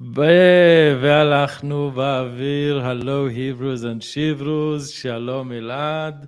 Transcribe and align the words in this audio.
והלכנו 0.00 1.90
באוויר, 1.90 2.80
hello 2.80 3.28
he-bros 3.28 3.86
and 3.86 4.02
she-bros, 4.02 4.88
שלום 4.88 5.52
אלעד. 5.52 6.26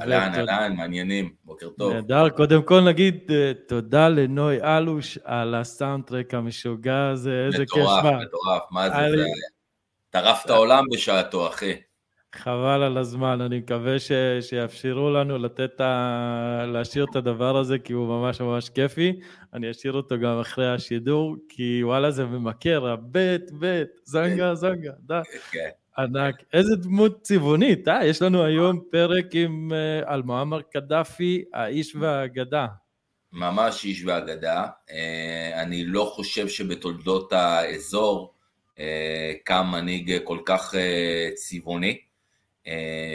אהלן, 0.00 0.34
אהלן, 0.34 0.76
מעניינים, 0.76 1.32
בוקר 1.44 1.68
טוב. 1.78 1.92
נהדר, 1.92 2.28
קודם 2.28 2.62
כל 2.62 2.80
נגיד 2.80 3.30
אה, 3.30 3.52
תודה 3.68 4.08
לנוי 4.08 4.62
אלוש 4.62 5.18
על 5.24 5.54
ה 5.54 5.61
soundtrack 5.61 6.34
המשוגע 6.34 7.08
הזה, 7.08 7.44
איזה 7.46 7.64
כיף 7.66 7.82
מטורף. 7.82 8.04
מטורף, 8.04 8.62
מה 8.70 8.90
זה 8.90 9.24
טרף 10.10 10.44
את 10.44 10.50
העולם 10.50 10.84
בשעתו, 10.92 11.48
אחי. 11.48 11.74
חבל 12.38 12.82
על 12.82 12.98
הזמן, 12.98 13.40
אני 13.40 13.58
מקווה 13.58 13.98
ש... 13.98 14.12
שיאפשרו 14.40 15.10
לנו 15.10 15.38
לתת 15.38 15.80
ה... 15.80 16.64
להשאיר 16.66 17.06
את 17.10 17.16
הדבר 17.16 17.56
הזה, 17.56 17.78
כי 17.78 17.92
הוא 17.92 18.08
ממש 18.08 18.40
ממש 18.40 18.68
כיפי. 18.68 19.20
אני 19.54 19.70
אשאיר 19.70 19.92
אותו 19.92 20.18
גם 20.18 20.40
אחרי 20.40 20.74
השידור, 20.74 21.36
כי 21.48 21.80
וואלה 21.84 22.10
זה 22.10 22.24
ממכר, 22.24 22.86
הבט, 22.86 23.50
בט, 23.52 23.88
זנגה, 24.04 24.54
זנגה, 24.54 24.92
די. 25.00 25.20
כן. 25.50 25.68
ענק. 25.98 26.42
איזה 26.52 26.76
דמות 26.76 27.22
צבעונית, 27.22 27.88
אה? 27.88 28.04
יש 28.04 28.22
לנו 28.22 28.44
היום 28.44 28.80
פרק 28.90 29.26
עם 29.32 29.72
אה, 29.72 30.12
על 30.12 30.22
מועמר 30.22 30.62
קדאפי, 30.62 31.44
האיש 31.54 31.96
והאגדה. 31.96 32.66
ממש 33.32 33.84
איש 33.84 34.04
ואגדה. 34.04 34.66
אה, 34.90 35.62
אני 35.62 35.84
לא 35.84 36.12
חושב 36.14 36.48
שבתולדות 36.48 37.32
האזור 37.32 38.34
אה, 38.78 39.32
קם 39.44 39.66
מנהיג 39.72 40.18
כל 40.24 40.38
כך 40.44 40.74
צבעוני, 41.34 41.98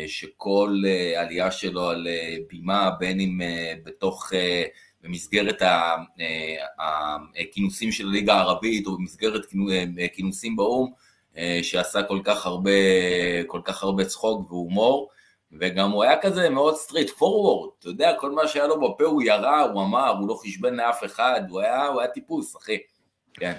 שכל 0.07 0.81
אה, 0.87 1.21
עלייה 1.21 1.51
שלו 1.51 1.89
על 1.89 2.07
אה, 2.07 2.35
בימה, 2.49 2.91
בין 2.99 3.19
אם 3.19 3.41
אה, 3.41 3.73
בתוך, 3.83 4.33
אה, 4.33 4.63
במסגרת 5.01 5.61
אה, 5.61 5.95
הכינוסים 7.39 7.91
של 7.91 8.07
הליגה 8.07 8.33
הערבית, 8.33 8.87
או 8.87 8.97
במסגרת 8.97 9.45
כינו- 9.45 9.69
אה, 9.71 10.07
כינוסים 10.13 10.55
באו"ם, 10.55 10.91
אה, 11.37 11.59
שעשה 11.63 12.03
כל 12.03 12.19
כך 12.23 12.45
הרבה, 12.45 12.71
כל 13.47 13.61
כך 13.63 13.83
הרבה 13.83 14.05
צחוק 14.05 14.51
והומור, 14.51 15.09
וגם 15.59 15.91
הוא 15.91 16.03
היה 16.03 16.21
כזה 16.21 16.49
מאוד 16.49 16.75
סטריט 16.75 17.09
פורוורד, 17.09 17.69
אתה 17.79 17.87
יודע, 17.89 18.13
כל 18.19 18.31
מה 18.31 18.47
שהיה 18.47 18.67
לו 18.67 18.81
בפה 18.81 19.03
הוא 19.03 19.21
ירה, 19.21 19.61
הוא 19.61 19.81
אמר, 19.83 20.17
הוא 20.19 20.27
לא 20.27 20.33
חשבן 20.33 20.75
לאף 20.75 21.03
אחד, 21.03 21.41
הוא 21.49 21.61
היה, 21.61 21.85
הוא 21.85 22.01
היה 22.01 22.09
טיפוס, 22.09 22.57
אחי. 22.57 22.77
כן. 23.33 23.53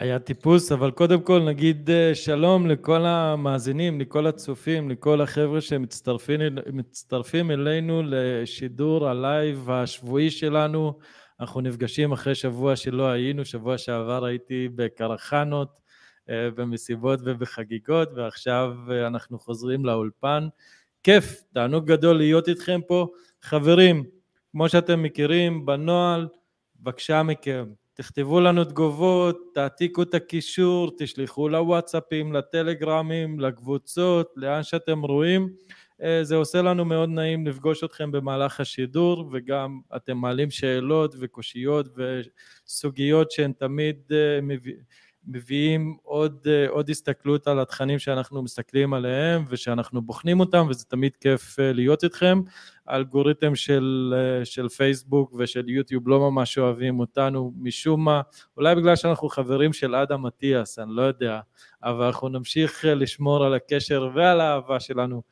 היה 0.00 0.18
טיפוס, 0.18 0.72
אבל 0.72 0.90
קודם 0.90 1.20
כל 1.22 1.42
נגיד 1.42 1.90
אה, 1.90 2.14
שלום 2.14 2.66
לכל 2.66 3.04
המאזינים, 3.04 4.00
לכל 4.00 4.26
הצופים, 4.26 4.90
לכל 4.90 5.20
החבר'ה 5.20 5.60
שמצטרפים 5.60 6.40
מצטרפים 6.72 7.50
אלינו 7.50 8.02
לשידור 8.04 9.08
הלייב 9.08 9.70
השבועי 9.70 10.30
שלנו. 10.30 10.98
אנחנו 11.40 11.60
נפגשים 11.60 12.12
אחרי 12.12 12.34
שבוע 12.34 12.76
שלא 12.76 13.08
היינו, 13.08 13.44
שבוע 13.44 13.78
שעבר 13.78 14.24
הייתי 14.24 14.68
בקרחנות, 14.74 15.80
אה, 16.30 16.50
במסיבות 16.50 17.20
ובחגיגות, 17.24 18.08
ועכשיו 18.14 18.74
אה, 18.90 19.06
אנחנו 19.06 19.38
חוזרים 19.38 19.84
לאולפן. 19.84 20.48
כיף, 21.02 21.42
תענוג 21.54 21.86
גדול 21.86 22.16
להיות 22.16 22.48
איתכם 22.48 22.80
פה. 22.86 23.06
חברים, 23.42 24.04
כמו 24.52 24.68
שאתם 24.68 25.02
מכירים, 25.02 25.66
בנוהל, 25.66 26.28
בבקשה 26.80 27.22
מכם, 27.22 27.64
תכתבו 27.96 28.40
לנו 28.40 28.64
תגובות, 28.64 29.38
תעתיקו 29.54 30.02
את 30.02 30.14
הקישור, 30.14 30.90
תשלחו 30.98 31.48
לוואטסאפים, 31.48 32.32
לטלגרמים, 32.32 33.40
לקבוצות, 33.40 34.32
לאן 34.36 34.62
שאתם 34.62 35.02
רואים. 35.02 35.48
אה, 36.02 36.24
זה 36.24 36.34
עושה 36.36 36.62
לנו 36.62 36.84
מאוד 36.84 37.08
נעים 37.08 37.46
לפגוש 37.46 37.84
אתכם 37.84 38.10
במהלך 38.12 38.60
השידור, 38.60 39.28
וגם 39.32 39.80
אתם 39.96 40.16
מעלים 40.16 40.50
שאלות 40.50 41.14
וקושיות 41.20 41.88
וסוגיות 42.66 43.30
שהן 43.30 43.52
תמיד 43.52 43.96
אה, 44.12 44.40
מביא- 44.42 44.76
מביאים 45.26 45.96
עוד, 46.02 46.46
עוד 46.68 46.90
הסתכלות 46.90 47.46
על 47.46 47.60
התכנים 47.60 47.98
שאנחנו 47.98 48.42
מסתכלים 48.42 48.94
עליהם 48.94 49.44
ושאנחנו 49.48 50.02
בוחנים 50.02 50.40
אותם 50.40 50.66
וזה 50.70 50.84
תמיד 50.84 51.16
כיף 51.20 51.56
להיות 51.58 52.04
איתכם. 52.04 52.40
האלגוריתם 52.86 53.54
של, 53.54 54.14
של 54.44 54.68
פייסבוק 54.68 55.34
ושל 55.38 55.68
יוטיוב 55.68 56.08
לא 56.08 56.30
ממש 56.30 56.58
אוהבים 56.58 57.00
אותנו 57.00 57.52
משום 57.58 58.04
מה, 58.04 58.20
אולי 58.56 58.74
בגלל 58.74 58.96
שאנחנו 58.96 59.28
חברים 59.28 59.72
של 59.72 59.94
אדם 59.94 60.26
אטיאס, 60.26 60.78
אני 60.78 60.90
לא 60.92 61.02
יודע, 61.02 61.40
אבל 61.82 62.04
אנחנו 62.04 62.28
נמשיך 62.28 62.84
לשמור 62.88 63.44
על 63.44 63.54
הקשר 63.54 64.10
ועל 64.14 64.40
האהבה 64.40 64.80
שלנו 64.80 65.22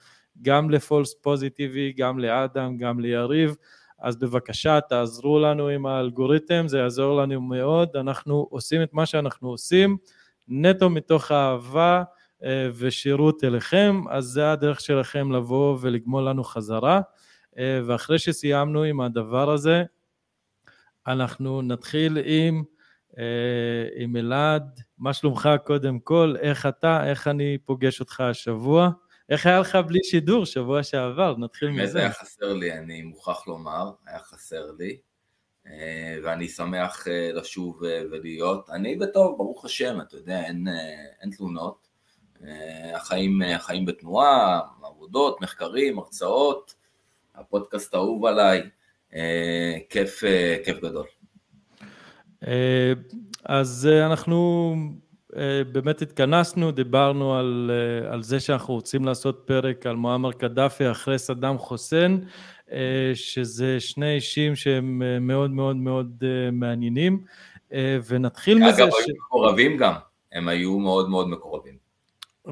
גם 0.43 0.71
לפולס 0.71 1.15
פוזיטיבי, 1.15 1.93
גם 1.93 2.19
לאדם, 2.19 2.77
גם 2.77 3.01
ליריב. 3.01 3.57
אז 4.05 4.17
בבקשה 4.17 4.81
תעזרו 4.81 5.39
לנו 5.39 5.69
עם 5.69 5.87
האלגוריתם, 5.87 6.69
זה 6.69 6.79
יעזור 6.79 7.17
לנו 7.23 7.41
מאוד, 7.41 7.97
אנחנו 7.97 8.47
עושים 8.51 8.83
את 8.83 8.95
מה 8.95 9.07
שאנחנו 9.07 9.49
עושים 9.49 9.97
נטו 10.49 10.91
מתוך 10.91 11.33
אהבה 11.33 12.03
אה, 12.45 12.69
ושירות 12.75 13.45
אליכם, 13.45 14.03
אז 14.11 14.25
זה 14.25 14.53
הדרך 14.53 14.81
שלכם 14.81 15.33
לבוא 15.33 15.79
ולגמול 15.81 16.29
לנו 16.29 16.45
חזרה, 16.45 17.01
אה, 17.59 17.81
ואחרי 17.87 18.19
שסיימנו 18.19 18.83
עם 18.83 19.01
הדבר 19.01 19.51
הזה, 19.51 19.83
אנחנו 21.07 21.63
נתחיל 21.63 22.19
עם, 22.25 22.63
אה, 23.19 23.25
עם 23.97 24.17
אלעד, 24.17 24.81
מה 24.99 25.13
שלומך 25.13 25.49
קודם 25.65 25.99
כל, 25.99 26.35
איך 26.41 26.67
אתה, 26.67 27.07
איך 27.11 27.29
אני 27.29 27.59
פוגש 27.65 28.01
אותך 28.01 28.21
השבוע? 28.21 28.91
איך 29.29 29.47
היה 29.47 29.61
לך 29.61 29.79
בלי 29.87 29.99
שידור 30.03 30.47
שבוע 30.47 30.83
שעבר? 30.83 31.37
נתחיל 31.39 31.71
מזה. 31.71 31.83
באמת 31.83 31.97
היה 31.97 32.13
חסר 32.13 32.53
לי, 32.53 32.73
אני 32.73 33.03
מוכרח 33.03 33.47
לומר, 33.47 33.91
היה 34.07 34.19
חסר 34.19 34.71
לי, 34.79 34.97
אה, 35.67 36.17
ואני 36.23 36.49
שמח 36.49 37.09
אה, 37.09 37.31
לשוב 37.33 37.85
אה, 37.85 38.03
ולהיות. 38.11 38.71
אני 38.71 38.97
בטוב, 38.97 39.37
ברוך 39.39 39.65
השם, 39.65 40.01
אתה 40.01 40.17
יודע, 40.17 40.45
אין, 40.45 40.67
אין 41.21 41.31
תלונות. 41.31 41.95
החיים, 42.95 43.43
החיים 43.43 43.87
בתנועה, 43.87 44.61
עבודות, 44.83 45.41
מחקרים, 45.41 45.99
הרצאות, 45.99 46.75
הפודקאסט 47.35 47.95
האהוב 47.95 48.27
עליי, 48.27 48.63
כיף, 49.91 50.21
כיף 50.65 50.79
גדול. 50.83 51.07
אז 53.45 53.89
אנחנו 54.07 54.75
באמת 55.73 56.03
התכנסנו, 56.03 56.71
דיברנו 56.71 57.35
על, 57.35 57.71
אה, 57.71 58.13
על 58.13 58.23
זה 58.23 58.41
שאנחנו 58.41 58.75
רוצים 58.75 59.05
לעשות 59.05 59.43
פרק 59.45 59.87
על 59.87 59.97
מועמר 59.97 60.33
קדאפי 60.33 60.91
אחרי 60.91 61.19
סדאם 61.19 61.59
חוסיין, 61.59 62.25
אה, 62.73 63.11
שזה 63.15 63.81
שני 63.81 64.15
אישים 64.15 64.57
שהם 64.57 65.03
מאוד 65.21 65.51
מאוד 65.51 65.77
מאוד 65.77 66.25
מעניינים, 66.53 67.25
ונתחיל 68.09 68.59
מזה 68.59 68.85
אגב, 68.85 68.91
ש... 68.91 68.95
היו 69.07 69.15
מקורבים 69.27 69.77
גם, 69.77 69.93
הם 70.33 70.49
היו 70.49 70.79
מאוד 70.79 71.09
מאוד 71.09 71.29
מקורבים. 71.29 71.75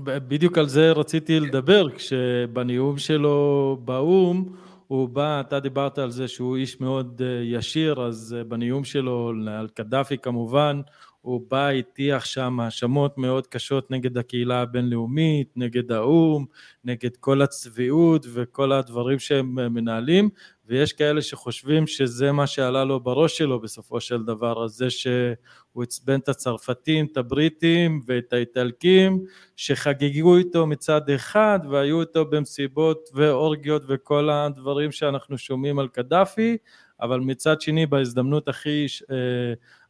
בדיוק 0.05 0.59
על 0.59 0.69
זה 0.69 0.93
רציתי 0.93 1.41
לדבר, 1.41 1.91
כשבנאום 1.91 2.99
שלו 2.99 3.79
באו"ם, 3.85 4.49
הוא 4.87 5.09
בא, 5.09 5.41
אתה 5.41 5.61
דיברת 5.61 5.99
על 5.99 6.11
זה 6.11 6.29
שהוא 6.29 6.57
איש 6.57 6.81
מאוד 6.81 7.21
ישיר, 7.45 8.03
אז 8.03 8.37
בנאום 8.49 8.85
שלו 8.85 9.33
על 9.59 9.69
קדאפי 9.75 10.19
כמובן, 10.19 10.81
הוא 11.23 11.41
בא, 11.51 11.69
הטיח 11.69 12.25
שם 12.25 12.61
האשמות 12.61 13.19
מאוד 13.19 13.47
קשות 13.47 13.91
נגד 13.91 14.19
הקהילה 14.19 14.61
הבינלאומית, 14.61 15.49
נגד 15.57 15.93
האו"ם, 15.93 16.45
נגד 16.85 17.17
כל 17.17 17.43
הצביעות 17.43 18.27
וכל 18.33 18.73
הדברים 18.73 19.19
שהם 19.19 19.55
מנהלים, 19.75 20.29
ויש 20.67 20.93
כאלה 20.93 21.23
שחושבים 21.23 21.87
שזה 21.87 22.33
מה 22.33 22.47
שעלה 22.47 22.85
לו 22.85 23.01
בראש 23.01 23.39
שלו 23.39 23.61
בסופו 23.61 24.01
של 24.01 24.23
דבר, 24.23 24.65
אז 24.65 24.71
זה 24.71 24.91
שהוא 24.91 25.83
עצבן 25.83 26.21
את 26.21 26.29
הצרפתים, 26.29 27.07
את 27.13 27.17
הבריטים 27.17 28.01
ואת 28.07 28.33
האיטלקים, 28.33 29.25
שחגגו 29.57 30.37
איתו 30.37 30.67
מצד 30.67 31.11
אחד 31.11 31.61
והיו 31.71 32.01
איתו 32.01 32.25
במסיבות 32.25 33.09
ואורגיות 33.15 33.83
וכל 33.89 34.31
הדברים 34.31 34.93
שאנחנו 34.93 35.39
שומעים 35.39 35.79
על 35.79 35.89
קדאפי, 35.89 36.57
אבל 37.03 37.21
מצד 37.21 37.61
שני 37.61 37.87
בהזדמנות 37.87 38.49
הכי 38.49 38.87
אה, 39.11 39.17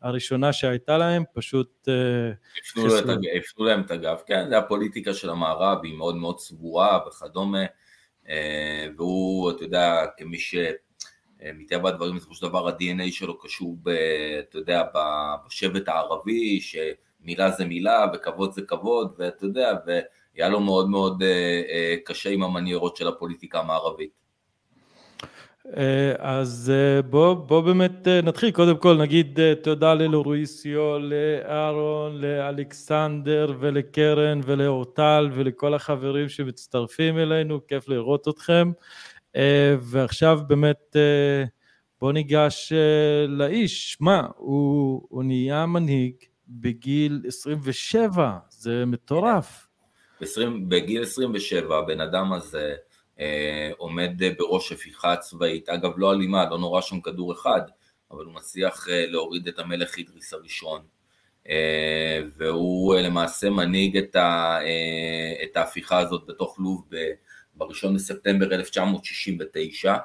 הראשונה 0.03 0.53
שהייתה 0.53 0.99
להם 0.99 1.25
פשוט 1.33 1.89
אה, 1.89 2.33
הפנו 3.39 3.65
להם 3.65 3.81
את 3.81 3.91
הגב, 3.91 4.17
כן, 4.27 4.49
זה 4.49 4.59
הפוליטיקה 4.59 5.15
של 5.15 5.31
המערב, 5.31 5.79
היא 5.83 5.95
מאוד 5.95 6.17
מאוד 6.17 6.41
סגורה 6.41 6.99
וכדומה, 7.09 7.65
אה, 8.29 8.87
והוא, 8.97 9.51
אתה 9.51 9.65
יודע, 9.65 10.05
כמי 10.17 10.39
שמטבע 10.39 11.89
הדברים 11.89 12.17
בסופו 12.17 12.35
של 12.35 12.47
דבר 12.47 12.69
ה-DNA 12.69 13.13
שלו 13.13 13.39
קשור, 13.39 13.77
ב, 13.83 13.89
אתה 14.39 14.59
יודע, 14.59 14.83
בשבט 15.47 15.89
הערבי, 15.89 16.61
שמילה 16.61 17.51
זה 17.51 17.65
מילה 17.65 18.07
וכבוד 18.15 18.53
זה 18.53 18.63
כבוד, 18.63 19.15
ואתה 19.19 19.47
יודע, 19.47 19.73
והיה 19.87 20.49
לו 20.49 20.61
מאוד 20.61 20.91
מאוד 20.91 21.23
קשה 22.05 22.31
עם 22.31 22.43
המניירות 22.43 22.97
של 22.97 23.09
הפוליטיקה 23.09 23.61
המערבית. 23.61 24.22
אה, 25.67 26.13
אז 26.19 26.73
אה, 26.75 27.03
בוא, 27.03 27.35
בוא 27.35 27.61
באמת 27.61 28.09
אה, 28.09 28.21
נתחיל, 28.23 28.51
קודם 28.51 28.77
כל 28.77 28.97
נגיד 28.97 29.39
תודה 29.63 29.95
ללוריסיו, 29.95 30.99
לאהרון, 30.99 32.21
לאלכסנדר 32.21 33.53
ולקרן 33.61 34.41
ולאורטל 34.45 35.31
ולכל 35.35 35.75
החברים 35.75 36.29
שמצטרפים 36.29 37.19
אלינו, 37.19 37.67
כיף 37.67 37.89
לראות 37.89 38.29
אתכם. 38.29 38.71
ועכשיו 39.81 40.41
באמת 40.47 40.97
בוא 42.01 42.13
ניגש 42.13 42.73
לאיש, 43.29 43.97
מה, 44.01 44.27
הוא, 44.37 45.03
הוא 45.09 45.25
נהיה 45.25 45.67
מנהיג 45.67 46.15
בגיל 46.49 47.23
27, 47.27 48.39
זה 48.49 48.85
מטורף. 48.87 49.69
20, 50.21 50.69
בגיל 50.69 51.03
27 51.03 51.79
הבן 51.79 52.01
אדם 52.01 52.33
הזה 52.33 52.75
עומד 53.77 54.23
בראש 54.39 54.73
הפיכה 54.73 55.17
צבאית, 55.17 55.69
אגב 55.69 55.93
לא 55.97 56.13
אלימה, 56.13 56.51
לא 56.51 56.59
נורא 56.59 56.81
שם 56.81 57.01
כדור 57.01 57.33
אחד, 57.33 57.61
אבל 58.11 58.25
הוא 58.25 58.35
מצליח 58.35 58.89
אה, 58.89 59.07
להוריד 59.07 59.49
את 59.49 59.59
המלך 59.59 59.99
אידריס 59.99 60.33
הראשון, 60.33 60.83
אה, 61.49 62.21
והוא 62.37 62.95
למעשה 62.95 63.51
מנהיג 63.51 63.97
את, 63.97 64.17
ה, 64.17 64.59
את 65.45 65.57
ההפיכה 65.57 65.99
הזאת 65.99 66.27
בתוך 66.27 66.57
לוב 66.59 66.85
ב-1 66.89 67.89
בספטמבר 67.95 68.55
1969, 68.55 69.97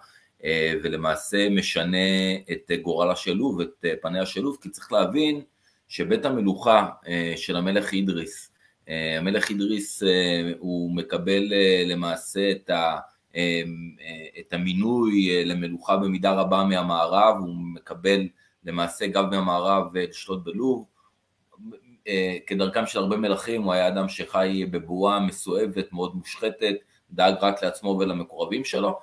ולמעשה 0.83 1.49
משנה 1.49 2.33
את 2.51 2.71
גורלה 2.81 3.15
של 3.15 3.33
לוב, 3.33 3.61
את 3.61 3.85
פניה 4.01 4.25
של 4.25 4.41
לוב, 4.41 4.57
כי 4.61 4.69
צריך 4.69 4.91
להבין 4.91 5.41
שבית 5.87 6.25
המלוכה 6.25 6.89
של 7.35 7.55
המלך 7.55 7.93
אידריס 7.93 8.51
אה, 8.51 8.56
המלך 8.87 9.49
אידריס 9.49 10.03
אה, 10.03 10.51
הוא 10.59 10.95
מקבל 10.95 11.53
אה, 11.53 11.83
למעשה 11.85 12.51
את, 12.51 12.69
ה, 12.69 12.97
את 14.39 14.53
המינוי 14.53 15.45
למלוכה 15.45 15.97
במידה 15.97 16.31
רבה 16.31 16.63
מהמערב, 16.63 17.35
הוא 17.39 17.55
מקבל 17.55 18.27
למעשה 18.63 19.07
גם 19.07 19.29
מהמערב 19.29 19.97
לשלוט 19.97 20.43
בלוב. 20.43 20.87
כדרכם 22.47 22.85
של 22.85 22.99
הרבה 22.99 23.17
מלכים, 23.17 23.63
הוא 23.63 23.73
היה 23.73 23.87
אדם 23.87 24.09
שחי 24.09 24.65
בבועה 24.65 25.19
מסואבת, 25.19 25.93
מאוד 25.93 26.15
מושחתת, 26.15 26.75
דאג 27.11 27.35
רק 27.41 27.63
לעצמו 27.63 27.89
ולמקורבים 27.89 28.63
שלו, 28.63 28.99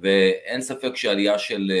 ואין 0.00 0.60
ספק 0.60 0.96
שעלייה 0.96 1.38
של 1.38 1.72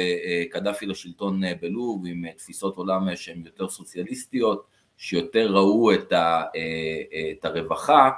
קדאפי 0.50 0.86
לשלטון 0.86 1.42
בלוב 1.60 2.06
עם 2.06 2.32
תפיסות 2.32 2.76
עולם 2.76 3.16
שהן 3.16 3.42
יותר 3.46 3.68
סוציאליסטיות, 3.68 4.66
שיותר 4.96 5.52
ראו 5.52 5.94
את, 5.94 6.12
ה, 6.12 6.42
אה, 6.56 7.30
את 7.30 7.44
הרווחה 7.44 8.10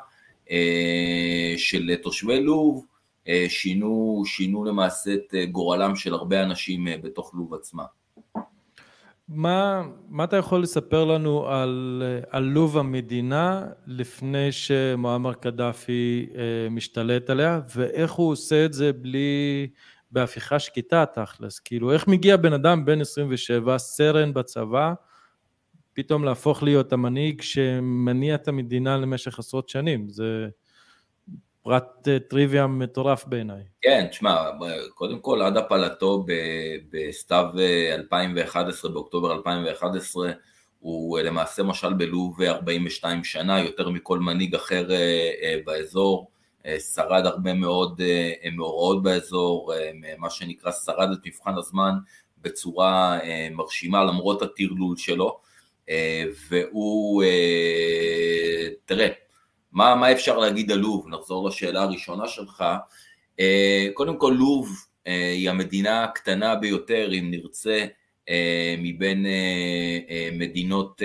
אה, 0.50 1.54
של 1.56 1.94
תושבי 2.02 2.40
לוב, 2.40 2.86
אה, 3.28 3.44
שינו, 3.48 4.22
שינו 4.26 4.64
למעשה 4.64 5.14
את 5.14 5.34
גורלם 5.50 5.96
של 5.96 6.14
הרבה 6.14 6.42
אנשים 6.42 6.86
בתוך 7.02 7.34
לוב 7.34 7.54
עצמה. 7.54 7.84
מה, 9.28 9.82
מה 10.08 10.24
אתה 10.24 10.36
יכול 10.36 10.62
לספר 10.62 11.04
לנו 11.04 11.48
על, 11.48 12.02
על 12.30 12.42
לוב 12.42 12.78
המדינה 12.78 13.66
לפני 13.86 14.52
שמועמר 14.52 15.34
קדאפי 15.34 16.26
משתלט 16.70 17.30
עליה 17.30 17.60
ואיך 17.74 18.12
הוא 18.12 18.30
עושה 18.32 18.64
את 18.64 18.72
זה 18.72 18.92
בלי, 18.92 19.68
בהפיכה 20.10 20.58
שקטה 20.58 21.04
תכלס, 21.06 21.58
כאילו 21.58 21.92
איך 21.92 22.08
מגיע 22.08 22.36
בן 22.36 22.52
אדם 22.52 22.84
בן 22.84 23.00
27, 23.00 23.78
סרן 23.78 24.34
בצבא, 24.34 24.92
פתאום 25.98 26.24
להפוך 26.24 26.62
להיות 26.62 26.92
המנהיג 26.92 27.42
שמניע 27.42 28.34
את 28.34 28.48
המדינה 28.48 28.96
למשך 28.96 29.38
עשרות 29.38 29.68
שנים, 29.68 30.08
זה 30.08 30.48
פרט 31.62 32.08
אה, 32.08 32.18
טריוויה 32.18 32.66
מטורף 32.66 33.24
בעיניי. 33.26 33.62
כן, 33.82 34.06
תשמע, 34.10 34.50
קודם 34.94 35.20
כל 35.20 35.42
עד 35.42 35.56
הפלתו 35.56 36.26
בסתיו 36.90 37.46
2011, 37.94 38.90
אה, 38.90 38.94
באוקטובר 38.94 39.32
2011, 39.32 40.30
הוא 40.78 41.18
אה, 41.18 41.22
למעשה 41.22 41.62
משל 41.62 41.92
בלוב 41.92 42.42
42 42.42 43.24
שנה, 43.24 43.60
יותר 43.60 43.88
מכל 43.88 44.18
מנהיג 44.18 44.54
אחר 44.54 44.88
באזור, 45.64 46.30
שרד 46.94 47.26
הרבה 47.26 47.54
מאוד 47.54 48.00
מאורעות 48.52 49.02
באזור, 49.02 49.72
מה 50.18 50.30
שנקרא 50.30 50.72
שרד 50.72 51.08
את 51.12 51.26
מבחן 51.26 51.54
הזמן 51.58 51.92
בצורה 52.38 53.18
מרשימה 53.50 54.04
למרות 54.04 54.42
הטרלול 54.42 54.96
שלו. 54.96 55.47
והוא, 56.48 57.24
תראה, 58.84 59.08
מה, 59.72 59.94
מה 59.94 60.12
אפשר 60.12 60.38
להגיד 60.38 60.72
על 60.72 60.78
לוב? 60.78 61.08
נחזור 61.08 61.48
לשאלה 61.48 61.82
הראשונה 61.82 62.28
שלך. 62.28 62.64
קודם 63.94 64.18
כל, 64.18 64.34
לוב 64.38 64.68
היא 65.04 65.50
המדינה 65.50 66.04
הקטנה 66.04 66.54
ביותר, 66.54 67.10
אם 67.12 67.30
נרצה, 67.30 67.86
מבין 68.78 69.26
מדינות 70.32 71.02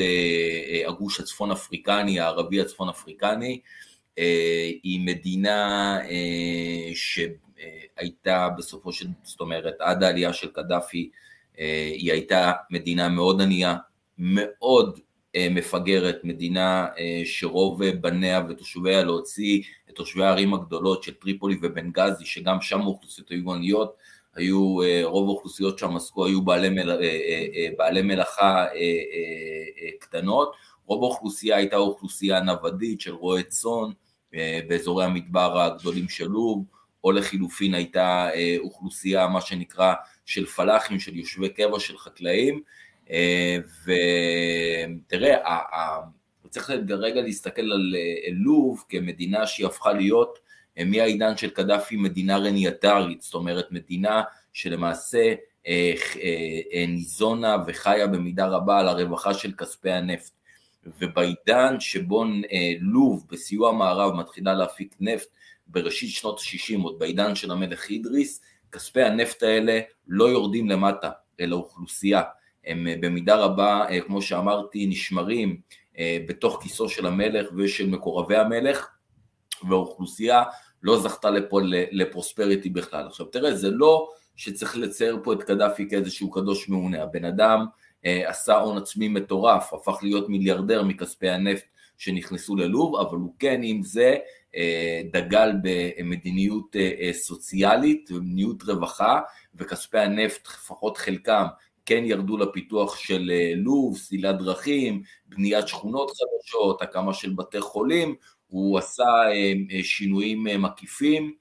הגוש 0.87 1.19
הצפון 1.19 1.51
אפריקני, 1.51 2.19
הערבי 2.19 2.61
הצפון 2.61 2.89
אפריקני. 2.89 3.59
היא 4.83 4.99
מדינה 4.99 5.99
שהייתה 6.93 8.49
בסופו 8.57 8.93
של, 8.93 9.05
זאת 9.23 9.39
אומרת, 9.39 9.75
עד 9.79 10.03
העלייה 10.03 10.33
של 10.33 10.47
קדאפי, 10.47 11.09
היא 11.97 12.11
הייתה 12.11 12.51
מדינה 12.69 13.09
מאוד 13.09 13.41
ענייה, 13.41 13.75
מאוד 14.17 14.99
מפגרת, 15.37 16.19
מדינה 16.23 16.87
שרוב 17.25 17.85
בניה 17.85 18.41
ותושביה 18.49 19.03
להוציא 19.03 19.61
את 19.89 19.95
תושבי 19.95 20.23
הערים 20.23 20.53
הגדולות 20.53 21.03
של 21.03 21.13
טריפולי 21.13 21.57
ובנגזי, 21.61 22.25
שגם 22.25 22.61
שם 22.61 22.81
האוכלוסיות 22.81 23.29
היו 23.29 23.53
עניות, 23.53 23.95
היו, 24.35 24.75
רוב 25.03 25.27
האוכלוסיות 25.29 25.79
שם 25.79 25.95
עסקו, 25.95 26.25
היו 26.25 26.41
בעלי, 26.41 26.69
מל, 26.69 26.99
בעלי 27.77 28.01
מלאכה 28.01 28.65
קטנות, 29.99 30.53
רוב 30.85 31.03
האוכלוסייה 31.03 31.57
הייתה 31.57 31.77
אוכלוסייה 31.77 32.39
נוודית 32.39 33.01
של 33.01 33.13
רועי 33.13 33.43
צאן 33.43 33.91
באזורי 34.67 35.05
המדבר 35.05 35.61
הגדולים 35.61 36.09
של 36.09 36.27
לוב, 36.27 36.65
או 37.03 37.11
לחילופין 37.11 37.73
הייתה 37.73 38.29
אוכלוסייה, 38.59 39.27
מה 39.27 39.41
שנקרא, 39.41 39.93
של 40.25 40.45
פלאחים, 40.45 40.99
של 40.99 41.15
יושבי 41.15 41.49
קבע, 41.49 41.79
של 41.79 41.97
חקלאים, 41.97 42.61
ותראה, 43.85 45.37
צריך 46.49 46.69
רגע 46.89 47.21
להסתכל 47.21 47.61
על 47.61 47.95
לוב 48.31 48.83
כמדינה 48.89 49.47
שהיא 49.47 49.67
הפכה 49.67 49.93
להיות 49.93 50.39
מהעידן 50.85 51.37
של 51.37 51.49
קדאפי 51.49 51.95
מדינה 51.95 52.37
רנייטרית, 52.37 53.21
זאת 53.21 53.33
אומרת 53.33 53.71
מדינה 53.71 54.23
שלמעשה 54.53 55.33
ניזונה 56.87 57.57
וחיה 57.67 58.07
במידה 58.07 58.45
רבה 58.45 58.79
על 58.79 58.87
הרווחה 58.87 59.33
של 59.33 59.51
כספי 59.51 59.91
הנפט. 59.91 60.31
ובעידן 61.01 61.79
שבו 61.79 62.25
לוב 62.79 63.25
בסיוע 63.31 63.69
המערב 63.69 64.13
מתחילה 64.13 64.53
להפיק 64.53 64.95
נפט 64.99 65.27
בראשית 65.67 66.09
שנות 66.09 66.39
ה-60, 66.39 66.83
עוד 66.83 66.99
בעידן 66.99 67.35
של 67.35 67.51
המלך 67.51 67.89
אידריס, 67.89 68.41
כספי 68.71 69.01
הנפט 69.01 69.43
האלה 69.43 69.79
לא 70.07 70.23
יורדים 70.25 70.69
למטה, 70.69 71.09
אל 71.39 71.51
האוכלוסייה. 71.51 72.21
הם 72.65 72.87
במידה 72.99 73.35
רבה, 73.35 73.85
כמו 74.05 74.21
שאמרתי, 74.21 74.85
נשמרים 74.85 75.57
בתוך 76.27 76.59
כיסו 76.63 76.89
של 76.89 77.05
המלך 77.05 77.47
ושל 77.57 77.89
מקורבי 77.89 78.37
המלך, 78.37 78.87
והאוכלוסייה 79.69 80.43
לא 80.83 80.99
זכתה 80.99 81.29
לפה 81.29 81.59
לפרוספריטי 81.91 82.69
בכלל. 82.69 83.07
עכשיו 83.07 83.25
תראה, 83.25 83.55
זה 83.55 83.69
לא 83.69 84.09
שצריך 84.35 84.77
לצייר 84.77 85.19
פה 85.23 85.33
את 85.33 85.43
קדאפי 85.43 85.89
כאיזשהו 85.89 86.31
קדוש 86.31 86.69
מעונה, 86.69 87.03
הבן 87.03 87.25
אדם 87.25 87.65
עשה 88.03 88.55
הון 88.55 88.77
עצמי 88.77 89.07
מטורף, 89.07 89.73
הפך 89.73 89.99
להיות 90.01 90.29
מיליארדר 90.29 90.83
מכספי 90.83 91.29
הנפט 91.29 91.65
שנכנסו 91.97 92.55
ללוב, 92.55 92.95
אבל 92.95 93.17
הוא 93.17 93.33
כן 93.39 93.61
עם 93.63 93.83
זה 93.83 94.15
דגל 95.11 95.51
במדיניות 95.63 96.75
סוציאלית 97.11 98.09
ומדיניות 98.11 98.63
רווחה, 98.63 99.19
וכספי 99.55 99.99
הנפט, 99.99 100.47
לפחות 100.47 100.97
חלקם, 100.97 101.45
כן 101.85 102.03
ירדו 102.05 102.37
לפיתוח 102.37 102.97
של 102.97 103.31
לוב, 103.55 103.97
סלילת 103.97 104.37
דרכים, 104.37 105.03
בניית 105.25 105.67
שכונות 105.67 106.11
חדשות, 106.11 106.81
הקמה 106.81 107.13
של 107.13 107.33
בתי 107.33 107.61
חולים, 107.61 108.15
הוא 108.47 108.77
עשה 108.77 109.03
שינויים 109.83 110.43
מקיפים 110.43 111.33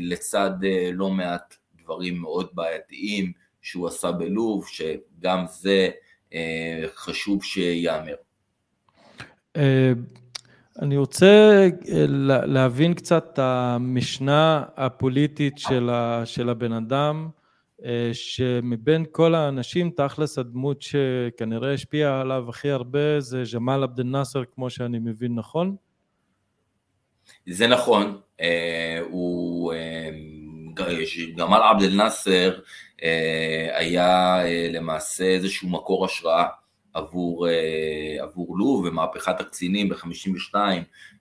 לצד 0.00 0.50
לא 0.92 1.10
מעט 1.10 1.54
דברים 1.82 2.18
מאוד 2.18 2.48
בעייתיים 2.52 3.32
שהוא 3.62 3.88
עשה 3.88 4.12
בלוב, 4.12 4.66
שגם 4.68 5.44
זה 5.48 5.90
חשוב 6.94 7.44
שייאמר. 7.44 8.14
אני 10.82 10.96
רוצה 10.96 11.68
להבין 12.46 12.94
קצת 12.94 13.30
את 13.32 13.38
המשנה 13.38 14.64
הפוליטית 14.76 15.58
של 16.24 16.48
הבן 16.48 16.72
אדם, 16.72 17.28
שמבין 18.12 19.04
כל 19.12 19.34
האנשים, 19.34 19.90
תכלס 19.90 20.38
הדמות 20.38 20.82
שכנראה 20.82 21.74
השפיעה 21.74 22.20
עליו 22.20 22.44
הכי 22.48 22.70
הרבה 22.70 23.20
זה 23.20 23.42
ג'מאל 23.54 23.82
עבד 23.82 24.00
אל-נאצר, 24.00 24.42
כמו 24.54 24.70
שאני 24.70 24.98
מבין, 24.98 25.34
נכון? 25.34 25.76
זה 27.46 27.66
נכון, 27.66 28.20
הוא, 29.10 29.72
גמאל 31.36 31.60
עבד 31.62 31.82
אל-נאצר 31.82 32.58
היה 33.74 34.38
למעשה 34.72 35.24
איזשהו 35.24 35.68
מקור 35.68 36.04
השראה 36.04 36.46
עבור, 36.94 37.46
עבור 38.20 38.58
לוב 38.58 38.84
ומהפכת 38.84 39.40
הקצינים 39.40 39.88
ב-52 39.88 40.54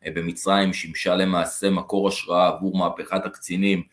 במצרים 0.05 0.74
שימשה 0.74 1.15
למעשה 1.15 1.70
מקור 1.70 2.08
השראה 2.08 2.48
עבור 2.48 2.77
מהפכת 2.77 3.25
הקצינים 3.25 3.84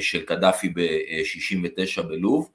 של 0.00 0.22
קדאפי 0.22 0.68
ב-69 0.68 2.02
בלוב. 2.02 2.50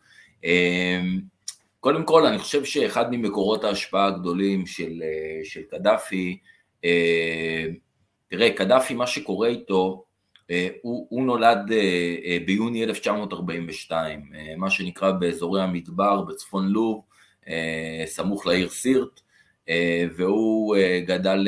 קודם 1.79 2.03
כל 2.05 2.25
אני 2.25 2.37
חושב 2.37 2.65
שאחד 2.65 3.05
ממקורות 3.11 3.63
ההשפעה 3.63 4.07
הגדולים 4.07 4.65
של, 4.65 5.03
של 5.43 5.61
קדאפי, 5.61 6.37
תראה 8.27 8.51
קדאפי 8.55 8.93
מה 8.93 9.07
שקורה 9.07 9.47
איתו, 9.47 10.03
הוא, 10.81 11.07
הוא 11.09 11.23
נולד 11.23 11.71
ביוני 12.45 12.83
1942, 12.83 14.31
מה 14.57 14.69
שנקרא 14.69 15.11
באזורי 15.11 15.61
המדבר 15.61 16.21
בצפון 16.21 16.67
לוב, 16.67 17.01
סמוך 18.05 18.47
לעיר 18.47 18.69
סירט, 18.69 19.19
והוא 20.15 20.75
גדל 21.05 21.47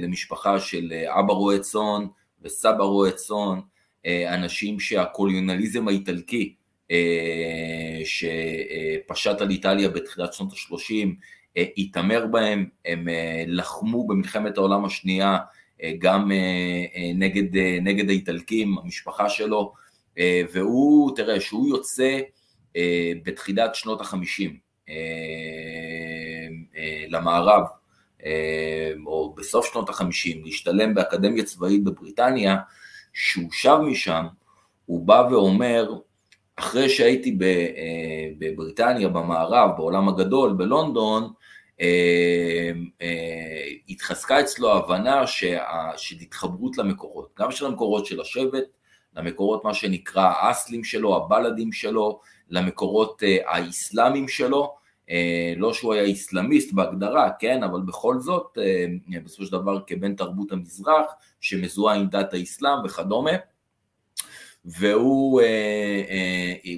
למשפחה 0.00 0.60
של 0.60 0.92
אבא 1.06 1.32
רועה 1.32 1.58
צאן 1.58 2.06
וסבא 2.42 2.84
רועה 2.84 3.10
צאן, 3.10 3.60
אנשים 4.06 4.80
שהקולוניאליזם 4.80 5.88
האיטלקי 5.88 6.54
שפשט 8.04 9.40
על 9.40 9.50
איטליה 9.50 9.88
בתחילת 9.88 10.32
שנות 10.32 10.52
ה-30 10.52 11.08
התעמר 11.76 12.26
בהם, 12.26 12.68
הם 12.84 13.08
לחמו 13.46 14.06
במלחמת 14.06 14.58
העולם 14.58 14.84
השנייה 14.84 15.38
גם 15.98 16.30
נגד, 17.14 17.56
נגד 17.82 18.08
האיטלקים, 18.08 18.78
המשפחה 18.78 19.28
שלו, 19.28 19.72
והוא, 20.52 21.16
תראה, 21.16 21.40
שהוא 21.40 21.68
יוצא 21.68 22.18
בתחילת 23.24 23.74
שנות 23.74 24.00
החמישים 24.00 24.56
למערב, 27.08 27.62
או 29.06 29.34
בסוף 29.36 29.72
שנות 29.72 29.88
החמישים, 29.88 30.44
להשתלם 30.44 30.94
באקדמיה 30.94 31.44
צבאית 31.44 31.84
בבריטניה, 31.84 32.56
שהוא 33.20 33.52
שב 33.52 33.76
משם, 33.76 34.26
הוא 34.86 35.06
בא 35.06 35.28
ואומר, 35.30 35.92
אחרי 36.56 36.88
שהייתי 36.88 37.38
בבריטניה, 38.38 39.08
במערב, 39.08 39.70
בעולם 39.76 40.08
הגדול, 40.08 40.52
בלונדון, 40.52 41.32
התחזקה 43.88 44.40
אצלו 44.40 44.72
ההבנה 44.72 45.26
של 45.26 46.16
התחברות 46.20 46.78
למקורות, 46.78 47.28
גם 47.38 47.50
של 47.50 47.66
המקורות 47.66 48.06
של 48.06 48.20
השבט, 48.20 48.64
למקורות 49.16 49.64
מה 49.64 49.74
שנקרא 49.74 50.32
האסלים 50.40 50.84
שלו, 50.84 51.16
הבלדים 51.16 51.72
שלו, 51.72 52.20
למקורות 52.50 53.22
האיסלאמים 53.46 54.28
שלו, 54.28 54.74
לא 55.56 55.72
שהוא 55.74 55.94
היה 55.94 56.02
איסלאמיסט 56.02 56.72
בהגדרה, 56.72 57.30
כן, 57.38 57.62
אבל 57.62 57.80
בכל 57.80 58.20
זאת, 58.20 58.58
בסופו 59.24 59.46
של 59.46 59.52
דבר 59.52 59.80
כבן 59.86 60.14
תרבות 60.14 60.52
המזרח, 60.52 61.06
שמזוהה 61.40 61.96
עם 61.96 62.06
דת 62.06 62.34
האסלאם 62.34 62.84
וכדומה, 62.84 63.30
והוא 64.64 65.42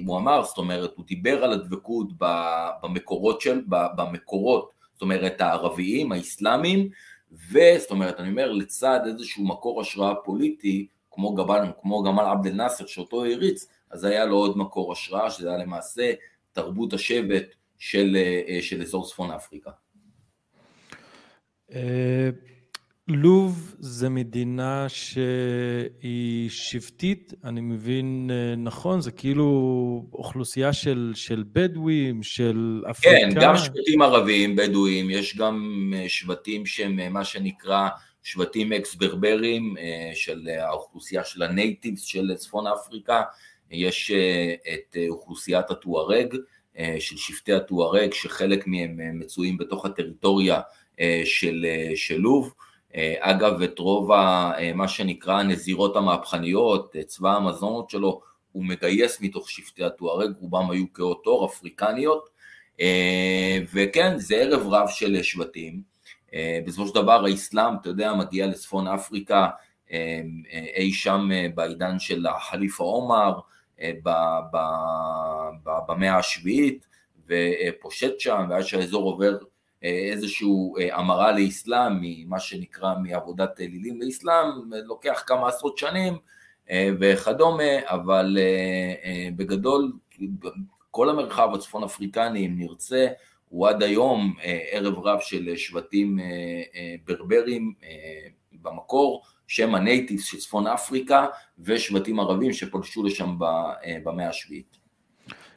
הוא 0.05 0.17
אמר, 0.17 0.43
זאת 0.43 0.57
אומרת, 0.57 0.91
הוא 0.95 1.05
דיבר 1.05 1.43
על 1.43 1.53
הדבקות 1.53 2.07
במקורות 2.83 3.41
של, 3.41 3.61
במקורות, 3.67 4.71
זאת 4.93 5.01
אומרת 5.01 5.41
הערביים, 5.41 6.11
האסלאמיים, 6.11 6.89
וזאת 7.51 7.91
אומרת, 7.91 8.19
אני 8.19 8.29
אומר, 8.29 8.51
לצד 8.51 8.99
איזשהו 9.05 9.45
מקור 9.45 9.81
השראה 9.81 10.15
פוליטי, 10.15 10.87
כמו 11.11 11.35
גמל, 11.35 11.71
כמו 11.81 12.03
גמל 12.03 12.23
עבד 12.23 12.47
אל 12.47 12.53
נאסר 12.53 12.85
שאותו 12.85 13.25
הריץ, 13.25 13.67
אז 13.91 14.03
היה 14.03 14.25
לו 14.25 14.35
עוד 14.35 14.57
מקור 14.57 14.91
השראה, 14.91 15.31
שזה 15.31 15.49
היה 15.49 15.57
למעשה 15.57 16.13
תרבות 16.53 16.93
השבט 16.93 17.45
של, 17.81 18.17
של 18.61 18.81
אזור 18.81 19.07
צפון 19.07 19.31
אפריקה. 19.31 19.71
לוב 23.07 23.75
זה 23.79 24.09
מדינה 24.09 24.85
שהיא 24.89 26.49
שבטית, 26.49 27.33
אני 27.43 27.61
מבין 27.61 28.29
אה, 28.33 28.55
נכון, 28.55 29.01
זה 29.01 29.11
כאילו 29.11 30.05
אוכלוסייה 30.13 30.73
של, 30.73 31.11
של 31.15 31.43
בדואים, 31.51 32.23
של 32.23 32.83
אפריקה. 32.91 33.17
כן, 33.17 33.29
גם 33.41 33.57
שבטים 33.57 34.01
ערבים, 34.01 34.55
בדואים, 34.55 35.09
יש 35.09 35.37
גם 35.37 35.93
אה, 35.95 36.09
שבטים 36.09 36.65
שהם 36.65 36.99
אה, 36.99 37.09
מה 37.09 37.23
שנקרא 37.23 37.89
שבטים 38.23 38.73
אקס 38.73 38.95
ברברים 38.95 39.75
של 40.13 40.47
האוכלוסייה 40.59 41.23
של 41.23 41.43
הנייטיבס 41.43 42.01
של 42.01 42.35
צפון 42.35 42.67
אפריקה, 42.67 43.21
יש 43.71 44.11
את 44.73 44.97
אוכלוסיית 45.09 45.71
הטוארג, 45.71 46.35
של 46.99 47.17
שבטי 47.17 47.53
הטוארג, 47.53 48.13
שחלק 48.13 48.67
מהם 48.67 49.19
מצויים 49.19 49.57
בתוך 49.57 49.85
הטריטוריה 49.85 50.61
של, 51.23 51.65
של 51.95 52.17
לוב. 52.17 52.53
אה, 52.95 53.15
אגב, 53.19 53.61
את 53.61 53.79
רוב 53.79 54.11
ה, 54.11 54.51
אה, 54.57 54.73
מה 54.73 54.87
שנקרא 54.87 55.39
הנזירות 55.39 55.95
המהפכניות, 55.95 56.95
אה, 56.95 57.03
צבא 57.03 57.35
המזונות 57.35 57.89
שלו, 57.89 58.21
הוא 58.51 58.65
מגייס 58.65 59.21
מתוך 59.21 59.49
שבטי 59.49 59.83
הטוארג, 59.83 60.31
רובם 60.39 60.71
היו 60.71 60.87
קאות 60.93 61.25
עור, 61.25 61.45
אפריקניות, 61.45 62.29
וכן, 63.73 64.17
זה 64.17 64.35
ערב 64.35 64.73
רב 64.73 64.87
של 64.89 65.23
שבטים. 65.23 65.81
בסופו 66.65 66.87
של 66.87 66.95
דבר 66.95 67.25
האסלאם, 67.25 67.73
אתה 67.81 67.89
יודע, 67.89 68.13
מגיע 68.13 68.47
לצפון 68.47 68.87
אפריקה 68.87 69.47
אי 70.75 70.93
שם 70.93 71.29
בעידן 71.55 71.99
של 71.99 72.27
החליפה 72.27 72.83
עומר, 72.83 73.33
במאה 75.87 76.17
השביעית, 76.17 76.87
ופושט 77.27 78.19
שם, 78.19 78.45
ואז 78.49 78.65
שהאזור 78.65 79.03
עובר 79.03 79.37
איזושהי 79.83 80.47
אה, 80.79 80.97
המרה 80.97 81.31
לאסלאם, 81.31 81.93
ממה 82.01 82.39
שנקרא 82.39 82.95
מעבודת 83.03 83.59
אלילים 83.59 84.01
לאסלאם, 84.01 84.47
לוקח 84.85 85.23
כמה 85.27 85.47
עשרות 85.47 85.77
שנים 85.77 86.17
אה, 86.69 86.89
וכדומה, 86.99 87.73
אבל 87.83 88.37
אה, 88.39 89.29
בגדול 89.35 89.91
כל 90.91 91.09
המרחב 91.09 91.49
הצפון 91.55 91.83
אפריקני, 91.83 92.45
אם 92.45 92.53
נרצה, 92.57 93.07
הוא 93.49 93.67
עד 93.67 93.83
היום 93.83 94.35
ערב 94.71 94.99
רב 94.99 95.19
של 95.21 95.55
שבטים 95.55 96.19
ברברים 97.05 97.73
במקור, 98.53 99.23
שהם 99.51 99.75
הנייטיבס 99.75 100.23
של 100.25 100.37
צפון 100.37 100.67
אפריקה, 100.67 101.25
ושבטים 101.59 102.19
ערבים 102.19 102.53
שפולשו 102.53 103.03
לשם 103.03 103.35
במאה 104.03 104.29
השביעית. 104.29 104.77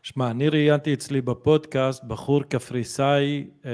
שמע, 0.02 0.30
אני 0.30 0.48
ראיינתי 0.48 0.94
אצלי 0.94 1.20
בפודקאסט 1.20 2.04
בחור 2.04 2.42
קפריסאי 2.42 3.46
אה, 3.64 3.70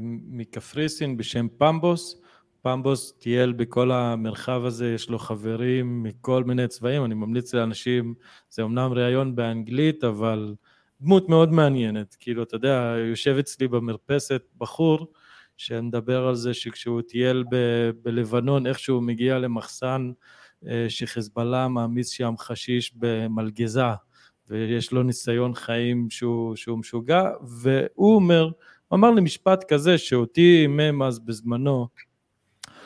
מקפריסין 0.00 1.16
בשם 1.16 1.46
פמבוס. 1.58 2.20
פמבוס 2.62 3.12
טייל 3.12 3.52
בכל 3.52 3.90
המרחב 3.92 4.64
הזה, 4.64 4.92
יש 4.94 5.10
לו 5.10 5.18
חברים 5.18 6.02
מכל 6.02 6.44
מיני 6.44 6.68
צבעים, 6.68 7.04
אני 7.04 7.14
ממליץ 7.14 7.54
לאנשים, 7.54 8.14
זה 8.50 8.62
אמנם 8.62 8.92
ראיון 8.92 9.34
באנגלית, 9.34 10.04
אבל 10.04 10.54
דמות 11.00 11.28
מאוד 11.28 11.52
מעניינת. 11.52 12.16
כאילו, 12.20 12.42
אתה 12.42 12.56
יודע, 12.56 12.94
יושב 13.10 13.36
אצלי 13.40 13.68
במרפסת 13.68 14.42
בחור 14.58 15.12
שמדבר 15.60 16.26
על 16.26 16.34
זה 16.34 16.54
שכשהוא 16.54 17.02
טייל 17.02 17.44
ב- 17.50 17.90
בלבנון, 18.02 18.66
איך 18.66 18.78
שהוא 18.78 19.02
מגיע 19.02 19.38
למחסן 19.38 20.10
אה, 20.66 20.86
שחיזבאללה 20.88 21.68
מעמיס 21.68 22.08
שם 22.08 22.34
חשיש 22.38 22.92
במלגזה. 22.96 23.82
ויש 24.48 24.92
לו 24.92 25.02
ניסיון 25.02 25.54
חיים 25.54 26.10
שהוא, 26.10 26.56
שהוא 26.56 26.78
משוגע, 26.78 27.30
והוא 27.42 28.14
אומר, 28.14 28.42
הוא 28.88 28.96
אמר 28.96 29.10
לי 29.10 29.20
משפט 29.20 29.64
כזה 29.72 29.98
שאותי 29.98 30.40
הימם 30.40 31.02
אז 31.02 31.18
בזמנו, 31.18 31.88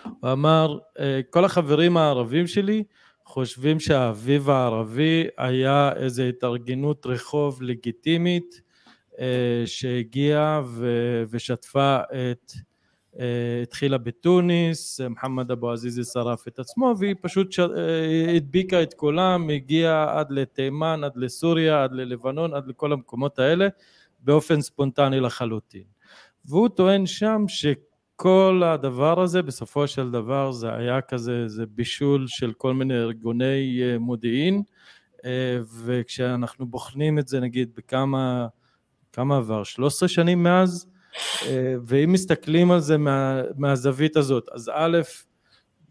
הוא 0.04 0.32
אמר, 0.32 0.78
אה, 0.98 1.20
כל 1.30 1.44
החברים 1.44 1.96
הערבים 1.96 2.46
שלי 2.46 2.84
חושבים 3.24 3.80
שהאביב 3.80 4.50
הערבי 4.50 5.26
היה 5.38 5.92
איזו 5.96 6.22
התארגנות 6.22 7.06
רחוב 7.06 7.62
לגיטימית 7.62 8.62
שהגיעה 9.66 10.62
ושטפה 11.30 11.98
את 12.00 12.52
אה, 13.20 13.60
התחילה 13.62 13.98
בתוניס, 13.98 15.00
מוחמד 15.00 15.50
אבו 15.50 15.72
עזיזי 15.72 16.04
שרף 16.04 16.48
את 16.48 16.58
עצמו 16.58 16.94
והיא 16.98 17.14
פשוט 17.22 17.52
ש... 17.52 17.58
אה, 17.60 18.36
הדביקה 18.36 18.82
את 18.82 18.94
כולם, 18.94 19.50
הגיעה 19.50 20.18
עד 20.18 20.30
לתימן, 20.30 21.04
עד 21.04 21.12
לסוריה, 21.16 21.84
עד 21.84 21.92
ללבנון, 21.92 22.54
עד 22.54 22.66
לכל 22.66 22.92
המקומות 22.92 23.38
האלה 23.38 23.68
באופן 24.20 24.60
ספונטני 24.60 25.20
לחלוטין. 25.20 25.84
והוא 26.44 26.68
טוען 26.68 27.06
שם 27.06 27.44
שכל 27.48 28.62
הדבר 28.64 29.20
הזה 29.20 29.42
בסופו 29.42 29.86
של 29.88 30.10
דבר 30.10 30.52
זה 30.52 30.74
היה 30.74 31.00
כזה, 31.00 31.48
זה 31.48 31.66
בישול 31.66 32.24
של 32.28 32.52
כל 32.52 32.74
מיני 32.74 32.94
ארגוני 32.94 33.80
אה, 33.82 33.98
מודיעין 33.98 34.62
וכשאנחנו 35.84 36.66
בוחנים 36.66 37.18
את 37.18 37.28
זה 37.28 37.40
נגיד 37.40 37.70
בכמה, 37.76 38.46
כמה 39.14 39.36
עבר? 39.36 39.64
13 39.64 40.08
שנים 40.08 40.42
מאז? 40.42 40.86
אה, 41.46 41.74
ואם 41.86 42.12
מסתכלים 42.12 42.70
על 42.70 42.80
זה 42.80 42.98
מה, 42.98 43.42
מהזווית 43.56 44.16
הזאת, 44.16 44.48
אז 44.52 44.70
א', 44.74 44.98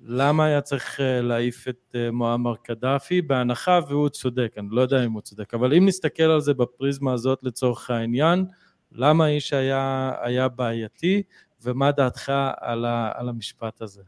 למה 0.01 0.45
היה 0.45 0.61
צריך 0.61 0.99
אה, 0.99 1.21
להעיף 1.21 1.67
את 1.67 1.95
אה, 1.95 2.11
מועמר 2.11 2.55
קדאפי? 2.55 3.21
בהנחה 3.21 3.79
והוא 3.87 4.09
צודק, 4.09 4.53
אני 4.57 4.67
לא 4.71 4.81
יודע 4.81 5.05
אם 5.05 5.11
הוא 5.11 5.21
צודק, 5.21 5.53
אבל 5.53 5.73
אם 5.73 5.85
נסתכל 5.85 6.23
על 6.23 6.41
זה 6.41 6.53
בפריזמה 6.53 7.13
הזאת 7.13 7.39
לצורך 7.43 7.89
העניין, 7.89 8.45
למה 8.91 9.25
האיש 9.25 9.53
היה, 9.53 10.11
היה 10.21 10.47
בעייתי, 10.47 11.23
ומה 11.61 11.91
דעתך 11.91 12.31
על, 12.57 12.85
ה, 12.85 13.11
על 13.15 13.29
המשפט 13.29 13.81
הזה? 13.81 14.01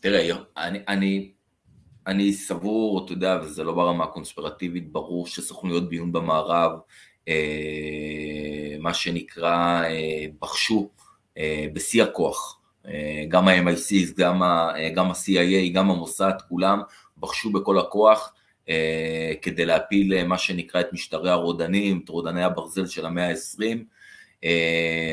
תראה, 0.00 0.36
אני, 0.56 0.78
אני, 0.88 1.32
אני 2.06 2.32
סבור, 2.32 3.04
אתה 3.04 3.12
יודע, 3.12 3.38
וזה 3.42 3.64
לא 3.64 3.72
ברמה 3.72 4.04
הקונספירטיבית, 4.04 4.92
ברור 4.92 5.26
שסוכנויות 5.26 5.88
ביון 5.88 6.12
במערב 6.12 6.72
אה, 7.28 8.76
מה 8.78 8.94
שנקרא 8.94 9.82
אה, 9.84 10.26
בחשו 10.40 10.90
אה, 11.38 11.66
בשיא 11.72 12.02
הכוח, 12.02 12.60
גם 13.28 13.48
ה-MI6, 13.48 14.12
גם 14.16 14.42
ה-CIA, 14.42 15.72
גם 15.74 15.90
המוסד, 15.90 16.32
כולם 16.48 16.80
בחשו 17.18 17.52
בכל 17.52 17.78
הכוח 17.78 18.32
כדי 19.42 19.66
להפיל 19.66 20.24
מה 20.24 20.38
שנקרא 20.38 20.80
את 20.80 20.92
משטרי 20.92 21.30
הרודנים, 21.30 22.00
את 22.04 22.08
רודני 22.08 22.44
הברזל 22.44 22.86
של 22.86 23.06
המאה 23.06 23.28
ה-20. 23.28 24.44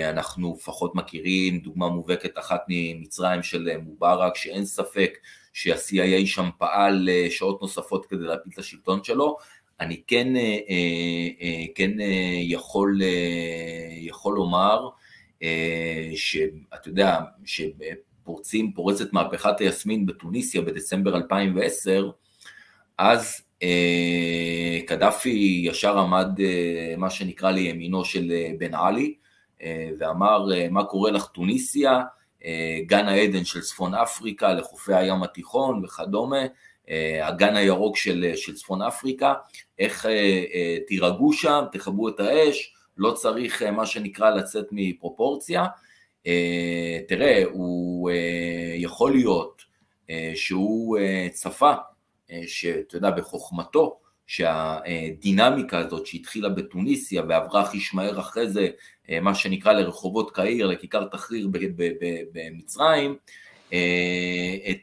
אנחנו 0.09 0.55
לפחות 0.57 0.95
מכירים 0.95 1.59
דוגמה 1.59 1.87
מובהקת 1.87 2.37
אחת 2.37 2.61
ממצרים 2.67 3.43
של 3.43 3.77
מובארק, 3.77 4.35
שאין 4.35 4.65
ספק 4.65 5.17
שה-CIA 5.53 6.25
שם 6.25 6.49
פעל 6.57 7.09
שעות 7.29 7.61
נוספות 7.61 8.05
כדי 8.05 8.23
להפיל 8.23 8.51
את 8.53 8.59
השלטון 8.59 9.03
שלו, 9.03 9.37
אני 9.79 10.01
כן, 10.07 10.35
אה, 10.35 10.41
אה, 10.41 11.29
אה, 11.41 11.65
כן 11.75 11.91
יכול, 12.41 13.01
יכול 13.91 14.35
לומר 14.35 14.89
שאתה 16.15 16.89
יודע, 16.89 17.19
שפורצים, 17.45 18.73
פורצת 18.73 19.13
מהפכת 19.13 19.59
היסמין 19.59 20.05
בתוניסיה 20.05 20.61
בדצמבר 20.61 21.15
2010, 21.15 22.09
אז 22.97 23.41
קדאפי 24.87 25.61
ישר 25.65 25.97
עמד 25.99 26.29
מה 26.97 27.09
שנקרא 27.09 27.51
לימינו 27.51 28.05
של 28.05 28.33
בן 28.57 28.73
עלי 28.73 29.15
ואמר 29.99 30.45
מה 30.71 30.83
קורה 30.83 31.11
לך 31.11 31.25
תוניסיה, 31.25 32.01
גן 32.85 33.07
העדן 33.07 33.45
של 33.45 33.61
צפון 33.61 33.93
אפריקה 33.95 34.53
לחופי 34.53 34.93
הים 34.93 35.23
התיכון 35.23 35.85
וכדומה, 35.85 36.41
הגן 37.23 37.55
הירוק 37.55 37.97
של, 37.97 38.31
של 38.35 38.55
צפון 38.55 38.81
אפריקה, 38.81 39.33
איך 39.79 40.05
אה, 40.05 40.11
אה, 40.53 40.77
תירגעו 40.87 41.33
שם, 41.33 41.63
תכבו 41.71 42.09
את 42.09 42.19
האש, 42.19 42.73
לא 42.97 43.11
צריך 43.11 43.61
אה, 43.61 43.71
מה 43.71 43.85
שנקרא 43.85 44.29
לצאת 44.29 44.65
מפרופורציה. 44.71 45.65
תראה, 47.07 47.43
הוא 47.51 48.09
יכול 48.77 49.11
להיות 49.11 49.61
שהוא 50.35 50.97
צפה, 51.31 51.73
שאתה 52.47 52.97
יודע, 52.97 53.11
בחוכמתו, 53.11 53.99
שהדינמיקה 54.33 55.77
הזאת 55.77 56.05
שהתחילה 56.05 56.49
בתוניסיה 56.49 57.23
ועברה 57.29 57.61
הכי 57.61 57.79
מהר 57.93 58.19
אחרי 58.19 58.49
זה, 58.49 58.67
מה 59.21 59.35
שנקרא 59.35 59.73
לרחובות 59.73 60.31
קהיר, 60.31 60.67
לכיכר 60.67 61.07
תחריר 61.07 61.49
במצרים, 62.33 63.15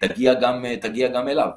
תגיע 0.01 0.35
גם, 0.35 0.65
תגיע 0.81 1.09
גם 1.09 1.29
אליו. 1.29 1.51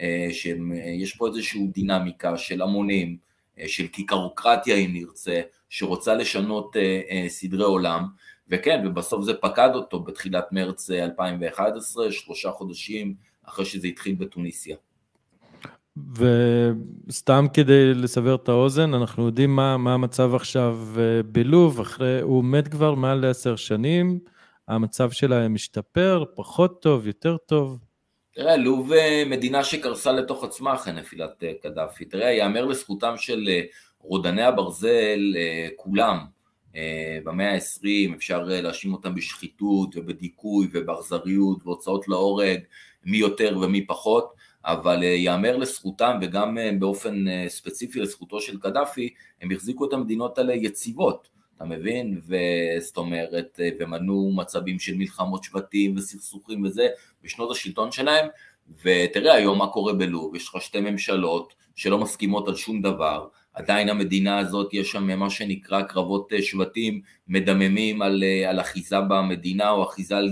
אה, 0.00 0.28
שיש 0.32 1.16
פה 1.16 1.26
איזושהי 1.26 1.66
דינמיקה 1.66 2.36
של 2.36 2.62
המונים, 2.62 3.16
אה, 3.58 3.68
של 3.68 3.86
כיכרוקרטיה 3.86 4.76
אם 4.76 4.92
נרצה, 4.92 5.40
שרוצה 5.68 6.14
לשנות 6.14 6.76
אה, 6.76 7.24
סדרי 7.28 7.64
עולם, 7.64 8.04
וכן, 8.48 8.82
ובסוף 8.86 9.24
זה 9.24 9.34
פקד 9.34 9.70
אותו 9.74 10.00
בתחילת 10.00 10.44
מרץ 10.52 10.90
2011, 10.90 12.12
שלושה 12.12 12.50
חודשים 12.50 13.14
אחרי 13.44 13.64
שזה 13.64 13.88
התחיל 13.88 14.14
בתוניסיה. 14.14 14.76
וסתם 15.96 17.46
כדי 17.52 17.94
לסבר 17.94 18.34
את 18.34 18.48
האוזן, 18.48 18.94
אנחנו 18.94 19.26
יודעים 19.26 19.56
מה, 19.56 19.76
מה 19.76 19.94
המצב 19.94 20.34
עכשיו 20.34 20.78
בלוב, 21.32 21.80
אחרי, 21.80 22.20
הוא 22.20 22.44
מת 22.44 22.68
כבר 22.68 22.94
מעל 22.94 23.18
לעשר 23.18 23.56
שנים, 23.56 24.18
המצב 24.68 25.10
שלהם 25.10 25.54
משתפר, 25.54 26.24
פחות 26.34 26.82
טוב, 26.82 27.06
יותר 27.06 27.36
טוב? 27.36 27.78
תראה, 28.34 28.56
לוב 28.56 28.92
אה, 28.92 29.22
מדינה 29.26 29.64
שקרסה 29.64 30.12
לתוך 30.12 30.44
עצמה 30.44 30.74
אחרי 30.74 30.92
נפילת 30.92 31.44
אה, 31.44 31.52
קדאפי. 31.62 32.04
תראה, 32.04 32.32
יאמר 32.32 32.64
לזכותם 32.64 33.14
של 33.16 33.48
אה, 33.48 33.60
רודני 34.00 34.42
הברזל, 34.42 35.20
כולם, 35.76 36.18
במאה 37.24 37.54
ה-20 37.54 38.14
אפשר 38.16 38.42
להאשים 38.44 38.92
אותם 38.92 39.14
בשחיתות 39.14 39.96
ובדיכוי 39.96 40.68
ובאכזריות 40.72 41.58
והוצאות 41.64 42.08
להורג, 42.08 42.58
מי 43.04 43.16
יותר 43.16 43.58
ומי 43.62 43.86
פחות, 43.86 44.34
אבל 44.64 45.02
יאמר 45.02 45.56
לזכותם 45.56 46.18
וגם 46.22 46.58
באופן 46.78 47.24
ספציפי 47.48 48.00
לזכותו 48.00 48.40
של 48.40 48.58
קדאפי, 48.58 49.08
הם 49.42 49.50
החזיקו 49.50 49.84
את 49.84 49.92
המדינות 49.92 50.38
האלה 50.38 50.54
יציבות. 50.54 51.28
אתה 51.56 51.64
מבין? 51.64 52.20
וזאת 52.26 52.96
אומרת, 52.96 53.60
ומנעו 53.78 54.32
מצבים 54.36 54.78
של 54.78 54.94
מלחמות 54.94 55.44
שבטים 55.44 55.96
וסכסוכים 55.96 56.64
וזה 56.64 56.88
בשנות 57.22 57.50
השלטון 57.50 57.92
שלהם, 57.92 58.26
ותראה 58.84 59.34
היום 59.34 59.58
מה 59.58 59.66
קורה 59.66 59.92
בלוב, 59.92 60.34
יש 60.34 60.48
לך 60.48 60.62
שתי 60.62 60.80
ממשלות 60.80 61.54
שלא 61.74 61.98
מסכימות 61.98 62.48
על 62.48 62.54
שום 62.54 62.82
דבר, 62.82 63.28
עדיין 63.54 63.88
המדינה 63.88 64.38
הזאת 64.38 64.74
יש 64.74 64.90
שם 64.90 65.18
מה 65.18 65.30
שנקרא 65.30 65.82
קרבות 65.82 66.32
שבטים 66.40 67.00
מדממים 67.28 68.02
על, 68.02 68.24
על 68.48 68.60
אחיזה 68.60 69.00
במדינה 69.00 69.70
או 69.70 69.84
אחיזה 69.84 70.16
על 70.16 70.30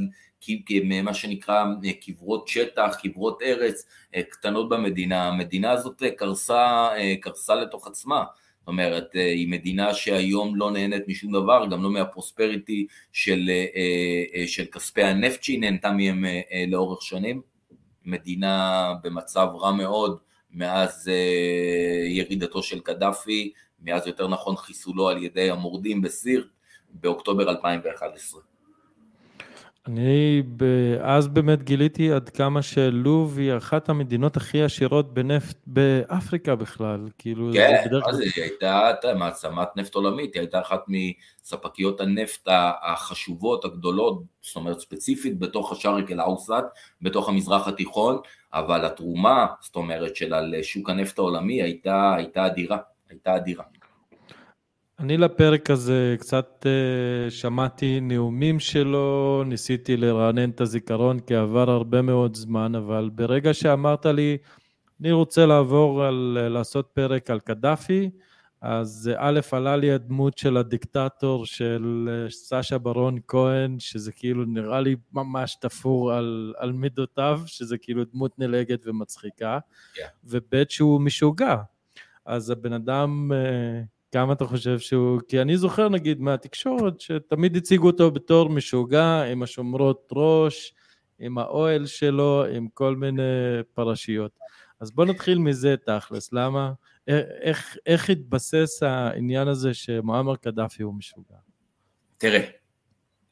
מה 1.03 1.15
שנקרא 1.15 1.65
קברות 2.07 2.49
שטח, 2.49 2.97
קברות 3.03 3.43
ארץ 3.43 3.87
קטנות 4.31 4.69
במדינה, 4.69 5.29
המדינה 5.29 5.71
הזאת 5.71 6.03
קרסה, 6.17 6.89
קרסה 7.21 7.55
לתוך 7.55 7.87
עצמה 7.87 8.25
זאת 8.69 8.73
אומרת, 8.73 9.17
אה, 9.17 9.27
היא 9.27 9.49
מדינה 9.49 9.95
שהיום 9.95 10.57
לא 10.57 10.71
נהנית 10.71 11.09
משום 11.09 11.33
דבר, 11.33 11.67
גם 11.71 11.83
לא 11.83 11.91
מהפרוספריטי 11.91 12.87
של, 13.13 13.51
אה, 13.51 13.67
אה, 14.35 14.47
של 14.47 14.65
כספי 14.65 15.03
הנפט 15.03 15.43
שהיא 15.43 15.61
נהנתה 15.61 15.91
מהם 15.91 16.25
לאורך 16.69 17.03
שנים. 17.03 17.43
מדינה 18.05 18.95
במצב 19.03 19.49
רע 19.55 19.73
מאוד 19.73 20.19
מאז 20.51 21.11
ירידתו 22.09 22.63
של 22.63 22.81
קדאפי, 22.81 23.53
מאז 23.83 24.07
יותר 24.07 24.29
נכון 24.29 24.57
חיסולו 24.57 25.09
על 25.09 25.23
ידי 25.23 25.51
המורדים 25.51 26.03
בסיר 26.03 26.49
באוקטובר 26.91 27.51
2011. 27.51 28.48
אני 29.89 30.43
אז 31.01 31.29
באמת 31.29 31.63
גיליתי 31.63 32.13
עד 32.13 32.29
כמה 32.29 32.63
שלוב 32.63 33.39
היא 33.39 33.57
אחת 33.57 33.89
המדינות 33.89 34.37
הכי 34.37 34.63
עשירות 34.63 35.15
בנפט 35.15 35.57
באפריקה 35.67 36.55
בכלל, 36.55 37.09
כאילו... 37.19 37.51
כן, 37.55 37.85
מה 38.07 38.13
זה, 38.13 38.23
היא 38.23 38.45
הייתה 38.63 39.15
מעצמת 39.15 39.69
נפט 39.77 39.95
עולמית, 39.95 40.35
היא 40.35 40.41
הייתה 40.41 40.61
אחת 40.61 40.85
מספקיות 40.89 42.01
הנפט 42.01 42.49
החשובות, 42.83 43.65
הגדולות, 43.65 44.23
זאת 44.41 44.57
אומרת 44.57 44.81
ספציפית 44.81 45.39
בתוך 45.39 45.73
השארק 45.73 46.11
אל-אוסט, 46.11 46.53
בתוך 47.03 47.29
המזרח 47.29 47.69
התיכון, 47.69 48.19
אבל 48.55 48.85
התרומה, 48.85 49.47
זאת 49.61 49.77
אומרת, 49.77 50.17
של 50.17 50.35
שוק 50.63 50.91
הנפט 50.91 51.19
העולמי 51.19 51.63
הייתה, 51.63 52.15
הייתה 52.17 52.47
אדירה, 52.47 52.79
הייתה 53.11 53.37
אדירה. 53.37 53.65
אני 55.01 55.17
לפרק 55.17 55.71
הזה 55.71 56.17
קצת 56.19 56.67
uh, 56.67 57.31
שמעתי 57.31 58.01
נאומים 58.01 58.61
שלו, 58.61 59.43
ניסיתי 59.47 59.97
לרענן 59.97 60.51
את 60.51 60.61
הזיכרון 60.61 61.21
כי 61.21 61.35
עבר 61.35 61.71
הרבה 61.71 62.03
מאוד 62.03 62.35
זמן, 62.35 62.75
אבל 62.75 63.11
ברגע 63.15 63.55
שאמרת 63.55 64.07
לי, 64.07 64.39
אני 65.01 65.13
רוצה 65.13 65.47
לעבור 65.47 66.05
על, 66.05 66.39
לעשות 66.51 66.91
פרק 66.93 67.31
על 67.31 67.41
קדאפי, 67.41 68.11
אז 68.61 69.11
א', 69.17 69.41
עלה 69.53 69.77
לי 69.77 69.93
הדמות 69.93 70.39
של 70.39 70.57
הדיקטטור 70.57 71.47
של 71.47 72.09
אה, 72.13 72.31
סשה 72.31 72.79
ברון 72.79 73.19
כהן, 73.29 73.79
שזה 73.79 74.13
כאילו 74.13 74.45
נראה 74.45 74.81
לי 74.81 74.97
ממש 75.13 75.57
תפור 75.61 76.13
על, 76.13 76.55
על 76.57 76.73
מידותיו, 76.73 77.41
שזה 77.47 77.79
כאילו 77.79 78.05
דמות 78.05 78.39
נלגת 78.39 78.87
ומצחיקה, 78.87 79.59
yeah. 79.59 80.01
וב', 80.25 80.63
שהוא 80.69 81.01
משוגע. 81.01 81.57
אז 82.27 82.51
הבן 82.51 82.73
אדם... 82.73 83.31
Uh, 83.33 83.98
כמה 84.13 84.33
אתה 84.33 84.45
חושב 84.45 84.79
שהוא... 84.79 85.21
כי 85.29 85.41
אני 85.41 85.57
זוכר 85.57 85.89
נגיד 85.89 86.21
מהתקשורת 86.21 87.01
שתמיד 87.01 87.57
הציגו 87.57 87.87
אותו 87.87 88.11
בתור 88.11 88.49
משוגע 88.49 89.23
עם 89.23 89.43
השומרות 89.43 90.09
ראש, 90.13 90.75
עם 91.19 91.39
האוהל 91.39 91.87
שלו, 91.87 92.45
עם 92.45 92.69
כל 92.75 92.97
מיני 92.97 93.23
פרשיות. 93.75 94.39
אז 94.81 94.91
בוא 94.91 95.05
נתחיל 95.05 95.39
מזה 95.39 95.75
תכלס, 95.87 96.33
למה? 96.33 96.73
איך, 97.41 97.77
איך 97.87 98.11
התבסס 98.11 98.83
העניין 98.83 99.49
הזה 99.49 99.75
שמועמר 99.75 100.37
קדאפי 100.37 100.83
הוא 100.83 100.95
משוגע? 100.95 101.37
תראה, 102.19 102.45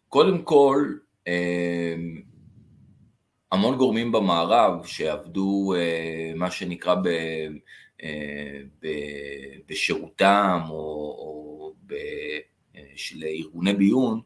קודם 0.09 0.43
כל, 0.43 0.93
אמ, 1.27 2.23
המון 3.53 3.77
גורמים 3.77 4.13
במערב 4.13 4.87
שעבדו 4.87 5.75
אה, 5.77 6.33
מה 6.37 6.51
שנקרא. 6.51 6.95
אה, 7.07 7.47
בשירותם 9.69 10.61
או, 10.69 10.75
או 11.19 11.73
ב, 11.87 11.95
אה, 12.77 12.83
של 12.97 13.25
ארגוני 13.25 13.73
ביון 13.75 14.21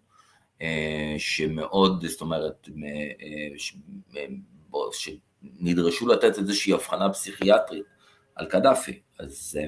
אה, 0.62 1.14
שמאוד, 1.18 2.06
זאת 2.06 2.20
אומרת, 2.20 2.68
שנדרשו 4.92 6.08
לתת 6.08 6.38
איזושהי 6.38 6.72
הבחנה 6.72 7.12
פסיכיאטרית 7.12 7.84
על 8.34 8.46
קדאפי, 8.46 9.00
אז 9.18 9.58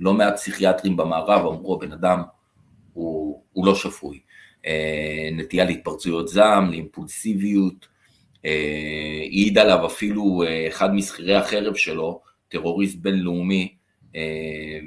לא 0.00 0.14
מעט 0.14 0.34
פסיכיאטרים 0.34 0.96
במערב 0.96 1.46
אמרו 1.46 1.74
הבן 1.74 1.92
אדם 1.92 2.22
הוא, 2.92 3.42
הוא 3.52 3.66
לא 3.66 3.74
שפוי, 3.74 4.20
נטייה 5.32 5.64
להתפרצויות 5.64 6.28
זעם, 6.28 6.70
לאימפולסיביות, 6.70 7.86
העיד 8.44 9.58
עליו 9.58 9.86
אפילו 9.86 10.42
אחד 10.68 10.94
משכירי 10.94 11.34
החרב 11.34 11.74
שלו, 11.74 12.20
טרוריסט 12.48 12.96
בינלאומי, 12.98 13.74
אה, 14.16 14.78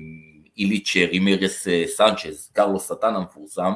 איליץ' 0.58 0.96
רימרס 0.96 1.68
אה, 1.68 1.84
סנצ'ז, 1.88 2.52
קרלו 2.54 2.80
סטן 2.80 3.16
המפורסם, 3.16 3.72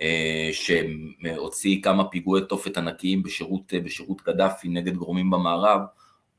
אה, 0.00 0.48
שהוציא 0.52 1.82
כמה 1.82 2.04
פיגועי 2.04 2.42
תופת 2.48 2.76
ענקיים 2.76 3.22
בשירות, 3.22 3.72
בשירות 3.84 4.20
קדאפי 4.20 4.68
נגד 4.68 4.96
גורמים 4.96 5.30
במערב, 5.30 5.80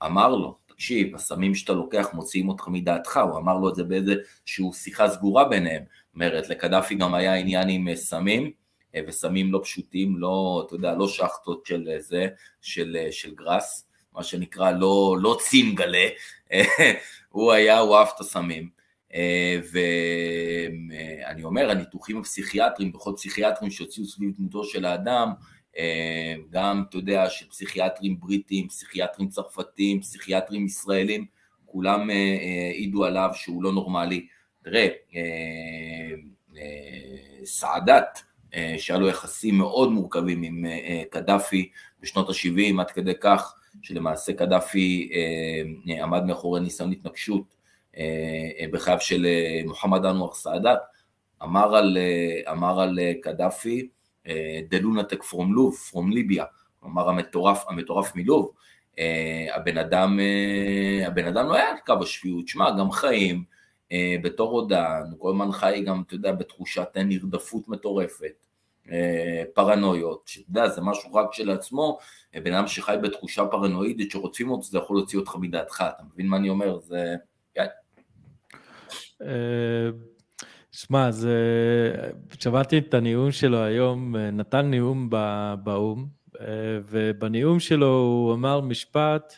אמר 0.06 0.36
לו, 0.36 0.58
תקשיב, 0.66 1.16
הסמים 1.16 1.56
שאתה 1.56 1.74
לוקח 1.74 2.10
מוציאים 2.14 2.50
אותך 2.50 2.68
מדעתך, 2.68 3.20
הוא 3.30 3.38
אמר 3.38 3.58
לו 3.58 3.70
את 3.70 3.76
זה 3.76 3.84
באיזושהי 3.84 4.74
שיחה 4.74 5.10
סגורה 5.10 5.46
ביניהם, 5.46 5.84
אומרת, 6.14 6.50
לקדאפי 6.50 6.96
גם 6.96 7.14
היה 7.14 7.36
עניין 7.36 7.70
עם 7.70 7.96
סמים, 7.96 8.52
וסמים 9.08 9.52
לא 9.52 9.60
פשוטים, 9.64 10.18
לא, 10.18 10.64
אתה 10.68 10.76
יודע, 10.76 10.96
לא 10.96 11.08
שחטות 11.08 11.66
של 11.66 11.90
זה, 12.00 12.28
של, 12.62 12.98
של 13.12 13.36
גראס, 13.36 13.87
מה 14.18 14.24
שנקרא 14.24 14.72
לא, 14.72 15.18
לא 15.22 15.38
צינגלה, 15.42 16.08
הוא 17.30 17.52
היה, 17.52 17.80
הוא 17.80 17.96
אהב 17.96 18.08
את 18.16 18.20
הסמים. 18.20 18.70
אה, 19.14 19.60
ואני 19.72 21.44
אומר, 21.44 21.70
הניתוחים 21.70 22.18
הפסיכיאטריים, 22.18 22.92
דוחות 22.92 23.18
פסיכיאטריים 23.18 23.72
שהוציאו 23.72 24.06
סביב 24.06 24.32
דמותו 24.38 24.64
של 24.64 24.86
האדם, 24.86 25.32
אה, 25.78 26.36
גם, 26.50 26.84
אתה 26.90 26.98
יודע, 26.98 27.30
של 27.30 27.50
פסיכיאטרים 27.50 28.20
בריטים, 28.20 28.68
פסיכיאטרים 28.68 29.30
צרפתים, 29.30 30.02
פסיכיאטרים 30.02 30.66
ישראלים, 30.66 31.26
כולם 31.66 32.10
אה, 32.10 32.16
העידו 32.72 33.06
עליו 33.06 33.30
שהוא 33.34 33.64
לא 33.64 33.72
נורמלי. 33.72 34.28
תראה, 34.64 34.88
סעדת, 37.44 38.24
שהיה 38.78 39.00
לו 39.00 39.08
יחסים 39.08 39.58
מאוד 39.58 39.92
מורכבים 39.92 40.44
עם 40.44 40.66
קדאפי 41.10 41.70
בשנות 42.02 42.30
ה-70, 42.30 42.82
עד 42.82 42.92
כדי 42.92 43.14
כך 43.22 43.54
שלמעשה 43.88 44.34
קדאפי 44.34 45.10
אה, 45.14 45.94
אה, 45.94 46.04
עמד 46.04 46.24
מאחורי 46.24 46.62
ניסיון 46.62 46.92
התנגשות 46.92 47.56
אה, 47.98 48.66
בחייו 48.72 49.00
של 49.00 49.28
מוחמד 49.66 50.06
אנואר 50.06 50.34
סאדאת, 50.34 50.80
אמר 51.44 51.82
אמר 52.52 52.80
על 52.80 53.00
קדאפי, 53.22 53.88
The 54.70 54.82
lunatic 54.82 55.24
from 55.32 55.46
לוב, 55.50 55.76
from 55.92 56.14
ליביה, 56.14 56.46
כלומר 56.80 57.10
המטורף, 57.10 57.66
המטורף 57.70 58.16
מלוב, 58.16 58.52
הבן 59.54 59.78
אדם, 59.78 60.20
הבן 61.06 61.26
אדם 61.26 61.48
לא 61.48 61.56
היה 61.56 61.70
על 61.70 61.78
קו 61.86 61.94
השפיות, 62.02 62.48
שמע, 62.48 62.72
גם 62.80 62.92
חיים, 62.92 63.44
בתור 64.24 64.50
רודן, 64.52 65.04
כל 65.18 65.30
הזמן 65.30 65.52
חי 65.52 65.84
גם, 65.86 66.04
אתה 66.08 66.16
יודע, 66.16 66.32
בתחושת 66.32 66.88
נרדפות 66.96 67.68
מטורפת, 67.68 68.47
פרנויות, 69.54 70.24
שאתה 70.26 70.50
יודע, 70.50 70.68
זה 70.68 70.82
משהו 70.82 71.14
רק 71.14 71.34
שלעצמו, 71.34 71.98
בן 72.44 72.54
אדם 72.54 72.68
שחי 72.68 72.96
בתחושה 73.04 73.46
פרנואידית 73.46 74.12
שרודפים 74.12 74.52
אותו, 74.52 74.64
זה 74.64 74.78
יכול 74.78 74.98
להוציא 74.98 75.20
אותך 75.20 75.36
מדעתך, 75.36 75.84
אתה 75.96 76.04
מבין 76.14 76.28
מה 76.28 76.38
אני 76.38 76.50
אומר? 76.50 76.80
זה... 76.80 77.16
כן. 77.54 77.66
אה, 79.22 79.90
שמע, 80.72 81.12
זה... 81.12 81.36
שמעתי 82.40 82.78
את 82.78 82.94
הנאום 82.94 83.32
שלו 83.32 83.58
היום, 83.58 84.16
נתן 84.16 84.72
נאום 84.72 85.10
באו"ם, 85.64 86.08
אה, 86.42 86.80
ובנאום 86.90 87.60
שלו 87.60 87.88
הוא 87.88 88.34
אמר 88.34 88.62
משפט, 88.62 89.34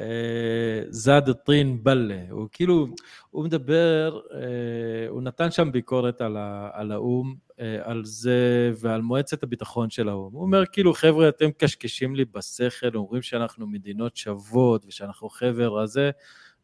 אה, 0.00 0.82
זד 0.88 1.32
טרין 1.32 1.84
בלה. 1.84 2.22
הוא 2.30 2.48
כאילו, 2.52 2.86
הוא 3.30 3.44
מדבר, 3.44 4.20
אה, 4.34 5.08
הוא 5.08 5.22
נתן 5.22 5.50
שם 5.50 5.72
ביקורת 5.72 6.20
על, 6.20 6.36
ה, 6.36 6.70
על 6.72 6.92
האו"ם, 6.92 7.34
אה, 7.60 7.78
על 7.82 8.04
זה 8.04 8.72
ועל 8.80 9.02
מועצת 9.02 9.42
הביטחון 9.42 9.90
של 9.90 10.08
האו"ם. 10.08 10.32
הוא 10.32 10.42
אומר, 10.42 10.66
כאילו, 10.66 10.94
חבר'ה, 10.94 11.28
אתם 11.28 11.50
קשקשים 11.58 12.16
לי 12.16 12.24
בשכל, 12.24 12.86
אומרים 12.94 13.22
שאנחנו 13.22 13.66
מדינות 13.66 14.16
שוות 14.16 14.84
ושאנחנו 14.88 15.28
חבר 15.28 15.78
הזה. 15.80 16.10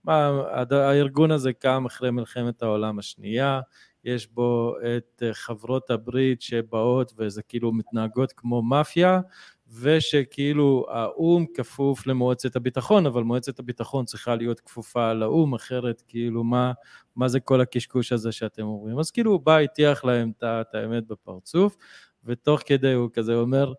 מה, 0.05 0.31
הארגון 0.71 1.31
הזה 1.31 1.53
קם 1.53 1.85
אחרי 1.87 2.11
מלחמת 2.11 2.63
העולם 2.63 2.99
השנייה, 2.99 3.61
יש 4.05 4.27
בו 4.27 4.75
את 4.97 5.23
חברות 5.33 5.91
הברית 5.91 6.43
שבאות 6.43 7.13
וזה 7.19 7.43
כאילו 7.43 7.73
מתנהגות 7.73 8.33
כמו 8.33 8.63
מאפיה, 8.63 9.21
ושכאילו 9.81 10.87
האו"ם 10.89 11.47
כפוף 11.55 12.07
למועצת 12.07 12.57
הביטחון, 12.57 13.07
אבל 13.07 13.23
מועצת 13.23 13.59
הביטחון 13.59 14.05
צריכה 14.05 14.35
להיות 14.35 14.61
כפופה 14.61 15.13
לאו"ם, 15.13 15.55
אחרת 15.55 16.03
כאילו 16.09 16.45
מה, 16.45 16.73
מה 17.17 17.29
זה 17.29 17.41
כל 17.41 17.61
הקשקוש 17.61 18.13
הזה 18.13 18.33
שאתם 18.33 18.63
אומרים? 18.63 18.99
אז 18.99 19.11
כאילו 19.11 19.31
הוא 19.31 19.41
בא, 19.41 19.59
הטיח 19.59 20.05
להם 20.05 20.33
את 20.39 20.75
האמת 20.75 21.07
בפרצוף, 21.07 21.77
ותוך 22.25 22.61
כדי 22.67 22.93
הוא 22.93 23.11
כזה 23.13 23.35
אומר, 23.35 23.73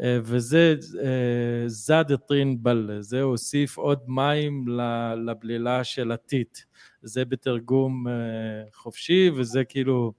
אה, 0.00 0.18
וזה 0.22 0.74
אה, 1.02 1.68
זד 1.68 2.16
טרין 2.28 2.62
בל, 2.62 2.96
זה 3.00 3.22
הוסיף 3.22 3.76
עוד 3.76 3.98
מים 4.06 4.64
לבלילה 5.26 5.84
של 5.84 6.12
הטיט. 6.12 6.58
זה 7.02 7.24
בתרגום 7.24 8.08
אה, 8.08 8.12
חופשי, 8.74 9.30
וזה 9.36 9.64
כאילו... 9.64 10.12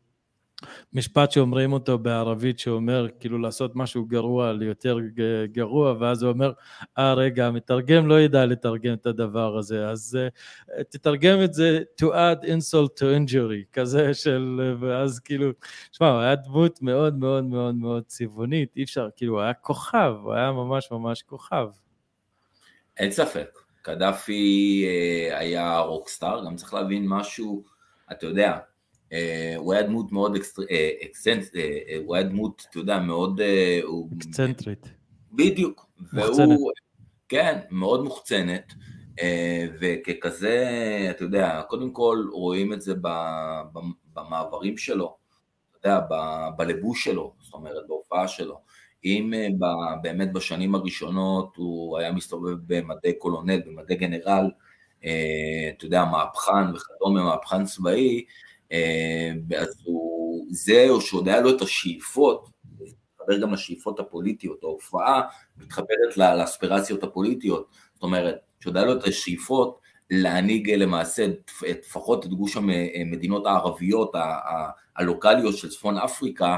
משפט 0.93 1.32
שאומרים 1.32 1.74
אותו 1.74 1.98
בערבית 1.98 2.60
שאומר 2.60 3.08
כאילו 3.19 3.38
לעשות 3.38 3.76
משהו 3.76 4.06
גרוע 4.06 4.54
ליותר 4.54 4.98
גרוע 5.45 5.95
ואז 6.00 6.24
הוא 6.24 6.32
אומר 6.32 6.52
אה 6.98 7.13
רגע 7.13 7.48
המתרגם 7.48 8.08
לא 8.08 8.22
ידע 8.22 8.45
לתרגם 8.45 8.93
את 8.93 9.06
הדבר 9.06 9.58
הזה. 9.58 9.89
אז 9.89 10.17
uh, 10.17 10.84
תתרגם 10.84 11.43
את 11.43 11.54
זה 11.54 11.80
to 12.02 12.06
add 12.06 12.43
insult 12.43 12.89
to 13.00 13.04
injury 13.04 13.74
כזה 13.74 14.13
של 14.13 14.76
ואז 14.80 15.19
כאילו 15.19 15.52
שמע 15.91 16.10
הוא 16.10 16.19
היה 16.19 16.36
דמות 16.36 16.82
מאוד 16.82 17.19
מאוד 17.19 17.43
מאוד 17.43 17.76
מאוד 17.76 18.04
צבעונית 18.04 18.76
אי 18.76 18.84
אפשר 18.84 19.10
כאילו 19.15 19.34
הוא 19.34 19.41
היה 19.41 19.54
כוכב 19.54 20.13
הוא 20.24 20.34
היה 20.34 20.52
ממש 20.52 20.91
ממש 20.91 21.22
כוכב. 21.22 21.67
אין 22.98 23.12
ספק. 23.12 23.60
קדאפי 23.82 24.86
uh, 24.86 25.36
היה 25.36 25.80
רוקסטאר 25.80 26.45
גם 26.45 26.56
צריך 26.56 26.74
להבין 26.74 27.06
משהו 27.08 27.63
אתה 28.12 28.26
יודע 28.26 28.52
אה, 28.52 28.58
הוא 29.58 29.74
היה 29.74 29.84
דמות 29.84 30.12
מאוד 30.12 30.36
אקסנט, 31.06 31.43
אה, 31.56 31.78
אה, 31.89 31.98
הוא 32.06 32.15
היה 32.15 32.24
דמות, 32.24 32.65
אתה 32.69 32.80
יודע, 32.80 33.00
מאוד... 33.00 33.41
אקסצנטרית. 34.17 34.88
בדיוק. 35.32 35.86
והוא, 36.13 36.72
כן, 37.30 37.60
מאוד 37.72 38.04
מוחצנת, 38.04 38.74
וככזה, 39.82 40.67
אתה 41.10 41.24
יודע, 41.24 41.62
קודם 41.67 41.91
כל 41.91 42.26
רואים 42.32 42.74
את 42.74 42.82
זה 42.82 42.93
במעברים 44.13 44.78
שלו, 44.78 45.17
אתה 45.80 45.89
יודע, 45.89 46.00
בלבוש 46.58 47.04
שלו, 47.04 47.34
זאת 47.41 47.54
אומרת, 47.54 47.88
בהופעה 47.88 48.28
שלו. 48.28 48.60
אם 49.06 49.34
באמת 50.02 50.34
בשנים 50.34 50.76
הראשונות 50.76 51.56
הוא 51.56 51.98
היה 51.98 52.12
מסתובב 52.12 52.56
במדי 52.67 53.13
קולונל, 53.13 53.62
במדי 53.65 53.95
גנרל, 53.95 54.52
אתה 55.00 55.86
יודע, 55.86 56.06
מהפכן 56.06 56.76
וכדומה, 56.76 57.24
מהפכן 57.24 57.65
צבאי, 57.65 58.17
אה, 58.17 58.24
אז 59.58 59.82
הוא, 59.84 60.45
זהו, 60.51 61.01
שעוד 61.01 61.27
היה 61.27 61.41
לו 61.41 61.55
את 61.55 61.62
השאיפות, 61.62 62.49
מתחבר 62.79 63.38
גם 63.41 63.53
לשאיפות 63.53 63.99
הפוליטיות, 63.99 64.63
ההופעה 64.63 65.21
מתחברת 65.58 66.17
לאספירציות 66.17 67.03
הפוליטיות, 67.03 67.67
זאת 67.93 68.03
אומרת, 68.03 68.36
שעוד 68.60 68.77
היה 68.77 68.86
לו 68.86 68.93
את 68.93 69.03
השאיפות 69.03 69.79
להנהיג 70.10 70.69
למעשה 70.69 71.27
לפחות 71.67 72.25
את 72.25 72.29
גוש 72.29 72.58
המדינות 72.58 73.45
הערביות 73.45 74.12
הלוקאליות 74.95 75.58
של 75.58 75.69
צפון 75.69 75.97
אפריקה, 75.97 76.51
אה, 76.51 76.58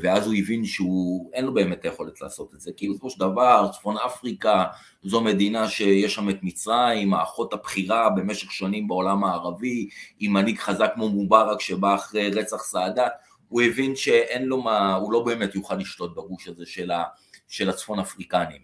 ואז 0.00 0.26
הוא 0.26 0.34
הבין 0.34 0.64
שהוא, 0.64 1.30
אין 1.32 1.44
לו 1.44 1.54
באמת 1.54 1.84
היכולת 1.84 2.20
לעשות 2.20 2.54
את 2.54 2.60
זה, 2.60 2.70
כי 2.76 2.88
בסופו 2.88 3.10
של 3.10 3.20
דבר 3.20 3.68
צפון 3.72 3.96
אפריקה 4.06 4.64
זו 5.02 5.20
מדינה 5.20 5.68
שיש 5.68 6.14
שם 6.14 6.30
את 6.30 6.38
מצרים, 6.42 7.14
האחות 7.14 7.52
הבכירה 7.52 8.10
במשך 8.10 8.52
שנים 8.52 8.88
בעולם 8.88 9.24
הערבי, 9.24 9.88
עם 10.18 10.32
מנהיג 10.32 10.58
חזק 10.58 10.90
כמו 10.94 11.08
מובארק 11.08 11.60
שבא 11.60 11.94
אחרי 11.94 12.30
רצח 12.30 12.62
סאדאת, 12.62 13.12
הוא 13.48 13.62
הבין 13.62 13.96
שאין 13.96 14.44
לו 14.44 14.62
מה, 14.62 14.94
הוא 14.94 15.12
לא 15.12 15.22
באמת 15.22 15.54
יוכל 15.54 15.74
לשלוט 15.74 16.16
בגוש 16.16 16.48
הזה 16.48 16.66
של, 16.66 16.90
ה, 16.90 17.04
של 17.48 17.70
הצפון 17.70 17.98
אפריקנים. 17.98 18.60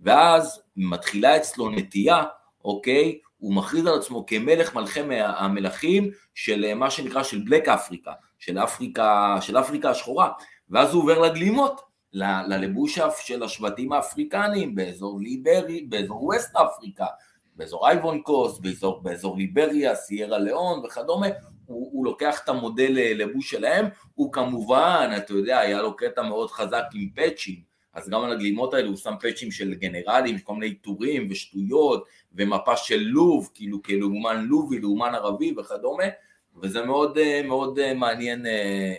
ואז 0.00 0.62
מתחילה 0.76 1.36
אצלו 1.36 1.70
נטייה, 1.70 2.24
אוקיי, 2.64 3.18
הוא 3.38 3.54
מכריז 3.54 3.86
על 3.86 3.98
עצמו 3.98 4.26
כמלך 4.26 4.74
מלכי 4.74 5.00
המלכים 5.20 6.10
של 6.34 6.74
מה 6.74 6.90
שנקרא 6.90 7.22
של 7.22 7.38
בלק 7.38 7.68
אפריקה, 7.68 8.12
של 8.38 8.58
אפריקה, 8.58 9.36
של 9.40 9.58
אפריקה 9.58 9.90
השחורה, 9.90 10.30
ואז 10.70 10.94
הוא 10.94 11.02
עובר 11.02 11.18
לגלימות, 11.18 11.80
ל, 12.12 12.24
ללבוש 12.48 12.98
של 13.20 13.42
השבטים 13.42 13.92
האפריקניים 13.92 14.74
באזור 14.74 15.20
ליברי, 15.20 15.86
באזור 15.88 16.24
ווסט 16.24 16.56
אפריקה, 16.56 17.06
באזור 17.56 17.88
אייבון 17.88 18.22
קוסט, 18.22 18.60
באזור, 18.60 19.02
באזור 19.02 19.36
ליבריה, 19.36 19.94
סיירה 19.94 20.38
ליאון 20.38 20.84
וכדומה, 20.84 21.26
הוא, 21.66 21.88
הוא 21.92 22.04
לוקח 22.04 22.40
את 22.44 22.48
המודל 22.48 22.92
לבוש 22.92 23.50
שלהם, 23.50 23.86
הוא 24.14 24.32
כמובן, 24.32 25.10
אתה 25.16 25.32
יודע, 25.32 25.58
היה 25.58 25.82
לו 25.82 25.96
קטע 25.96 26.22
מאוד 26.22 26.50
חזק 26.50 26.84
עם 26.94 27.08
פאצ'ים, 27.14 27.60
אז 27.94 28.08
גם 28.08 28.24
על 28.24 28.32
הגלימות 28.32 28.74
האלה 28.74 28.88
הוא 28.88 28.96
שם 28.96 29.14
פאצ'ים 29.20 29.50
של 29.50 29.74
גנרלים, 29.74 30.38
כל 30.38 30.54
מיני 30.54 30.74
טורים 30.74 31.26
ושטויות, 31.30 32.04
ומפה 32.32 32.76
של 32.76 32.98
לוב, 32.98 33.50
כאילו 33.54 33.82
כלאומן 33.82 34.44
לובי, 34.44 34.80
לאומן 34.80 35.14
ערבי 35.14 35.54
וכדומה, 35.58 36.04
וזה 36.62 36.82
מאוד 36.82 37.18
אה, 37.18 37.42
מאוד 37.44 37.78
אה, 37.78 37.94
מעניין 37.94 38.46
אה, 38.46 38.94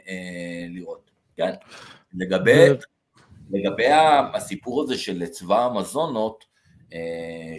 לראות, 0.70 1.12
כן? 1.36 1.52
לגבי, 2.13 2.65
לגבי 3.52 3.88
הסיפור 4.34 4.84
הזה 4.84 4.98
של 4.98 5.26
צבא 5.26 5.65
המזונות, 5.65 6.58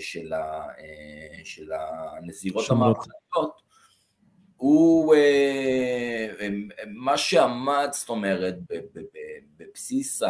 של, 0.00 0.32
ה, 0.32 0.66
של 1.44 1.70
הנזירות 1.72 2.70
המערכתיות, 2.70 3.60
הוא 4.56 5.14
מה 6.86 7.18
שעמד, 7.18 7.88
זאת 7.92 8.08
אומרת, 8.08 8.54
בבסיס 9.58 10.22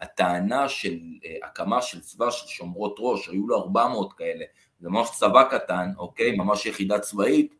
הטענה 0.00 0.68
של 0.68 0.98
הקמה 1.42 1.82
של 1.82 2.00
צבא 2.00 2.30
של 2.30 2.46
שומרות 2.46 2.96
ראש, 2.98 3.28
היו 3.28 3.46
לו 3.46 3.62
400 3.62 4.12
כאלה, 4.12 4.44
זה 4.80 4.88
ממש 4.88 5.10
צבא 5.18 5.44
קטן, 5.50 5.90
אוקיי? 5.98 6.36
ממש 6.36 6.66
יחידה 6.66 6.98
צבאית, 6.98 7.54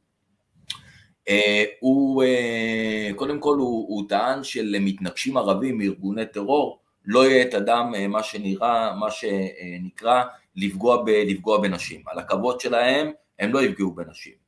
הוא, 1.80 2.22
אה, 2.22 3.10
קודם 3.16 3.40
כל 3.40 3.56
הוא, 3.56 3.88
הוא 3.88 4.08
טען 4.08 4.44
שלמתנגשים 4.44 5.37
ערבים 5.37 5.78
מארגוני 5.78 6.26
טרור 6.26 6.80
לא 7.04 7.26
יהיה 7.26 7.42
את 7.42 7.54
אדם 7.54 7.92
אה, 7.94 8.08
מה 8.08 8.22
שנראה, 8.22 8.96
מה 8.96 9.10
שנקרא 9.10 10.22
לפגוע, 10.56 11.02
ב, 11.02 11.08
לפגוע 11.08 11.60
בנשים. 11.60 12.02
על 12.06 12.18
הכבוד 12.18 12.60
שלהם 12.60 13.10
הם 13.38 13.52
לא 13.52 13.62
יפגעו 13.62 13.94
בנשים. 13.94 14.44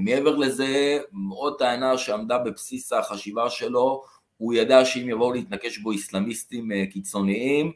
מעבר 0.00 0.36
לזה, 0.36 0.98
עוד 1.30 1.58
טענה 1.58 1.98
שעמדה 1.98 2.38
בבסיס 2.38 2.92
החשיבה 2.92 3.50
שלו, 3.50 4.02
הוא 4.36 4.54
ידע 4.54 4.84
שאם 4.84 5.08
יבואו 5.08 5.32
להתנקש 5.32 5.78
בו 5.78 5.90
איסלאמיסטים 5.90 6.70
קיצוניים, 6.90 7.72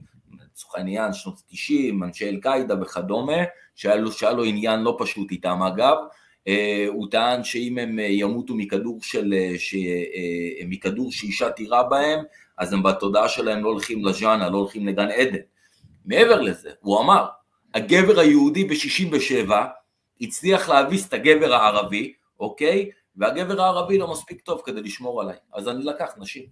לצורך 0.53 0.75
העניין 0.75 1.13
שנות 1.13 1.35
ה-90, 1.35 2.05
אנשי 2.05 2.29
אל-קאעידה 2.29 2.83
וכדומה, 2.83 3.43
שהיה 3.75 3.97
לו, 4.33 4.45
עניין 4.45 4.81
לא 4.81 4.97
פשוט 4.99 5.31
איתם 5.31 5.63
אגב, 5.63 5.97
אה, 5.97 6.07
הוא 6.89 7.07
טען 7.11 7.45
שאם 7.45 7.79
הם 7.79 7.99
אה, 7.99 8.05
ימותו 8.05 8.55
מכדור, 8.55 8.99
של, 9.03 9.35
אה, 9.37 9.59
ש, 9.59 9.75
מכדור 10.69 11.13
שאישה 11.13 11.51
תירה 11.51 11.83
בהם, 11.83 12.21
אז 12.59 12.73
הם 12.73 12.83
בתודעה 12.83 13.29
שלהם 13.29 13.65
לא 13.65 13.69
הולכים 13.69 14.05
לז'אנה, 14.05 14.49
לא 14.49 14.59
הולכים 14.59 14.87
לגן 14.87 15.09
עדן. 15.09 15.39
מעבר 16.05 16.41
לזה, 16.41 16.71
הוא 16.81 17.01
אמר, 17.01 17.27
הגבר 17.75 18.21
היהודי 18.21 18.65
ב-67 18.65 19.53
הצליח 20.21 20.69
להביס 20.69 21.09
את 21.09 21.13
הגבר 21.13 21.55
הערבי, 21.55 22.13
אוקיי? 22.41 22.91
והגבר 23.17 23.63
הערבי 23.63 23.99
לא 23.99 24.13
מספיק 24.13 24.41
טוב 24.41 24.63
כדי 24.65 24.83
לשמור 24.83 25.21
עליי, 25.21 25.37
אז 25.53 25.69
אני 25.69 25.85
לקח 25.85 26.11
נשים. 26.19 26.45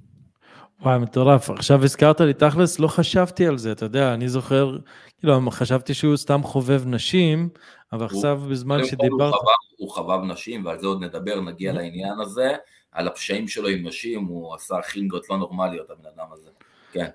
וואי, 0.83 0.99
מטורף. 0.99 1.51
עכשיו 1.51 1.85
הזכרת 1.85 2.21
לי, 2.21 2.35
תכלס, 2.35 2.79
לא 2.79 2.89
חשבתי 2.89 3.47
על 3.47 3.59
זה, 3.59 3.73
אתה 3.73 3.85
יודע, 3.85 4.15
אני 4.15 4.29
זוכר, 4.29 4.77
כאילו, 5.19 5.51
חשבתי 5.51 5.95
שהוא 5.95 6.17
סתם 6.17 6.43
חובב 6.43 6.83
נשים, 6.87 7.49
אבל 7.93 8.05
עכשיו 8.05 8.41
בזמן 8.51 8.85
שדיברת... 8.85 9.33
הוא 9.33 9.41
חבב, 9.41 9.79
הוא 9.79 9.91
חבב 9.91 10.21
נשים, 10.33 10.65
ועל 10.65 10.79
זה 10.79 10.87
עוד 10.87 11.03
נדבר, 11.03 11.41
נגיע 11.41 11.73
לעניין 11.73 12.21
הזה, 12.21 12.57
על 12.93 13.09
הפשעים 13.09 13.49
שלו 13.49 13.69
עם 13.69 13.87
נשים, 13.87 14.25
הוא 14.25 14.55
עשה 14.55 14.75
חינגות 14.83 15.31
לא 15.31 15.37
נורמליות, 15.37 15.91
הבן 15.91 16.09
אדם 16.17 16.27
הזה. 16.33 16.51
כן. 16.93 17.07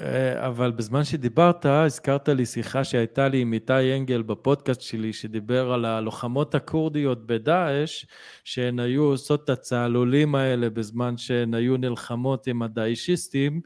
אה, 0.00 0.46
אבל 0.46 0.70
בזמן 0.70 1.04
שדיברת, 1.04 1.66
הזכרת 1.66 2.28
לי 2.28 2.46
שיחה 2.46 2.84
שהייתה 2.84 3.28
לי 3.28 3.40
עם 3.40 3.52
איתי 3.52 3.96
אנגל 3.96 4.22
בפודקאסט 4.22 4.80
שלי, 4.80 5.12
שדיבר 5.12 5.72
על 5.72 5.84
הלוחמות 5.84 6.54
הכורדיות 6.54 7.26
בדאעש, 7.26 8.06
שהן 8.44 8.80
היו 8.80 9.02
עושות 9.02 9.44
את 9.44 9.50
הצהלולים 9.50 10.34
האלה 10.34 10.70
בזמן 10.70 11.16
שהן 11.16 11.54
היו 11.54 11.76
נלחמות 11.76 12.46
עם 12.46 12.62
הדאעשיסטים, 12.62 13.60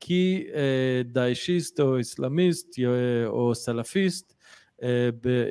כי 0.00 0.46
אה, 0.54 1.02
דאעשיסט 1.04 1.80
או 1.80 2.00
אסלאמיסט 2.00 2.78
אה, 2.78 3.26
או 3.26 3.54
סלאפיסט 3.54 4.39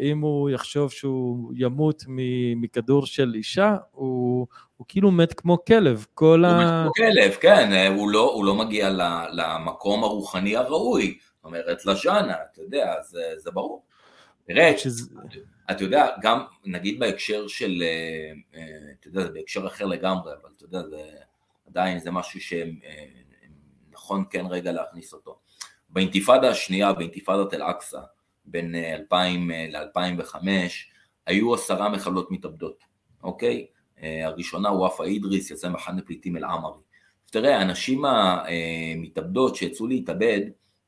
אם 0.02 0.20
הוא 0.22 0.50
יחשוב 0.50 0.92
שהוא 0.92 1.54
ימות 1.56 2.04
מכדור 2.56 3.06
של 3.06 3.32
אישה, 3.36 3.76
הוא, 3.92 4.48
הוא 4.78 4.86
כאילו 4.88 5.12
מת 5.12 5.34
כמו 5.34 5.65
כלב. 5.65 6.06
כל 6.13 6.46
הוא 6.46 6.54
ה... 6.54 6.60
מת 6.60 6.84
כמו 6.84 6.94
כלב, 6.94 7.32
כן, 7.32 7.92
הוא 7.96 8.10
לא, 8.10 8.32
הוא 8.34 8.46
לא 8.46 8.56
מגיע 8.56 8.89
למקום 9.32 10.04
הרוחני 10.04 10.56
הראוי, 10.56 11.18
זאת 11.36 11.46
אומרת, 11.46 11.86
לז'אנה, 11.86 12.36
אתה 12.52 12.62
יודע, 12.62 12.94
זה, 13.04 13.22
זה 13.38 13.52
ברור. 13.52 13.84
תראה, 14.48 14.78
שזה... 14.78 15.15
אתה 15.72 15.84
יודע, 15.84 16.08
גם 16.22 16.44
נגיד 16.65 17.00
בהקשר 17.00 17.48
של, 17.48 17.84
אתה 19.00 19.08
יודע, 19.08 19.22
זה 19.22 19.30
בהקשר 19.30 19.68
אחר 19.68 19.86
לגמרי, 19.86 20.32
אבל 20.42 20.50
אתה 20.58 20.65
יודע, 20.65 20.82
זה 20.84 21.02
עדיין 21.68 22.00
זה 22.00 22.12
משהו 22.12 22.39
שנכון 23.92 24.24
כן 24.30 24.46
רגע 24.46 24.72
להכניס 24.72 25.13
אותו. 25.13 25.39
באינתיפאדה 25.89 26.50
השנייה, 26.50 26.94
באינתיפאדת 26.94 27.54
אל-אקצא, 27.54 28.00
בין 28.52 28.76
2000 28.76 29.52
ל-2005, 29.52 30.36
היו 31.26 31.54
עשרה 31.54 31.90
מחבלות 31.90 32.32
מתאבדות, 32.32 32.84
אוקיי? 33.24 33.66
הראשונה 34.24 34.72
וואפה 34.72 35.06
אידריס, 35.06 35.52
יצא 35.52 35.70
מחנה 35.70 36.02
פליטים 36.02 36.38
אל-עמרי. 36.38 36.80
תראה, 37.32 37.62
הנשים 37.62 38.06
המתאבדות 38.06 39.56
שיצאו 39.56 39.88
להתאבד, 39.88 40.42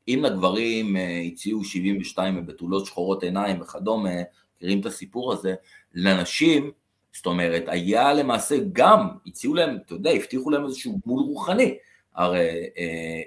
אם 0.07 0.19
לגברים 0.23 0.95
הציעו 1.27 1.63
72 1.63 2.45
בתולות 2.45 2.85
שחורות 2.85 3.23
עיניים 3.23 3.61
וכדומה, 3.61 4.09
מכירים 4.55 4.79
את 4.79 4.85
הסיפור 4.85 5.33
הזה, 5.33 5.55
לנשים, 5.93 6.71
זאת 7.13 7.25
אומרת, 7.25 7.63
היה 7.67 8.13
למעשה 8.13 8.55
גם, 8.73 9.07
הציעו 9.27 9.53
להם, 9.53 9.77
אתה 9.85 9.93
יודע, 9.93 10.11
הבטיחו 10.11 10.49
להם 10.49 10.65
איזשהו 10.65 10.99
גמול 11.05 11.23
רוחני, 11.23 11.77
הרי 12.15 12.69
אה, 12.77 13.21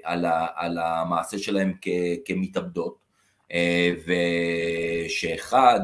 על, 0.55 0.79
המעשה 0.79 1.38
שלהם 1.38 1.73
כמתאבדות, 2.25 2.97
אה, 2.99 3.04
ושאחד, 5.07 5.81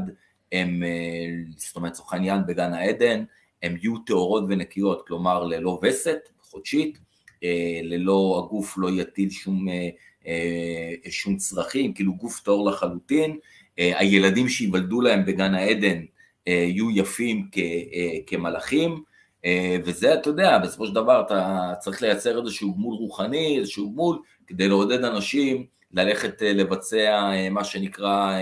הם, 0.52 0.82
אה, 0.82 1.26
זאת 1.56 1.76
אומרת, 1.76 1.92
לצורך 1.92 2.12
העניין 2.12 2.40
בגן 2.46 2.72
העדן, 2.72 3.24
הם 3.62 3.76
יהיו 3.82 3.98
טהורות 3.98 4.44
ונקיות, 4.48 5.06
כלומר 5.06 5.44
ללא 5.44 5.80
וסת 5.82 6.18
חודשית, 6.42 6.98
אה, 7.44 7.80
ללא, 7.82 8.42
הגוף 8.44 8.78
לא 8.78 8.88
יטיל 8.90 9.30
שום, 9.30 9.68
אה, 9.68 9.88
אה, 10.26 11.10
שום 11.10 11.36
צרכים, 11.36 11.92
כאילו 11.92 12.14
גוף 12.14 12.40
טהור 12.40 12.70
לחלוטין, 12.70 13.38
אה, 13.78 13.98
הילדים 13.98 14.48
שייוולדו 14.48 15.00
להם 15.00 15.24
בגן 15.26 15.54
העדן 15.54 16.00
אה, 16.48 16.52
יהיו 16.52 16.90
יפים 16.90 17.48
כ, 17.52 17.58
אה, 17.58 18.18
כמלאכים, 18.26 19.02
אה, 19.44 19.76
וזה, 19.84 20.14
אתה 20.14 20.30
יודע, 20.30 20.58
בסופו 20.58 20.86
של 20.86 20.94
דבר 20.94 21.22
אתה 21.26 21.72
צריך 21.80 22.02
לייצר 22.02 22.40
איזשהו 22.40 22.74
גמול 22.74 22.94
רוחני, 22.94 23.58
איזשהו 23.58 23.92
גמול, 23.92 24.18
כדי 24.46 24.68
לעודד 24.68 25.04
אנשים 25.04 25.66
ללכת 25.92 26.42
אה, 26.42 26.52
לבצע 26.52 27.30
אה, 27.32 27.50
מה 27.50 27.64
שנקרא 27.64 28.38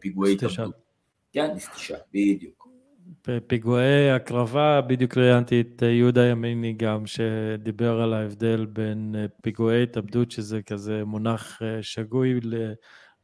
פיגועי 0.00 0.32
התאבדות. 0.32 0.74
כן, 1.32 1.50
נסתישה, 1.54 1.96
בדיוק. 2.14 2.68
בפיגועי 3.28 4.10
הקרבה, 4.10 4.80
בדיוק 4.80 5.16
ראיינתי 5.16 5.60
את 5.60 5.82
יהודה 5.82 6.26
ימיני 6.26 6.72
גם, 6.72 7.06
שדיבר 7.06 8.00
על 8.00 8.14
ההבדל 8.14 8.66
בין 8.66 9.14
פיגועי 9.42 9.82
התאבדות, 9.82 10.30
שזה 10.30 10.62
כזה 10.62 11.04
מונח 11.04 11.60
שגוי 11.82 12.40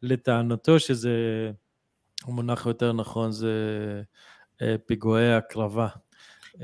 לטענתו, 0.02 0.80
שזה, 0.80 1.10
המונח 2.24 2.66
יותר 2.66 2.92
נכון, 2.92 3.32
זה 3.32 3.52
פיגועי 4.86 5.34
הקרבה. 5.34 5.88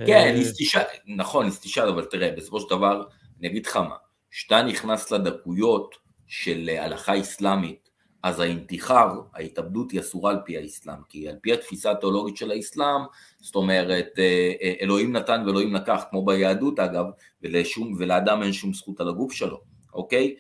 כן, 0.07 0.35
נסתישה, 0.39 0.81
נכון, 1.07 1.47
נסתישה, 1.47 1.89
אבל 1.89 2.05
תראה, 2.05 2.31
בסופו 2.37 2.61
של 2.61 2.71
דבר, 2.71 3.05
אני 3.41 3.49
אגיד 3.49 3.67
לך 3.67 3.77
מה, 3.77 3.97
כשאתה 4.31 4.63
נכנס 4.63 5.11
לדקויות 5.11 6.06
של 6.27 6.71
הלכה 6.79 7.21
אסלאמית, 7.21 7.87
אז 8.27 8.41
האינתיחר, 8.41 9.11
ההתאבדות 9.35 9.91
היא 9.91 10.01
אסורה 10.01 10.31
על 10.31 10.39
פי 10.45 10.59
האסלאם, 10.59 10.97
כי 11.09 11.29
על 11.29 11.37
פי 11.41 11.53
התפיסה 11.53 11.91
התיאולוגית 11.91 12.37
של 12.37 12.51
האסלאם, 12.51 13.01
זאת 13.41 13.55
אומרת, 13.55 14.09
אה, 14.19 14.53
אה, 14.63 14.75
אלוהים 14.81 15.13
נתן 15.17 15.43
ואלוהים 15.47 15.75
לקח, 15.75 16.05
כמו 16.11 16.25
ביהדות 16.25 16.79
אגב, 16.79 17.05
ולשום, 17.43 17.95
ולאדם 17.99 18.43
אין 18.43 18.53
שום 18.53 18.75
זכות 18.75 19.01
על 19.01 19.09
הגוף 19.09 19.33
שלו, 19.33 19.61
אוקיי? 19.95 20.35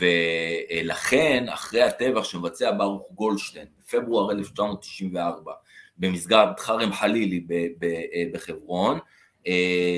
ולכן, 0.00 1.46
אחרי 1.48 1.82
הטבח 1.82 2.24
שמבצע 2.24 2.70
ברוך 2.78 3.08
גולדשטיין, 3.14 3.66
בפברואר 3.78 4.32
1994, 4.32 5.52
במסגרת 5.98 6.60
חרם 6.60 6.92
חלילי 6.92 7.46
אה, 7.52 8.24
בחברון, 8.32 8.98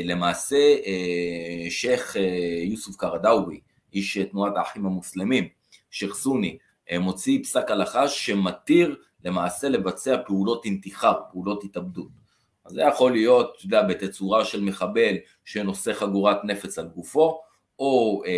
למעשה 0.05 0.57
שייח' 1.71 2.17
יוסוף 2.65 2.97
קרדאווי, 2.97 3.61
איש 3.95 4.19
תנועת 4.19 4.57
האחים 4.57 4.87
המוסלמים, 4.87 5.49
שייח' 5.91 6.15
סוני, 6.15 6.59
מוציא 7.01 7.43
פסק 7.43 7.71
הלכה 7.71 8.09
שמתיר 8.09 8.97
למעשה 9.25 9.69
לבצע 9.69 10.17
פעולות 10.27 10.65
אינתיחר, 10.65 11.15
פעולות 11.33 11.65
התאבדות. 11.65 12.09
אז 12.65 12.73
זה 12.73 12.83
יכול 12.83 13.13
להיות, 13.13 13.55
אתה 13.57 13.67
יודע, 13.67 13.83
בתצורה 13.83 14.45
של 14.45 14.61
מחבל 14.65 15.15
שנושא 15.45 15.93
חגורת 15.93 16.45
נפץ 16.45 16.79
על 16.79 16.87
גופו, 16.87 17.41
או 17.79 18.23
אה, 18.27 18.31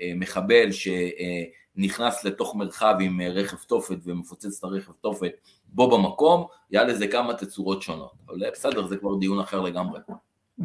אה, 0.00 0.12
מחבל 0.16 0.68
שנכנס 0.72 2.24
לתוך 2.24 2.54
מרחב 2.56 2.94
עם 3.00 3.20
רכב 3.20 3.56
תופת 3.56 3.96
ומפוצץ 4.04 4.58
את 4.58 4.64
הרכב 4.64 4.92
תופת 4.92 5.32
בו 5.64 5.90
במקום, 5.90 6.46
היה 6.70 6.84
לזה 6.84 7.06
כמה 7.06 7.34
תצורות 7.34 7.82
שונות. 7.82 8.12
אבל 8.28 8.50
בסדר, 8.50 8.86
זה 8.86 8.96
כבר 8.96 9.14
דיון 9.14 9.40
אחר 9.40 9.60
לגמרי. 9.60 10.00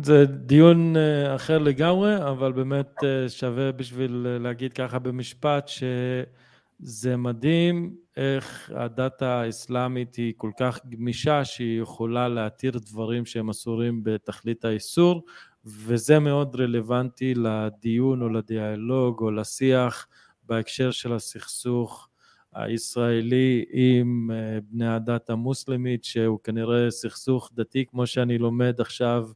זה 0.01 0.25
דיון 0.25 0.97
אה, 0.97 1.35
אחר 1.35 1.57
לגמרי, 1.57 2.17
אבל 2.17 2.51
באמת 2.51 3.03
אה, 3.03 3.29
שווה 3.29 3.71
בשביל 3.71 4.27
אה, 4.29 4.39
להגיד 4.39 4.73
ככה 4.73 4.99
במשפט, 4.99 5.67
שזה 5.67 7.17
מדהים 7.17 7.95
איך 8.17 8.71
הדת 8.75 9.21
האסלאמית 9.21 10.15
היא 10.15 10.33
כל 10.37 10.51
כך 10.59 10.79
גמישה 10.89 11.45
שהיא 11.45 11.81
יכולה 11.81 12.27
להתיר 12.27 12.71
דברים 12.71 13.25
שהם 13.25 13.49
אסורים 13.49 14.03
בתכלית 14.03 14.65
האיסור, 14.65 15.25
וזה 15.65 16.19
מאוד 16.19 16.55
רלוונטי 16.55 17.33
לדיון 17.35 18.21
או 18.21 18.29
לדיאלוג 18.29 19.21
או 19.21 19.31
לשיח 19.31 20.07
בהקשר 20.43 20.91
של 20.91 21.13
הסכסוך 21.13 22.09
הישראלי 22.55 23.65
עם 23.71 24.31
אה, 24.33 24.59
בני 24.71 24.87
הדת 24.87 25.29
המוסלמית, 25.29 26.03
שהוא 26.03 26.39
כנראה 26.43 26.91
סכסוך 26.91 27.49
דתי, 27.53 27.85
כמו 27.85 28.07
שאני 28.07 28.37
לומד 28.37 28.81
עכשיו 28.81 29.29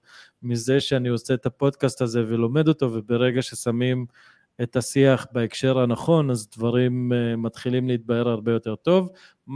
מזה 0.43 0.79
שאני 0.79 1.09
עושה 1.09 1.33
את 1.33 1.45
הפודקאסט 1.45 2.01
הזה 2.01 2.23
ולומד 2.27 2.67
אותו, 2.67 2.93
וברגע 2.93 3.41
ששמים 3.41 4.05
את 4.63 4.75
השיח 4.75 5.27
בהקשר 5.31 5.79
הנכון, 5.79 6.31
אז 6.31 6.49
דברים 6.57 7.11
uh, 7.11 7.35
מתחילים 7.35 7.87
להתבהר 7.87 8.29
הרבה 8.29 8.51
יותר 8.51 8.75
טוב. 8.75 9.09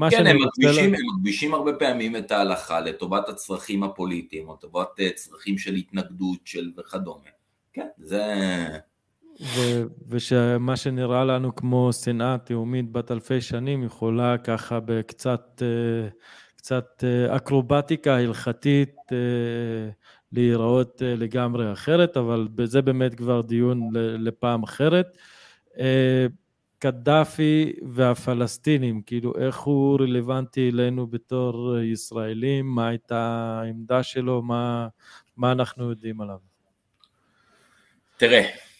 כן, 0.10 0.28
הם 0.28 0.38
מקדישים, 0.46 0.94
לה... 0.94 1.00
הם 1.42 1.54
הרבה 1.54 1.74
פעמים 1.74 2.16
את 2.16 2.32
ההלכה 2.32 2.80
לטובת 2.80 3.30
הצרכים 3.30 3.84
הפוליטיים, 3.84 4.50
או 4.50 4.54
לטובת 4.54 4.88
uh, 5.00 5.14
צרכים 5.16 5.58
של 5.58 5.74
התנגדות 5.74 6.40
של 6.46 6.72
וכדומה. 6.78 7.30
כן, 7.74 7.88
זה... 7.98 8.24
ו- 9.42 9.84
ושמה 10.08 10.78
שנראה 10.78 11.26
לנו 11.26 11.56
כמו 11.56 11.94
שנאה 11.94 12.38
תאומית 12.38 12.92
בת 12.92 13.12
אלפי 13.12 13.42
שנים 13.42 13.84
יכולה 13.84 14.38
ככה 14.38 14.80
בקצת 14.80 15.62
אה, 15.62 16.10
קצת 16.56 17.04
אה, 17.04 17.36
אקרובטיקה 17.36 18.18
הלכתית 18.18 18.96
אה, 19.12 19.18
להיראות 20.32 21.02
לגמרי 21.06 21.74
אחרת, 21.74 22.18
אבל 22.18 22.48
זה 22.64 22.82
באמת 22.82 23.16
כבר 23.16 23.42
דיון 23.42 23.90
לפעם 23.96 24.64
אחרת. 24.64 25.18
קדאפי 26.80 27.74
והפלסטינים, 27.92 29.02
כאילו 29.02 29.34
איך 29.38 29.60
הוא 29.60 30.00
רלוונטי 30.00 30.70
אלינו 30.70 31.08
בתור 31.08 31.78
ישראלים, 31.78 32.66
מה 32.66 32.88
הייתה 32.88 33.20
העמדה 33.64 34.04
שלו, 34.04 34.42
מה, 34.42 34.88
מה 35.38 35.52
אנחנו 35.52 35.90
יודעים 35.90 36.22
עליו? 36.22 36.38
תראה, 38.18 38.40
אה, 38.40 38.71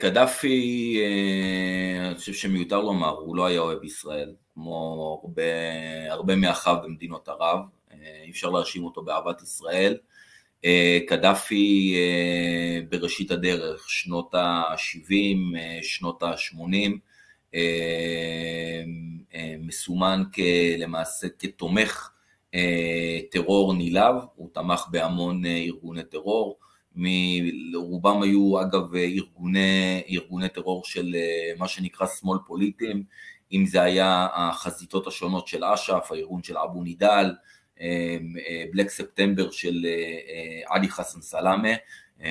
קדאפי, 0.00 0.96
אה, 1.02 2.06
אני 2.06 2.14
חושב 2.14 2.32
שמיותר 2.32 2.80
לומר, 2.80 3.10
הוא 3.10 3.36
לא 3.36 3.46
היה 3.46 3.60
אוהב 3.60 3.84
ישראל, 3.84 4.34
כמו 4.54 5.20
הרבה, 5.22 5.42
הרבה 6.10 6.36
מאחיו 6.36 6.76
במדינות 6.84 7.28
ערב, 7.28 7.58
אה, 7.92 7.96
אי 8.24 8.30
אפשר 8.30 8.50
להאשים 8.50 8.84
אותו 8.84 9.02
באהבת 9.02 9.42
ישראל. 9.42 9.96
קדאפי 11.08 11.96
בראשית 12.88 13.30
הדרך, 13.30 13.90
שנות 13.90 14.34
ה-70, 14.34 15.58
שנות 15.82 16.22
ה-80, 16.22 17.56
מסומן 19.58 20.22
למעשה 20.78 21.26
כתומך 21.38 22.10
טרור 23.30 23.74
נלהב, 23.74 24.14
הוא 24.34 24.48
תמך 24.52 24.84
בהמון 24.90 25.46
ארגוני 25.46 26.04
טרור, 26.04 26.58
רובם 27.74 28.22
היו 28.22 28.62
אגב 28.62 28.94
ארגוני, 28.94 30.02
ארגוני 30.10 30.48
טרור 30.48 30.84
של 30.84 31.14
אה, 31.14 31.52
מה 31.58 31.68
שנקרא 31.68 32.06
שמאל 32.06 32.38
פוליטיים, 32.46 33.02
אם 33.52 33.66
זה 33.66 33.82
היה 33.82 34.26
החזיתות 34.34 35.06
השונות 35.06 35.48
של 35.48 35.64
אש"ף, 35.64 36.12
הארגון 36.12 36.42
של 36.42 36.58
אבו 36.58 36.82
נידאל, 36.82 37.34
בלק 38.72 38.86
אה, 38.86 38.90
ספטמבר 38.90 39.46
אה, 39.46 39.52
של 39.52 39.86
עלי 40.66 40.88
חסן 40.88 41.20
סלאמה, 41.20 41.68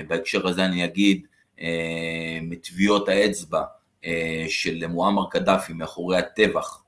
בהקשר 0.07 0.47
הזה 0.47 0.65
אני 0.65 0.85
אגיד 0.85 1.27
מטביעות 2.41 3.09
האצבע 3.09 3.61
של 4.47 4.87
מועמר 4.87 5.29
קדאפי 5.31 5.73
מאחורי 5.73 6.17
הטבח 6.17 6.83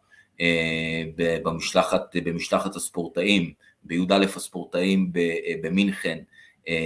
במשלחת, 1.44 2.16
במשלחת 2.24 2.76
הספורטאים, 2.76 3.54
בי"א 3.84 4.26
הספורטאים 4.36 5.12
במינכן, 5.62 6.20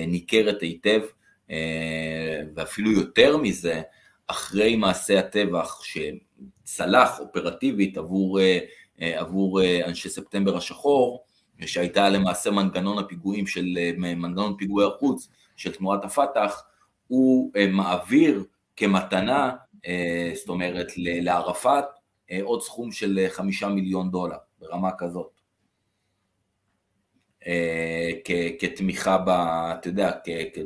ניכרת 0.08 0.62
היטב, 0.62 1.02
ואפילו 2.56 2.92
יותר 2.92 3.38
מזה, 3.38 3.82
אחרי 4.28 4.76
מעשה 4.76 5.20
הטבח 5.20 5.82
שצלח 5.84 7.20
אופרטיבית 7.20 7.98
עבור, 7.98 8.40
עבור 9.00 9.62
אנשי 9.86 10.10
ספטמבר 10.10 10.58
השחור, 10.58 11.24
שהייתה 11.66 12.10
למעשה 12.10 12.52
מנגנון 12.52 12.98
הפיגועים 12.98 13.48
של, 13.48 13.78
מנגנון 13.98 14.56
פיגועי 14.58 14.88
החוץ 14.88 15.30
של 15.56 15.72
תנועת 15.72 16.06
הפת"ח, 16.06 16.64
הוא 17.08 17.52
מעביר 17.70 18.44
כמתנה, 18.76 19.52
זאת 20.36 20.50
אומרת 20.50 20.88
לערפאת, 20.98 21.86
עוד 22.44 22.62
סכום 22.62 22.92
של 22.92 23.26
חמישה 23.30 23.70
מיליון 23.70 24.12
דולר, 24.12 24.38
ברמה 24.60 24.90
כזאת. 24.98 25.43
כתמיכה, 28.60 29.18
ב, 29.18 29.30
אתה 29.80 29.88
יודע, 29.88 30.12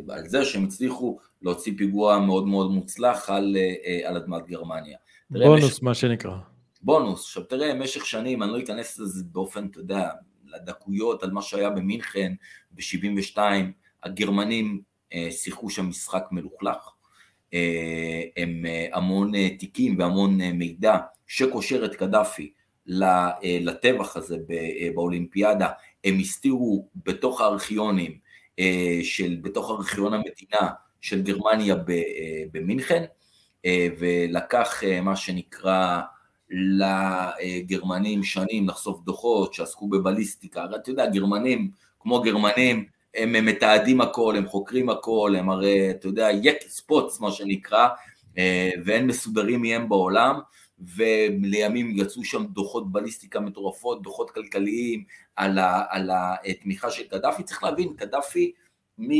על 0.09 0.27
זה 0.27 0.45
שהם 0.45 0.63
הצליחו 0.63 1.17
להוציא 1.41 1.73
פיגוע 1.77 2.19
מאוד 2.19 2.47
מאוד 2.47 2.71
מוצלח 2.71 3.29
על, 3.29 3.57
על 4.05 4.17
אדמת 4.17 4.47
גרמניה. 4.47 4.97
בונוס, 5.29 5.63
משך, 5.63 5.83
מה 5.83 5.93
שנקרא. 5.93 6.37
בונוס. 6.81 7.23
עכשיו 7.23 7.43
תראה, 7.43 7.73
במשך 7.73 8.05
שנים, 8.05 8.43
אני 8.43 8.51
לא 8.51 8.59
אכנס 8.59 8.99
לזה 8.99 9.23
באופן, 9.31 9.65
אתה 9.65 9.79
יודע, 9.79 10.09
לדקויות 10.45 11.23
על 11.23 11.31
מה 11.31 11.41
שהיה 11.41 11.69
במינכן 11.69 12.33
ב-72, 12.71 13.37
הגרמנים 14.03 14.81
אה, 15.13 15.27
שיחקו 15.31 15.69
שם 15.69 15.89
משחק 15.89 16.23
מלוכלך. 16.31 16.89
אה, 17.53 18.23
הם 18.37 18.65
אה, 18.65 18.87
המון 18.93 19.35
אה, 19.35 19.49
תיקים 19.59 19.99
והמון 19.99 20.41
אה, 20.41 20.53
מידע 20.53 20.97
שקושר 21.27 21.85
את 21.85 21.95
קדאפי 21.95 22.51
אה, 23.01 23.29
לטבח 23.41 24.17
הזה 24.17 24.37
אה, 24.51 24.89
באולימפיאדה, 24.95 25.69
הם 26.07 26.19
הסתירו 26.19 26.87
בתוך 27.05 27.41
הארכיונים, 27.41 28.17
אה, 28.59 28.99
של, 29.03 29.37
בתוך 29.41 29.71
ארכיון 29.71 30.13
המדינה 30.13 30.69
של 31.01 31.21
גרמניה 31.21 31.75
במינכן, 32.51 33.03
ולקח 33.99 34.83
מה 35.01 35.15
שנקרא 35.15 36.01
לגרמנים 36.49 38.23
שנים 38.23 38.69
לחשוף 38.69 38.99
דוחות 39.03 39.53
שעסקו 39.53 39.89
בבליסטיקה, 39.89 40.61
הרי 40.61 40.75
אתה 40.75 40.89
יודע, 40.89 41.05
גרמנים, 41.09 41.71
כמו 41.99 42.21
גרמנים, 42.21 42.85
הם 43.15 43.45
מתעדים 43.45 44.01
הכל, 44.01 44.35
הם 44.37 44.47
חוקרים 44.47 44.89
הכל, 44.89 45.35
הם 45.37 45.49
הרי, 45.49 45.91
אתה 45.91 46.07
יודע, 46.07 46.29
יק 46.43 46.57
ספוטס 46.67 47.19
מה 47.19 47.31
שנקרא, 47.31 47.87
ואין 48.85 49.07
מסודרים 49.07 49.61
מהם 49.61 49.89
בעולם, 49.89 50.39
ולימים 50.79 51.91
יצאו 51.95 52.23
שם 52.23 52.45
דוחות 52.45 52.91
בליסטיקה 52.91 53.39
מטורפות, 53.39 54.01
דוחות 54.01 54.31
כלכליים 54.31 55.03
על, 55.35 55.57
ה, 55.57 55.83
על 55.89 56.09
התמיכה 56.13 56.91
של 56.91 57.03
קדאפי, 57.03 57.43
צריך 57.43 57.63
להבין, 57.63 57.93
קדאפי, 57.97 58.51
מ, 58.97 59.11
אה, 59.11 59.17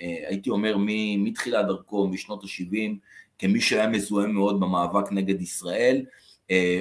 אה, 0.00 0.28
הייתי 0.28 0.50
אומר, 0.50 0.76
מתחילת 1.18 1.66
דרכו, 1.66 2.08
משנות 2.08 2.44
ה-70, 2.44 2.94
כמי 3.38 3.60
שהיה 3.60 3.88
מזוהה 3.88 4.26
מאוד 4.26 4.60
במאבק 4.60 5.12
נגד 5.12 5.40
ישראל, 5.40 6.04
אה, 6.50 6.80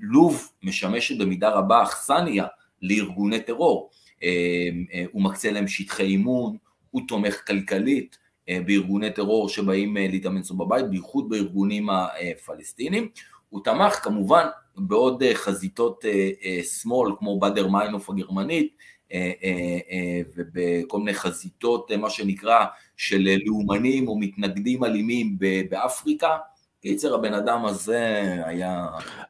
לוב 0.00 0.52
משמשת 0.62 1.18
במידה 1.18 1.48
רבה 1.50 1.82
אכסניה 1.82 2.46
לארגוני 2.82 3.40
טרור, 3.40 3.90
הוא 5.12 5.22
מקצה 5.22 5.50
להם 5.50 5.68
שטחי 5.68 6.02
אימון, 6.02 6.56
הוא 6.90 7.02
תומך 7.08 7.46
כלכלית, 7.46 8.18
אה, 8.18 8.25
בארגוני 8.66 9.10
טרור 9.10 9.48
שבאים 9.48 9.96
אה, 9.96 10.06
להתאמן 10.10 10.38
אצלו 10.38 10.56
בבית, 10.56 10.90
בייחוד 10.90 11.28
בארגונים 11.28 11.88
הפלסטינים. 11.90 13.08
הוא 13.48 13.60
תמך 13.64 13.94
כמובן 14.02 14.46
בעוד 14.76 15.22
אה, 15.22 15.34
חזיתות 15.34 16.04
שמאל 16.62 17.12
כמו 17.18 17.38
באדר 17.38 17.68
מיינוף 17.68 18.10
הגרמנית 18.10 18.76
ובכל 20.36 20.98
מיני 20.98 21.14
חזיתות 21.14 21.92
מה 21.92 22.10
שנקרא 22.10 22.64
של 22.96 23.28
לאומנים 23.44 24.08
או 24.08 24.18
מתנגדים 24.18 24.84
אלימים 24.84 25.36
באפריקה. 25.70 26.36
קיצר, 26.86 27.14
הבן 27.14 27.34
אדם 27.34 27.64
הזה 27.64 28.32
היה... 28.44 28.86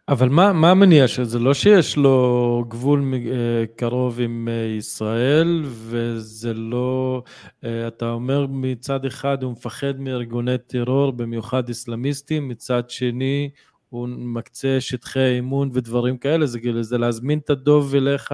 אבל 0.09 0.29
מה, 0.29 0.53
מה 0.53 0.71
המניע 0.71 1.09
של 1.09 1.25
זה? 1.25 1.39
לא 1.39 1.55
שיש 1.55 1.97
לו 1.97 2.65
גבול 2.69 3.15
אה, 3.15 3.65
קרוב 3.77 4.21
עם 4.21 4.49
אה, 4.51 4.77
ישראל, 4.79 5.63
וזה 5.65 6.55
לא... 6.55 7.23
אה, 7.65 7.89
אתה 7.89 8.11
אומר 8.11 8.47
מצד 8.51 9.05
אחד 9.05 9.43
הוא 9.43 9.53
מפחד 9.53 10.01
מארגוני 10.01 10.59
טרור, 10.67 11.11
במיוחד 11.11 11.71
אסלאמיסטים, 11.71 12.49
מצד 12.49 12.91
שני 12.91 13.51
הוא 13.89 14.09
מקצה 14.09 14.77
שטחי 14.81 15.35
אימון 15.35 15.71
ודברים 15.73 16.17
כאלה, 16.17 16.47
זה, 16.47 16.59
זה 16.81 16.99
להזמין 16.99 17.39
את 17.39 17.51
הדוב 17.51 17.95
אליך 17.95 18.33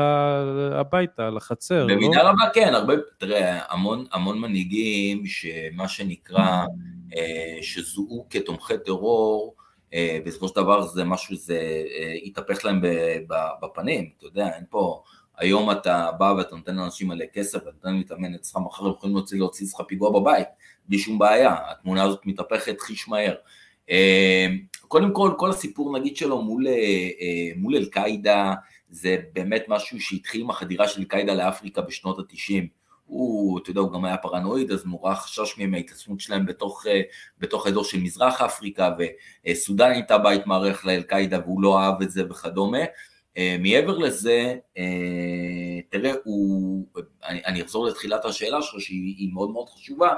הביתה, 0.72 1.30
לחצר, 1.30 1.86
לא? 1.86 1.94
במידה 1.94 2.22
רבה 2.22 2.44
כן, 2.54 2.74
הרבה, 2.74 2.94
תראה, 3.18 3.58
המון, 3.68 4.04
המון 4.12 4.38
מנהיגים 4.38 5.26
שמה 5.26 5.88
שנקרא... 5.88 6.64
אה, 7.16 7.58
שזוהו 7.62 8.26
כתומכי 8.30 8.74
טרור, 8.84 9.54
אה, 9.94 10.18
בסופו 10.24 10.48
של 10.48 10.54
דבר 10.56 10.82
זה 10.82 11.04
משהו, 11.04 11.36
זה 11.36 11.58
אה, 11.98 12.14
יתהפך 12.22 12.64
להם 12.64 12.80
בפנים, 13.62 14.10
אתה 14.18 14.26
יודע, 14.26 14.48
אין 14.56 14.64
פה, 14.70 15.02
היום 15.38 15.70
אתה 15.70 16.10
בא 16.18 16.34
ואתה 16.38 16.56
נותן 16.56 16.76
לאנשים 16.76 17.08
מלא 17.08 17.24
כסף, 17.32 17.58
ואתה 17.58 17.70
נותן 17.70 17.96
להתאמן 17.96 18.34
אצלך, 18.34 18.56
מחר 18.56 18.84
הם 18.84 18.92
יכולים 18.92 19.16
להוציא, 19.16 19.38
להוציא 19.38 19.66
לך 19.74 19.80
פיגוע 19.88 20.20
בבית, 20.20 20.46
בלי 20.88 20.98
שום 20.98 21.18
בעיה, 21.18 21.56
התמונה 21.70 22.02
הזאת 22.02 22.20
מתהפכת 22.26 22.80
חיש 22.80 23.08
מהר. 23.08 23.34
קודם 24.88 25.14
כל, 25.14 25.30
כל 25.38 25.50
הסיפור 25.50 25.98
נגיד 25.98 26.16
שלו 26.16 26.42
מול, 26.42 26.66
מול 27.56 27.76
אל-קאעידה, 27.76 28.54
זה 28.90 29.16
באמת 29.32 29.64
משהו 29.68 30.00
שהתחיל 30.00 30.40
עם 30.40 30.50
החדירה 30.50 30.88
של 30.88 31.00
אל-קאעידה 31.00 31.34
לאפריקה 31.34 31.80
בשנות 31.80 32.18
התשעים. 32.18 32.81
הוא, 33.12 33.58
אתה 33.58 33.70
יודע, 33.70 33.80
הוא 33.80 33.92
גם 33.92 34.04
היה 34.04 34.16
פרנואיד, 34.16 34.70
אז 34.70 34.86
נורא 34.86 35.14
חשש 35.14 35.58
מהם 35.58 35.70
מההתעצמות 35.70 36.20
שלהם 36.20 36.46
בתוך, 36.46 36.86
אה, 36.86 37.00
בתוך 37.38 37.66
האזור 37.66 37.84
של 37.84 38.00
מזרח 38.00 38.42
אפריקה, 38.42 38.90
וסודאן 39.46 39.90
הייתה 39.90 40.18
בית 40.18 40.46
מערך 40.46 40.86
לאל-קאעידה 40.86 41.38
והוא 41.44 41.62
לא 41.62 41.80
אהב 41.80 42.02
את 42.02 42.10
זה 42.10 42.22
וכדומה. 42.30 42.78
אה, 43.36 43.56
מעבר 43.60 43.98
לזה, 43.98 44.54
אה, 44.78 45.80
תראה, 45.88 46.12
הוא, 46.24 46.86
אני, 47.24 47.44
אני 47.46 47.62
אחזור 47.62 47.86
לתחילת 47.86 48.24
השאלה 48.24 48.62
שלך 48.62 48.80
שהיא 48.80 49.32
מאוד 49.32 49.50
מאוד 49.50 49.68
חשובה. 49.68 50.12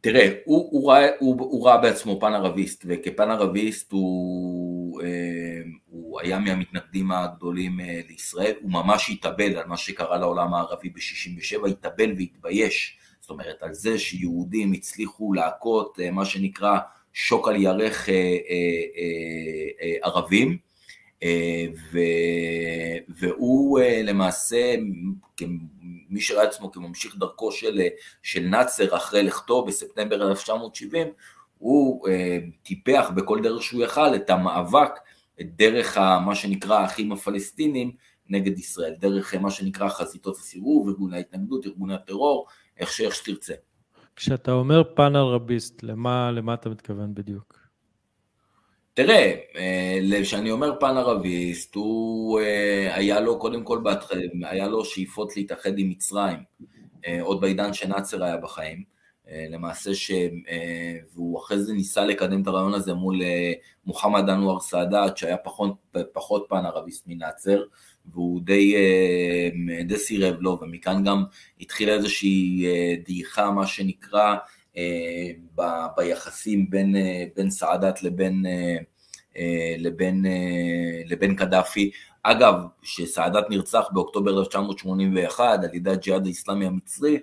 תראה, 0.00 0.32
הוא, 0.44 0.68
הוא, 0.70 0.90
ראה, 0.90 1.08
הוא, 1.18 1.36
הוא 1.40 1.66
ראה 1.66 1.78
בעצמו 1.78 2.20
פן 2.20 2.34
ערביסט, 2.34 2.84
וכפן 2.88 3.30
ערביסט 3.30 3.92
הוא, 3.92 5.02
אה, 5.02 5.60
הוא 5.86 6.20
היה 6.20 6.38
מהמתנגדים 6.38 7.12
הגדולים 7.12 7.80
אה, 7.80 8.00
לישראל, 8.08 8.54
הוא 8.60 8.72
ממש 8.72 9.10
התאבל 9.10 9.56
על 9.56 9.66
מה 9.66 9.76
שקרה 9.76 10.18
לעולם 10.18 10.54
הערבי 10.54 10.88
ב-67, 10.88 11.68
התאבל 11.68 12.12
והתבייש, 12.18 12.98
זאת 13.20 13.30
אומרת 13.30 13.62
על 13.62 13.74
זה 13.74 13.98
שיהודים 13.98 14.72
הצליחו 14.72 15.32
להכות 15.32 16.00
אה, 16.02 16.10
מה 16.10 16.24
שנקרא 16.24 16.78
שוק 17.12 17.48
על 17.48 17.56
ירך 17.56 18.08
ערבים, 20.02 20.58
ו, 21.92 21.98
והוא 23.08 23.80
למעשה 23.80 24.74
מי 26.10 26.20
שראה 26.20 26.42
עצמו 26.42 26.72
כממשיך 26.72 27.16
דרכו 27.18 27.52
של, 27.52 27.80
של 28.22 28.40
נאצר 28.40 28.96
אחרי 28.96 29.22
לכתו 29.22 29.64
בספטמבר 29.64 30.28
1970, 30.30 31.06
הוא 31.58 32.08
אה, 32.08 32.38
טיפח 32.62 33.10
בכל 33.14 33.42
דרך 33.42 33.62
שהוא 33.62 33.82
יכל 33.82 34.14
את 34.14 34.30
המאבק, 34.30 34.90
את 35.40 35.56
דרך 35.56 35.96
ה, 35.96 36.20
מה 36.26 36.34
שנקרא 36.34 36.78
האחים 36.78 37.12
הפלסטינים 37.12 37.92
נגד 38.28 38.58
ישראל, 38.58 38.94
דרך 38.98 39.34
מה 39.34 39.50
שנקרא 39.50 39.88
חזיתות 39.88 40.36
הסירוב, 40.36 40.88
ארגוני 40.88 41.16
ההתנגדות, 41.16 41.66
ארגוני 41.66 41.94
הטרור, 41.94 42.46
איך 42.76 42.92
שאיך 42.92 43.14
שתרצה. 43.14 43.54
כשאתה 44.16 44.52
אומר 44.52 44.82
פאנל 44.94 45.16
רביסט, 45.16 45.82
למה, 45.82 46.30
למה 46.30 46.54
אתה 46.54 46.68
מתכוון 46.68 47.14
בדיוק? 47.14 47.67
תראה, 48.98 49.34
אה, 49.56 50.22
כשאני 50.22 50.50
אומר 50.50 50.80
פן 50.80 50.96
ערביסט, 50.96 51.74
הוא 51.74 52.40
אה, 52.40 52.94
היה 52.94 53.20
לו 53.20 53.38
קודם 53.38 53.64
כל, 53.64 53.82
היה 54.42 54.68
לו 54.68 54.84
שאיפות 54.84 55.36
להתאחד 55.36 55.78
עם 55.78 55.90
מצרים, 55.90 56.38
אה, 57.06 57.22
עוד 57.22 57.40
בעידן 57.40 57.72
שנאצר 57.72 58.24
היה 58.24 58.36
בחיים, 58.36 58.98
למעשה 59.50 59.94
ש... 59.94 60.10
והוא 61.14 61.38
אחרי 61.38 61.58
זה 61.58 61.72
ניסה 61.72 62.04
לקדם 62.04 62.42
את 62.42 62.46
הרעיון 62.46 62.74
הזה 62.74 62.94
מול 62.94 63.20
מוחמד 63.86 64.28
אנואר 64.28 64.60
סאדאת, 64.60 65.16
שהיה 65.16 65.36
פחות, 65.36 65.74
פחות 66.12 66.46
פן 66.48 66.66
ערביסט 66.66 67.04
מנאצר, 67.06 67.62
והוא 68.06 68.40
די, 68.40 68.74
די 69.84 69.96
סירב 69.96 70.36
לו, 70.40 70.58
ומכאן 70.62 71.04
גם 71.04 71.24
התחילה 71.60 71.92
איזושהי 71.92 72.66
דעיכה, 73.06 73.50
מה 73.50 73.66
שנקרא, 73.66 74.34
ב, 75.54 75.62
ביחסים 75.96 76.70
בין, 76.70 76.94
בין 77.36 77.50
סעדת 77.50 78.02
לבין, 78.02 78.46
לבין, 79.78 80.24
לבין 81.06 81.36
קדאפי. 81.36 81.90
אגב, 82.22 82.54
כשסעדת 82.82 83.50
נרצח 83.50 83.88
באוקטובר 83.92 84.40
1981 84.40 85.64
על 85.64 85.74
ידי 85.74 85.90
הג'יהאד 85.90 86.24
האיסלאמי 86.24 86.66
המצרי, 86.66 87.18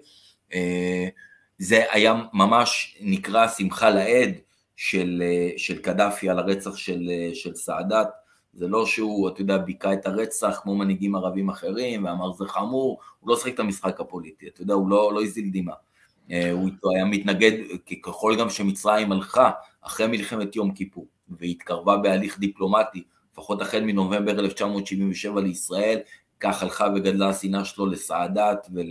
זה 1.57 1.83
היה 1.91 2.13
ממש 2.33 2.97
נקרא 3.01 3.47
שמחה 3.47 3.89
לאיד 3.89 4.35
של, 4.75 5.23
של 5.57 5.77
קדאפי 5.81 6.29
על 6.29 6.39
הרצח 6.39 6.75
של, 6.75 7.09
של 7.33 7.55
סאדאת, 7.55 8.07
זה 8.53 8.67
לא 8.67 8.85
שהוא, 8.85 9.29
אתה 9.29 9.41
יודע, 9.41 9.57
ביכה 9.57 9.93
את 9.93 10.05
הרצח 10.05 10.59
כמו 10.63 10.75
מנהיגים 10.75 11.15
ערבים 11.15 11.49
אחרים 11.49 12.05
ואמר 12.05 12.33
זה 12.33 12.45
חמור, 12.47 12.99
הוא 13.19 13.29
לא 13.29 13.37
שחק 13.37 13.53
את 13.53 13.59
המשחק 13.59 13.99
הפוליטי, 13.99 14.47
אתה 14.47 14.61
יודע, 14.61 14.73
הוא 14.73 14.89
לא, 14.89 15.13
לא 15.13 15.23
הזיל 15.23 15.49
דמעה. 15.53 15.75
אה, 16.31 16.51
הוא 16.51 16.69
היה 16.95 17.05
מתנגד, 17.05 17.51
ככל 18.03 18.35
גם 18.39 18.49
שמצרים 18.49 19.11
הלכה 19.11 19.51
אחרי 19.81 20.07
מלחמת 20.07 20.55
יום 20.55 20.71
כיפור 20.71 21.07
והתקרבה 21.29 21.97
בהליך 21.97 22.39
דיפלומטי, 22.39 23.03
לפחות 23.31 23.61
החל 23.61 23.81
מנובמבר 23.81 24.39
1977 24.39 25.41
לישראל, 25.41 25.99
כך 26.39 26.63
הלכה 26.63 26.87
וגדלה 26.95 27.29
השנאה 27.29 27.65
שלו 27.65 27.85
לסעדת 27.85 28.67
ול, 28.73 28.87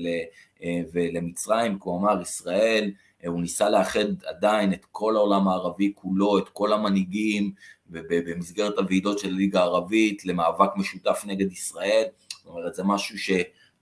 אה, 0.62 0.80
ולמצרים, 0.92 1.72
כי 1.72 1.82
הוא 1.84 2.00
אמר 2.00 2.20
ישראל, 2.22 2.90
אה, 3.24 3.28
הוא 3.28 3.40
ניסה 3.40 3.70
לאחד 3.70 4.22
עדיין 4.26 4.72
את 4.72 4.86
כל 4.90 5.16
העולם 5.16 5.48
הערבי 5.48 5.92
כולו, 5.94 6.38
את 6.38 6.48
כל 6.48 6.72
המנהיגים, 6.72 7.52
במסגרת 7.86 8.78
הוועידות 8.78 9.18
של 9.18 9.28
הליגה 9.28 9.60
הערבית 9.60 10.24
למאבק 10.24 10.70
משותף 10.76 11.24
נגד 11.26 11.52
ישראל, 11.52 12.04
זאת 12.28 12.46
אומרת 12.46 12.74
זה 12.74 12.84
משהו 12.84 13.18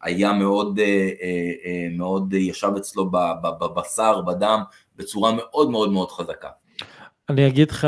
שהיה 0.04 0.32
מאוד, 0.32 0.78
אה, 0.78 1.10
אה, 1.22 1.88
מאוד 1.96 2.32
ישב 2.32 2.70
אצלו 2.76 3.10
בבשר, 3.60 4.20
בדם, 4.20 4.62
בצורה 4.96 5.32
מאוד 5.32 5.70
מאוד 5.70 5.92
מאוד 5.92 6.10
חזקה. 6.10 6.48
אני 7.28 7.46
אגיד 7.48 7.70
לך, 7.70 7.84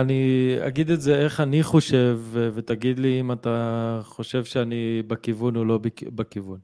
אני 0.00 0.54
אגיד 0.66 0.90
את 0.90 1.00
זה 1.00 1.18
איך 1.18 1.40
אני 1.40 1.62
חושב, 1.62 2.20
ותגיד 2.32 2.98
לי 2.98 3.20
אם 3.20 3.32
אתה 3.32 4.00
חושב 4.04 4.44
שאני 4.44 5.02
בכיוון 5.06 5.56
או 5.56 5.64
לא 5.64 5.78
בכיוון. 6.14 6.58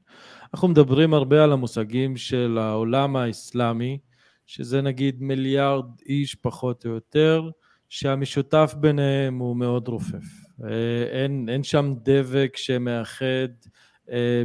אנחנו 0.53 0.67
מדברים 0.67 1.13
הרבה 1.13 1.43
על 1.43 1.51
המושגים 1.51 2.17
של 2.17 2.57
העולם 2.61 3.15
האסלאמי, 3.15 3.97
שזה 4.45 4.81
נגיד 4.81 5.21
מיליארד 5.21 5.85
איש 6.05 6.35
פחות 6.35 6.85
או 6.85 6.91
יותר, 6.91 7.49
שהמשותף 7.89 8.75
ביניהם 8.77 9.39
הוא 9.39 9.57
מאוד 9.57 9.87
רופף. 9.87 10.43
אה, 10.63 11.23
אין, 11.23 11.49
אין 11.49 11.63
שם 11.63 11.93
דבק 12.03 12.53
שמאחד 12.57 13.25
אה, 13.25 13.69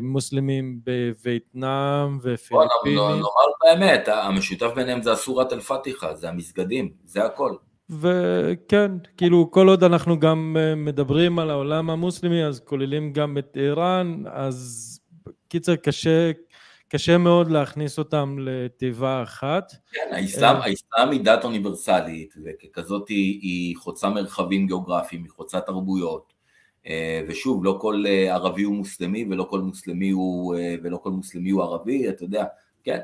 מוסלמים 0.02 0.80
בווייטנאם 0.84 2.18
ופיליפינים. 2.22 2.98
בוא 2.98 3.10
נאמר 3.10 3.20
את 3.20 3.70
האמת, 3.70 4.08
המשותף 4.08 4.70
ביניהם 4.76 5.02
זה 5.02 5.12
אסורת 5.12 5.52
אל-פתיחה, 5.52 6.14
זה 6.14 6.28
המסגדים, 6.28 6.92
זה 7.04 7.24
הכל. 7.24 7.52
וכן, 7.90 8.90
כאילו 9.16 9.50
כל 9.50 9.68
עוד 9.68 9.84
אנחנו 9.84 10.18
גם 10.18 10.56
אה, 10.60 10.74
מדברים 10.74 11.38
על 11.38 11.50
העולם 11.50 11.90
המוסלמי, 11.90 12.44
אז 12.44 12.60
כוללים 12.60 13.12
גם 13.12 13.38
את 13.38 13.56
איראן, 13.56 14.22
אז 14.32 15.00
קיצר 15.48 15.76
קשה, 15.76 16.30
קשה 16.88 17.18
מאוד 17.18 17.50
להכניס 17.50 17.98
אותם 17.98 18.36
לתיבה 18.38 19.22
אחת. 19.22 19.72
כן, 19.92 20.08
האסלאם, 20.12 20.56
אה, 20.56 20.64
האסלאם 20.64 21.10
היא 21.10 21.24
דת 21.24 21.44
אוניברסלית, 21.44 22.34
וככזאת 22.44 23.08
היא, 23.08 23.40
היא 23.42 23.76
חוצה 23.76 24.08
מרחבים 24.08 24.66
גיאוגרפיים, 24.66 25.22
היא 25.22 25.30
חוצה 25.30 25.60
תרבויות. 25.60 26.37
אה, 26.86 27.20
ושוב, 27.28 27.64
לא 27.64 27.78
כל 27.80 28.04
אה, 28.06 28.34
ערבי 28.34 28.62
הוא 28.62 28.74
מוסלמי 28.74 29.26
ולא 29.30 29.46
כל 29.50 29.60
מוסלמי 29.60 30.10
הוא, 30.10 30.56
ולא 30.82 30.96
כל 30.96 31.10
מוסלמי 31.10 31.50
הוא 31.50 31.62
ערבי, 31.62 32.08
אתה 32.08 32.24
יודע, 32.24 32.44
כן. 32.84 32.98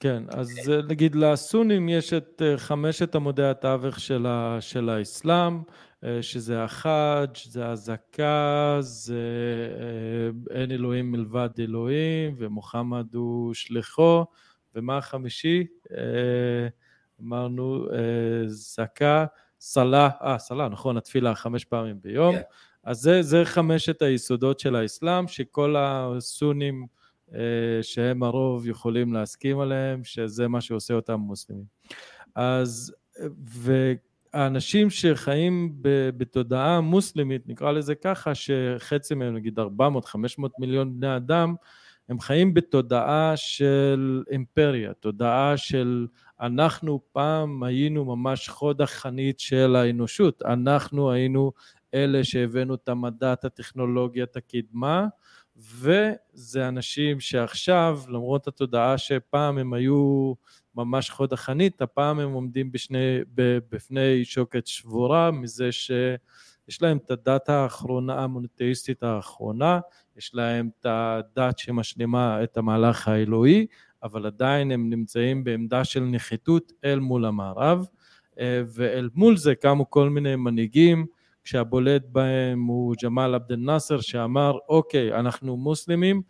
כן, 0.00 0.22
אז 0.28 0.72
נגיד 0.88 1.14
לסונים 1.14 1.88
יש 1.88 2.12
את 2.12 2.42
חמשת 2.56 3.14
עמודי 3.14 3.44
התווך 3.44 4.00
של, 4.00 4.26
ה, 4.26 4.56
של 4.60 4.88
האסלאם, 4.88 5.62
אה, 6.04 6.22
שזה 6.22 6.64
החאג', 6.64 7.36
זה 7.44 7.68
הזקה, 7.68 8.76
זה 8.80 9.18
אה, 9.80 10.56
אין 10.60 10.70
אלוהים 10.70 11.12
מלבד 11.12 11.48
אלוהים, 11.58 12.34
ומוחמד 12.38 13.14
הוא 13.14 13.54
שליחו, 13.54 14.24
ומה 14.74 14.98
החמישי? 14.98 15.66
אה, 15.92 16.68
אמרנו 17.20 17.86
זקה, 18.46 19.26
סלה, 19.60 20.08
אה, 20.22 20.38
סלה, 20.38 20.68
נכון, 20.68 20.96
התפילה 20.96 21.34
חמש 21.34 21.64
פעמים 21.64 21.96
ביום. 22.00 22.34
Yeah. 22.34 22.38
אז 22.84 23.00
זה, 23.00 23.22
זה 23.22 23.44
חמשת 23.44 24.02
היסודות 24.02 24.60
של 24.60 24.76
האסלאם, 24.76 25.28
שכל 25.28 25.76
הסונים 25.78 26.86
שהם 27.82 28.22
הרוב 28.22 28.68
יכולים 28.68 29.12
להסכים 29.12 29.60
עליהם, 29.60 30.04
שזה 30.04 30.48
מה 30.48 30.60
שעושה 30.60 30.94
אותם 30.94 31.14
מוסלמים. 31.14 31.64
אז, 32.34 32.94
ו... 33.48 33.92
האנשים 34.34 34.90
שחיים 34.90 35.72
בתודעה 36.16 36.80
מוסלמית, 36.80 37.48
נקרא 37.48 37.72
לזה 37.72 37.94
ככה, 37.94 38.32
שחצי 38.34 39.14
מהם, 39.14 39.34
נגיד 39.34 39.58
400-500 39.58 39.62
מיליון 40.58 41.00
בני 41.00 41.16
אדם, 41.16 41.54
הם 42.08 42.20
חיים 42.20 42.54
בתודעה 42.54 43.32
של 43.36 44.22
אימפריה, 44.30 44.92
תודעה 44.92 45.56
של 45.56 46.06
אנחנו 46.40 47.00
פעם 47.12 47.62
היינו 47.62 48.04
ממש 48.04 48.48
חוד 48.48 48.80
החנית 48.80 49.40
של 49.40 49.76
האנושות, 49.76 50.42
אנחנו 50.42 51.10
היינו 51.10 51.52
אלה 51.94 52.24
שהבאנו 52.24 52.74
את 52.74 52.88
המדע, 52.88 53.32
את 53.32 53.44
הטכנולוגיה, 53.44 54.24
את 54.24 54.36
הקדמה, 54.36 55.06
וזה 55.56 56.68
אנשים 56.68 57.20
שעכשיו, 57.20 58.00
למרות 58.08 58.48
התודעה 58.48 58.98
שפעם 58.98 59.58
הם 59.58 59.72
היו 59.72 60.32
ממש 60.74 61.10
חוד 61.10 61.32
החנית, 61.32 61.82
הפעם 61.82 62.20
הם 62.20 62.32
עומדים 62.32 62.72
בשני, 62.72 63.18
בפני 63.34 64.24
שוקת 64.24 64.66
שבורה 64.66 65.30
מזה 65.30 65.72
שיש 65.72 66.82
להם 66.82 66.96
את 66.96 67.10
הדת 67.10 67.48
האחרונה, 67.48 68.24
המונותאיסטית 68.24 69.02
האחרונה, 69.02 69.80
יש 70.16 70.34
להם 70.34 70.70
את 70.80 70.86
הדת 70.88 71.58
שמשלימה 71.58 72.42
את 72.42 72.56
המהלך 72.56 73.08
האלוהי, 73.08 73.66
אבל 74.02 74.26
עדיין 74.26 74.70
הם 74.70 74.90
נמצאים 74.90 75.44
בעמדה 75.44 75.84
של 75.84 76.00
נחיתות 76.00 76.72
אל 76.84 76.98
מול 76.98 77.24
המערב, 77.24 77.86
אה, 78.38 78.62
ואל 78.66 79.08
מול 79.14 79.36
זה 79.36 79.54
קמו 79.54 79.90
כל 79.90 80.10
מיני 80.10 80.36
מנהיגים, 80.36 81.06
כשהבולט 81.44 82.02
בהם 82.12 82.66
הוא 82.66 82.94
ג'מאל 83.02 83.34
עבד 83.34 83.52
אל-נאצר 83.52 84.00
שאמר 84.00 84.58
אוקיי 84.68 85.14
אנחנו 85.14 85.56
מוסלמים 85.56 86.22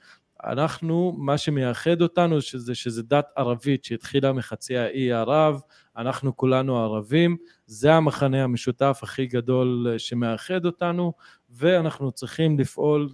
אנחנו, 0.46 1.14
מה 1.16 1.38
שמייחד 1.38 2.02
אותנו 2.02 2.40
שזה, 2.40 2.74
שזה 2.74 3.02
דת 3.02 3.26
ערבית 3.36 3.84
שהתחילה 3.84 4.32
מחצי 4.32 4.76
האי 4.76 5.12
ערב, 5.12 5.60
אנחנו 5.96 6.36
כולנו 6.36 6.78
ערבים, 6.78 7.36
זה 7.66 7.94
המחנה 7.94 8.44
המשותף 8.44 9.00
הכי 9.02 9.26
גדול 9.26 9.94
שמאחד 9.98 10.64
אותנו, 10.66 11.12
ואנחנו 11.50 12.12
צריכים 12.12 12.58
לפעול 12.58 13.08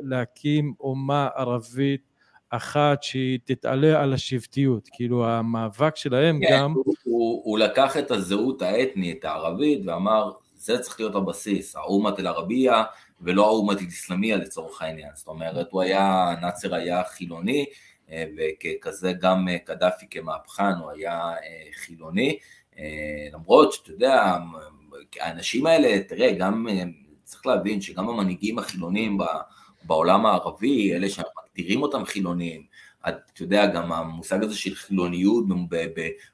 להקים 0.00 0.74
אומה 0.80 1.28
ערבית 1.36 2.10
אחת 2.50 3.02
שהיא 3.02 3.38
תתעלה 3.44 4.02
על 4.02 4.12
השבטיות, 4.12 4.88
כאילו 4.92 5.26
המאבק 5.26 5.96
שלהם 5.96 6.40
כן, 6.40 6.52
גם... 6.52 6.72
הוא, 6.72 6.94
הוא, 7.04 7.42
הוא 7.44 7.58
לקח 7.58 7.96
את 7.96 8.10
הזהות 8.10 8.62
האתנית 8.62 9.24
הערבית 9.24 9.82
ואמר, 9.86 10.30
זה 10.64 10.78
צריך 10.78 11.00
להיות 11.00 11.14
הבסיס, 11.14 11.76
האומת 11.76 12.18
אל-ערבייה 12.18 12.82
ולא 13.20 13.46
האומת 13.46 13.78
אסלאמיה 13.88 14.36
לצורך 14.36 14.82
העניין, 14.82 15.10
זאת 15.14 15.28
אומרת 15.28 15.66
הוא 15.70 15.82
היה, 15.82 16.34
נאצר 16.42 16.74
היה 16.74 17.04
חילוני 17.04 17.66
אה, 18.10 18.24
וככזה 18.36 19.12
גם 19.12 19.48
אה, 19.48 19.58
קדאפי 19.58 20.06
כמהפכן 20.10 20.72
הוא 20.80 20.90
היה 20.90 21.20
אה, 21.20 21.72
חילוני, 21.74 22.38
למרות 23.32 23.72
שאתה 23.72 23.90
יודע, 23.90 24.36
האנשים 25.20 25.66
האלה, 25.66 26.02
תראה, 26.02 26.32
גם 26.32 26.66
צריך 27.24 27.46
להבין 27.46 27.80
שגם 27.80 28.08
המנהיגים 28.08 28.58
החילונים 28.58 29.18
בעולם 29.84 30.26
הערבי, 30.26 30.94
אלה 30.94 31.08
שאנחנו 31.08 31.40
מגדירים 31.50 31.82
אותם 31.82 32.04
חילונים, 32.04 32.66
אתה 33.08 33.42
יודע, 33.42 33.66
גם 33.66 33.92
המושג 33.92 34.42
הזה 34.42 34.54
של 34.56 34.74
חילוניות 34.74 35.44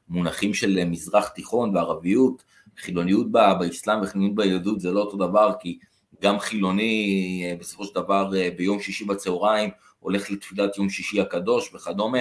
במונחים 0.08 0.54
של 0.54 0.84
מזרח 0.84 1.28
תיכון 1.28 1.76
וערביות, 1.76 2.42
חילוניות 2.80 3.32
באסלאם 3.32 4.00
וחילוניות 4.02 4.34
ביהדות 4.34 4.80
זה 4.80 4.90
לא 4.90 5.00
אותו 5.00 5.16
דבר, 5.16 5.52
כי 5.60 5.78
גם 6.22 6.38
חילוני 6.38 7.44
אה, 7.46 7.56
בסופו 7.56 7.84
של 7.84 7.94
דבר 7.94 8.30
אה, 8.36 8.48
ביום 8.56 8.80
שישי 8.80 9.04
בצהריים 9.04 9.70
הולך 10.00 10.30
לתפילת 10.30 10.78
יום 10.78 10.88
שישי 10.88 11.20
הקדוש 11.20 11.74
וכדומה, 11.74 12.18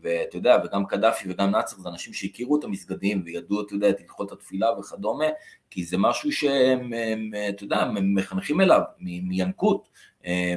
ואתה 0.00 0.36
יודע, 0.36 0.56
וגם 0.64 0.86
קדאפי 0.86 1.30
וגם 1.30 1.50
נאצר 1.50 1.76
זה 1.76 1.88
אנשים 1.88 2.12
שהכירו 2.12 2.58
את 2.58 2.64
המסגדים 2.64 3.22
וידעו, 3.24 3.60
אתה 3.62 3.74
יודע, 3.74 3.90
את 3.90 4.00
הלכות 4.00 4.32
התפילה 4.32 4.78
וכדומה, 4.78 5.24
כי 5.70 5.84
זה 5.84 5.98
משהו 5.98 6.32
שהם, 6.32 6.90
אתה 7.48 7.64
יודע, 7.64 7.90
מחנכים 8.02 8.60
אליו 8.60 8.80
מינקות 9.00 9.88
אה, 10.26 10.54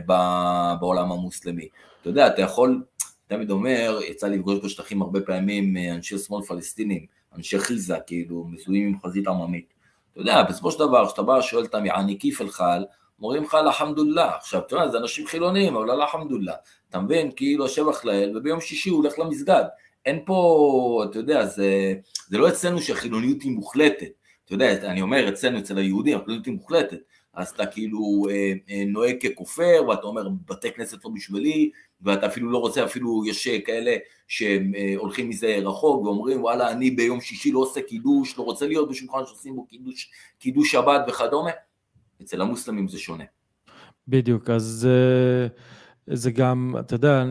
בעולם 0.80 1.12
המוסלמי. 1.12 1.68
אתה 2.02 2.10
יודע, 2.10 2.28
אתה 2.28 2.42
יכול, 2.42 2.84
תמיד 3.28 3.52
אומר, 3.52 4.00
יצא 4.10 4.28
לפגוש 4.28 4.60
בשטחים 4.66 5.02
הרבה 5.02 5.22
פעמים 5.22 5.78
אנשי 5.78 6.18
שמאל 6.18 6.44
פלסטינים, 6.44 7.06
אנשי 7.38 7.60
חיזה, 7.60 7.96
כאילו, 8.08 8.46
מזוהים 8.48 8.88
עם 8.88 9.00
חזית 9.00 9.28
עממית. 9.28 9.74
אתה 10.12 10.22
יודע, 10.22 10.44
בסופו 10.44 10.72
של 10.72 10.80
דבר, 10.80 11.08
כשאתה 11.08 11.22
בא 11.22 11.42
שואל 11.42 11.64
אותם, 11.64 11.86
יעני 11.86 12.20
כיף 12.20 12.42
אל-חל, 12.42 12.84
אומרים 13.22 13.44
לך 13.44 13.56
אלחמדוללה. 13.56 14.36
עכשיו, 14.36 14.62
אתה 14.68 14.76
יודע, 14.76 14.88
זה 14.88 14.98
אנשים 14.98 15.28
חילונים, 15.28 15.76
אבל 15.76 15.92
אלחמדוללה. 15.92 16.54
אתה 16.90 17.00
מבין? 17.00 17.32
כאילו 17.36 17.66
השבח 17.66 18.06
לאל, 18.06 18.38
וביום 18.38 18.62
שישי 18.62 18.90
הוא 18.90 18.98
הולך 18.98 19.20
למסגד. 19.20 19.64
אין 20.06 20.20
פה, 20.26 21.06
אתה 21.10 21.20
יודע, 21.20 21.46
זה, 21.46 21.94
זה 22.28 22.38
לא 22.38 22.50
אצלנו 22.50 22.82
שהחילוניות 22.82 23.42
היא 23.42 23.52
מוחלטת. 23.52 24.12
אתה 24.46 24.54
יודע, 24.54 24.92
אני 24.92 25.02
אומר 25.02 25.30
אצלנו, 25.30 25.60
אצל 25.60 25.78
היהודים, 25.78 26.18
החילוניות 26.18 26.46
היא 26.46 26.54
מוחלטת. 26.54 27.00
אז 27.34 27.50
אתה 27.50 27.66
כאילו 27.66 28.28
אה, 28.30 28.54
אה, 28.70 28.84
נוהג 28.88 29.28
ככופר, 29.28 29.82
ואתה 29.90 30.08
אומר, 30.08 30.28
בתי 30.50 30.72
כנסת 30.72 31.06
לא 31.06 31.12
בשבילי, 31.16 31.72
ואתה 32.02 32.28
אפילו 32.28 32.52
לא 32.52 32.58
רוצה, 32.58 32.86
אפילו 32.86 33.24
יש 33.26 33.48
כאלה 33.48 33.96
שהולכים 34.28 35.30
מזה 35.30 35.58
רחוק 35.62 36.04
ואומרים, 36.04 36.44
וואלה, 36.44 36.72
אני 36.72 36.92
ביום 36.92 37.22
שישי 37.22 37.52
לא 37.52 37.60
עושה 37.60 37.82
קידוש, 37.82 38.38
לא 38.38 38.44
רוצה 38.44 38.68
להיות 38.68 38.90
בשולחן 38.90 39.26
שעושים 39.26 39.56
בו 39.56 39.66
קידוש, 39.66 40.12
קידוש 40.40 40.72
שבת 40.72 41.02
וכדומה. 41.08 41.52
אצל 42.22 42.42
המוסלמים 42.42 42.88
זה 42.88 43.00
שונה. 43.00 43.24
בדיוק, 44.08 44.50
אז... 44.50 44.88
Uh... 44.88 45.75
זה 46.08 46.32
גם, 46.32 46.76
אתה 46.80 46.96
יודע, 46.96 47.24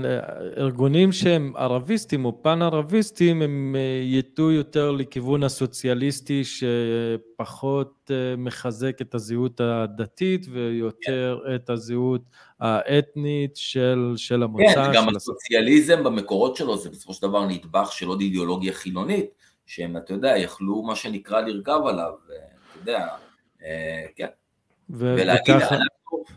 ארגונים 0.57 1.13
שהם 1.13 1.53
ערביסטים 1.57 2.25
או 2.25 2.43
פן-ערביסטים, 2.43 3.43
הם 3.43 3.77
אה, 3.79 4.03
ייטו 4.03 4.51
יותר 4.51 4.91
לכיוון 4.91 5.43
הסוציאליסטי 5.43 6.43
שפחות 6.45 8.11
אה, 8.11 8.37
מחזק 8.37 9.01
את 9.01 9.15
הזהות 9.15 9.61
הדתית 9.61 10.47
ויותר 10.51 11.39
yeah. 11.45 11.55
את 11.55 11.71
הזהות 11.71 12.23
האתנית 12.61 13.57
של, 13.57 14.13
של 14.17 14.43
המוצא. 14.43 14.75
כן, 14.75 14.93
גם 14.95 15.05
של 15.11 15.17
הסוציאליזם 15.17 15.99
הס... 15.99 16.05
במקורות 16.05 16.57
שלו 16.57 16.77
זה 16.77 16.91
בסופו 16.91 17.15
של 17.15 17.23
דבר 17.23 17.47
נדבך 17.47 17.93
של 17.93 18.07
עוד 18.07 18.21
אידיאולוגיה 18.21 18.73
חילונית, 18.73 19.27
שהם, 19.67 19.97
אתה 19.97 20.13
יודע, 20.13 20.39
יכלו 20.39 20.83
מה 20.83 20.97
שנקרא 20.97 21.41
לרכב 21.41 21.81
עליו, 21.87 22.13
אתה 22.27 22.79
יודע, 22.81 23.09
אה, 23.65 24.07
כן. 24.17 24.29
ו- 24.91 25.15
ולהגיד, 25.19 25.57
וככה... 25.57 25.77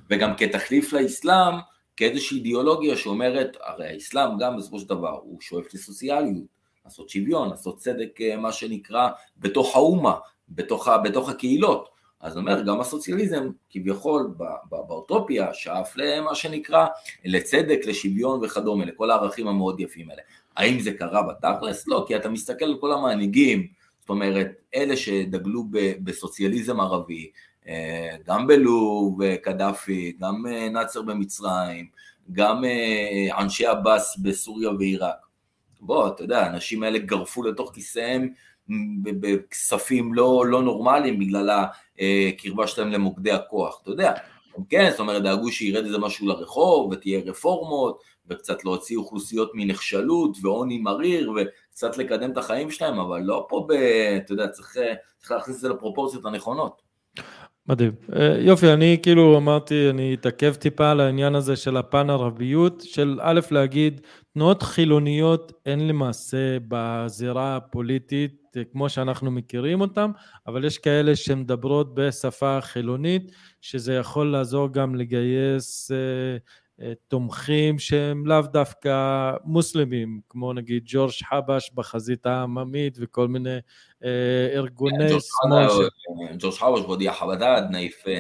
וגם 0.09 0.35
כתחליף 0.37 0.93
לאסלאם, 0.93 1.53
כאיזושהי 1.97 2.37
אידיאולוגיה 2.37 2.97
שאומרת, 2.97 3.57
הרי 3.63 3.87
האסלאם 3.87 4.37
גם 4.39 4.57
בסופו 4.57 4.79
של 4.79 4.87
דבר 4.87 5.19
הוא 5.23 5.41
שואף 5.41 5.73
לסוציאליות, 5.73 6.45
לעשות 6.85 7.09
שוויון, 7.09 7.49
לעשות 7.49 7.77
צדק 7.77 8.21
אה, 8.21 8.37
מה 8.37 8.51
שנקרא 8.51 9.09
בתוך 9.37 9.75
האומה, 9.75 10.15
בתוך, 10.49 10.87
בתוך 11.03 11.29
הקהילות. 11.29 11.89
אז 12.19 12.37
אומר, 12.37 12.61
גם 12.61 12.79
הסוציאליזם 12.79 13.49
כביכול 13.69 14.33
באוטופיה 14.69 15.53
שאף 15.53 15.97
למה 15.97 16.35
שנקרא 16.35 16.87
לצדק, 17.25 17.79
לשוויון 17.85 18.43
וכדומה, 18.43 18.85
לכל 18.85 19.11
הערכים 19.11 19.47
המאוד 19.47 19.79
יפים 19.79 20.09
האלה. 20.09 20.21
האם 20.55 20.79
זה 20.79 20.91
קרה 20.93 21.23
בתכלס? 21.23 21.87
לא, 21.87 22.05
כי 22.07 22.15
אתה 22.15 22.29
מסתכל 22.29 22.65
על 22.65 22.77
כל 22.79 22.93
המנהיגים, 22.93 23.67
זאת 23.99 24.09
אומרת, 24.09 24.51
אלה 24.75 24.97
שדגלו 24.97 25.63
בסוציאליזם 26.03 26.79
ערבי, 26.79 27.31
גם 28.25 28.47
בלוב, 28.47 29.35
קדאפי, 29.35 30.13
גם 30.19 30.45
אה, 30.47 30.69
נאצר 30.69 31.01
במצרים, 31.01 31.85
גם 32.31 32.65
אה, 32.65 33.39
אנשי 33.39 33.65
עבאס 33.65 34.17
בסוריה 34.17 34.69
ועיראק. 34.69 35.27
בוא, 35.81 36.07
אתה 36.07 36.23
יודע, 36.23 36.39
האנשים 36.45 36.83
האלה 36.83 36.99
גרפו 36.99 37.43
לתוך 37.43 37.71
כיסיהם 37.73 38.29
בכספים 39.05 40.13
לא, 40.13 40.45
לא 40.45 40.61
נורמליים 40.61 41.19
בגלל 41.19 41.49
הקרבה 41.49 42.67
שלהם 42.67 42.91
למוקדי 42.91 43.31
הכוח, 43.31 43.79
אתה 43.81 43.91
יודע. 43.91 44.13
כן, 44.69 44.89
זאת 44.91 44.99
אומרת, 44.99 45.23
דאגו 45.23 45.51
שירד 45.51 45.85
איזה 45.85 45.97
משהו 45.97 46.27
לרחוב 46.27 46.91
ותהיה 46.91 47.21
רפורמות 47.25 48.01
וקצת 48.29 48.65
להוציא 48.65 48.97
אוכלוסיות 48.97 49.51
מנחשלות 49.53 50.37
ועוני 50.41 50.77
מריר 50.77 51.31
וקצת 51.35 51.97
לקדם 51.97 52.31
את 52.31 52.37
החיים 52.37 52.71
שלהם, 52.71 52.99
אבל 52.99 53.21
לא 53.21 53.45
פה 53.49 53.65
ב... 53.69 53.71
אתה 53.71 54.33
יודע, 54.33 54.47
צריך, 54.47 54.77
צריך 55.17 55.31
להכניס 55.31 55.55
את 55.55 55.61
זה 55.61 55.69
לפרופורציות 55.69 56.25
הנכונות. 56.25 56.81
מדהים. 57.67 57.91
אה, 58.15 58.37
יופי, 58.39 58.73
אני 58.73 58.97
כאילו 59.03 59.37
אמרתי, 59.37 59.89
אני 59.89 60.13
אתעכב 60.13 60.53
טיפה 60.53 60.91
על 60.91 60.99
העניין 60.99 61.35
הזה 61.35 61.55
של 61.55 61.77
הפן 61.77 62.09
הרביות, 62.09 62.81
של 62.81 63.19
א', 63.21 63.39
להגיד, 63.51 64.01
תנועות 64.33 64.63
חילוניות 64.63 65.51
אין 65.65 65.87
למעשה 65.87 66.57
בזירה 66.67 67.55
הפוליטית 67.55 68.47
אה, 68.57 68.63
כמו 68.71 68.89
שאנחנו 68.89 69.31
מכירים 69.31 69.81
אותן, 69.81 70.11
אבל 70.47 70.65
יש 70.65 70.77
כאלה 70.77 71.15
שמדברות 71.15 71.95
בשפה 71.95 72.59
חילונית, 72.61 73.31
שזה 73.61 73.93
יכול 73.93 74.31
לעזור 74.31 74.73
גם 74.73 74.95
לגייס 74.95 75.91
אה, 76.81 76.93
תומכים 77.07 77.79
שהם 77.79 78.25
לאו 78.25 78.41
דווקא 78.41 79.31
מוסלמים, 79.43 80.21
כמו 80.29 80.53
נגיד 80.53 80.83
ג'ורג' 80.85 81.11
חבש 81.23 81.71
בחזית 81.75 82.25
העממית 82.25 82.97
וכל 83.01 83.27
מיני 83.27 83.49
אה, 83.49 83.59
ארגוני 84.55 85.09
שמאל. 85.09 85.67
ג'ורג' 86.39 86.53
חבש, 86.53 86.81
בודיה 86.81 87.13
חבדד, 87.13 87.61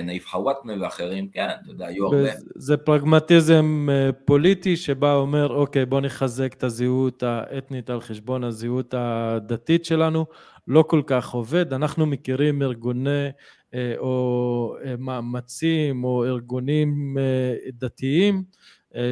נאיף 0.03 0.27
חוואטמה 0.27 0.73
ואחרים, 0.81 1.29
כן, 1.29 1.47
אתה 1.61 1.71
יודע, 1.71 1.87
היו 1.87 2.05
הרבה. 2.05 2.29
זה 2.55 2.77
פרגמטיזם 2.77 3.87
אה, 3.91 4.09
פוליטי 4.25 4.75
שבא 4.77 5.13
אומר, 5.13 5.53
אוקיי, 5.53 5.85
בוא 5.85 6.01
נחזק 6.01 6.53
את 6.53 6.63
הזהות 6.63 7.23
האתנית 7.23 7.89
על 7.89 8.01
חשבון 8.01 8.43
הזהות 8.43 8.93
הדתית 8.97 9.85
שלנו, 9.85 10.25
לא 10.67 10.83
כל 10.87 11.01
כך 11.05 11.29
עובד. 11.29 11.73
אנחנו 11.73 12.05
מכירים 12.05 12.61
ארגוני 12.61 13.29
אה, 13.73 13.93
או 13.97 14.75
אה, 14.85 14.95
מאמצים 14.99 16.03
או 16.03 16.25
ארגונים 16.25 17.17
אה, 17.17 17.55
דתיים, 17.73 18.43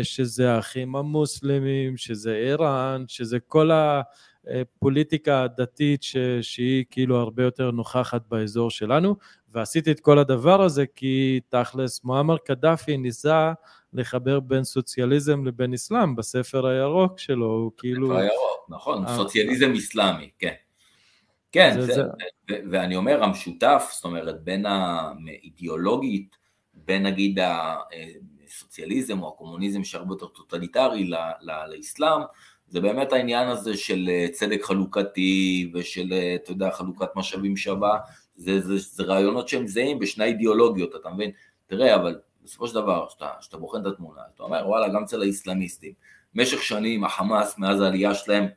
שזה 0.03 0.51
האחים 0.51 0.95
המוסלמים, 0.95 1.97
שזה 1.97 2.36
איראן, 2.36 3.03
שזה 3.07 3.39
כל 3.39 3.70
הפוליטיקה 4.47 5.43
הדתית 5.43 6.03
ש, 6.03 6.17
שהיא 6.41 6.85
כאילו 6.91 7.17
הרבה 7.17 7.43
יותר 7.43 7.71
נוכחת 7.71 8.21
באזור 8.27 8.69
שלנו, 8.69 9.15
ועשיתי 9.49 9.91
את 9.91 9.99
כל 9.99 10.19
הדבר 10.19 10.61
הזה 10.61 10.85
כי 10.95 11.39
תכלס 11.49 12.03
מועמר 12.03 12.37
קדאפי 12.37 12.97
ניסה 12.97 13.53
לחבר 13.93 14.39
בין 14.39 14.63
סוציאליזם 14.63 15.45
לבין 15.45 15.73
אסלאם 15.73 16.15
בספר 16.15 16.67
הירוק 16.67 17.19
שלו, 17.19 17.45
הוא 17.45 17.71
כאילו... 17.77 18.07
בספר 18.07 18.19
הירוק, 18.19 18.65
נכון, 18.69 19.03
סוציאליזם 19.15 19.71
אסלאמי, 19.71 20.29
כן. 20.39 20.53
כן, 21.51 21.71
זה, 21.73 21.85
זה, 21.85 21.93
זה... 21.93 22.01
ו- 22.51 22.71
ואני 22.71 22.95
אומר, 22.95 23.23
המשותף, 23.23 23.89
זאת 23.95 24.03
אומרת, 24.03 24.43
בין 24.43 24.65
האידיאולוגית, 24.65 26.35
בין 26.73 27.05
נגיד 27.05 27.39
הסוציאליזם 28.47 29.21
או 29.21 29.27
הקומוניזם 29.27 29.83
שהרבה 29.83 30.13
יותר 30.13 30.27
טוטליטרי 30.27 31.09
לאסלאם, 31.67 32.21
זה 32.68 32.82
באמת 32.82 33.13
העניין 33.13 33.47
הזה 33.47 33.78
של 33.78 34.09
אה, 34.09 34.28
צדק 34.32 34.63
חלוקתי 34.63 35.72
ושל, 35.74 36.13
אה, 36.13 36.36
אתה 36.36 36.51
יודע, 36.51 36.72
חלוקת 36.72 37.07
משאבים 37.16 37.57
שווה, 37.57 37.97
זה, 38.36 38.61
זה, 38.61 38.78
זה 38.78 39.03
רעיונות 39.03 39.47
שהם 39.47 39.68
זהים 39.68 39.99
בשני 39.99 40.26
אידיאולוגיות, 40.26 40.95
אתה 40.95 41.09
מבין? 41.09 41.32
תראה, 41.68 41.95
אבל 41.95 42.20
בסופו 42.43 42.68
של 42.68 42.76
דבר, 42.76 43.05
כשאתה 43.39 43.57
בוחן 43.57 43.82
את 43.82 43.86
התמונה, 43.86 44.22
אתה 44.36 44.43
אומר, 44.43 44.63
וואלה, 44.68 44.89
גם 44.89 45.03
אצל 45.03 45.22
האסלאמיסטים, 45.22 45.93
במשך 46.36 46.63
שנים 46.63 47.03
החמאס, 47.03 47.57
מאז 47.57 47.82
העלייה 47.82 48.13
שלהם, 48.13 48.47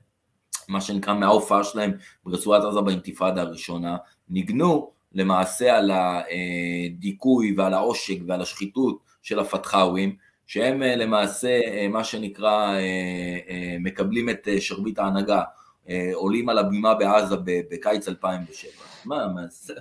מה 0.68 0.80
שנקרא 0.80 1.14
מההופעה 1.14 1.64
שלהם 1.64 1.92
ברצועת 2.24 2.64
עזה 2.64 2.80
באינתיפאדה 2.80 3.42
הראשונה, 3.42 3.96
ניגנו 4.28 4.92
למעשה 5.12 5.76
על 5.76 5.90
הדיכוי 5.90 7.54
ועל 7.56 7.74
העושק 7.74 8.18
ועל 8.26 8.42
השחיתות 8.42 8.98
של 9.22 9.38
הפתחאווים, 9.38 10.16
שהם 10.48 10.82
אה, 10.82 10.96
למעשה 10.96 11.48
אה, 11.48 11.88
מה 11.88 12.04
שנקרא 12.04 12.76
אה, 12.78 13.76
מקבלים 13.80 14.30
את 14.30 14.48
שרביט 14.58 14.98
ההנהגה, 14.98 15.42
עולים 16.14 16.48
על 16.48 16.58
הבימה 16.58 16.94
בעזה 16.94 17.36
בקיץ 17.44 18.08
2007. 18.08 18.70
מה, 19.04 19.28
מה 19.28 19.40
זה, 19.50 19.74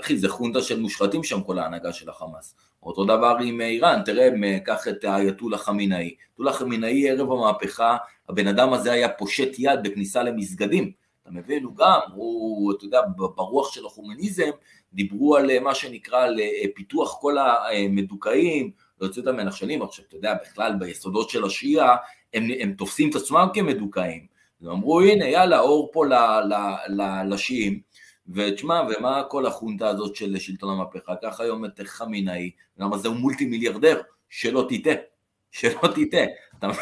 אחי, 0.00 0.18
זה 0.18 0.28
חונטה 0.28 0.62
של 0.62 0.80
מושחתים 0.80 1.24
שם 1.24 1.42
כל 1.42 1.58
ההנהגה 1.58 1.92
של 1.92 2.10
החמאס. 2.10 2.54
אותו 2.82 3.04
דבר 3.04 3.36
עם 3.42 3.60
איראן, 3.60 4.02
תראה, 4.04 4.28
קח 4.64 4.88
את 4.88 5.04
האייתולה 5.04 5.58
חמינאי. 5.58 6.14
אייתולה 6.28 6.52
חמינאי 6.52 7.10
ערב 7.10 7.32
המהפכה, 7.32 7.96
הבן 8.28 8.46
אדם 8.46 8.72
הזה 8.72 8.92
היה 8.92 9.08
פושט 9.08 9.52
יד 9.58 9.82
בכניסה 9.82 10.22
למסגדים. 10.22 10.92
אתה 11.22 11.30
מבין? 11.30 11.64
הוא 11.64 11.76
גם, 11.76 12.00
הוא, 12.14 12.72
אתה 12.72 12.84
יודע, 12.84 13.00
ברוח 13.36 13.74
של 13.74 13.86
החומניזם, 13.86 14.50
דיברו 14.92 15.36
על 15.36 15.58
מה 15.58 15.74
שנקרא, 15.74 16.22
על 16.22 16.40
פיתוח 16.74 17.18
כל 17.20 17.36
המדוכאים, 17.38 18.70
להוציא 19.00 19.22
אותם 19.22 19.36
מהנחשלים. 19.36 19.82
עכשיו, 19.82 20.04
אתה 20.08 20.16
יודע, 20.16 20.34
בכלל 20.42 20.72
ביסודות 20.78 21.30
של 21.30 21.44
השיעה, 21.44 21.96
הם, 22.34 22.48
הם 22.60 22.72
תופסים 22.72 23.10
את 23.10 23.14
עצמם 23.14 23.48
כמדוכאים. 23.54 24.26
הם 24.62 24.70
אמרו, 24.70 25.00
הנה, 25.00 25.28
יאללה, 25.28 25.60
אור 25.60 25.90
פה 25.92 26.04
לשיעים. 27.28 27.80
ותשמע, 28.34 28.82
ומה 28.88 29.22
כל 29.28 29.46
החונטה 29.46 29.88
הזאת 29.88 30.16
של 30.16 30.38
שלטון 30.38 30.70
המהפכה? 30.70 31.16
קח 31.16 31.40
היום 31.40 31.64
את 31.64 31.80
חמינאי, 31.84 32.50
למה 32.78 32.98
זהו 32.98 33.14
מולטי 33.14 33.46
מיליארדר, 33.46 34.00
שלא 34.30 34.66
תטעה, 34.68 34.94
שלא 35.50 35.80
תטעה. 35.94 36.26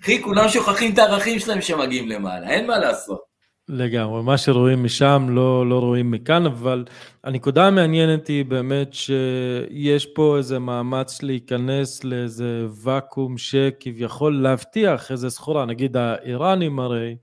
אחי, 0.00 0.22
כולם 0.22 0.48
שוכחים 0.48 0.92
את 0.94 0.98
הערכים 0.98 1.38
שלהם 1.38 1.60
שמגיעים 1.60 2.08
למעלה, 2.08 2.50
אין 2.50 2.66
מה 2.66 2.78
לעשות. 2.78 3.29
לגמרי, 3.72 4.22
מה 4.22 4.38
שרואים 4.38 4.84
משם 4.84 5.26
לא, 5.30 5.66
לא 5.68 5.78
רואים 5.78 6.10
מכאן, 6.10 6.46
אבל 6.46 6.84
הנקודה 7.24 7.66
המעניינת 7.66 8.26
היא 8.26 8.44
באמת 8.44 8.94
שיש 8.94 10.06
פה 10.06 10.36
איזה 10.38 10.58
מאמץ 10.58 11.22
להיכנס 11.22 12.04
לאיזה 12.04 12.66
ואקום 12.84 13.38
שכביכול 13.38 14.42
להבטיח 14.42 15.10
איזה 15.12 15.30
סחורה, 15.30 15.64
נגיד 15.64 15.96
האיראנים 15.96 16.80
הרי, 16.80 17.16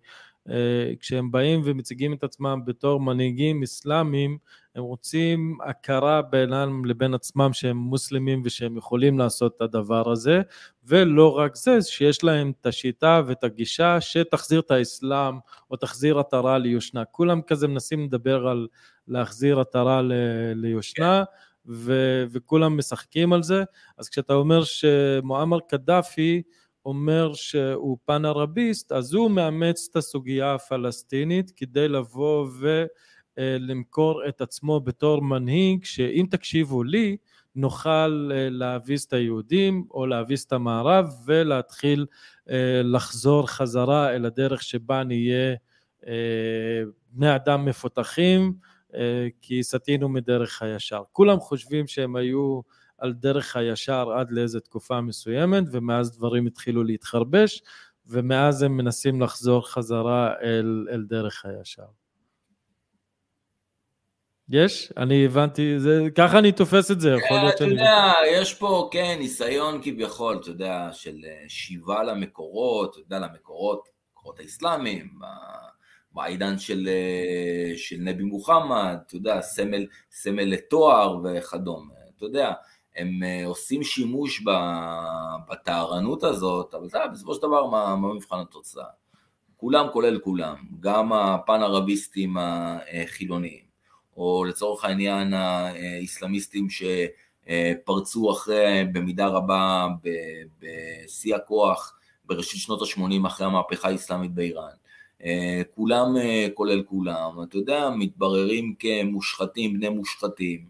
אה, 0.50 0.94
כשהם 1.00 1.32
באים 1.32 1.62
ומציגים 1.66 2.14
את 2.14 2.24
עצמם 2.24 2.60
בתור 2.66 3.00
מנהיגים 3.00 3.64
אסלאמיים, 3.64 4.38
הם 4.78 4.84
רוצים 4.84 5.58
הכרה 5.66 6.22
בינם 6.22 6.86
לבין 6.86 7.14
עצמם 7.14 7.54
שהם 7.54 7.78
מוסלמים 7.78 8.42
ושהם 8.46 8.78
יכולים 8.78 9.20
לעשות 9.20 9.56
את 9.56 9.62
הדבר 9.62 10.12
הזה, 10.12 10.42
ולא 10.84 11.38
רק 11.38 11.56
זה, 11.56 11.82
שיש 11.82 12.24
להם 12.24 12.52
את 12.62 12.66
השיטה 12.66 13.22
ואת 13.28 13.44
הגישה 13.44 14.02
שתחזיר 14.02 14.60
את 14.60 14.72
האסלאם 14.72 15.36
או 15.72 15.76
תחזיר 15.76 16.20
עטרה 16.20 16.58
ליושנה. 16.58 17.06
כולם 17.06 17.42
כזה 17.42 17.68
מנסים 17.68 18.06
לדבר 18.06 18.48
על 18.48 18.68
להחזיר 19.08 19.60
עטרה 19.60 20.02
ליושנה. 20.56 21.24
ו- 21.70 22.26
וכולם 22.32 22.78
משחקים 22.78 23.34
על 23.34 23.44
זה, 23.44 23.64
אז 23.98 24.10
כשאתה 24.10 24.34
אומר 24.34 24.64
שמועמר 24.64 25.60
קדאפי 25.60 26.42
אומר 26.86 27.34
שהוא 27.34 27.98
פן 28.06 28.26
ערביסט, 28.26 28.92
אז 28.92 29.14
הוא 29.14 29.32
מאמץ 29.32 29.88
את 29.92 29.96
הסוגיה 29.96 30.54
הפלסטינית 30.54 31.52
כדי 31.56 31.88
לבוא 31.88 32.48
ולמכור 33.38 34.28
את 34.28 34.42
עצמו 34.42 34.80
בתור 34.80 35.22
מנהיג, 35.22 35.86
שאם 35.86 36.26
תקשיבו 36.30 36.84
לי, 36.84 37.18
נוכל 37.56 38.32
אה, 38.34 38.50
להביס 38.50 39.06
את 39.06 39.14
היהודים 39.14 39.86
או 39.92 40.06
להביס 40.06 40.46
את 40.46 40.54
המערב 40.54 41.14
ולהתחיל 41.26 42.06
אה, 42.50 42.82
לחזור 42.84 43.48
חזרה 43.48 44.16
אל 44.16 44.26
הדרך 44.26 44.64
שבה 44.64 45.04
נהיה 45.04 45.56
אה, 46.08 46.84
בני 47.12 47.36
אדם 47.36 47.66
מפותחים, 47.66 48.54
כי 49.42 49.64
סטינו 49.64 50.10
מדרך 50.10 50.62
הישר. 50.62 51.04
כולם 51.12 51.40
חושבים 51.40 51.88
שהם 51.88 52.16
היו 52.16 52.62
על 52.98 53.14
דרך 53.14 53.56
הישר 53.56 54.12
עד 54.12 54.32
לאיזה 54.32 54.60
תקופה 54.60 55.02
מסוימת, 55.02 55.64
ומאז 55.72 56.18
דברים 56.18 56.48
התחילו 56.48 56.84
להתחרבש, 56.84 57.62
ומאז 58.06 58.62
הם 58.62 58.78
מנסים 58.78 59.22
לחזור 59.22 59.70
חזרה 59.70 60.34
אל, 60.42 60.88
אל 60.92 61.04
דרך 61.04 61.46
הישר. 61.46 61.86
יש? 64.50 64.94
אני 64.98 65.26
הבנתי, 65.26 65.80
זה, 65.80 66.08
ככה 66.16 66.40
אני 66.40 66.52
תופס 66.52 66.92
את 66.92 67.02
זה, 67.02 67.10
יכול 67.10 67.38
להיות 67.38 67.58
שאני... 67.58 67.74
אתה 67.76 67.82
יודע, 67.82 68.14
יש 68.32 68.54
פה, 68.54 68.90
כן, 68.92 69.16
ניסיון 69.20 69.80
כביכול, 69.84 70.38
אתה 70.42 70.50
יודע, 70.50 70.90
של 70.92 71.16
אה, 71.26 71.44
שיבה 71.48 72.04
למקורות, 72.04 72.92
אתה 72.92 73.00
יודע, 73.00 73.20
למקורות, 73.20 73.90
מקורות 74.12 74.40
האסלאמיים, 74.40 75.10
בעידן 76.12 76.60
של, 76.60 76.88
אה, 76.88 77.78
של 77.78 77.96
נבי 78.00 78.24
מוחמד, 78.24 78.98
אתה 79.08 79.16
יודע, 79.16 79.42
סמל, 79.42 79.86
סמל 80.12 80.44
לתואר 80.44 81.18
וכדומה, 81.24 81.94
אתה 82.18 82.26
יודע, 82.26 82.54
הם 82.96 83.24
אה, 83.24 83.46
עושים 83.46 83.84
שימוש 83.84 84.44
בטהרנות 85.50 86.24
הזאת, 86.24 86.74
אבל 86.74 86.90
זה 86.90 86.98
בסופו 87.12 87.34
של 87.34 87.42
דבר 87.42 87.66
מה, 87.66 87.96
מה 87.96 88.14
מבחן 88.14 88.40
התוצאה. 88.40 88.86
כולם 89.58 89.88
כולל 89.94 90.20
כולם, 90.20 90.56
גם 90.80 91.14
הפן 91.14 91.64
ערביסטים 91.64 92.38
החילוניים, 92.40 93.67
או 94.18 94.46
לצורך 94.46 94.86
העניין 94.86 95.34
האיסלאמיסטים 95.34 96.68
שפרצו 96.70 98.32
אחרי, 98.32 98.84
במידה 98.92 99.28
רבה, 99.28 99.88
בשיא 100.60 101.36
הכוח, 101.36 101.94
בראשית 102.26 102.62
שנות 102.62 102.82
ה-80 102.82 103.28
אחרי 103.28 103.48
המהפכה 103.48 103.90
האסלאמית 103.90 104.32
באיראן. 104.32 104.76
אה, 105.24 105.62
כולם 105.76 106.18
אה, 106.18 106.48
כולל 106.54 106.84
כולם, 106.84 107.44
אתה 107.44 107.58
יודע, 107.58 107.90
מתבררים 107.90 108.76
כמושחתים, 108.80 109.74
בני 109.74 109.90
מושחתים, 109.90 110.66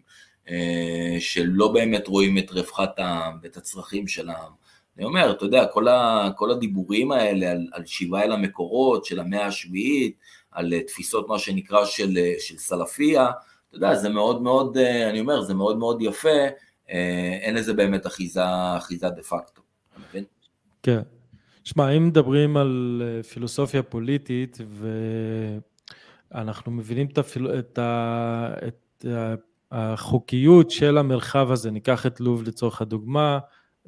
אה, 0.48 1.16
שלא 1.18 1.72
באמת 1.72 2.08
רואים 2.08 2.38
את 2.38 2.50
רווחת 2.50 2.98
העם 2.98 3.38
ואת 3.42 3.56
הצרכים 3.56 4.08
של 4.08 4.28
העם. 4.28 4.52
אני 4.96 5.04
אומר, 5.04 5.30
אתה 5.30 5.44
יודע, 5.44 5.66
כל, 5.66 5.88
ה, 5.88 6.30
כל 6.36 6.50
הדיבורים 6.50 7.12
האלה 7.12 7.50
על, 7.50 7.66
על 7.72 7.86
שיבה 7.86 8.22
אל 8.22 8.32
המקורות 8.32 9.04
של 9.04 9.20
המאה 9.20 9.46
השביעית, 9.46 10.16
על 10.58 10.72
אה, 10.72 10.82
תפיסות 10.82 11.28
מה 11.28 11.38
שנקרא 11.38 11.84
של, 11.84 12.18
אה, 12.18 12.34
של 12.38 12.56
סלפיה, 12.56 13.30
אתה 13.68 13.76
יודע, 13.76 13.94
זה 13.94 14.08
מאוד 14.08 14.42
מאוד, 14.42 14.76
אני 14.78 15.20
אומר, 15.20 15.42
זה 15.42 15.54
מאוד 15.54 15.78
מאוד 15.78 16.02
יפה, 16.02 16.38
אין 17.42 17.54
לזה 17.54 17.74
באמת 17.74 18.06
אחיזה, 18.06 18.40
אחיזה 18.76 19.08
דה 19.08 19.22
פקטו, 19.22 19.62
אתה 19.92 20.00
מבין? 20.08 20.24
כן. 20.82 21.00
שמע, 21.64 21.90
אם 21.90 22.06
מדברים 22.06 22.56
על 22.56 23.02
פילוסופיה 23.32 23.82
פוליטית, 23.82 24.58
ואנחנו 26.32 26.72
מבינים 26.72 27.06
את, 27.12 27.18
הפיל... 27.18 27.58
את, 27.58 27.78
ה... 27.78 28.54
את 28.68 29.04
החוקיות 29.72 30.70
של 30.70 30.98
המרחב 30.98 31.50
הזה, 31.50 31.70
ניקח 31.70 32.06
את 32.06 32.20
לוב 32.20 32.42
לצורך 32.42 32.82
הדוגמה, 32.82 33.38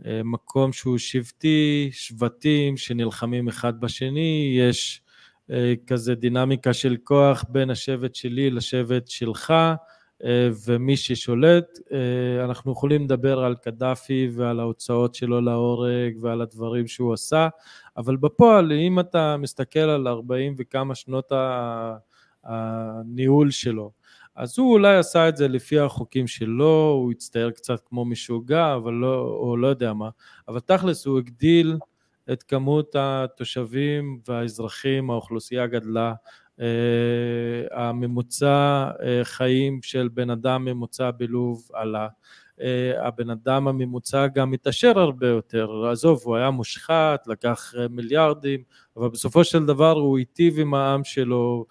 אה, 0.06 0.20
מקום 0.24 0.72
שהוא 0.72 0.98
שבטי, 0.98 1.90
שבטים 1.92 2.76
שנלחמים 2.76 3.48
אחד 3.48 3.80
בשני, 3.80 4.56
יש 4.58 5.02
אה, 5.04 5.09
כזה 5.86 6.14
דינמיקה 6.14 6.72
של 6.72 6.96
כוח 7.04 7.44
בין 7.48 7.70
השבט 7.70 8.14
שלי 8.14 8.50
לשבט 8.50 9.08
שלך, 9.08 9.54
אה, 10.24 10.48
ומי 10.66 10.96
ששולט, 10.96 11.78
אנחנו 12.44 12.72
יכולים 12.72 13.04
לדבר 13.04 13.44
על 13.44 13.54
קדאפי 13.54 14.28
ועל 14.32 14.60
ההוצאות 14.60 15.14
שלו 15.14 15.40
להורג 15.40 16.16
ועל 16.20 16.40
הדברים 16.40 16.86
שהוא 16.86 17.12
עשה, 17.12 17.48
אבל 17.96 18.16
בפועל, 18.16 18.72
אם 18.72 19.00
אתה 19.00 19.36
מסתכל 19.36 19.78
על 19.78 20.08
40 20.08 20.54
וכמה 20.58 20.94
שנות 20.94 21.32
הניהול 22.44 23.50
שלו, 23.50 23.90
אז 24.36 24.58
הוא 24.58 24.72
אולי 24.72 24.96
עשה 24.96 25.28
את 25.28 25.36
זה 25.36 25.48
לפי 25.48 25.78
החוקים 25.78 26.26
שלו, 26.26 26.96
הוא 27.02 27.10
הצטייר 27.10 27.50
קצת 27.50 27.80
כמו 27.88 28.04
משוגע, 28.04 28.74
אבל 28.74 28.92
לא, 28.92 29.20
או 29.20 29.56
לא 29.56 29.66
יודע 29.66 29.92
מה, 29.92 30.08
אבל 30.48 30.60
תכלס 30.60 31.06
הוא 31.06 31.18
הגדיל 31.18 31.76
את 32.32 32.42
כמות 32.42 32.96
התושבים 32.98 34.20
והאזרחים, 34.28 35.10
האוכלוסייה 35.10 35.66
גדלה, 35.66 36.12
uh, 36.58 36.62
הממוצע 37.70 38.90
uh, 38.90 39.02
חיים 39.22 39.82
של 39.82 40.08
בן 40.08 40.30
אדם 40.30 40.64
ממוצע 40.64 41.10
בלוב 41.10 41.68
עלה, 41.74 42.08
uh, 42.58 42.62
הבן 43.02 43.30
אדם 43.30 43.68
הממוצע 43.68 44.26
גם 44.26 44.52
התעשר 44.52 44.98
הרבה 44.98 45.26
יותר, 45.26 45.86
עזוב, 45.92 46.20
הוא 46.24 46.36
היה 46.36 46.50
מושחת, 46.50 47.26
לקח 47.26 47.74
מיליארדים, 47.90 48.62
אבל 48.96 49.08
בסופו 49.08 49.44
של 49.44 49.66
דבר 49.66 49.92
הוא 49.92 50.18
היטיב 50.18 50.58
עם 50.58 50.74
העם 50.74 51.04
שלו, 51.04 51.66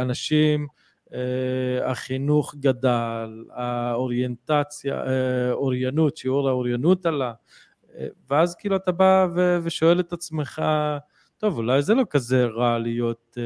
אנשים 0.00 0.66
אה, 1.14 1.90
החינוך 1.90 2.54
גדל, 2.60 3.44
האוריינטציה, 3.50 4.94
אה, 5.06 5.52
אוריינות, 5.52 6.16
שיעור 6.16 6.48
האוריינות 6.48 7.06
עלה, 7.06 7.28
אה, 7.28 7.32
ואז 8.30 8.54
כאילו 8.54 8.76
אתה 8.76 8.92
בא 8.92 9.26
ושואל 9.62 10.00
את 10.00 10.12
עצמך, 10.12 10.62
טוב, 11.38 11.56
אולי 11.56 11.82
זה 11.82 11.94
לא 11.94 12.02
כזה 12.10 12.46
רע 12.46 12.78
להיות 12.78 13.38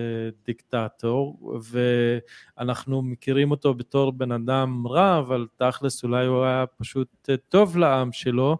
דיקטטור, 0.46 1.54
ואנחנו 1.70 3.02
מכירים 3.02 3.50
אותו 3.50 3.74
בתור 3.74 4.12
בן 4.12 4.32
אדם 4.32 4.86
רע, 4.86 5.18
אבל 5.18 5.46
תכלס 5.56 6.04
אולי 6.04 6.26
הוא 6.26 6.44
היה 6.44 6.64
פשוט 6.78 7.28
טוב 7.48 7.76
לעם 7.76 8.12
שלו, 8.12 8.58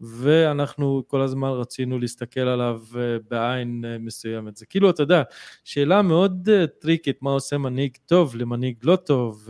ואנחנו 0.00 1.02
כל 1.06 1.20
הזמן 1.20 1.48
רצינו 1.48 1.98
להסתכל 1.98 2.40
עליו 2.40 2.82
אה, 2.96 3.16
בעין 3.30 3.84
אה, 3.84 3.98
מסוימת. 3.98 4.56
זה 4.56 4.66
כאילו, 4.66 4.90
אתה 4.90 5.02
יודע, 5.02 5.22
שאלה 5.64 6.02
מאוד 6.02 6.48
אה, 6.52 6.66
טריקית, 6.66 7.22
מה 7.22 7.30
עושה 7.30 7.58
מנהיג 7.58 7.96
טוב 8.06 8.36
למנהיג 8.36 8.76
לא 8.82 8.96
טוב, 8.96 9.48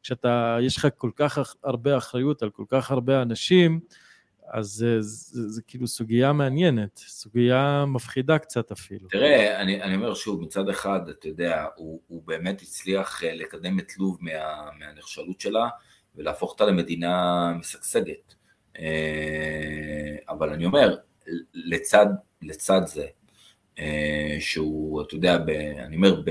וכשאתה, 0.00 0.58
יש 0.62 0.76
לך 0.76 0.88
כל 0.96 1.10
כך 1.16 1.54
הרבה 1.64 1.96
אחריות 1.96 2.42
על 2.42 2.50
כל 2.50 2.64
כך 2.68 2.90
הרבה 2.90 3.22
אנשים, 3.22 3.80
אז 4.52 4.66
זה, 4.66 5.00
זה, 5.00 5.48
זה 5.48 5.62
כאילו 5.62 5.86
סוגיה 5.86 6.32
מעניינת, 6.32 6.96
סוגיה 6.96 7.84
מפחידה 7.86 8.38
קצת 8.38 8.70
אפילו. 8.70 9.08
תראה, 9.08 9.60
אני, 9.60 9.82
אני 9.82 9.94
אומר 9.94 10.14
שוב, 10.14 10.40
מצד 10.40 10.68
אחד, 10.68 11.08
אתה 11.08 11.28
יודע, 11.28 11.66
הוא, 11.76 12.00
הוא 12.06 12.22
באמת 12.26 12.62
הצליח 12.62 13.22
לקדם 13.22 13.78
את 13.78 13.98
לוב 13.98 14.18
מה, 14.20 14.70
מהנחשלות 14.78 15.40
שלה 15.40 15.68
ולהפוך 16.16 16.50
אותה 16.50 16.66
למדינה 16.66 17.52
משגשגת. 17.58 18.34
אה, 18.78 20.16
אבל 20.28 20.50
אני 20.52 20.64
אומר, 20.64 20.96
לצד, 21.54 22.06
לצד 22.42 22.80
זה, 22.86 23.06
אה, 23.78 24.36
שהוא, 24.40 25.02
אתה 25.02 25.14
יודע, 25.14 25.38
ב, 25.38 25.48
אני 25.78 25.96
אומר, 25.96 26.22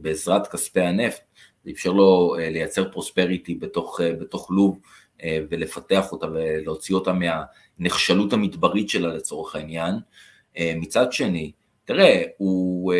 בעזרת 0.00 0.46
כספי 0.46 0.80
הנפט, 0.80 1.22
זה 1.64 1.70
אפשר 1.70 1.92
לו 1.92 2.36
אה, 2.38 2.50
לייצר 2.50 2.92
פרוספריטי 2.92 3.54
בתוך, 3.54 4.00
בתוך 4.20 4.50
לוב 4.50 4.80
ולפתח 5.50 6.12
אותה 6.12 6.26
ולהוציא 6.26 6.94
אותה 6.94 7.12
מהנחשלות 7.78 8.32
המדברית 8.32 8.88
שלה 8.88 9.08
לצורך 9.08 9.54
העניין. 9.56 9.94
מצד 10.60 11.12
שני, 11.12 11.52
תראה, 11.84 12.22
הוא 12.36 12.92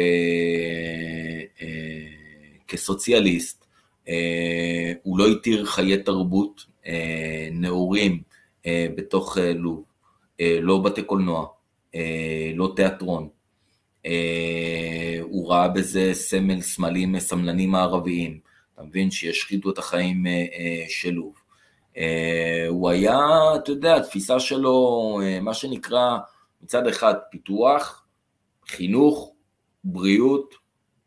כסוציאליסט, 2.68 3.64
הוא 5.02 5.18
לא 5.18 5.28
התיר 5.28 5.64
חיי 5.64 6.02
תרבות 6.02 6.64
נאורים 7.52 8.22
אה, 8.66 8.86
בתוך 8.96 9.38
אה, 9.38 9.52
לוב, 9.52 9.84
אה, 10.40 10.58
לא 10.60 10.82
בתי 10.82 11.02
קולנוע, 11.02 11.46
לא 12.54 12.72
תיאטרון. 12.76 13.28
הוא 15.22 15.50
ראה 15.50 15.68
בזה 15.68 16.14
סמל 16.14 16.60
סמלים, 16.60 17.18
סמלנים 17.18 17.74
הערביים, 17.74 18.38
אתה 18.74 18.82
מבין, 18.82 19.10
שישחיתו 19.10 19.70
את 19.70 19.78
החיים 19.78 20.26
של 20.88 21.10
לוב. 21.10 21.34
הוא 22.68 22.90
היה, 22.90 23.18
אתה 23.56 23.70
יודע, 23.70 23.96
התפיסה 23.96 24.40
שלו, 24.40 25.18
מה 25.42 25.54
שנקרא, 25.54 26.18
מצד 26.62 26.86
אחד 26.86 27.14
פיתוח, 27.30 28.04
חינוך, 28.68 29.34
בריאות, 29.84 30.54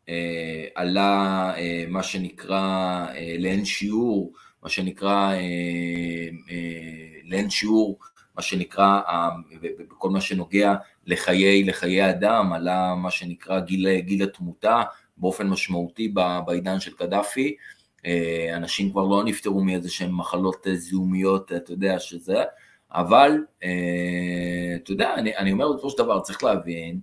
אה, 0.08 0.64
עלה 0.74 1.52
אה, 1.56 1.84
מה 1.88 2.02
שנקרא 2.02 2.60
אה, 3.14 3.36
לאין 3.38 3.64
שיעור, 3.64 4.32
מה 4.62 4.68
שנקרא 4.68 5.34
לאין 7.24 7.50
שיעור, 7.50 7.98
מה 8.36 8.42
שנקרא, 8.42 9.00
בכל 9.90 10.10
מה 10.10 10.20
שנוגע 10.20 10.74
לחיי, 11.06 11.64
לחיי 11.64 12.10
אדם, 12.10 12.52
עלה 12.52 12.94
מה 12.94 13.10
שנקרא 13.10 13.60
גיל, 13.60 14.00
גיל 14.00 14.22
התמותה 14.22 14.82
באופן 15.16 15.46
משמעותי 15.48 16.14
בעידן 16.46 16.80
של 16.80 16.92
קדאפי, 16.92 17.56
אנשים 18.56 18.90
כבר 18.90 19.06
לא 19.06 19.24
נפטרו 19.24 19.64
מאיזה 19.64 19.90
שהן 19.90 20.10
מחלות 20.10 20.66
זיהומיות, 20.74 21.52
אתה 21.52 21.72
יודע 21.72 21.98
שזה, 21.98 22.42
אבל 22.92 23.38
אתה 24.76 24.92
יודע, 24.92 25.14
אני, 25.14 25.36
אני 25.36 25.52
אומר 25.52 25.72
בסופו 25.72 25.90
של 25.90 25.98
דבר, 25.98 26.20
צריך 26.20 26.44
להבין, 26.44 27.00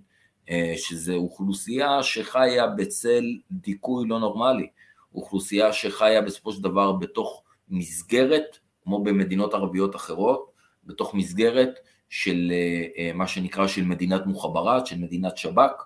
אה, 0.50 0.74
שזו 0.76 1.14
אוכלוסייה 1.14 2.02
שחיה 2.02 2.66
בצל 2.66 3.24
דיכוי 3.50 4.08
לא 4.08 4.20
נורמלי, 4.20 4.68
אוכלוסייה 5.14 5.72
שחיה 5.72 6.22
בסופו 6.22 6.52
של 6.52 6.62
דבר 6.62 6.92
בתוך 6.92 7.42
מסגרת, 7.68 8.58
כמו 8.84 9.04
במדינות 9.04 9.54
ערביות 9.54 9.96
אחרות, 9.96 10.50
בתוך 10.84 11.14
מסגרת 11.14 11.78
של 12.08 12.52
אה, 12.52 12.86
אה, 12.98 13.12
מה 13.12 13.26
שנקרא 13.26 13.66
של 13.66 13.84
מדינת 13.84 14.26
מוחברת, 14.26 14.86
של 14.86 14.98
מדינת 14.98 15.36
שב"כ, 15.36 15.84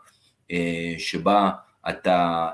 שבה 0.98 1.50
אתה 1.88 2.48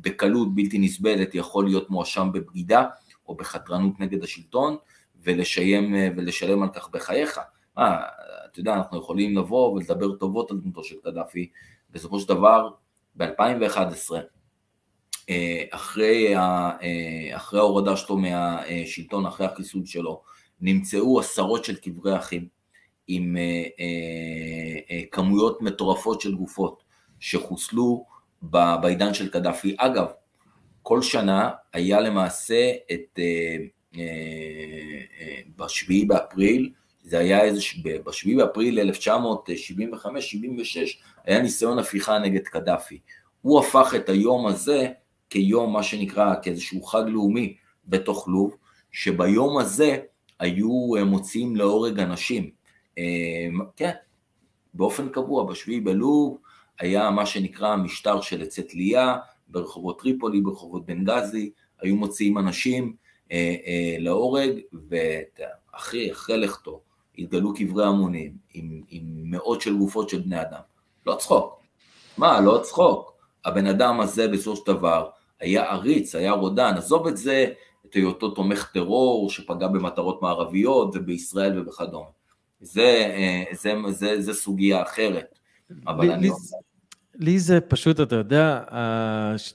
בקלות 0.00 0.54
בלתי 0.54 0.78
נסבלת 0.78 1.34
יכול 1.34 1.64
להיות 1.64 1.90
מואשם 1.90 2.30
בבגידה 2.32 2.84
או 3.28 3.34
בחתרנות 3.34 4.00
נגד 4.00 4.22
השלטון 4.22 4.76
ולשיים, 5.22 5.94
ולשלם 6.16 6.62
על 6.62 6.68
כך 6.68 6.88
בחייך. 6.90 7.40
מה, 7.76 8.00
אתה 8.50 8.60
יודע, 8.60 8.74
אנחנו 8.74 8.98
יכולים 8.98 9.36
לבוא 9.36 9.72
ולדבר 9.72 10.16
טובות 10.16 10.50
על 10.50 10.60
דמותו 10.60 10.84
של 10.84 10.96
קדאפי, 11.04 11.50
בסופו 11.90 12.20
של 12.20 12.28
דבר, 12.28 12.70
ב-2011, 13.16 14.14
אה, 15.30 15.64
אחרי, 15.70 16.36
אה, 16.36 17.36
אחרי 17.36 17.60
ההורדה 17.60 17.96
שלו 17.96 18.18
מהשלטון, 18.18 19.26
אחרי 19.26 19.46
החיסול 19.46 19.86
שלו, 19.86 20.22
נמצאו 20.60 21.20
עשרות 21.20 21.64
של 21.64 21.76
קברי 21.76 22.16
אחים 22.16 22.48
עם 23.06 23.36
אה, 23.36 25.02
כמויות 25.10 25.62
מטורפות 25.62 26.20
של 26.20 26.34
גופות 26.34 26.82
שחוסלו 27.20 28.06
בעידן 28.50 29.14
של 29.14 29.28
קדאפי. 29.28 29.76
אגב, 29.78 30.06
כל 30.82 31.02
שנה 31.02 31.50
היה 31.72 32.00
למעשה 32.00 32.72
את, 32.92 33.18
בשביעי 35.56 36.04
באפריל, 36.04 36.72
זה 37.04 37.18
היה 37.18 37.42
איזה, 37.42 37.60
ב-7 37.82 38.36
באפריל 38.36 38.90
1975-76 38.90 39.08
היה 41.24 41.42
ניסיון 41.42 41.78
הפיכה 41.78 42.18
נגד 42.18 42.42
קדאפי. 42.42 42.98
הוא 43.42 43.60
הפך 43.60 43.92
את 43.96 44.08
היום 44.08 44.46
הזה 44.46 44.88
כיום, 45.30 45.72
מה 45.72 45.82
שנקרא, 45.82 46.34
כאיזשהו 46.42 46.82
חג 46.82 47.04
לאומי 47.06 47.56
בתוך 47.86 48.28
לוב, 48.28 48.56
שביום 48.92 49.58
הזה 49.58 49.98
היו 50.40 50.96
אה, 50.96 51.04
מוציאים 51.04 51.56
להורג 51.56 52.00
אנשים. 52.00 52.50
אה, 52.98 53.48
כן, 53.76 53.92
באופן 54.74 55.08
קבוע, 55.08 55.44
בשביעי 55.44 55.80
בלוב 55.80 56.38
היה 56.80 57.10
מה 57.10 57.26
שנקרא 57.26 57.76
משטר 57.76 58.20
של 58.20 58.42
עצי 58.42 58.62
תלייה, 58.62 59.16
ברחובות 59.48 60.00
טריפולי, 60.00 60.40
ברחובות 60.40 60.86
בנגזי, 60.86 61.50
היו 61.80 61.96
מוציאים 61.96 62.38
אנשים 62.38 62.96
אה, 63.32 63.54
אה, 63.66 63.96
להורג, 63.98 64.50
ואחרי, 64.72 66.12
אחרי 66.12 66.36
לכתו, 66.38 66.80
התגלו 67.18 67.54
קברי 67.54 67.86
המונים 67.86 68.32
עם, 68.54 68.82
עם 68.88 69.02
מאות 69.06 69.60
של 69.60 69.76
גופות 69.76 70.08
של 70.08 70.20
בני 70.20 70.40
אדם. 70.40 70.60
לא 71.06 71.14
צחוק. 71.14 71.62
מה, 72.18 72.40
לא 72.40 72.60
צחוק. 72.62 73.14
הבן 73.44 73.66
אדם 73.66 74.00
הזה 74.00 74.28
בסופו 74.28 74.56
של 74.56 74.72
דבר 74.72 75.08
היה 75.40 75.72
עריץ, 75.72 76.14
היה 76.14 76.32
רודן, 76.32 76.74
עזוב 76.76 77.06
את 77.06 77.16
זה, 77.16 77.46
את 77.86 77.94
היותו 77.94 78.30
תומך 78.30 78.70
טרור 78.74 79.30
שפגע 79.30 79.68
במטרות 79.68 80.22
מערביות 80.22 80.90
ובישראל 80.94 81.68
וכדומה. 81.68 82.06
זה, 82.60 82.82
אה, 82.82 83.44
זה, 83.52 83.74
זה, 83.86 83.92
זה, 83.92 84.22
זה 84.22 84.34
סוגיה 84.34 84.82
אחרת. 84.82 85.33
אבל 85.86 86.06
לי, 86.06 86.14
אני... 86.14 86.30
לי 87.14 87.38
זה 87.38 87.60
פשוט, 87.60 88.00
אתה 88.00 88.16
יודע, 88.16 88.62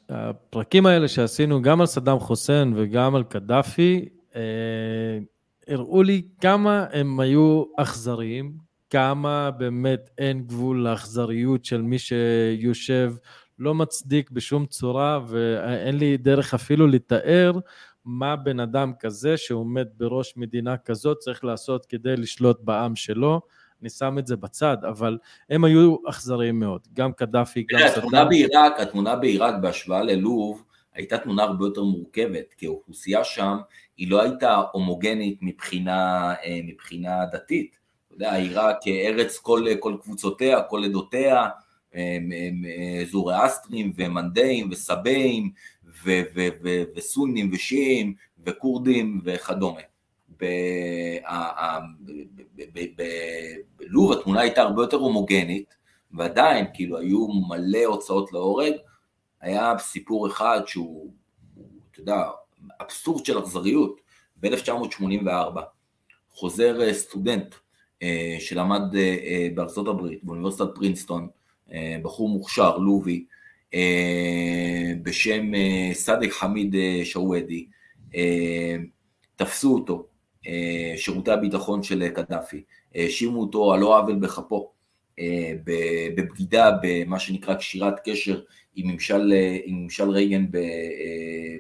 הפרקים 0.10 0.86
האלה 0.86 1.08
שעשינו 1.08 1.62
גם 1.62 1.82
על 1.82 1.88
סדאם 1.88 2.20
חוסיין 2.20 2.74
וגם 2.76 3.16
על 3.16 3.24
קדאפי, 3.24 4.10
אה, 4.36 5.20
הראו 5.68 6.04
לי 6.04 6.22
כמה 6.42 6.86
הם 6.92 7.20
היו 7.20 7.64
אכזריים, 7.78 8.54
כמה 8.90 9.52
באמת 9.52 10.10
אין 10.18 10.44
גבול 10.48 10.78
לאכזריות 10.78 11.66
של 11.66 11.82
מי 11.82 12.00
שיושב, 12.00 13.14
לא 13.60 13.76
מצדיק 13.76 14.32
בשום 14.32 14.66
צורה, 14.66 15.20
ואין 15.28 15.98
לי 15.98 16.18
דרך 16.18 16.54
אפילו 16.54 16.88
לתאר 16.88 17.60
מה 18.06 18.36
בן 18.36 18.60
אדם 18.60 18.94
כזה 19.00 19.38
שעומד 19.38 19.88
בראש 19.98 20.34
מדינה 20.38 20.78
כזאת 20.78 21.18
צריך 21.18 21.44
לעשות 21.44 21.86
כדי 21.86 22.16
לשלוט 22.16 22.60
בעם 22.62 22.96
שלו. 22.96 23.42
אני 23.82 23.90
שם 23.90 24.18
את 24.20 24.28
זה 24.28 24.36
בצד, 24.36 24.78
אבל 24.90 25.18
הם 25.50 25.64
היו 25.64 25.96
אכזריים 26.10 26.60
מאוד, 26.60 26.88
גם 26.94 27.14
קדאפי, 27.14 27.66
גם 27.70 27.80
סדאם. 27.80 27.98
התמונה 27.98 28.26
בעיראק, 28.26 28.80
התמונה 28.80 29.16
בעיראק 29.16 29.56
בהשוואה 29.62 30.04
ללוב, 30.04 30.64
הייתה 30.94 31.18
תמונה 31.18 31.44
הרבה 31.44 31.66
יותר 31.66 31.84
מורכבת, 31.84 32.54
כי 32.58 32.66
האוכלוסייה 32.66 33.24
שם 33.24 33.58
היא 33.98 34.12
לא 34.12 34.22
הייתה 34.22 34.62
הומוגנית 34.72 35.38
מבחינה, 35.42 36.34
אה, 36.44 36.60
מבחינה 36.64 37.26
דתית. 37.26 37.76
אתה 38.08 38.16
יודע, 38.16 38.36
עיראק 38.36 38.78
כארץ 38.82 39.38
כל, 39.38 39.66
כל 39.80 39.96
קבוצותיה, 40.02 40.62
כל 40.62 40.84
עדותיה, 40.84 41.48
זורואסטרים 43.12 43.94
ומנדאים 43.98 44.70
וסבאים 44.72 45.52
וסונים 46.96 47.50
ושיעים 47.54 48.14
וכורדים 48.46 49.22
וכדומה. 49.24 49.82
בלוב 53.78 54.12
התמונה 54.12 54.42
הייתה 54.42 54.62
הרבה 54.62 54.82
יותר 54.82 54.98
הומוגנית, 54.98 55.76
ועדיין 56.12 56.66
כאילו 56.74 56.98
היו 56.98 57.28
מלא 57.28 57.86
הוצאות 57.86 58.34
להורג, 58.34 58.74
היה 59.42 59.74
סיפור 59.80 60.28
אחד 60.28 60.62
שהוא, 60.66 61.12
אתה 61.92 62.00
יודע, 62.00 62.24
אבסורד 62.82 63.26
של 63.26 63.40
אכזריות, 63.40 64.02
ב-1984 64.40 65.60
חוזר 66.32 66.82
אה, 66.82 66.94
סטודנט 66.94 67.56
אה, 68.04 68.38
שלמד 68.40 68.96
אה, 68.96 69.48
בארצות 69.56 69.88
הברית, 69.88 70.24
באוניברסיטת 70.24 70.68
פרינסטון, 70.76 71.28
בחור 72.02 72.30
מוכשר, 72.30 72.78
לובי, 72.78 73.26
בשם 75.04 75.52
סאדק 75.94 76.32
חמיד 76.32 76.76
שוואדי, 77.04 77.68
תפסו 79.36 79.74
אותו, 79.74 80.08
שירותי 80.96 81.32
הביטחון 81.32 81.84
של 81.84 82.10
קדאפי, 82.10 82.64
האשימו 82.96 83.42
אותו 83.42 83.74
על 83.74 83.80
לא 83.80 83.98
עוול 84.00 84.16
בכפו, 84.16 84.72
בבגידה 86.16 86.72
במה 86.82 87.20
שנקרא 87.20 87.54
קשירת 87.54 88.00
קשר 88.04 88.42
עם 88.76 88.92
ממשל, 88.92 89.34
עם 89.64 89.84
ממשל 89.84 90.10
רייגן 90.10 90.46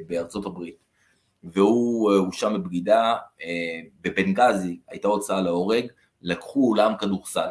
בארצות 0.07 0.45
הברית. 0.45 0.89
והוא 1.43 2.13
הואשם 2.13 2.53
בבגידה, 2.53 3.15
אה, 3.43 3.79
בבנגזי 4.01 4.79
הייתה 4.89 5.07
הוצאה 5.07 5.41
להורג, 5.41 5.85
לקחו 6.21 6.69
אולם 6.69 6.93
כדורסל, 6.99 7.49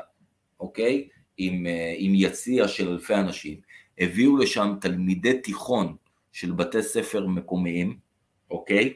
אוקיי? 0.60 1.08
עם, 1.38 1.66
אה, 1.66 1.94
עם 1.96 2.12
יציע 2.14 2.68
של 2.68 2.88
אלפי 2.88 3.14
אנשים, 3.14 3.60
הביאו 3.98 4.36
לשם 4.36 4.74
תלמידי 4.80 5.40
תיכון 5.40 5.96
של 6.32 6.52
בתי 6.52 6.82
ספר 6.82 7.26
מקומיים, 7.26 7.98
אוקיי? 8.50 8.94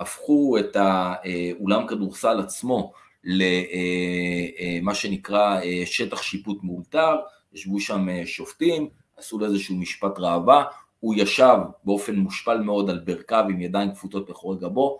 הפכו 0.00 0.56
את 0.58 0.76
האולם 0.76 1.86
כדורסל 1.86 2.40
עצמו 2.40 2.92
למה 3.24 4.90
אה, 4.90 4.94
שנקרא 4.94 5.60
שטח 5.84 6.22
שיפוט 6.22 6.58
מאולתר, 6.62 7.16
ישבו 7.52 7.80
שם 7.80 8.06
שופטים, 8.24 8.88
עשו 9.16 9.38
לו 9.38 9.46
איזשהו 9.46 9.76
משפט 9.76 10.18
ראווה, 10.18 10.64
הוא 11.00 11.14
ישב 11.16 11.56
באופן 11.84 12.16
מושפל 12.16 12.60
מאוד 12.60 12.90
על 12.90 12.98
ברכיו 12.98 13.44
עם 13.50 13.60
ידיים 13.60 13.92
כפותות 13.94 14.28
מאחורי 14.28 14.58
גבו, 14.58 14.98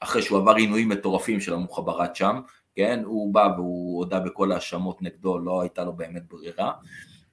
אחרי 0.00 0.22
שהוא 0.22 0.38
עבר 0.38 0.54
עינויים 0.54 0.88
מטורפים 0.88 1.40
של 1.40 1.54
המוחברת 1.54 2.16
שם, 2.16 2.40
כן, 2.76 3.00
הוא 3.04 3.34
בא 3.34 3.48
והוא 3.56 3.98
הודה 3.98 4.20
בכל 4.20 4.52
ההאשמות 4.52 5.02
נגדו, 5.02 5.38
לא 5.38 5.60
הייתה 5.60 5.84
לו 5.84 5.92
באמת 5.92 6.22
ברירה, 6.28 6.72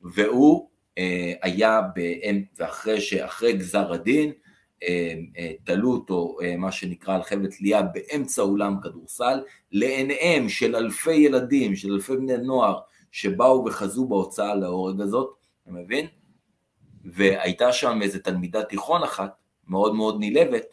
והוא 0.02 0.70
אה, 0.98 1.34
היה, 1.42 1.82
באמ... 1.96 2.44
ואחרי 2.60 3.02
שאחרי 3.02 3.54
גזר 3.54 3.94
הדין, 3.94 4.32
אה, 4.84 5.14
אה, 5.38 5.52
תלו 5.64 5.92
אותו, 5.92 6.38
אה, 6.44 6.58
מה 6.58 6.72
שנקרא, 6.72 7.16
על 7.16 7.24
חבל 7.24 7.48
תלייה 7.48 7.82
באמצע 7.82 8.42
אולם 8.42 8.82
כדורסל, 8.82 9.44
לעיניהם 9.72 10.50
של 10.50 10.76
אלפי 10.76 11.14
ילדים, 11.14 11.76
של 11.76 11.94
אלפי 11.94 12.18
בני 12.18 12.38
נוער, 12.38 12.80
שבאו 13.12 13.66
וחזו 13.66 14.08
בהוצאה 14.08 14.56
להורג 14.56 15.02
הזאת, 15.02 15.36
אתה 15.64 15.72
מבין? 15.72 16.08
והייתה 17.06 17.74
שם 17.74 18.02
איזו 18.02 18.20
תלמידת 18.20 18.70
תיכון 18.70 19.04
אחת, 19.04 19.32
מאוד 19.68 19.96
מאוד 19.96 20.18
נלהבת, 20.20 20.66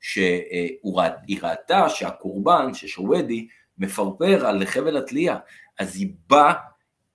שהיא 0.00 1.38
ראתה 1.42 1.88
שהקורבן, 1.88 2.74
ששוודי, 2.74 3.48
מפרפר 3.78 4.46
על 4.46 4.66
חבל 4.66 4.96
התלייה, 4.96 5.36
אז 5.78 5.96
היא 5.96 6.12
באה 6.30 6.54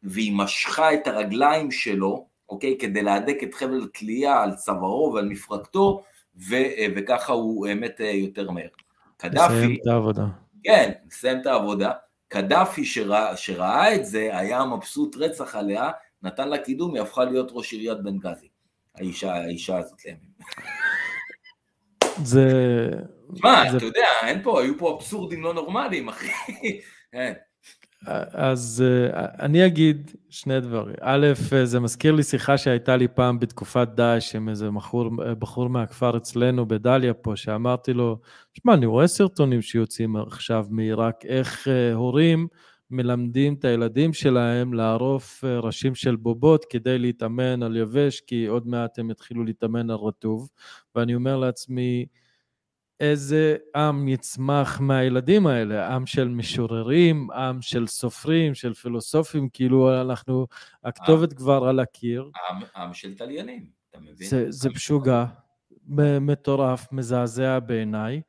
והיא 0.04 0.34
משכה 0.36 0.94
את 0.94 1.08
הרגליים 1.08 1.72
שלו 1.72 2.28
אוקיי? 2.50 2.78
כדי 2.78 3.02
להדק 3.02 3.38
את 3.44 3.54
חבל 3.54 3.88
תלייה 3.94 4.44
על 4.44 4.56
צווארו 4.56 5.12
ועל 5.14 5.26
מפרקתו, 5.26 6.04
ו, 6.50 6.56
וככה 6.96 7.34
הוא 7.34 7.68
מת 7.76 8.00
יותר 8.00 8.52
מהר. 8.52 8.68
קדאפי... 9.18 9.54
לסיים 9.54 9.78
את 9.82 9.88
העבודה. 9.88 10.26
כן, 10.64 10.92
לסיים 11.08 11.42
את 11.42 11.46
העבודה. 11.46 11.92
קדאפי 12.28 12.86
שראה, 12.86 13.38
שראה 13.38 13.96
את 13.96 14.06
זה, 14.06 14.30
היה 14.38 14.66
מבסוט 14.66 15.16
רצח 15.16 15.56
עליה, 15.56 15.92
נתן 16.24 16.50
לה 16.50 16.58
קידום, 16.58 16.94
היא 16.94 17.02
הפכה 17.02 17.26
להיות 17.26 17.50
ראש 17.52 17.74
עיריית 17.74 18.04
בנגזי. 18.04 18.48
האישה, 18.96 19.34
האישה 19.34 19.78
הזאת 19.78 20.06
לימים. 20.06 20.30
זה... 22.24 22.46
מה, 23.44 23.64
זה... 23.72 23.78
אתה 23.78 23.86
יודע, 23.86 24.08
אין 24.24 24.44
פה, 24.44 24.62
היו 24.62 24.78
פה 24.78 24.96
אבסורדים 24.96 25.44
לא 25.44 25.54
נורמליים, 25.54 26.08
אחי. 26.08 26.32
אז 28.06 28.84
אה, 28.88 29.26
אני 29.39 29.66
אגיד 29.66 30.12
שני 30.30 30.60
דברים. 30.62 30.95
א', 31.02 31.28
זה 31.64 31.80
מזכיר 31.80 32.12
לי 32.12 32.24
שיחה 32.24 32.58
שהייתה 32.58 32.98
לי 32.98 33.08
פעם 33.08 33.39
בתקופת 33.39 33.88
דאעש 33.95 34.36
עם 34.36 34.50
איזה 34.50 34.72
בחור, 34.72 35.10
בחור 35.39 35.70
מהכפר 35.70 36.18
אצלנו 36.18 36.68
בדליה 36.68 37.14
פה, 37.14 37.36
שאמרתי 37.36 37.93
לו, 37.93 38.20
שמע, 38.54 38.74
אני 38.74 38.86
רואה 38.86 39.08
סרטונים 39.08 39.62
שיוצאים 39.62 40.16
עכשיו 40.16 40.66
מעיראק, 40.70 41.26
איך 41.26 41.68
אה, 41.68 41.93
הורים 41.93 42.48
מלמדים 42.91 43.54
את 43.54 43.66
הילדים 43.66 44.14
שלהם 44.14 44.74
לערוף 44.74 45.43
אה, 45.43 45.60
ראשים 45.60 45.95
של 45.95 46.16
בובות 46.16 46.66
כדי 46.70 47.00
להתאמן 47.00 47.64
על 47.64 47.78
יבש, 47.78 48.22
כי 48.22 48.45
עוד 48.45 48.68
מעט 48.68 49.00
הם 49.00 49.12
יתחילו 49.12 49.43
להתאמן 49.43 49.89
על 49.89 49.98
רטוב. 49.98 50.50
ואני 50.95 51.16
אומר 51.16 51.38
לעצמי, 51.38 52.06
איזה 53.00 53.58
עם 53.76 54.08
יצמח 54.08 54.80
מהילדים 54.80 55.48
האלה, 55.48 55.95
עם 55.95 56.06
של 56.06 56.28
משוררים, 56.28 57.32
עם 57.32 57.62
של 57.62 57.88
סופרים, 57.88 58.56
של 58.56 58.74
פילוסופים, 58.74 59.50
כאילו 59.50 60.02
אנחנו, 60.02 60.48
הכתובת 60.84 61.32
עם, 61.32 61.38
כבר 61.38 61.68
על 61.68 61.80
הקיר. 61.80 62.32
עם, 62.50 62.64
עם 62.76 62.93
של 62.93 63.16
תליינים, 63.16 63.70
אתה 63.89 64.00
מבין? 64.00 64.28
זה, 64.28 64.45
זה 64.50 64.70
משוגע, 64.70 65.26
מטורף, 66.22 66.91
מזעזע 66.91 67.60
בעיניי, 67.60 68.22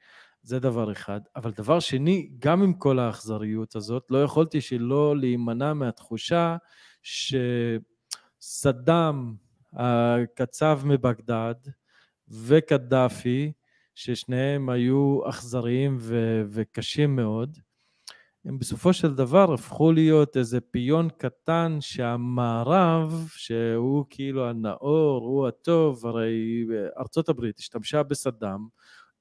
זה 0.43 0.59
דבר 0.59 0.93
אחד. 0.93 1.21
אבל 1.37 1.51
דבר 1.51 1.81
שני, 1.81 2.31
גם 2.39 2.63
עם 2.63 2.73
כל 2.73 2.99
האכזריות 2.99 3.77
הזאת, 3.77 4.07
לא 4.11 4.23
יכולתי 4.23 4.61
שלא 4.61 5.17
להימנע 5.17 5.73
מהתחושה 5.73 6.57
שסדאם, 8.39 9.35
הקצב 9.73 10.81
מבגדד, 10.85 11.55
וקדאפי, 12.29 13.53
ששניהם 13.99 14.69
היו 14.69 15.21
אכזריים 15.29 15.97
ו- 16.01 16.43
וקשים 16.51 17.17
מאוד, 17.17 17.59
הם 18.45 18.59
בסופו 18.59 18.93
של 18.93 19.15
דבר 19.15 19.53
הפכו 19.55 19.93
להיות 19.93 20.37
איזה 20.37 20.61
פיון 20.61 21.09
קטן 21.17 21.77
שהמערב, 21.81 23.29
שהוא 23.37 24.05
כאילו 24.11 24.49
הנאור, 24.49 25.27
הוא 25.27 25.49
הטוב, 25.49 26.07
הרי 26.07 26.67
ארצות 26.99 27.29
הברית 27.29 27.59
השתמשה 27.59 28.03
בסדאם, 28.03 28.67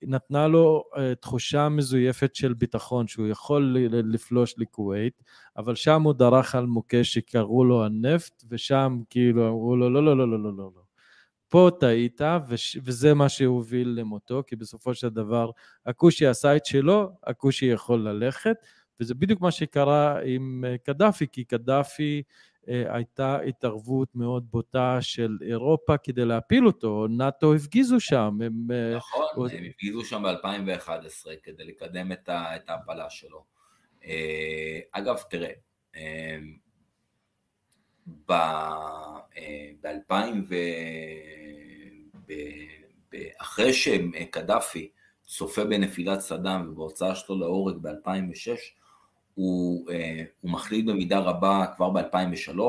נתנה 0.02 0.48
לו 0.48 0.84
uh, 0.94 0.98
תחושה 1.22 1.70
מזויפת 1.70 2.36
של 2.36 2.54
ביטחון, 2.54 3.08
שהוא 3.08 3.28
יכול 3.28 3.78
לפלוש 3.90 4.56
לכווית, 4.58 5.24
אבל 5.58 5.76
שם 5.76 6.02
הוא 6.02 6.14
דרך 6.14 6.56
על 6.56 6.66
מוקש 6.66 7.14
שקראו 7.14 7.66
לו 7.66 7.86
הנפט, 7.86 8.44
ושם 8.50 9.00
כאילו 9.10 9.48
אמרו 9.48 9.76
לו 9.76 9.90
לא, 9.90 10.06
לא, 10.06 10.18
לא, 10.18 10.30
לא, 10.30 10.44
לא, 10.44 10.54
לא. 10.76 10.87
פה 11.50 11.70
טעית, 11.80 12.22
וזה 12.84 13.14
מה 13.14 13.30
שהוביל 13.30 13.90
למותו, 13.90 14.44
כי 14.48 14.56
בסופו 14.56 14.94
של 14.94 15.10
דבר 15.10 15.52
הכושי 15.86 16.26
עשה 16.26 16.56
את 16.56 16.66
שלו, 16.66 17.10
הכושי 17.24 17.66
יכול 17.66 18.08
ללכת, 18.08 18.58
וזה 19.00 19.16
בדיוק 19.16 19.42
מה 19.42 19.52
שקרה 19.52 20.20
עם 20.26 20.64
אה, 20.68 20.78
קדאפי, 20.78 21.28
כי 21.32 21.44
קדאפי 21.44 22.24
אה, 22.70 22.84
הייתה 22.96 23.40
התערבות 23.40 24.16
מאוד 24.16 24.52
בוטה 24.52 24.98
של 25.02 25.38
אירופה 25.42 25.98
כדי 25.98 26.26
להפיל 26.26 26.68
אותו, 26.68 27.08
נאט"ו 27.10 27.54
הפגיזו 27.54 28.00
שם. 28.00 28.38
הם, 28.44 28.68
אה, 28.72 28.96
נכון, 28.96 29.26
הוא... 29.36 29.48
הם 29.48 29.64
הפגיזו 29.70 30.04
שם 30.04 30.24
ב-2011 30.24 31.28
כדי 31.44 31.64
לקדם 31.64 32.12
את 32.32 32.70
ההפלה 32.70 33.10
שלו. 33.10 33.58
אגב, 34.92 35.18
תראה, 35.30 35.52
ב-2000 38.28 40.14
ו... 40.50 40.56
אחרי 43.38 43.74
שקדאפי 43.74 44.90
צופה 45.26 45.64
בנפילת 45.64 46.20
סדאם 46.20 46.70
ובהוצאה 46.70 47.16
שלו 47.16 47.40
להורג 47.40 47.76
ב-2006, 47.82 48.50
הוא, 49.34 49.90
אה, 49.92 50.24
הוא 50.42 50.52
מחליט 50.52 50.86
במידה 50.86 51.20
רבה 51.20 51.66
כבר 51.76 51.90
ב-2003, 51.90 52.60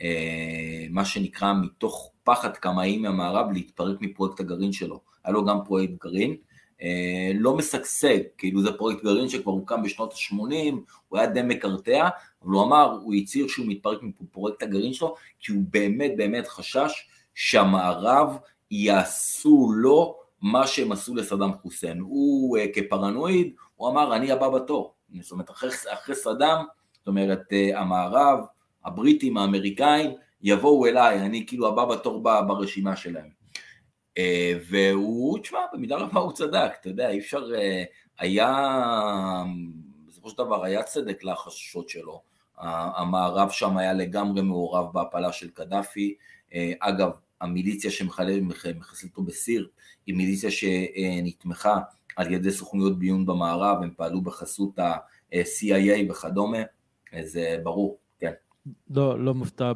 אה, 0.00 0.86
מה 0.90 1.04
שנקרא 1.04 1.52
מתוך 1.52 2.12
פחד 2.24 2.56
קמאי 2.56 2.98
מהמערב 2.98 3.52
להתפרק 3.52 3.96
מפרויקט 4.00 4.40
הגרעין 4.40 4.72
שלו. 4.72 5.00
היה 5.24 5.32
לו 5.32 5.44
גם 5.44 5.58
פרויקט 5.64 5.92
גרעין, 6.04 6.30
אה, 6.30 6.36
לא 7.34 7.56
משגשג, 7.56 8.18
כאילו 8.38 8.62
זה 8.62 8.72
פרויקט 8.72 9.04
גרעין 9.04 9.28
שכבר 9.28 9.52
הוקם 9.52 9.82
בשנות 9.82 10.12
ה-80, 10.12 10.74
הוא 11.08 11.18
היה 11.18 11.26
די 11.26 11.42
מקרטע, 11.42 12.08
אבל 12.42 12.52
הוא 12.52 12.62
אמר, 12.62 12.98
הוא 13.02 13.14
הצהיר 13.14 13.48
שהוא 13.48 13.66
מתפרק 13.68 13.98
מפרויקט 14.02 14.62
הגרעין 14.62 14.92
שלו, 14.92 15.14
כי 15.40 15.52
הוא 15.52 15.62
באמת 15.70 16.12
באמת 16.16 16.48
חשש 16.48 17.08
שהמערב 17.34 18.36
יעשו 18.70 19.68
לו 19.76 20.16
מה 20.42 20.66
שהם 20.66 20.92
עשו 20.92 21.14
לסדאם 21.14 21.52
חוסיין. 21.52 22.00
הוא 22.00 22.58
uh, 22.58 22.60
כפרנואיד, 22.74 23.52
הוא 23.76 23.88
אמר, 23.88 24.16
אני 24.16 24.32
הבא 24.32 24.48
בתור. 24.48 24.94
זאת 25.20 25.32
אומרת, 25.32 25.50
אחרי, 25.50 25.70
אחרי 25.88 26.14
סדאם, 26.14 26.64
זאת 26.92 27.06
אומרת, 27.06 27.42
uh, 27.50 27.78
המערב, 27.78 28.38
הבריטים, 28.84 29.36
האמריקאים, 29.36 30.10
יבואו 30.42 30.86
אליי, 30.86 31.20
אני 31.20 31.46
כאילו 31.46 31.68
הבא 31.68 31.84
בתור 31.84 32.22
ברשימה 32.22 32.96
שלהם. 32.96 33.39
Uh, 34.20 34.64
והוא, 34.70 35.38
תשמע, 35.38 35.58
במידה 35.72 35.96
רבה 35.96 36.20
הוא 36.20 36.32
צדק, 36.32 36.72
אתה 36.80 36.88
יודע, 36.88 37.10
אי 37.10 37.18
אפשר, 37.18 37.44
uh, 37.44 37.58
היה, 38.18 39.44
בסופו 40.08 40.30
של 40.30 40.38
דבר 40.38 40.64
היה 40.64 40.82
צדק 40.82 41.24
לחששות 41.24 41.88
שלו. 41.88 42.22
המערב 42.96 43.50
שם 43.50 43.76
היה 43.76 43.92
לגמרי 43.92 44.42
מעורב 44.42 44.92
בהפלה 44.92 45.32
של 45.32 45.50
קדאפי. 45.50 46.14
אגב, 46.80 47.10
המיליציה 47.40 47.90
שמחסלת 47.90 48.42
אותו 49.04 49.22
בסיר 49.22 49.68
היא 50.06 50.14
מיליציה 50.14 50.50
שנתמכה 50.50 51.78
על 52.16 52.32
ידי 52.32 52.50
סוכנויות 52.50 52.98
ביון 52.98 53.26
במערב, 53.26 53.82
הם 53.82 53.90
פעלו 53.96 54.20
בחסות 54.20 54.78
ה-CIA 54.78 56.10
וכדומה, 56.10 56.58
זה 57.22 57.56
ברור, 57.62 57.98
כן. 58.20 58.32
לא, 58.90 59.24
לא 59.24 59.34
מופתע 59.34 59.72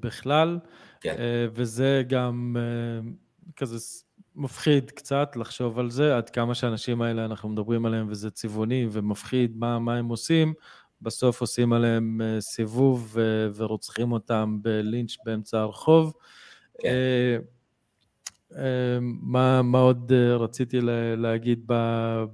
בכלל, 0.00 0.58
כן. 1.00 1.16
אה, 1.18 1.46
וזה 1.52 2.02
גם 2.08 2.56
אה, 2.58 3.10
כזה 3.56 3.78
מפחיד 4.34 4.90
קצת 4.90 5.36
לחשוב 5.36 5.78
על 5.78 5.90
זה, 5.90 6.16
עד 6.16 6.30
כמה 6.30 6.54
שהאנשים 6.54 7.02
האלה, 7.02 7.24
אנחנו 7.24 7.48
מדברים 7.48 7.86
עליהם 7.86 8.06
וזה 8.10 8.30
צבעוני 8.30 8.86
ומפחיד 8.92 9.56
מה, 9.56 9.78
מה 9.78 9.96
הם 9.96 10.08
עושים, 10.08 10.54
בסוף 11.02 11.40
עושים 11.40 11.72
עליהם 11.72 12.20
אה, 12.24 12.40
סיבוב 12.40 13.16
ורוצחים 13.54 14.12
אותם 14.12 14.58
בלינץ' 14.62 15.16
באמצע 15.24 15.60
הרחוב. 15.60 16.12
כן. 16.78 16.88
אה, 16.88 17.36
אה, 18.56 18.98
מה, 19.00 19.62
מה 19.62 19.78
עוד 19.78 20.12
אה, 20.12 20.36
רציתי 20.36 20.78
להגיד 21.16 21.66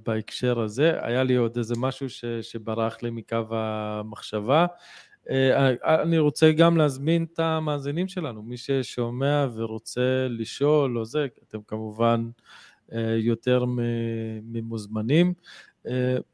בהקשר 0.05 0.59
הזה? 0.59 0.97
היה 1.01 1.23
לי 1.23 1.35
עוד 1.35 1.57
איזה 1.57 1.73
משהו 1.77 2.09
ש, 2.09 2.25
שברח 2.25 2.97
לי 3.01 3.09
מקו 3.09 3.37
המחשבה. 3.51 4.65
אני 5.83 6.17
רוצה 6.17 6.51
גם 6.51 6.77
להזמין 6.77 7.25
את 7.33 7.39
המאזינים 7.39 8.07
שלנו, 8.07 8.43
מי 8.43 8.57
ששומע 8.57 9.47
ורוצה 9.55 10.27
לשאול 10.29 10.97
או 10.97 11.05
זה, 11.05 11.27
אתם 11.47 11.57
כמובן 11.67 12.29
יותר 13.17 13.65
ממוזמנים. 14.43 15.33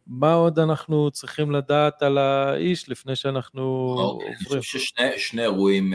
מה 0.08 0.34
עוד 0.34 0.60
אנחנו 0.60 1.12
צריכים 1.12 1.52
לדעת 1.52 2.02
על 2.02 2.18
האיש 2.18 2.90
לפני 2.90 3.16
שאנחנו 3.16 3.62
עוברים? 3.62 4.28
אני 4.28 4.62
חושב 4.62 4.80
ששני 5.18 5.42
אירועים 5.42 5.94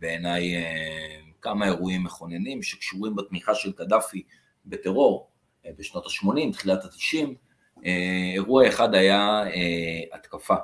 בעיניי 0.00 0.54
כמה 1.46 1.66
אירועים 1.66 2.04
מכוננים 2.04 2.62
שקשורים 2.62 3.16
בתמיכה 3.16 3.54
של 3.54 3.72
קדאפי 3.72 4.22
בטרור 4.66 5.30
אה, 5.66 5.70
בשנות 5.78 6.06
ה-80, 6.06 6.52
תחילת 6.52 6.84
ה-90. 6.84 7.26
אה, 7.86 8.30
אירוע 8.34 8.68
אחד 8.68 8.94
היה 8.94 9.42
אה, 9.46 10.00
התקפה 10.12 10.54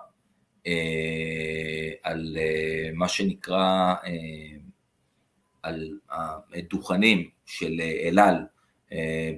על 2.03 2.37
מה 2.95 3.09
שנקרא, 3.09 3.95
על 5.63 5.99
הדוכנים 6.53 7.29
של 7.47 7.81
אל 7.81 8.19
על 8.19 8.37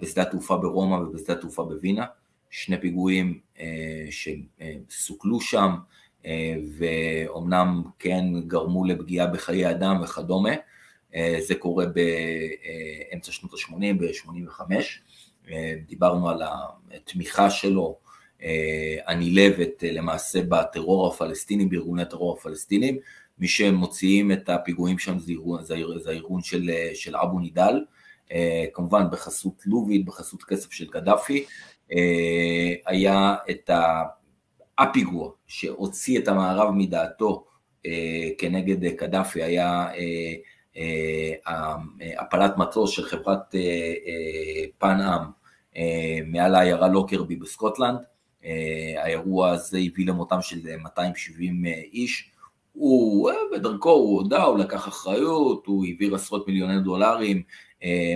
בשדה 0.03 0.23
התעופה 0.23 0.57
ברומא 0.57 0.95
ובשדה 0.95 1.33
התעופה 1.33 1.65
בווינה, 1.65 2.07
שני 2.51 2.81
פיגועים 2.81 3.41
שסוכלו 4.11 5.41
שם 5.41 5.71
ואומנם 6.79 7.83
כן 7.99 8.25
גרמו 8.47 8.85
לפגיעה 8.85 9.27
בחיי 9.27 9.71
אדם 9.71 10.01
וכדומה, 10.03 10.55
אה, 11.15 11.37
זה 11.41 11.55
קורה 11.55 11.85
באמצע 11.87 13.33
שנות 13.33 13.53
ה-80, 13.53 13.95
ב-85. 13.99 14.61
אה, 15.51 15.75
דיברנו 15.87 16.29
על 16.29 16.43
התמיכה 16.95 17.51
שלו 17.51 17.97
אה, 18.04 18.04
הנלהבת 19.07 19.83
למעשה 19.83 20.41
בטרור 20.49 21.07
הפלסטיני, 21.07 21.67
בארגוני 21.67 22.03
הטרור 22.03 22.37
הפלסטינים, 22.39 22.99
מי 23.39 23.49
שמוציאים 23.49 24.33
את 24.33 24.49
הפיגועים 24.49 24.99
שם 24.99 25.19
זה 25.19 25.33
ארגון, 25.33 25.65
זה, 25.65 25.75
הארגון 26.11 26.43
של, 26.43 26.71
של 26.95 27.17
אבו 27.17 27.39
נידל, 27.39 27.85
כמובן 28.75 29.05
בחסות 29.11 29.63
לוביל, 29.67 30.03
בחסות 30.07 30.43
כסף 30.43 30.73
של 30.73 30.87
קדאפי, 30.87 31.45
היה 32.87 33.35
את 33.51 33.71
הפיגוע 34.79 35.31
שהוציא 35.47 36.19
את 36.19 36.29
המערב 36.29 36.71
מדעתו 36.75 37.45
כנגד 38.39 38.95
קדאפי, 38.97 39.43
היה 39.43 39.89
הפלת 42.19 42.57
מטוס 42.57 42.91
של 42.91 43.03
חברת 43.03 43.55
פן 44.79 45.01
עם 45.01 45.23
מעל 46.33 46.55
העיירה 46.55 46.89
לוקרבי 46.89 47.37
בסקוטלנד, 47.37 47.99
האירוע 48.97 49.51
הזה 49.51 49.79
הביא 49.79 50.07
למותם 50.07 50.43
של 50.43 50.77
270 50.83 51.65
איש, 51.93 52.31
הוא 52.73 53.31
בדרכו, 53.53 53.91
הוא 53.91 54.21
הודה, 54.21 54.43
הוא 54.43 54.59
לקח 54.59 54.89
אחריות, 54.89 55.67
הוא 55.67 55.85
העביר 55.85 56.15
עשרות 56.15 56.49
מיליוני 56.49 56.81
דולרים, 56.81 57.43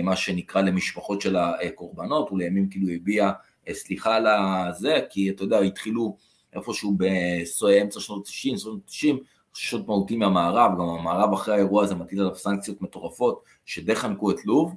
מה 0.03 0.15
שנקרא 0.15 0.61
למשפחות 0.61 1.21
של 1.21 1.35
הקורבנות, 1.35 2.29
הוא 2.29 2.39
לימים 2.39 2.69
כאילו 2.69 2.89
הביע 2.89 3.31
סליחה 3.73 4.15
על 4.15 4.25
זה, 4.73 4.99
כי 5.09 5.29
אתה 5.29 5.43
יודע, 5.43 5.59
התחילו 5.59 6.17
איפשהו 6.53 6.97
באמצע 6.97 7.99
שנות 7.99 8.27
ה-90, 8.27 8.57
שנות 8.57 8.79
ה-90, 8.87 9.15
חששות 9.55 9.87
מהותי 9.87 10.15
מהמערב, 10.15 10.71
גם 10.71 10.89
המערב 10.89 11.33
אחרי 11.33 11.55
האירוע 11.55 11.83
הזה 11.83 11.95
מטיל 11.95 12.19
עליו 12.19 12.35
סנקציות 12.35 12.81
מטורפות 12.81 13.43
שדי 13.65 13.95
חנקו 13.95 14.31
את 14.31 14.45
לוב, 14.45 14.75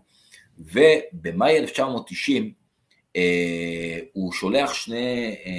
ובמאי 0.59 1.59
1990 1.59 2.44
אה, 2.44 2.50
הוא 4.12 4.32
שולח 4.32 4.74
שני, 4.74 5.34
אה, 5.46 5.52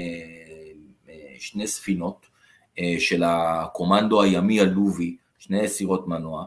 אה, 1.09 1.35
שני 1.39 1.67
ספינות 1.67 2.25
אה, 2.79 2.95
של 2.99 3.23
הקומנדו 3.25 4.21
הימי 4.21 4.59
הלובי, 4.59 5.15
שני 5.39 5.67
סירות 5.67 6.07
מנוע, 6.07 6.45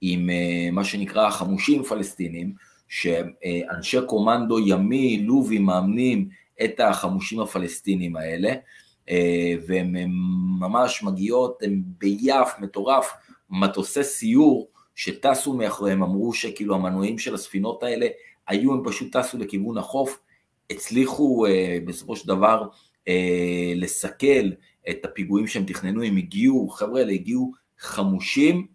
עם 0.00 0.30
אה, 0.30 0.70
מה 0.72 0.84
שנקרא 0.84 1.30
חמושים 1.30 1.82
פלסטינים, 1.82 2.52
שאנשי 2.88 3.98
קומנדו 4.06 4.58
ימי 4.58 5.22
לובי 5.22 5.58
מאמנים 5.58 6.28
את 6.64 6.80
החמושים 6.80 7.40
הפלסטינים 7.40 8.16
האלה, 8.16 8.54
אה, 9.10 9.54
והן 9.66 9.94
ממש 10.60 11.02
מגיעות, 11.02 11.62
הן 11.62 11.82
ביעף 11.84 12.60
מטורף, 12.60 13.12
מטוסי 13.50 14.04
סיור 14.04 14.68
שטסו 14.94 15.52
מאחוריהם, 15.52 16.02
אמרו 16.02 16.32
שכאילו 16.32 16.74
המנועים 16.74 17.18
של 17.18 17.34
הספינות 17.34 17.82
האלה 17.82 18.06
היו, 18.48 18.72
הם 18.72 18.82
פשוט 18.84 19.16
טסו 19.16 19.38
לכיוון 19.38 19.78
החוף, 19.78 20.18
הצליחו 20.72 21.46
אה, 21.46 21.78
בסופו 21.84 22.16
של 22.16 22.28
דבר 22.28 22.68
אה, 23.08 23.72
לסכל 23.76 24.50
את 24.90 25.04
הפיגועים 25.04 25.46
שהם 25.46 25.64
תכננו, 25.64 26.02
הם 26.02 26.16
הגיעו, 26.16 26.68
חבר'ה 26.68 27.00
האלה 27.00 27.12
הגיעו 27.12 27.52
חמושים, 27.78 28.66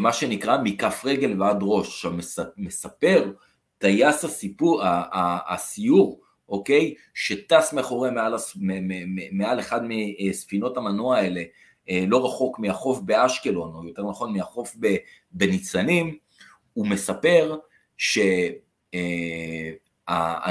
מה 0.00 0.12
שנקרא 0.12 0.58
מכף 0.64 1.02
רגל 1.04 1.42
ועד 1.42 1.58
ראש, 1.62 1.88
עכשיו 1.88 2.12
מספר 2.56 3.32
טייס 3.78 4.24
הסיפור, 4.24 4.80
הסיור 5.48 6.20
אוקיי? 6.52 6.94
שטס 7.14 7.72
מאחורי 7.72 8.10
מעל, 8.10 8.34
מעל 9.32 9.60
אחד 9.60 9.80
מספינות 9.84 10.76
המנוע 10.76 11.16
האלה, 11.16 11.42
אה, 11.88 12.04
לא 12.06 12.26
רחוק 12.26 12.58
מהחוף 12.58 13.00
באשקלון, 13.00 13.74
או 13.74 13.88
יותר 13.88 14.10
נכון 14.10 14.36
מהחוף 14.36 14.76
בניצנים, 15.32 16.16
הוא 16.72 16.86
מספר 16.86 17.56
שאנשי 17.96 18.52
אה, 20.08 20.48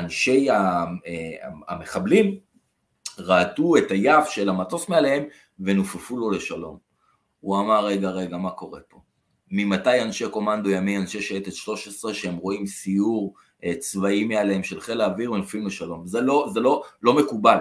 המחבלים 1.68 2.40
רעטו 3.20 3.78
את 3.78 3.92
היף 3.92 4.28
של 4.28 4.50
המטוס 4.50 4.90
מעליהם 4.90 5.24
ונופפו 5.60 6.18
לו 6.18 6.32
לשלום. 6.32 6.78
הוא 7.40 7.60
אמר, 7.60 7.86
רגע, 7.86 8.10
רגע, 8.10 8.38
מה 8.38 8.52
קורה 8.52 8.80
פה? 8.90 9.00
ממתי 9.52 10.02
אנשי 10.02 10.30
קומנדו 10.30 10.70
ימי, 10.70 10.98
אנשי 10.98 11.22
שייטת 11.22 11.54
13, 11.54 12.14
שהם 12.14 12.36
רואים 12.36 12.68
סיור 12.68 13.34
אה, 13.64 13.74
צבאי 13.80 14.24
מעליהם 14.24 14.64
של 14.64 14.82
חיל 14.82 15.02
האוויר 15.02 15.32
מנופים 15.32 15.68
לשלום. 15.68 16.08
זה 16.08 16.22
לא, 16.22 16.50
זה 16.54 16.60
לא, 16.60 16.84
לא 17.02 17.14
מקובל. 17.14 17.58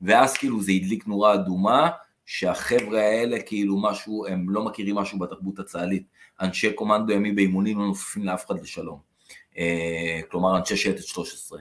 ואז 0.00 0.36
כאילו 0.36 0.62
זה 0.62 0.72
הדליק 0.72 1.06
נורה 1.06 1.34
אדומה, 1.34 1.90
שהחבר'ה 2.26 3.00
האלה 3.00 3.42
כאילו 3.42 3.82
משהו, 3.82 4.26
הם 4.26 4.50
לא 4.50 4.64
מכירים 4.64 4.94
משהו 4.94 5.18
בתרבות 5.18 5.58
הצה"לית. 5.58 6.06
אנשי 6.40 6.72
קומנדו 6.72 7.12
ימי 7.12 7.32
באימונים 7.32 7.78
לא 7.78 7.86
נופפים 7.86 8.24
לאף 8.24 8.46
אחד 8.46 8.60
לשלום. 8.60 9.13
אה, 9.58 10.20
כלומר 10.30 10.56
אנשי 10.58 10.76
שייטת 10.76 11.02
13. 11.02 11.60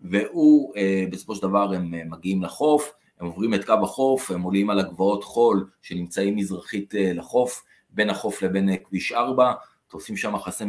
והוא, 0.00 0.76
אה, 0.76 1.04
בסופו 1.10 1.34
של 1.34 1.42
דבר 1.42 1.72
הם 1.74 2.10
מגיעים 2.10 2.42
לחוף, 2.42 2.92
הם 3.20 3.26
עוברים 3.26 3.54
את 3.54 3.64
קו 3.64 3.74
החוף, 3.82 4.30
הם 4.30 4.42
עולים 4.42 4.70
על 4.70 4.80
הגבעות 4.80 5.24
חול 5.24 5.70
שנמצאים 5.82 6.36
מזרחית 6.36 6.94
לחוף, 6.98 7.64
בין 7.90 8.10
החוף 8.10 8.42
לבין 8.42 8.76
כביש 8.84 9.12
4, 9.12 9.52
תופסים 9.88 10.16
שם 10.16 10.32
מחסה 10.32 10.64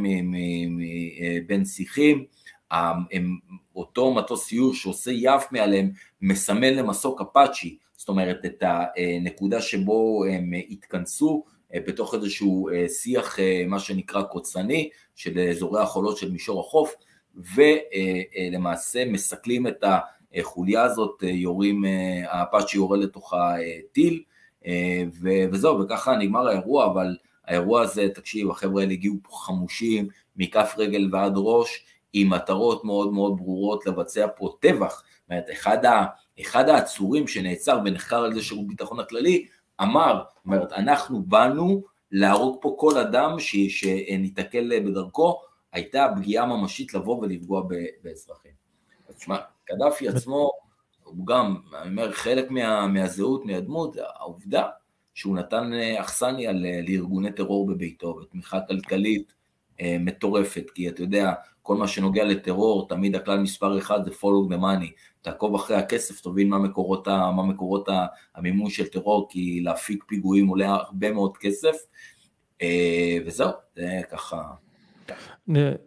בין 1.47 1.65
שיחים, 1.65 2.25
הם, 2.71 3.37
אותו 3.75 4.13
מטוס 4.13 4.45
סיור 4.45 4.73
שעושה 4.73 5.11
יף 5.11 5.43
מעליהם 5.51 5.91
מסמן 6.21 6.73
למסוק 6.73 7.21
אפאצ'י, 7.21 7.77
זאת 7.97 8.09
אומרת 8.09 8.45
את 8.45 8.63
הנקודה 8.65 9.61
שבו 9.61 10.25
הם 10.25 10.51
התכנסו 10.69 11.43
אה, 11.47 11.54
בתוך 11.87 12.13
איזשהו 12.13 12.69
אה, 12.69 12.89
שיח 12.89 13.39
אה, 13.39 13.63
מה 13.67 13.79
שנקרא 13.79 14.21
קוצני 14.21 14.89
של 15.15 15.39
אזורי 15.39 15.81
החולות 15.81 16.17
של 16.17 16.31
מישור 16.31 16.59
החוף 16.61 16.95
ולמעשה 17.55 19.05
מסכלים 19.05 19.67
את 19.67 19.83
החוליה 20.33 20.83
הזאת, 20.83 21.23
יורים, 21.23 21.83
האפאצ'י 22.27 22.77
יורה 22.77 22.97
לתוכה 22.97 23.55
טיל 23.91 24.23
וזהו 25.51 25.79
וככה 25.79 26.15
נגמר 26.15 26.47
האירוע 26.47 26.85
אבל 26.85 27.15
האירוע 27.47 27.81
הזה, 27.81 28.07
תקשיב, 28.09 28.49
החבר'ה 28.49 28.81
האלה 28.81 28.93
הגיעו 28.93 29.15
פה 29.23 29.35
חמושים 29.35 30.07
מכף 30.35 30.75
רגל 30.77 31.09
ועד 31.11 31.33
ראש 31.35 31.85
עם 32.13 32.29
מטרות 32.29 32.85
מאוד 32.85 33.13
מאוד 33.13 33.37
ברורות 33.37 33.85
לבצע 33.85 34.27
פה 34.37 34.55
טבח. 34.59 35.03
זאת 35.21 35.29
אומרת, 35.29 35.45
אחד, 36.41 36.69
העצורים 36.69 37.27
שנעצר 37.27 37.79
ונחקר 37.85 38.23
על 38.23 38.31
ידי 38.31 38.41
שירות 38.41 38.67
ביטחון 38.67 38.99
הכללי, 38.99 39.45
אמר, 39.81 40.23
זאת 40.35 40.45
אומרת, 40.45 40.73
אנחנו 40.73 41.23
באנו 41.23 41.83
להרוג 42.11 42.57
פה 42.61 42.75
כל 42.79 42.97
אדם 42.97 43.39
שניתקל 43.69 44.79
בדרכו, 44.85 45.41
הייתה 45.71 46.07
פגיעה 46.15 46.45
ממשית 46.45 46.93
לבוא 46.93 47.21
ולפגוע 47.21 47.63
באזרחים. 48.03 48.51
אז 49.09 49.15
תשמע, 49.15 49.37
קדאפי 49.65 50.07
עצמו, 50.07 50.51
הוא 51.03 51.27
גם, 51.27 51.55
אני 51.81 51.89
אומר, 51.89 52.11
חלק 52.11 52.51
מה, 52.51 52.87
מהזהות, 52.87 53.45
מהדמות, 53.45 53.95
העובדה 53.97 54.67
שהוא 55.13 55.35
נתן 55.35 55.71
אכסניה 55.99 56.51
לארגוני 56.87 57.31
טרור 57.31 57.67
בביתו, 57.67 58.07
ותמיכה 58.07 58.59
כלכלית 58.61 59.33
אה, 59.81 59.97
מטורפת, 59.99 60.69
כי 60.75 60.89
אתה 60.89 61.01
יודע, 61.01 61.33
כל 61.65 61.75
מה 61.75 61.87
שנוגע 61.87 62.23
לטרור, 62.23 62.87
תמיד 62.87 63.15
הכלל 63.15 63.39
מספר 63.39 63.77
אחד 63.77 64.03
זה 64.03 64.11
follow 64.11 64.53
the 64.53 64.57
money, 64.57 64.91
תעקוב 65.21 65.55
אחרי 65.55 65.77
הכסף, 65.77 66.21
תבין 66.21 66.49
מה 66.49 66.59
מקורות, 66.59 67.07
מה 67.07 67.43
מקורות 67.43 67.89
המימון 68.35 68.69
של 68.69 68.87
טרור, 68.87 69.27
כי 69.29 69.61
להפיק 69.63 70.03
פיגועים 70.07 70.47
עולה 70.47 70.69
הרבה 70.69 71.11
מאוד 71.11 71.37
כסף, 71.37 71.75
אה, 72.61 73.17
וזהו, 73.25 73.49
זה 73.75 74.01
ככה. 74.11 74.41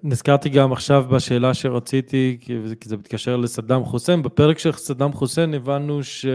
נזכרתי 0.02 0.48
גם 0.48 0.72
עכשיו 0.72 1.04
בשאלה 1.10 1.54
שרציתי, 1.54 2.38
כי 2.40 2.54
זה 2.84 2.96
מתקשר 2.96 3.36
לסדאם 3.36 3.84
חוסיין, 3.84 4.22
בפרק 4.22 4.58
של 4.58 4.72
סדאם 4.72 5.12
חוסיין 5.12 5.54
הבנו 5.54 6.04
ש... 6.04 6.26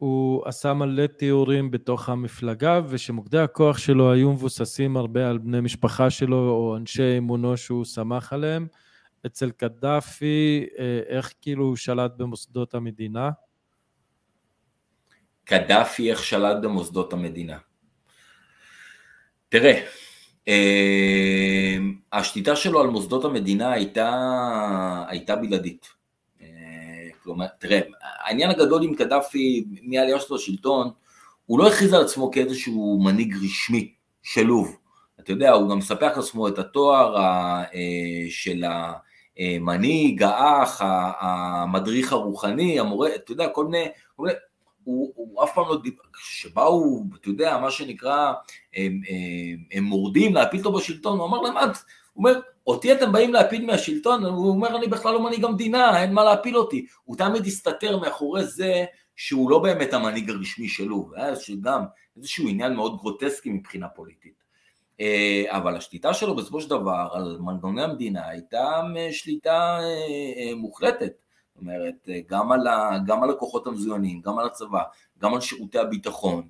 הוא 0.00 0.42
עשה 0.46 0.74
מלא 0.74 1.06
תיאורים 1.06 1.70
בתוך 1.70 2.08
המפלגה 2.08 2.80
ושמוקדי 2.88 3.38
הכוח 3.38 3.78
שלו 3.78 4.12
היו 4.12 4.32
מבוססים 4.32 4.96
הרבה 4.96 5.30
על 5.30 5.38
בני 5.38 5.60
משפחה 5.60 6.10
שלו 6.10 6.50
או 6.50 6.76
אנשי 6.76 7.18
אמונו 7.18 7.56
שהוא 7.56 7.84
סמך 7.84 8.32
עליהם. 8.32 8.66
אצל 9.26 9.50
קדאפי, 9.50 10.66
אה, 10.78 11.00
איך 11.06 11.32
כאילו 11.40 11.64
הוא 11.64 11.76
שלט 11.76 12.12
במוסדות 12.16 12.74
המדינה? 12.74 13.30
קדאפי 15.44 16.10
איך 16.10 16.24
שלט 16.24 16.56
במוסדות 16.62 17.12
המדינה. 17.12 17.58
תראה, 19.48 19.86
אה, 20.48 21.76
השליטה 22.12 22.56
שלו 22.56 22.80
על 22.80 22.86
מוסדות 22.86 23.24
המדינה 23.24 23.72
הייתה, 23.72 25.04
הייתה 25.08 25.36
בלעדית. 25.36 25.99
כלומר, 27.24 27.46
תראה, 27.58 27.80
העניין 28.24 28.50
הגדול 28.50 28.82
עם 28.82 28.94
קדאפי 28.94 29.64
מהעלייה 29.82 30.20
שלו 30.20 30.36
לשלטון, 30.36 30.90
הוא 31.46 31.58
לא 31.58 31.68
הכריז 31.68 31.92
על 31.92 32.02
עצמו 32.02 32.30
כאיזשהו 32.30 33.00
מנהיג 33.04 33.36
רשמי 33.44 33.92
של 34.22 34.42
לוב. 34.42 34.76
אתה 35.20 35.32
יודע, 35.32 35.52
הוא 35.52 35.70
גם 35.70 35.78
מספח 35.78 36.12
לעצמו 36.16 36.48
את 36.48 36.58
התואר 36.58 37.16
אה, 37.16 37.64
של 38.28 38.64
המנהיג, 39.38 40.22
האח, 40.22 40.80
המדריך 41.20 42.12
הרוחני, 42.12 42.80
המורה, 42.80 43.14
אתה 43.14 43.32
יודע, 43.32 43.48
כל 43.48 43.66
מיני, 43.66 43.88
כל 44.16 44.22
מיני 44.22 44.34
הוא, 44.84 45.12
הוא 45.14 45.44
אף 45.44 45.54
פעם 45.54 45.68
לא 45.68 45.82
דיבר, 45.82 46.02
כשבאו, 46.12 47.02
אתה 47.20 47.28
יודע, 47.28 47.58
מה 47.58 47.70
שנקרא, 47.70 48.32
הם, 48.76 49.00
הם, 49.08 49.64
הם 49.72 49.84
מורדים 49.84 50.34
להפיל 50.34 50.60
אותו 50.60 50.72
בשלטון, 50.72 51.18
הוא 51.18 51.26
אמר 51.26 51.40
להם, 51.40 51.54
הוא 51.56 51.68
אומר, 52.14 52.40
אותי 52.66 52.92
אתם 52.92 53.12
באים 53.12 53.32
להפיל 53.32 53.66
מהשלטון, 53.66 54.24
הוא 54.24 54.50
אומר 54.50 54.76
אני 54.76 54.86
בכלל 54.86 55.12
לא 55.12 55.22
מנהיג 55.22 55.44
המדינה, 55.44 56.02
אין 56.02 56.12
מה 56.12 56.24
להפיל 56.24 56.56
אותי. 56.56 56.86
הוא 57.04 57.16
תמיד 57.16 57.46
הסתתר 57.46 57.98
מאחורי 57.98 58.44
זה 58.44 58.84
שהוא 59.16 59.50
לא 59.50 59.58
באמת 59.58 59.92
המנהיג 59.92 60.30
הרשמי 60.30 60.68
שלו, 60.68 61.10
היה 61.16 61.34
גם 61.60 61.84
איזשהו 62.16 62.48
עניין 62.48 62.74
מאוד 62.74 62.96
גרוטסקי 62.96 63.50
מבחינה 63.50 63.88
פוליטית. 63.88 64.40
אה, 65.00 65.44
אבל 65.48 65.76
השליטה 65.76 66.14
שלו 66.14 66.36
בסופו 66.36 66.60
של 66.60 66.70
דבר 66.70 67.08
על 67.12 67.38
מנגנוני 67.40 67.82
המדינה 67.82 68.28
הייתה 68.28 68.82
שליטה 69.10 69.78
מוחלטת. 70.56 71.12
זאת 71.54 71.62
אומרת, 71.62 72.08
גם 72.26 72.52
על, 72.52 72.66
ה, 72.66 72.98
גם 73.06 73.22
על 73.22 73.30
הכוחות 73.30 73.66
המזוינים, 73.66 74.20
גם 74.20 74.38
על 74.38 74.46
הצבא, 74.46 74.82
גם 75.18 75.34
על 75.34 75.40
שירותי 75.40 75.78
הביטחון. 75.78 76.48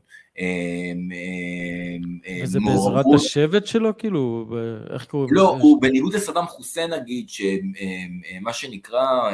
וזה 2.42 2.58
בעזרת 2.66 3.06
השבט 3.14 3.66
שלו, 3.66 3.98
כאילו? 3.98 4.46
איך 4.90 5.06
קוראים 5.06 5.34
לזה? 5.34 5.42
לא, 5.42 5.48
הוא 5.48 5.82
בניגוד 5.82 6.14
לסדאם 6.14 6.46
חוסיין 6.46 6.92
נגיד, 6.92 7.28
שמה 7.28 8.52
שנקרא 8.52 9.30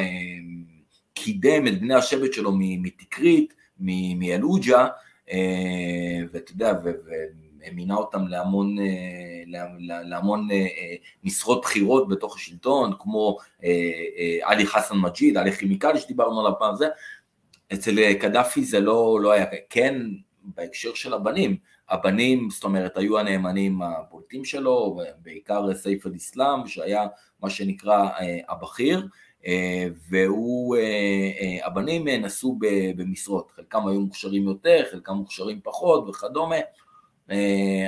קידם 1.14 1.66
את 1.66 1.80
בני 1.80 1.94
השבט 1.94 2.32
שלו 2.32 2.52
מתקרית, 2.56 3.54
מאלוג'ה, 4.18 4.86
ואתה 6.32 6.52
יודע, 6.52 6.72
ומינה 7.72 7.94
אותם 7.94 8.26
להמון, 8.28 8.76
להמון 10.04 10.48
משרות 11.24 11.62
בכירות 11.62 12.08
בתוך 12.08 12.36
השלטון, 12.36 12.92
כמו 12.98 13.38
עלי 14.42 14.66
חסן 14.66 14.96
מג'יד, 14.96 15.36
עלי 15.36 15.52
כימיקלי 15.52 16.00
שדיברנו 16.00 16.40
עליו 16.40 16.52
פעם, 16.58 16.76
זה, 16.76 16.88
אצל 17.72 18.12
קדאפי 18.14 18.64
זה 18.64 18.80
לא, 18.80 19.18
לא 19.22 19.32
היה, 19.32 19.46
כן 19.70 20.02
בהקשר 20.54 20.94
של 20.94 21.14
הבנים, 21.14 21.56
הבנים 21.88 22.48
זאת 22.50 22.64
אומרת 22.64 22.96
היו 22.96 23.18
הנאמנים 23.18 23.82
הבולטים 23.82 24.44
שלו, 24.44 25.00
בעיקר 25.22 25.74
סייף 25.74 26.06
אל-אסלאם 26.06 26.66
שהיה 26.66 27.06
מה 27.42 27.50
שנקרא 27.50 28.08
הבכיר, 28.48 29.06
והוא, 30.08 30.76
הבנים 31.64 32.08
נשאו 32.08 32.58
במשרות, 32.96 33.50
חלקם 33.50 33.88
היו 33.88 34.00
מוכשרים 34.00 34.42
יותר, 34.42 34.82
חלקם 34.90 35.12
מוכשרים 35.12 35.60
פחות 35.64 36.08
וכדומה, 36.08 36.56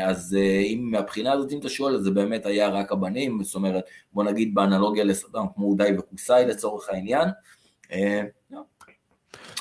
אז 0.03 0.37
אם 0.73 0.89
מהבחינה 0.93 1.33
הזאת 1.33 1.53
אם 1.53 1.59
אתה 1.59 1.69
שואל 1.69 2.01
זה 2.01 2.11
באמת 2.11 2.47
היה 2.47 2.69
רק 2.69 2.93
הבנים, 2.93 3.43
זאת 3.43 3.55
אומרת 3.55 3.85
בוא 4.13 4.25
נגיד 4.25 4.55
באנלוגיה 4.55 5.05
לסדאם 5.05 5.45
כמו 5.55 5.67
אודאי 5.67 5.99
וקוסאי 5.99 6.47
לצורך 6.47 6.89
העניין, 6.89 7.29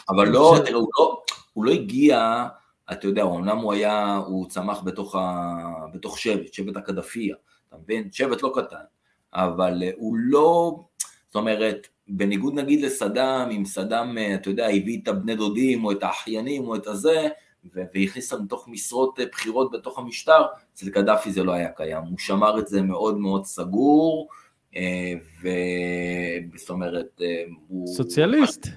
אבל 0.10 0.28
לא, 0.28 0.56
תראה 0.66 0.80
הוא 0.80 0.90
לא, 1.00 1.22
הוא 1.54 1.66
לא 1.66 1.72
הגיע 1.72 2.46
אתה 2.92 3.08
יודע, 3.08 3.22
אומנם 3.22 3.58
הוא 3.58 3.74
היה, 3.74 4.16
הוא 4.16 4.50
צמח 4.50 4.84
בתוך, 4.84 5.16
ה, 5.16 5.54
בתוך 5.94 6.20
שבט, 6.20 6.54
שבט 6.54 6.78
הקדפיה, 6.78 7.36
אתה 7.70 7.78
מבין? 7.78 8.12
שבט 8.12 8.44
לא 8.44 8.54
קטן, 8.56 8.84
אבל 9.34 9.84
הוא 9.96 10.16
לא, 10.18 10.80
זאת 11.28 11.36
אומרת, 11.36 11.88
בניגוד 12.08 12.54
נגיד 12.54 12.82
לסדאם, 12.82 13.50
אם 13.50 13.66
סדאם, 13.66 14.18
אתה 14.36 14.50
יודע, 14.50 14.68
הביא 14.68 15.00
את 15.04 15.08
הבני 15.08 15.36
דודים 15.36 15.86
או 15.86 15.92
את 15.92 16.04
האחיינים 16.04 16.68
או 16.68 16.76
את 16.76 16.88
הזה, 16.88 17.28
והכניס 17.74 18.34
אותם 18.34 18.44
לתוך 18.44 18.68
משרות 18.68 19.20
בחירות 19.32 19.72
בתוך 19.72 20.00
המשטר, 20.00 20.46
אצל 20.74 20.90
קדאפי 20.90 21.32
זה 21.32 21.44
לא 21.44 21.52
היה 21.52 21.70
קיים, 21.70 22.04
הוא 22.04 22.18
שמר 22.18 22.60
את 22.60 22.68
זה 22.68 22.82
מאוד 22.82 23.18
מאוד 23.18 23.46
סגור, 23.46 24.28
אה, 24.76 25.14
וזאת 26.54 26.70
אומרת, 26.70 27.22
אה, 27.22 27.44
הוא... 27.68 27.88
סוציאליסט. 27.88 28.68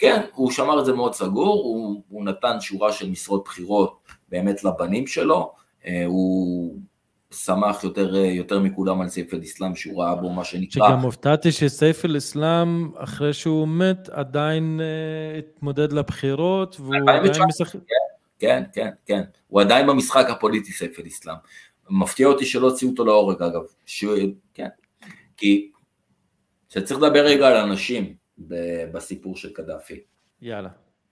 כן, 0.00 0.20
הוא 0.34 0.50
שמר 0.50 0.80
את 0.80 0.84
זה 0.84 0.92
מאוד 0.92 1.14
סגור, 1.14 1.64
הוא, 1.64 2.02
הוא 2.08 2.24
נתן 2.24 2.60
שורה 2.60 2.92
של 2.92 3.10
משרות 3.10 3.44
בחירות 3.44 3.98
באמת 4.28 4.64
לבנים 4.64 5.06
שלו, 5.06 5.52
אה, 5.86 6.04
הוא 6.06 6.78
שמח 7.30 7.84
יותר, 7.84 8.16
יותר 8.16 8.58
מכולם 8.58 9.00
על 9.00 9.08
סייף 9.08 9.34
אל-אסלאם 9.34 9.74
שהוא 9.74 10.02
ראה 10.02 10.14
בו 10.14 10.30
מה 10.30 10.44
שנקרא. 10.44 10.88
שגם 10.88 11.00
הופתעתי 11.00 11.52
שסייף 11.52 12.04
אל-אסלאם 12.04 12.90
אחרי 12.96 13.32
שהוא 13.32 13.68
מת 13.68 14.08
עדיין 14.08 14.80
uh, 14.80 15.38
התמודד 15.38 15.92
לבחירות 15.92 16.76
והוא 16.80 16.94
עדיין 17.08 17.44
משחק... 17.48 17.72
כן, 17.74 17.78
כן, 18.38 18.62
כן, 18.72 18.90
כן, 19.06 19.22
הוא 19.48 19.60
עדיין 19.60 19.86
במשחק 19.86 20.26
הפוליטי 20.30 20.72
סייף 20.72 20.98
אל-אסלאם. 20.98 21.36
מפתיע 21.90 22.26
אותי 22.26 22.44
שלא 22.44 22.66
הוציאו 22.70 22.90
אותו 22.90 23.04
להורג 23.04 23.42
אגב, 23.42 23.62
ש... 23.86 24.04
כן, 24.54 24.68
כי 25.36 25.70
שצריך 26.68 27.02
לדבר 27.02 27.20
רגע 27.20 27.48
על 27.48 27.56
אנשים, 27.56 28.19
בסיפור 28.92 29.36
של 29.36 29.52
קדאפי. 29.52 30.00
יאללה. 30.42 30.68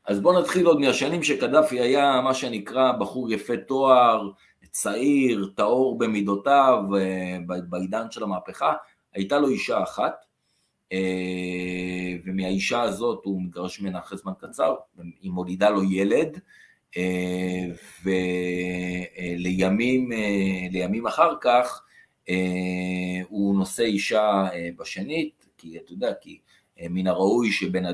אז 0.09 0.21
בואו 0.21 0.41
נתחיל 0.41 0.67
עוד 0.67 0.81
מהשנים 0.81 1.23
שקדאפי 1.23 1.81
היה 1.81 2.21
מה 2.25 2.35
שנקרא 2.35 2.93
בחור 2.93 3.33
יפה 3.33 3.57
תואר, 3.57 4.31
צעיר, 4.71 5.53
טהור 5.55 5.99
במידותיו, 5.99 6.85
אה, 6.97 7.37
בעידן 7.69 8.11
של 8.11 8.23
המהפכה, 8.23 8.75
הייתה 9.15 9.39
לו 9.39 9.49
אישה 9.49 9.83
אחת, 9.83 10.25
אה, 10.93 12.17
ומהאישה 12.25 12.83
הזאת 12.83 13.25
הוא 13.25 13.43
מתגרש 13.43 13.81
ממנה 13.81 13.99
אחרי 13.99 14.19
זמן 14.19 14.33
קצר, 14.39 14.75
היא 15.21 15.31
מולידה 15.31 15.71
לו 15.71 15.85
ילד, 15.85 16.41
אה, 16.97 17.67
ולימים 19.35 20.11
לימים 20.71 21.07
אחר 21.07 21.33
כך 21.41 21.85
הוא 23.29 23.59
נושא 23.59 23.83
אישה 23.83 24.45
בשנית, 24.77 25.47
כי 25.59 25.79
אתה 25.79 25.93
יודע, 25.93 26.15
כי 26.21 26.39
מן 26.91 27.07
הראוי 27.07 27.53
שבן 27.53 27.85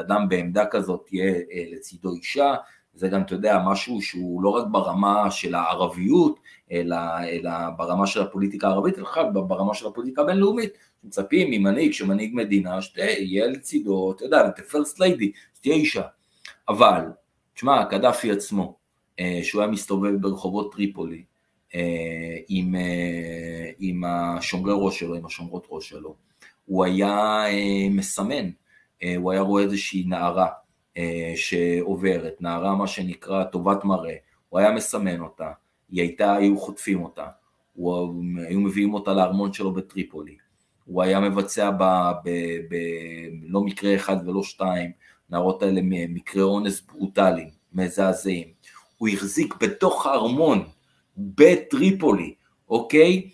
אדם 0.00 0.28
בעמדה 0.28 0.66
כזאת 0.66 1.04
תהיה 1.06 1.32
אה, 1.34 1.64
לצידו 1.72 2.14
אישה, 2.14 2.54
זה 2.94 3.08
גם, 3.08 3.22
אתה 3.22 3.34
יודע, 3.34 3.58
משהו 3.66 4.02
שהוא 4.02 4.42
לא 4.42 4.48
רק 4.48 4.66
ברמה 4.70 5.30
של 5.30 5.54
הערביות, 5.54 6.40
אלא, 6.72 6.96
אלא 7.28 7.50
ברמה 7.76 8.06
של 8.06 8.22
הפוליטיקה 8.22 8.68
הערבית, 8.68 8.98
אלא 8.98 9.30
ברמה 9.30 9.74
של 9.74 9.86
הפוליטיקה 9.86 10.22
הבינלאומית, 10.22 10.70
מצפים 11.04 11.50
ממנהיג 11.50 11.92
שמנהיג 11.92 12.30
מדינה, 12.34 12.82
שתהיה 12.82 13.46
לצידו, 13.46 14.12
אתה 14.12 14.24
יודע, 14.24 14.48
את 14.48 14.58
ה-first 14.58 14.98
lady, 14.98 15.26
שתהיה 15.54 15.74
אישה. 15.74 16.02
אבל, 16.68 17.02
תשמע, 17.54 17.84
קדאפי 17.84 18.30
עצמו, 18.30 18.76
אה, 19.20 19.40
שהוא 19.42 19.62
היה 19.62 19.70
מסתובב 19.70 20.16
ברחובות 20.20 20.72
טריפולי, 20.72 21.24
אה, 21.74 22.36
עם, 22.48 22.74
עם 23.78 24.04
השומרי 24.04 24.72
ראש 24.76 25.00
שלו, 25.00 25.14
עם 25.14 25.26
השומרות 25.26 25.66
ראש 25.70 25.88
שלו, 25.88 26.14
הוא 26.68 26.84
היה 26.84 27.44
אה, 27.46 27.86
מסמן, 27.90 28.50
אה, 29.02 29.14
הוא 29.16 29.32
היה 29.32 29.40
רואה 29.40 29.62
איזושהי 29.62 30.04
נערה 30.06 30.48
אה, 30.96 31.32
שעוברת, 31.36 32.36
נערה 32.40 32.74
מה 32.74 32.86
שנקרא 32.86 33.44
טובת 33.44 33.84
מראה, 33.84 34.14
הוא 34.48 34.60
היה 34.60 34.70
מסמן 34.70 35.20
אותה, 35.20 35.50
היא 35.90 36.00
הייתה, 36.02 36.34
היו 36.34 36.58
חוטפים 36.58 37.02
אותה, 37.02 37.26
הוא, 37.74 38.24
היו 38.48 38.60
מביאים 38.60 38.94
אותה 38.94 39.12
לארמון 39.12 39.52
שלו 39.52 39.72
בטריפולי, 39.72 40.36
הוא 40.84 41.02
היה 41.02 41.20
מבצע 41.20 41.70
ב, 41.70 41.82
ב, 42.24 42.30
ב, 42.70 42.76
לא 43.42 43.60
מקרה 43.60 43.94
אחד 43.94 44.28
ולא 44.28 44.42
שתיים, 44.42 44.90
נערות 45.30 45.62
האלה 45.62 45.80
מקרי 45.84 46.42
אונס 46.42 46.80
ברוטליים, 46.80 47.48
מזעזעים, 47.72 48.48
הוא 48.96 49.08
החזיק 49.08 49.54
בתוך 49.60 50.06
הארמון 50.06 50.64
בטריפולי, 51.16 52.34
אוקיי, 52.68 53.28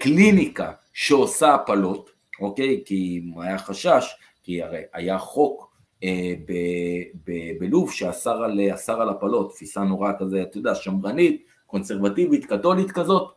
קליניקה 0.00 0.72
שעושה 0.92 1.54
הפלות, 1.54 2.13
אוקיי? 2.40 2.82
כי 2.84 3.22
היה 3.36 3.58
חשש, 3.58 4.04
כי 4.42 4.62
הרי 4.62 4.82
היה 4.92 5.18
חוק 5.18 5.74
אה, 6.02 6.34
בלוב 7.60 7.92
שאסר 7.92 8.42
על, 8.44 8.60
על 8.88 9.08
הפלות, 9.08 9.52
תפיסה 9.54 9.84
נורא 9.84 10.12
כזה, 10.18 10.42
אתה 10.42 10.58
יודע, 10.58 10.74
שמרנית, 10.74 11.44
קונסרבטיבית, 11.66 12.46
קתולית 12.46 12.90
כזאת, 12.90 13.32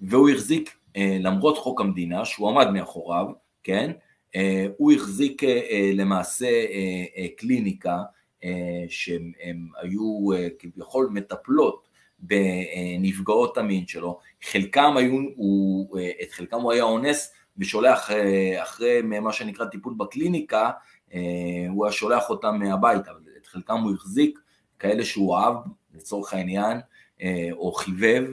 והוא 0.00 0.30
החזיק, 0.30 0.76
אה, 0.96 1.16
למרות 1.20 1.58
חוק 1.58 1.80
המדינה, 1.80 2.24
שהוא 2.24 2.48
עמד 2.48 2.70
מאחוריו, 2.70 3.26
כן? 3.62 3.92
אה, 4.36 4.66
הוא 4.76 4.92
החזיק 4.92 5.44
אה, 5.44 5.60
אה, 5.70 5.90
למעשה 5.94 6.46
אה, 6.46 7.04
אה, 7.16 7.26
קליניקה 7.36 8.02
אה, 8.44 8.84
שהם 8.88 9.68
היו 9.80 10.32
אה, 10.32 10.48
כביכול 10.58 11.08
מטפלות 11.12 11.88
בנפגעות 12.18 13.58
המין 13.58 13.86
שלו, 13.86 14.18
חלקם 14.44 14.96
היו, 14.96 15.20
הוא, 15.36 15.98
אה, 15.98 16.10
את 16.22 16.32
חלקם 16.32 16.60
הוא 16.60 16.72
היה 16.72 16.82
אונס 16.82 17.32
ושולח 17.58 18.10
אה, 18.10 18.62
אחרי 18.62 19.02
מה 19.02 19.32
שנקרא 19.32 19.66
טיפול 19.66 19.94
בקליניקה, 19.96 20.70
אה, 21.14 21.20
הוא 21.68 21.86
היה 21.86 21.92
שולח 21.92 22.30
אותם 22.30 22.58
מהבית, 22.58 23.08
אבל 23.08 23.20
את 23.36 23.46
חלקם 23.46 23.80
הוא 23.80 23.94
החזיק, 23.94 24.38
כאלה 24.78 25.04
שהוא 25.04 25.36
אהב 25.36 25.54
לצורך 25.94 26.34
העניין, 26.34 26.80
אה, 27.22 27.48
או 27.52 27.72
חיבב, 27.72 28.24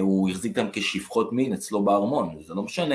הוא 0.00 0.30
החזיק 0.30 0.58
אותם 0.58 0.70
כשפחות 0.72 1.32
מין 1.32 1.52
אצלו 1.52 1.84
בארמון, 1.84 2.36
זה 2.46 2.54
לא 2.54 2.62
משנה, 2.62 2.94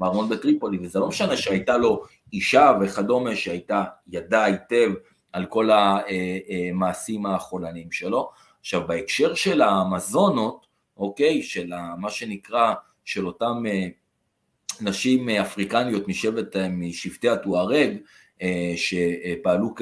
בארמון 0.00 0.28
בטריפולי, 0.28 0.78
וזה 0.82 0.98
לא 0.98 1.08
משנה 1.08 1.36
שהייתה 1.36 1.76
לו 1.76 2.02
אישה 2.32 2.72
וכדומה 2.80 3.36
שהייתה, 3.36 3.84
ידעה 4.08 4.44
היטב 4.44 4.90
על 5.32 5.46
כל 5.46 5.70
המעשים 5.70 7.26
החולניים 7.26 7.92
שלו. 7.92 8.30
עכשיו 8.60 8.86
בהקשר 8.86 9.34
של 9.34 9.62
המזונות, 9.62 10.66
אוקיי, 10.96 11.42
של 11.42 11.72
מה 11.98 12.10
שנקרא, 12.10 12.74
של 13.04 13.26
אותם 13.26 13.62
נשים 14.82 15.28
אפריקניות 15.28 16.08
משבט, 16.08 16.56
משבטי 16.56 17.28
הטוארג, 17.28 17.96
אה, 18.42 18.72
שפעלו 18.76 19.74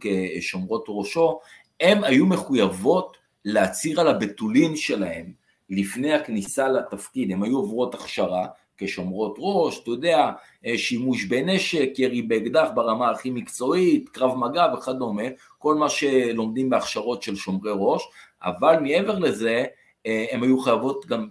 כשומרות 0.00 0.84
ראשו, 0.88 1.40
הן 1.80 2.04
היו 2.04 2.26
מחויבות 2.26 3.16
להצהיר 3.44 4.00
על 4.00 4.08
הבתולין 4.08 4.76
שלהם 4.76 5.32
לפני 5.70 6.12
הכניסה 6.12 6.68
לתפקיד, 6.68 7.32
הן 7.32 7.42
היו 7.42 7.56
עוברות 7.56 7.94
הכשרה 7.94 8.46
כשומרות 8.76 9.36
ראש, 9.38 9.80
אתה 9.82 9.90
יודע, 9.90 10.30
אה, 10.66 10.78
שימוש 10.78 11.24
בנשק, 11.24 11.88
ירי 11.98 12.22
באקדח 12.22 12.68
ברמה 12.74 13.10
הכי 13.10 13.30
מקצועית, 13.30 14.08
קרב 14.08 14.36
מגע 14.38 14.66
וכדומה, 14.74 15.22
כל 15.58 15.74
מה 15.74 15.88
שלומדים 15.88 16.70
בהכשרות 16.70 17.22
של 17.22 17.36
שומרי 17.36 17.72
ראש, 17.74 18.02
אבל 18.42 18.76
מעבר 18.80 19.18
לזה, 19.18 19.64
הן 20.04 20.42
היו 20.42 20.58
חייבות 20.58 21.06
גם 21.06 21.28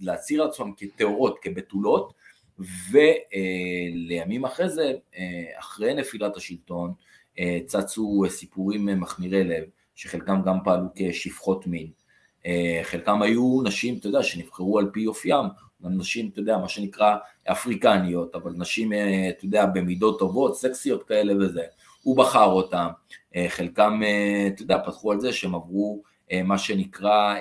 להצהיר 0.00 0.44
עצמן 0.44 0.70
כטהורות, 0.76 1.38
כבתולות, 1.42 2.12
ולימים 2.90 4.44
אחרי 4.44 4.68
זה, 4.68 4.92
אחרי 5.58 5.94
נפילת 5.94 6.36
השלטון, 6.36 6.92
צצו 7.66 8.22
סיפורים 8.28 9.00
מחמירי 9.00 9.44
לב, 9.44 9.64
שחלקם 9.94 10.42
גם 10.42 10.58
פעלו 10.64 10.86
כשפחות 10.94 11.66
מין. 11.66 11.86
חלקם 12.82 13.22
היו 13.22 13.62
נשים, 13.64 13.96
אתה 13.98 14.06
יודע, 14.06 14.22
שנבחרו 14.22 14.78
על 14.78 14.90
פי 14.92 15.06
אופיים, 15.06 15.46
גם 15.84 15.98
נשים, 15.98 16.28
אתה 16.32 16.40
יודע, 16.40 16.58
מה 16.58 16.68
שנקרא 16.68 17.16
אפריקניות, 17.44 18.34
אבל 18.34 18.52
נשים, 18.56 18.92
אתה 19.28 19.44
יודע, 19.44 19.66
במידות 19.66 20.18
טובות, 20.18 20.56
סקסיות 20.56 21.02
כאלה 21.02 21.36
וזה. 21.36 21.62
הוא 22.02 22.16
בחר 22.16 22.44
אותם, 22.44 22.88
חלקם, 23.48 24.00
אתה 24.46 24.62
יודע, 24.62 24.78
פתחו 24.86 25.12
על 25.12 25.20
זה 25.20 25.32
שהם 25.32 25.54
עברו 25.54 26.02
מה 26.44 26.58
שנקרא 26.58 27.34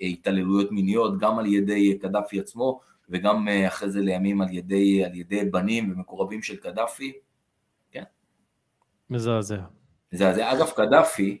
התעללויות 0.00 0.72
מיניות, 0.72 1.18
גם 1.18 1.38
על 1.38 1.46
ידי 1.46 1.98
קדאפי 1.98 2.40
עצמו, 2.40 2.80
וגם 3.10 3.48
אחרי 3.66 3.90
זה 3.90 4.00
לימים 4.00 4.40
על 4.40 4.48
ידי, 4.50 5.04
על 5.04 5.14
ידי 5.14 5.44
בנים 5.44 5.92
ומקורבים 5.92 6.42
של 6.42 6.56
קדאפי. 6.56 7.12
כן. 7.90 8.02
מזעזע. 9.10 9.60
מזעזע. 10.12 10.52
אגב, 10.52 10.70
קדאפי, 10.76 11.38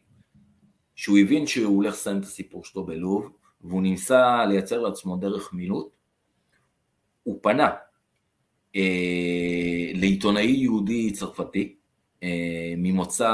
שהוא 0.94 1.18
הבין 1.18 1.46
שהוא 1.46 1.76
הולך 1.76 1.94
לסיים 1.94 2.18
את 2.18 2.22
הסיפור 2.22 2.64
שלו 2.64 2.86
בלוב, 2.86 3.32
והוא 3.60 3.82
ניסה 3.82 4.46
לייצר 4.46 4.80
לעצמו 4.80 5.16
דרך 5.16 5.52
מילוט, 5.52 5.96
הוא 7.22 7.38
פנה 7.42 7.70
אה, 8.76 9.90
לעיתונאי 9.94 10.50
יהודי 10.50 11.12
צרפתי, 11.12 11.76
אה, 12.22 12.74
ממוצא, 12.76 13.30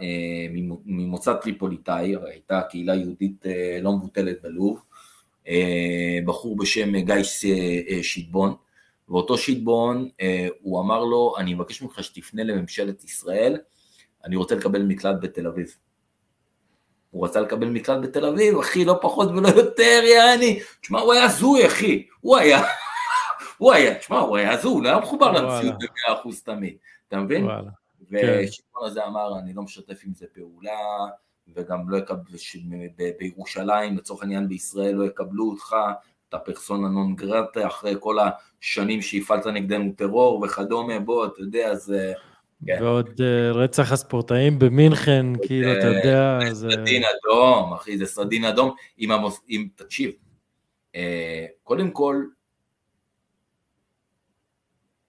אה, 0.00 0.46
ממוצא 0.84 1.34
טריפוליטאי, 1.34 2.14
הייתה 2.24 2.62
קהילה 2.70 2.94
יהודית 2.94 3.46
אה, 3.46 3.78
לא 3.82 3.92
מבוטלת 3.92 4.42
בלוב, 4.42 4.76
אה, 4.76 4.89
בחור 6.24 6.56
בשם 6.56 6.96
גייס 6.96 7.44
אה, 7.44 8.02
שיטבון, 8.02 8.54
ואותו 9.08 9.38
שיטבון, 9.38 10.08
אה, 10.20 10.48
הוא 10.60 10.80
אמר 10.80 11.04
לו, 11.04 11.34
אני 11.38 11.54
מבקש 11.54 11.82
ממך 11.82 12.02
שתפנה 12.04 12.42
לממשלת 12.42 13.04
ישראל, 13.04 13.58
אני 14.24 14.36
רוצה 14.36 14.54
לקבל 14.54 14.82
מקלט 14.82 15.16
בתל 15.20 15.46
אביב. 15.46 15.76
הוא 17.10 17.26
רצה 17.26 17.40
לקבל 17.40 17.68
מקלט 17.68 17.98
בתל 18.02 18.26
אביב, 18.26 18.58
אחי, 18.58 18.84
לא 18.84 18.98
פחות 19.02 19.28
ולא 19.30 19.48
יותר, 19.48 20.02
יעני. 20.04 20.60
תשמע, 20.80 21.00
הוא 21.00 21.12
היה 21.12 21.24
הזוי, 21.24 21.66
אחי. 21.66 22.06
הוא 22.20 22.36
היה, 22.36 22.62
הוא 23.58 23.72
היה, 23.72 23.98
תשמע, 23.98 24.18
הוא 24.18 24.36
היה 24.36 24.52
הזוי, 24.52 24.72
הוא 24.72 24.82
לא 24.82 24.88
היה 24.88 24.98
מחובר 24.98 25.32
למציאות 25.32 25.74
במאה 25.78 26.20
אחוז 26.20 26.42
תמיד, 26.42 26.76
אתה 27.08 27.20
מבין? 27.20 27.46
ושיטון 28.10 28.86
הזה 28.86 29.06
אמר, 29.06 29.38
אני 29.38 29.54
לא 29.54 29.62
משתף 29.62 30.00
עם 30.04 30.14
זה 30.14 30.26
פעולה, 30.32 30.78
וגם 31.54 31.90
לא 31.90 31.96
יקבל, 31.96 32.18
בירושלים, 33.18 33.96
לצורך 33.96 34.22
העניין 34.22 34.48
בישראל, 34.48 34.94
לא 34.94 35.04
יקבלו 35.04 35.50
אותך, 35.50 35.74
אתה 36.28 36.38
פרסונה 36.38 36.88
נון 36.88 37.16
גרטה, 37.16 37.66
אחרי 37.66 37.94
כל 38.00 38.16
השנים 38.18 39.02
שהפעלת 39.02 39.46
נגדנו 39.46 39.92
טרור 39.96 40.42
וכדומה, 40.42 40.98
בוא, 40.98 41.26
אתה 41.26 41.40
יודע, 41.40 41.74
זה... 41.74 42.12
כן. 42.66 42.78
ועוד 42.82 43.08
uh, 43.08 43.56
רצח 43.56 43.92
הספורטאים 43.92 44.58
במינכן, 44.58 45.26
כאילו, 45.46 45.72
אתה 45.72 45.86
יודע, 45.86 46.38
זה... 46.52 46.68
סרדין 46.70 47.02
אדום, 47.04 47.72
אחי, 47.72 47.98
זה 47.98 48.06
סרדין 48.06 48.44
אדום, 48.44 48.74
עם 48.98 49.10
המוס... 49.10 49.40
עם... 49.48 49.68
תקשיב, 49.74 50.10
uh, 50.92 50.98
קודם 51.62 51.90
כל, 51.90 52.24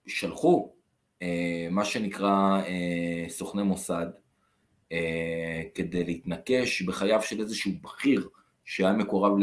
שלחו 0.07 0.73
מה 1.72 1.85
שנקרא 1.85 2.61
סוכני 3.27 3.63
מוסד, 3.63 4.05
כדי 5.76 6.03
להתנקש 6.03 6.81
בחייו 6.81 7.22
של 7.22 7.39
איזשהו 7.39 7.72
בכיר 7.81 8.30
שהיה 8.65 8.93
מקורב 8.93 9.34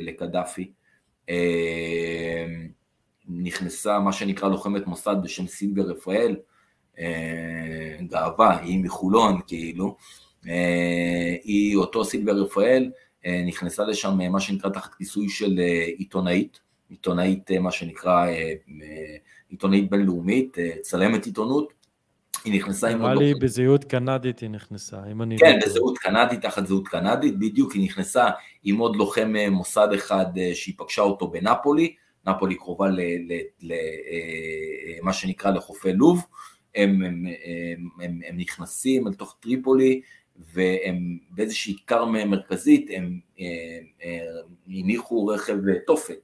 לקדאפי. 0.00 0.70
Uh, 1.26 1.32
נכנסה 3.30 3.98
מה 3.98 4.12
שנקרא 4.12 4.48
לוחמת 4.48 4.86
מוסד 4.86 5.16
בשם 5.22 5.46
סילבר 5.46 5.82
רפאל, 5.82 6.36
אה, 6.98 7.96
גאווה, 8.06 8.58
היא 8.58 8.84
מחולון 8.84 9.40
כאילו, 9.46 9.96
אה, 10.48 11.36
היא 11.44 11.76
אותו 11.76 12.04
סילבר 12.04 12.32
רפאל, 12.32 12.90
אה, 13.26 13.42
נכנסה 13.46 13.84
לשם 13.84 14.18
מה 14.30 14.40
שנקרא 14.40 14.70
תחת 14.70 14.94
כיסוי 14.94 15.28
של 15.28 15.60
עיתונאית, 15.96 16.60
עיתונאית 16.90 17.50
מה 17.50 17.70
שנקרא 17.70 18.26
עיתונאית 19.48 19.90
בינלאומית, 19.90 20.56
צלמת 20.82 21.26
עיתונות, 21.26 21.72
היא 22.44 22.54
נכנסה 22.54 22.88
עם. 22.88 22.98
נראה 22.98 23.14
לי 23.14 23.34
בזהות 23.34 23.84
קנדית 23.84 24.38
היא 24.38 24.50
נכנסה, 24.50 24.96
אם 25.12 25.22
אני... 25.22 25.38
כן, 25.38 25.58
לא 25.60 25.66
בזהות 25.66 25.98
קנדית, 25.98 26.40
תחת 26.42 26.66
זהות 26.66 26.88
קנדית, 26.88 27.38
בדיוק, 27.38 27.72
היא 27.72 27.84
נכנסה 27.84 28.28
עם 28.64 28.78
עוד 28.78 28.96
לוחם 28.96 29.34
מוסד 29.50 29.88
אחד 29.94 30.26
שהיא 30.54 30.74
פגשה 30.78 31.02
אותו 31.02 31.28
בנפולי, 31.28 31.94
נפולי 32.26 32.54
קרובה 32.54 32.88
למה 35.00 35.12
שנקרא 35.12 35.50
לחופי 35.50 35.92
לוב, 35.92 36.26
הם, 36.74 36.90
הם, 36.90 37.02
הם, 37.04 37.88
הם, 38.00 38.20
הם 38.28 38.36
נכנסים 38.36 39.06
אל 39.06 39.12
תוך 39.12 39.36
טריפולי 39.40 40.00
והם 40.54 41.18
באיזושהי 41.30 41.76
כיכר 41.76 42.04
מרכזית 42.04 42.90
הם 42.94 43.20
הניחו 44.68 45.26
רכב 45.26 45.56
תופת. 45.86 46.18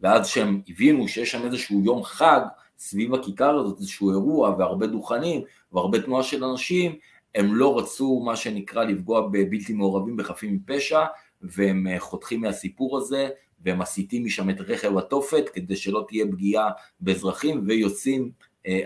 ואז 0.00 0.26
שהם 0.26 0.60
הבינו 0.68 1.08
שיש 1.08 1.30
שם 1.30 1.46
איזשהו 1.46 1.84
יום 1.84 2.02
חג 2.02 2.40
סביב 2.84 3.14
הכיכר 3.14 3.58
הזאת, 3.58 3.78
איזשהו 3.78 4.10
אירוע 4.10 4.54
והרבה 4.58 4.86
דוכנים 4.86 5.42
והרבה 5.72 6.02
תנועה 6.02 6.22
של 6.22 6.44
אנשים, 6.44 6.98
הם 7.34 7.54
לא 7.54 7.78
רצו 7.78 8.22
מה 8.24 8.36
שנקרא 8.36 8.84
לפגוע 8.84 9.20
בבלתי 9.20 9.72
מעורבים 9.72 10.16
בחפים 10.16 10.54
מפשע 10.54 11.04
והם 11.42 11.86
חותכים 11.98 12.40
מהסיפור 12.40 12.98
הזה 12.98 13.28
והם 13.60 13.78
מסיטים 13.78 14.24
משם 14.24 14.50
את 14.50 14.60
רכב 14.60 14.98
התופת 14.98 15.48
כדי 15.48 15.76
שלא 15.76 16.04
תהיה 16.08 16.26
פגיעה 16.26 16.70
באזרחים 17.00 17.64
ויוצאים 17.66 18.30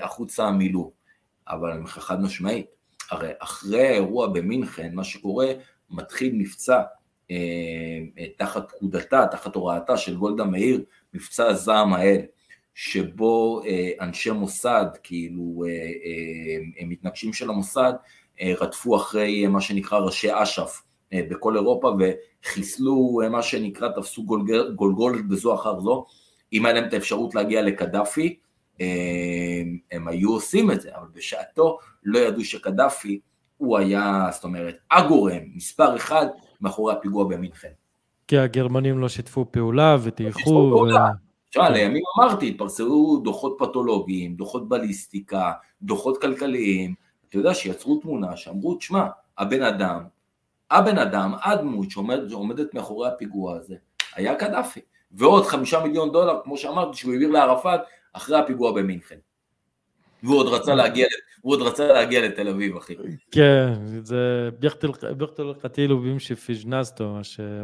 החוצה 0.00 0.50
מלוב. 0.50 0.90
אבל 1.48 1.70
אני 1.70 1.78
אומר 1.78 1.90
לך 1.90 1.98
חד 1.98 2.20
משמעית, 2.20 2.66
הרי 3.10 3.30
אחרי 3.38 3.86
האירוע 3.86 4.26
במינכן, 4.26 4.94
מה 4.94 5.04
שקורה, 5.04 5.52
מתחיל 5.90 6.34
מבצע 6.34 6.82
אה, 7.30 7.36
אה, 8.18 8.26
תחת 8.38 8.70
פקודתה, 8.70 9.26
תחת 9.30 9.54
הוראתה 9.54 9.96
של 9.96 10.16
גולדה 10.16 10.44
מאיר, 10.44 10.84
מבצע 11.14 11.52
זעם 11.52 11.94
האל, 11.94 12.20
שבו 12.80 13.62
אה, 13.66 13.90
אנשי 14.00 14.30
מוסד, 14.30 14.86
כאילו 15.02 15.64
אה, 15.66 15.70
אה, 15.70 16.86
מתנגשים 16.86 17.32
של 17.32 17.50
המוסד, 17.50 17.92
רדפו 18.60 18.96
אחרי 18.96 19.46
מה 19.46 19.60
שנקרא 19.60 19.98
ראשי 19.98 20.28
אש"ף 20.32 20.82
בכל 21.14 21.56
אירופה 21.56 21.92
וחיסלו 21.98 23.20
מה 23.30 23.42
שנקרא, 23.42 23.88
תפסו 23.88 24.22
גולגולת 24.22 24.74
גולגול 24.74 25.22
בזו 25.22 25.54
אחר 25.54 25.80
זו, 25.80 26.04
אם 26.52 26.66
היה 26.66 26.74
להם 26.74 26.88
את 26.88 26.92
האפשרות 26.92 27.34
להגיע 27.34 27.62
לקדאפי, 27.62 28.36
הם, 28.80 29.78
הם 29.92 30.08
היו 30.08 30.30
עושים 30.30 30.70
את 30.70 30.80
זה, 30.80 30.90
אבל 30.96 31.06
בשעתו 31.14 31.78
לא 32.04 32.18
ידעו 32.18 32.44
שקדאפי 32.44 33.20
הוא 33.56 33.78
היה, 33.78 34.28
זאת 34.32 34.44
אומרת, 34.44 34.76
הגורם, 34.90 35.42
מספר 35.54 35.96
אחד, 35.96 36.26
מאחורי 36.60 36.92
הפיגוע 36.92 37.24
במינכן. 37.24 37.72
כי 38.28 38.38
הגרמנים 38.38 38.98
לא 38.98 39.08
שיתפו 39.08 39.52
פעולה 39.52 39.96
וטייחו. 40.02 40.86
תשמע, 41.50 41.64
ו... 41.70 41.72
לימים 41.72 42.02
אמרתי, 42.18 42.48
התפרסמו 42.48 43.20
דוחות 43.24 43.56
פתולוגיים, 43.58 44.34
דוחות 44.34 44.68
בליסטיקה, 44.68 45.52
דוחות 45.82 46.20
כלכליים, 46.20 46.94
אתה 47.28 47.38
יודע 47.38 47.54
שיצרו 47.54 47.96
תמונה 47.96 48.36
שאמרו, 48.36 48.74
תשמע, 48.74 49.06
הבן 49.38 49.62
אדם, 49.62 50.02
הבן 50.70 50.98
אדם, 50.98 51.34
הדמות 51.42 51.90
שעומדת 51.90 52.74
מאחורי 52.74 53.08
הפיגוע 53.08 53.56
הזה, 53.56 53.76
היה 54.14 54.34
קדאפי. 54.34 54.80
ועוד 55.12 55.46
חמישה 55.46 55.80
מיליון 55.82 56.12
דולר, 56.12 56.40
כמו 56.44 56.56
שאמרתי, 56.56 56.96
שהוא 56.96 57.12
העביר 57.12 57.30
לערפאת, 57.30 57.80
אחרי 58.12 58.38
הפיגוע 58.38 58.72
במינכן. 58.72 59.18
והוא 60.22 60.36
עוד 60.36 60.46
רצה 60.46 60.74
להגיע, 60.74 61.06
הוא 61.40 61.52
עוד 61.52 61.62
רצה 61.62 61.92
להגיע 61.92 62.28
לתל 62.28 62.48
אביב, 62.48 62.76
אחי. 62.76 62.94
כן, 63.30 63.72
זה 64.02 64.50
ביחתל 64.58 64.90
קטילו 65.62 65.98
בימשי 66.00 66.34
פיג'נסטו, 66.34 67.16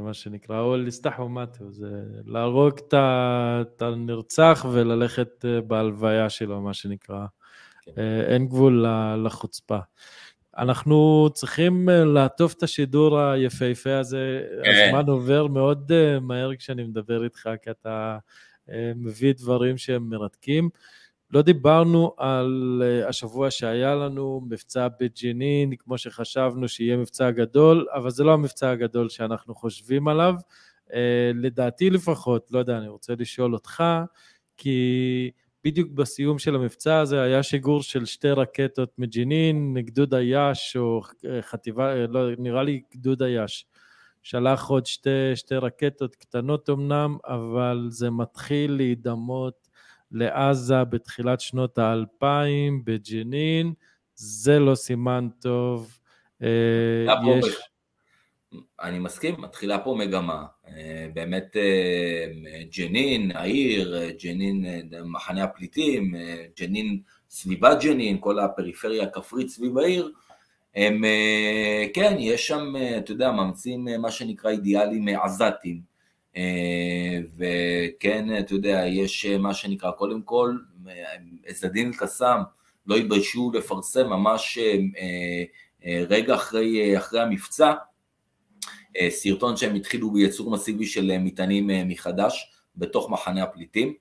מה 0.03 0.15
שנקרא, 0.15 0.61
או 0.61 0.77
לסתחו 0.77 1.29
מתו, 1.29 1.71
זה 1.71 2.03
להרוג 2.27 2.81
את 2.97 3.83
הנרצח 3.83 4.67
וללכת 4.73 5.45
אה, 5.45 5.61
בהלוויה 5.61 6.31
שלו, 6.31 6.61
מה 6.61 6.75
שנקרא. 6.75 7.27
כן. 7.83 7.93
אה, 7.99 8.35
אין 8.35 8.47
גבול 8.47 8.87
לחוצפה. 9.25 9.79
אנחנו 10.59 11.29
צריכים 11.35 11.89
אה, 11.89 12.05
לעטוף 12.05 12.55
את 12.55 12.63
השידור 12.63 13.21
היפהפה 13.21 13.99
הזה, 13.99 14.43
כן. 14.65 14.87
הזמן 14.87 15.11
עובר 15.11 15.47
מאוד 15.47 15.93
מהר 16.21 16.57
כשאני 16.57 16.85
מדבר 16.85 17.25
איתך, 17.25 17.49
כי 17.63 17.71
אתה 17.71 18.19
מביא 18.97 19.35
דברים 19.35 19.79
שהם 19.79 20.09
מרתקים. 20.09 20.69
לא 21.35 21.43
דיברנו 21.43 22.15
על 22.16 22.82
אה, 22.85 23.09
השבוע 23.09 23.51
שהיה 23.51 23.94
לנו, 23.94 24.40
מבצע 24.51 24.89
בג'נין, 25.01 25.77
כמו 25.77 25.98
שחשבנו 25.98 26.69
שיהיה 26.69 26.97
מבצע 26.97 27.31
גדול, 27.31 27.86
אבל 27.94 28.11
זה 28.11 28.24
לא 28.24 28.32
המבצע 28.32 28.70
הגדול 28.70 29.09
שאנחנו 29.09 29.55
חושבים 29.55 30.09
עליו. 30.09 30.35
אה, 30.93 31.31
לדעתי 31.35 31.90
לפחות, 31.90 32.51
לא 32.51 32.59
יודע, 32.59 32.78
אני 32.78 32.89
רוצה 32.89 33.15
לשאול 33.19 33.55
אותך, 33.55 33.85
כי 34.56 35.31
בדיוק 35.65 35.90
בסיום 35.90 36.39
של 36.39 36.55
המבצע 36.55 36.98
הזה 36.98 37.23
היה 37.23 37.43
שיגור 37.43 37.82
של 37.82 38.05
שתי 38.05 38.31
רקטות 38.31 38.98
מג'נין, 38.98 39.74
גדוד 39.78 40.15
היאש, 40.15 40.77
או 40.77 41.02
אה, 41.27 41.43
חטיבה, 41.43 42.06
לא, 42.06 42.36
נראה 42.39 42.62
לי 42.62 42.82
גדוד 42.94 43.23
היאש. 43.23 43.66
שלח 44.23 44.69
עוד 44.69 44.86
שתי, 44.86 45.11
שתי 45.35 45.55
רקטות 45.55 46.16
קטנות 46.16 46.70
אמנם, 46.70 47.16
אבל 47.27 47.86
זה 47.90 48.11
מתחיל 48.11 48.73
להידמות 48.73 49.64
לעזה 50.13 50.85
בתחילת 50.85 51.41
שנות 51.41 51.79
האלפיים 51.79 52.85
בג'נין, 52.85 53.73
זה 54.15 54.59
לא 54.59 54.75
סימן 54.75 55.29
טוב. 55.41 55.99
אה, 56.43 57.15
יש... 57.39 57.61
אני 58.83 58.99
מסכים, 58.99 59.35
מתחילה 59.39 59.79
פה 59.79 59.95
מגמה. 59.99 60.45
אה, 60.69 61.07
באמת 61.15 61.57
אה, 61.57 62.27
ג'נין, 62.79 63.31
העיר, 63.37 64.11
ג'נין, 64.23 64.65
מחנה 65.05 65.45
הפליטים, 65.45 66.15
ג'נין, 66.61 67.01
סביבת 67.31 67.83
ג'נין, 67.83 68.17
כל 68.21 68.39
הפריפריה 68.39 69.03
הכפרית 69.03 69.49
סביב 69.49 69.79
העיר, 69.79 70.13
הם, 70.75 71.03
כן, 71.95 72.17
יש 72.19 72.47
שם, 72.47 72.75
אתה 72.99 73.13
יודע, 73.13 73.33
מאמצים 73.33 73.89
מה 73.99 74.11
שנקרא 74.11 74.51
אידיאלים 74.51 75.09
עזתיים. 75.09 75.94
וכן, 77.36 78.39
אתה 78.39 78.55
יודע, 78.55 78.85
יש 78.86 79.27
מה 79.27 79.55
שנקרא, 79.55 79.90
קודם 79.90 80.23
כל, 80.23 80.56
עזדין 81.47 81.86
אל-קסאם 81.86 82.40
לא 82.86 82.97
התביישו 82.97 83.52
לפרסם 83.55 84.06
ממש 84.06 84.59
רגע 85.86 86.35
אחרי, 86.35 86.98
אחרי 86.98 87.20
המבצע, 87.20 87.73
אה, 89.01 89.11
סרטון 89.11 89.56
שהם 89.56 89.74
התחילו 89.74 90.11
בייצור 90.11 90.51
מסיבי 90.51 90.86
של 90.86 91.11
אה, 91.11 91.19
מטענים 91.19 91.70
אה, 91.70 91.82
מחדש 91.85 92.51
בתוך 92.77 93.11
מחנה 93.11 93.43
הפליטים, 93.43 93.94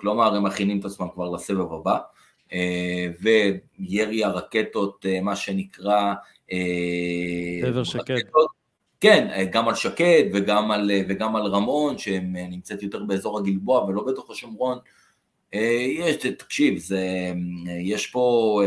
כלומר 0.00 0.34
הם 0.34 0.46
מכינים 0.46 0.80
את 0.80 0.84
עצמם 0.84 1.06
כבר 1.14 1.30
לסבב 1.30 1.72
הבא, 1.72 1.98
וירי 3.20 4.24
הרקטות, 4.24 5.06
מה 5.22 5.36
שנקרא... 5.36 6.14
שקד. 7.84 8.14
כן, 9.00 9.48
גם 9.52 9.68
על 9.68 9.74
שקד 9.74 10.24
וגם 10.34 10.70
על, 10.70 10.90
וגם 11.08 11.36
על 11.36 11.42
רמון, 11.46 11.98
שנמצאת 11.98 12.82
יותר 12.82 13.04
באזור 13.04 13.38
הגלבוע 13.38 13.84
ולא 13.84 14.04
בתוך 14.04 14.30
השומרון. 14.30 14.78
יש, 15.52 16.16
תקשיב, 16.16 16.78
זה, 16.78 17.32
יש 17.80 18.06
פה 18.06 18.62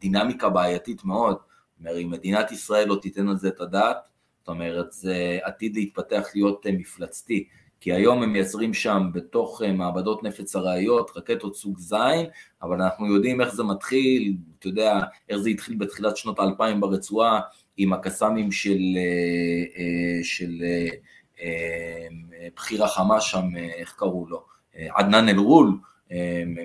דינמיקה 0.00 0.48
בעייתית 0.48 1.04
מאוד. 1.04 1.36
אומרת, 1.80 1.96
אם 2.02 2.10
מדינת 2.10 2.52
ישראל 2.52 2.88
לא 2.88 2.98
תיתן 3.02 3.28
על 3.28 3.36
זה 3.36 3.48
את 3.48 3.60
הדעת, 3.60 3.96
זאת 4.38 4.48
אומרת, 4.48 4.92
זה 4.92 5.38
עתיד 5.42 5.76
להתפתח 5.76 6.26
להיות 6.34 6.66
אה, 6.66 6.72
מפלצתי. 6.72 7.48
כי 7.80 7.92
היום 7.92 8.22
הם 8.22 8.32
מייצרים 8.32 8.74
שם 8.74 9.10
בתוך 9.12 9.62
אה, 9.62 9.72
מעבדות 9.72 10.22
נפץ 10.22 10.56
ארעיות 10.56 11.10
רקטות 11.16 11.56
סוג 11.56 11.78
זין, 11.78 12.26
אבל 12.62 12.82
אנחנו 12.82 13.14
יודעים 13.14 13.40
איך 13.40 13.54
זה 13.54 13.62
מתחיל, 13.62 14.36
אתה 14.58 14.68
יודע, 14.68 15.00
איך 15.28 15.38
זה 15.38 15.48
התחיל 15.48 15.76
בתחילת 15.76 16.16
שנות 16.16 16.38
האלפיים 16.38 16.80
ברצועה, 16.80 17.40
עם 17.78 17.92
הקסאמים 17.92 18.52
של, 18.52 18.80
אה, 18.96 20.24
של 20.24 20.62
בכיר 22.56 22.84
החמאס 22.84 23.22
שם, 23.22 23.56
איך 23.56 23.94
קראו 23.98 24.26
לו, 24.28 24.44
עדנאן 24.74 25.28
אל-רול, 25.28 25.78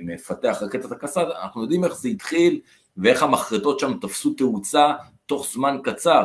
מפתח 0.04 0.58
רקטת 0.62 0.92
הקסאם, 0.92 1.26
אנחנו 1.42 1.62
יודעים 1.62 1.84
איך 1.84 1.96
זה 1.96 2.10
התחיל, 2.10 2.60
ואיך 2.98 3.24
המחרטות 3.24 3.80
שם 3.80 3.94
תפסו 4.02 4.34
תאוצה 4.34 4.94
תוך 5.26 5.48
זמן 5.54 5.78
קצר, 5.84 6.24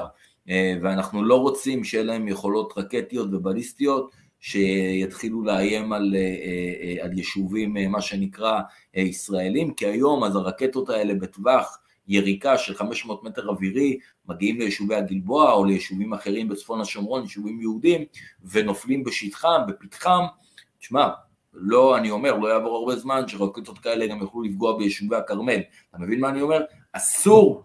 אה, 0.48 0.74
ואנחנו 0.82 1.24
לא 1.24 1.40
רוצים 1.40 1.84
שיהיה 1.84 2.04
להם 2.04 2.28
יכולות 2.28 2.72
רקטיות 2.76 3.28
ובליסטיות 3.32 4.10
שיתחילו 4.40 5.42
לאיים 5.42 5.92
על, 5.92 6.14
אה, 6.16 6.20
אה, 6.20 7.04
על 7.04 7.18
יישובים, 7.18 7.76
מה 7.90 8.00
שנקרא, 8.00 8.60
ישראלים, 8.94 9.74
כי 9.74 9.86
היום 9.86 10.24
אז 10.24 10.36
הרקטות 10.36 10.90
האלה 10.90 11.14
בטווח 11.14 11.78
יריקה 12.08 12.58
של 12.58 12.74
500 12.74 13.24
מטר 13.24 13.48
אווירי, 13.48 13.98
מגיעים 14.28 14.58
ליישובי 14.58 14.94
הגלבוע 14.94 15.52
או 15.52 15.64
ליישובים 15.64 16.14
אחרים 16.14 16.48
בצפון 16.48 16.80
השומרון, 16.80 17.22
יישובים 17.22 17.60
יהודים, 17.60 18.04
ונופלים 18.44 19.04
בשטחם, 19.04 19.60
בפתחם, 19.68 20.24
תשמע, 20.78 21.08
לא, 21.52 21.96
אני 21.98 22.10
אומר, 22.10 22.36
לא 22.36 22.48
יעבור 22.48 22.76
הרבה 22.76 22.96
זמן 22.96 23.28
שרקטות 23.28 23.78
כאלה 23.78 24.06
גם 24.06 24.20
יוכלו 24.20 24.42
לפגוע 24.42 24.78
ביישובי 24.78 25.16
הכרמל. 25.16 25.60
אתה 25.90 25.98
מבין 25.98 26.20
מה 26.20 26.28
אני 26.28 26.40
אומר? 26.40 26.64
אסור, 26.92 27.62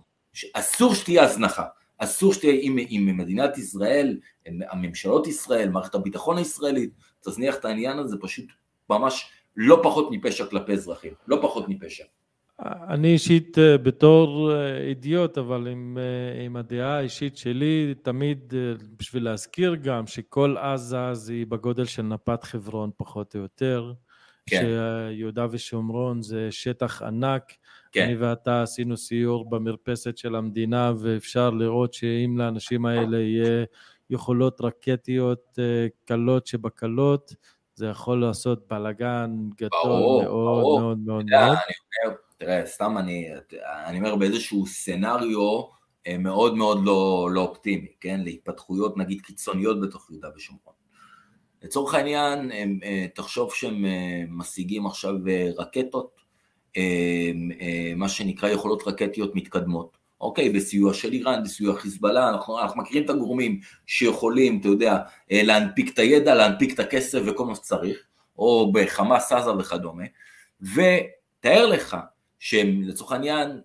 אסור 0.54 0.96
שתהיה 0.96 1.24
הזנחה. 1.24 1.66
אסור 1.98 2.34
שתהיה, 2.34 2.54
אם, 2.54 2.78
אם 2.80 3.14
מדינת 3.18 3.58
ישראל, 3.58 4.20
הממשלות 4.46 5.28
ישראל, 5.28 5.70
מערכת 5.70 5.96
הביטחון 5.96 6.38
הישראלית, 6.38 6.90
תזניח 7.22 7.56
את 7.56 7.66
העניין 7.66 8.00
הזה, 8.00 8.18
פשוט 8.22 8.46
ממש 8.90 9.32
לא 9.56 9.80
פחות 9.84 10.08
מפשע 10.12 10.46
כלפי 10.46 10.74
אזרחים, 10.74 11.14
לא 11.28 11.40
פחות 11.42 11.70
מפשע. 11.70 12.04
אני 12.66 13.08
אישית 13.08 13.58
אה, 13.60 13.78
בתור 13.78 14.52
אה, 14.52 14.78
אידיוט, 14.78 15.38
אבל 15.38 15.68
עם, 15.68 15.98
אה, 15.98 16.44
עם 16.46 16.56
הדעה 16.56 16.98
האישית 16.98 17.38
שלי, 17.38 17.94
תמיד 18.02 18.54
בשביל 19.00 19.24
להזכיר 19.24 19.76
גם 19.76 20.08
שכל 20.08 20.56
עזה 20.58 21.14
זה 21.14 21.34
בגודל 21.50 21.86
של 21.86 22.02
נפת 22.02 22.44
חברון 22.44 22.92
פחות 22.98 23.36
או 23.36 23.40
יותר. 23.42 23.94
כן. 24.46 24.66
שיהודה 25.12 25.48
ושומרון 25.52 26.22
זה 26.22 26.48
שטח 26.52 27.02
ענק. 27.02 27.44
כן. 27.92 28.04
אני 28.04 28.16
ואתה 28.16 28.64
עשינו 28.64 28.98
סיור 28.98 29.50
במרפסת 29.50 30.18
של 30.18 30.36
המדינה, 30.36 30.94
ואפשר 31.00 31.50
לראות 31.50 31.94
שאם 31.94 32.36
לאנשים 32.38 32.86
האלה 32.86 33.18
יהיה 33.20 33.66
יכולות 34.10 34.62
רקטיות 34.62 35.60
קלות 36.06 36.48
שבקלות, 36.48 37.36
זה 37.76 37.88
יכול 37.88 38.22
לעשות 38.22 38.68
בלאגן 38.70 39.32
גדול 39.56 39.70
ברור, 39.84 40.24
מאוד 40.24 40.32
ברור. 40.34 40.80
מאוד 40.80 40.98
מאוד 40.98 41.26
מאוד. 41.26 41.26
אני 41.32 41.52
אומר, 42.06 42.16
תראה, 42.44 42.66
סתם 42.66 42.98
אני, 42.98 43.28
אני 43.64 43.98
אומר 43.98 44.16
באיזשהו 44.16 44.66
סצנריו 44.66 45.62
אה, 46.08 46.18
מאוד 46.18 46.56
מאוד 46.56 46.86
לא, 46.86 47.30
לא 47.32 47.42
אופטימי, 47.42 47.88
כן? 48.00 48.22
להתפתחויות 48.24 48.98
נגיד 48.98 49.22
קיצוניות 49.22 49.82
בתוך 49.82 50.12
יהודה 50.12 50.28
ושומרון. 50.36 50.74
לצורך 51.64 51.94
העניין, 51.94 52.52
אה, 52.84 53.06
תחשוב 53.16 53.54
שהם 53.54 53.86
אה, 53.86 54.24
משיגים 54.30 54.86
עכשיו 54.86 55.14
רקטות, 55.58 56.24
מה 57.96 58.10
שנקרא 58.10 58.50
יכולות 58.50 58.84
רקטיות 58.88 59.36
מתקדמות, 59.36 59.98
אוקיי, 60.22 60.50
בסיוע 60.50 60.94
של 60.94 61.14
איראן, 61.14 61.44
בסיוע 61.44 61.76
חיזבאללה, 61.80 62.30
אנחנו, 62.30 62.60
אנחנו 62.60 62.82
מכירים 62.82 63.06
את 63.06 63.10
הגורמים 63.10 63.60
שיכולים, 63.86 64.60
אתה 64.60 64.68
יודע, 64.68 64.98
להנפיק 65.32 65.94
את 65.94 66.00
הידע, 66.00 66.36
להנפיק 66.36 66.74
את 66.74 66.80
הכסף 66.80 67.20
וכל 67.26 67.46
מה 67.46 67.56
שצריך, 67.56 67.98
או 68.38 68.72
בחמאס 68.74 69.32
עזה 69.32 69.52
וכדומה, 69.52 70.04
ותאר 70.62 71.66
לך 71.66 71.98
שהם 72.44 72.82
לצורך 72.82 73.12
העניין, 73.12 73.62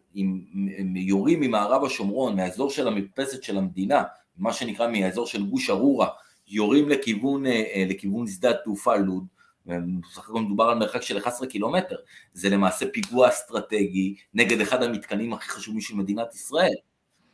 הם 0.78 0.96
יורים 0.96 1.40
ממערב 1.40 1.84
השומרון, 1.84 2.36
מהאזור 2.36 2.70
של 2.70 2.88
המרפסת 2.88 3.42
של 3.42 3.58
המדינה, 3.58 4.02
מה 4.36 4.52
שנקרא 4.52 4.88
מהאזור 4.88 5.26
של 5.26 5.42
גוש 5.42 5.70
ארורה, 5.70 6.08
יורים 6.48 6.88
לכיוון, 6.88 7.46
אה, 7.46 7.84
לכיוון 7.88 8.26
שדה 8.26 8.50
התעופה 8.50 8.96
לוד, 8.96 9.26
בסך 9.66 10.28
הכל 10.28 10.40
מדובר 10.40 10.64
על 10.64 10.78
מרחק 10.78 11.02
של 11.02 11.18
11 11.18 11.48
קילומטר, 11.48 11.96
זה 12.32 12.48
למעשה 12.48 12.86
פיגוע 12.92 13.28
אסטרטגי 13.28 14.14
נגד 14.34 14.60
אחד 14.60 14.82
המתקנים 14.82 15.32
הכי 15.32 15.48
חשובים 15.48 15.80
של 15.80 15.94
מדינת 15.94 16.34
ישראל, 16.34 16.74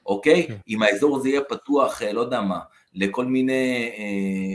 אוקיי? 0.07 0.47
כן. 0.47 0.57
אם 0.69 0.83
האזור 0.83 1.17
הזה 1.17 1.29
יהיה 1.29 1.41
פתוח, 1.41 2.03
אה, 2.03 2.13
לא 2.13 2.21
יודע 2.21 2.41
מה, 2.41 2.59
לכל 2.95 3.25
מיני, 3.25 3.91
אה, 3.99 4.55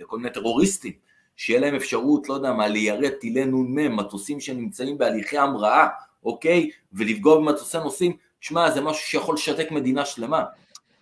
לכל 0.00 0.18
מיני 0.18 0.30
טרוריסטים, 0.30 0.92
שיהיה 1.36 1.60
להם 1.60 1.74
אפשרות, 1.74 2.28
לא 2.28 2.34
יודע 2.34 2.52
מה, 2.52 2.68
ליירט 2.68 3.12
טילי 3.20 3.44
נ"מ, 3.44 3.96
מטוסים 3.96 4.40
שנמצאים 4.40 4.98
בהליכי 4.98 5.38
המראה, 5.38 5.88
אוקיי? 6.24 6.70
ולפגוע 6.92 7.36
במטוסי 7.36 7.78
נוסעים, 7.78 8.16
שמע, 8.40 8.70
זה 8.70 8.80
משהו 8.80 9.06
שיכול 9.06 9.34
לשתק 9.34 9.70
מדינה 9.70 10.04
שלמה. 10.04 10.44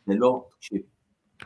זה 0.06 0.14
לא, 0.16 0.48
תקשיב, 0.58 0.78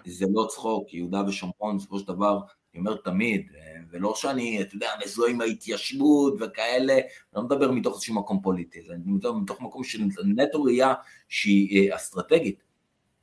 זה 0.06 0.26
לא 0.32 0.46
צחוק, 0.50 0.94
יהודה 0.94 1.22
ושומרון, 1.28 1.76
בסופו 1.76 1.98
של 1.98 2.06
דבר, 2.06 2.40
אני 2.74 2.80
אומר 2.80 2.96
תמיד, 2.96 3.46
ולא 3.90 4.14
שאני, 4.14 4.62
אתה 4.62 4.74
יודע, 4.74 4.88
מזוהה 5.04 5.30
עם 5.30 5.40
ההתיישבות 5.40 6.34
וכאלה, 6.40 6.92
אני 6.92 7.02
לא 7.34 7.42
מדבר 7.42 7.70
מתוך 7.70 7.94
איזשהו 7.94 8.14
מקום 8.14 8.40
פוליטי, 8.42 8.78
מדבר 9.04 9.32
מתוך 9.32 9.60
מקום 9.60 9.84
של 9.84 10.02
נטו 10.24 10.62
ראייה 10.62 10.94
שהיא 11.28 11.90
אה, 11.90 11.96
אסטרטגית. 11.96 12.62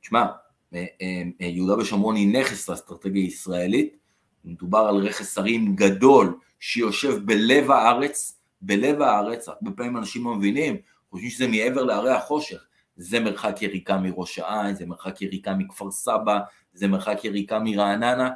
תשמע, 0.00 0.26
אה, 0.74 0.84
אה, 1.02 1.46
יהודה 1.46 1.78
ושומרון 1.78 2.16
היא 2.16 2.40
נכס 2.40 2.68
לאסטרטגיה 2.68 3.24
ישראלית, 3.24 3.96
מדובר 4.44 4.78
על 4.78 4.96
רכס 4.96 5.38
הרים 5.38 5.76
גדול 5.76 6.38
שיושב 6.60 7.26
בלב 7.26 7.70
הארץ, 7.70 8.40
בלב 8.60 9.02
הארץ, 9.02 9.48
הרבה 9.48 9.70
פעמים 9.70 9.96
אנשים 9.96 10.24
לא 10.24 10.34
מבינים, 10.34 10.76
חושבים 11.10 11.30
שזה 11.30 11.48
מעבר 11.48 11.84
להרי 11.84 12.10
החושך, 12.10 12.66
זה 12.96 13.20
מרחק 13.20 13.62
יריקה 13.62 13.98
מראש 13.98 14.38
העין, 14.38 14.74
זה 14.74 14.86
מרחק 14.86 15.22
יריקה 15.22 15.54
מכפר 15.54 15.90
סבא, 15.90 16.38
זה 16.74 16.88
מרחק 16.88 17.24
יריקה 17.24 17.58
מרעננה, 17.58 18.30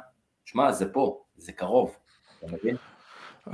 שמע, 0.45 0.71
זה 0.71 0.93
פה, 0.93 1.23
זה 1.37 1.51
קרוב, 1.51 1.95
אתה 2.39 2.47
מבין? 2.51 2.75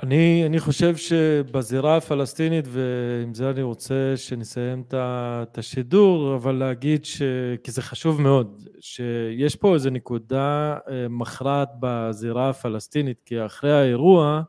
אני, 0.03 0.43
אני 0.45 0.59
חושב 0.59 0.95
שבזירה 0.95 1.97
הפלסטינית, 1.97 2.65
ועם 2.67 3.33
זה 3.33 3.49
אני 3.49 3.61
רוצה 3.61 4.13
שנסיים 4.15 4.83
את 4.91 5.57
השידור, 5.57 6.35
אבל 6.35 6.55
להגיד 6.55 7.05
ש... 7.05 7.21
כי 7.63 7.71
זה 7.71 7.81
חשוב 7.81 8.21
מאוד, 8.21 8.67
שיש 8.79 9.55
פה 9.55 9.73
איזו 9.73 9.89
נקודה 9.89 10.77
אה, 10.89 11.07
מכרעת 11.09 11.69
בזירה 11.79 12.49
הפלסטינית, 12.49 13.21
כי 13.25 13.45
אחרי 13.45 13.73
האירוע, 13.73 14.41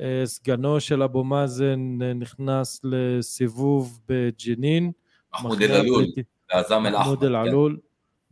אה, 0.00 0.22
סגנו 0.24 0.80
של 0.80 1.02
אבו 1.02 1.24
מאזן 1.24 1.98
אה, 2.02 2.12
נכנס 2.12 2.80
לסיבוב 2.84 4.00
בג'נין. 4.08 4.92
מחמוד 5.34 5.62
אל-עלול, 5.62 6.04
ועזם 6.54 6.86
אל-אחמד. 6.86 7.06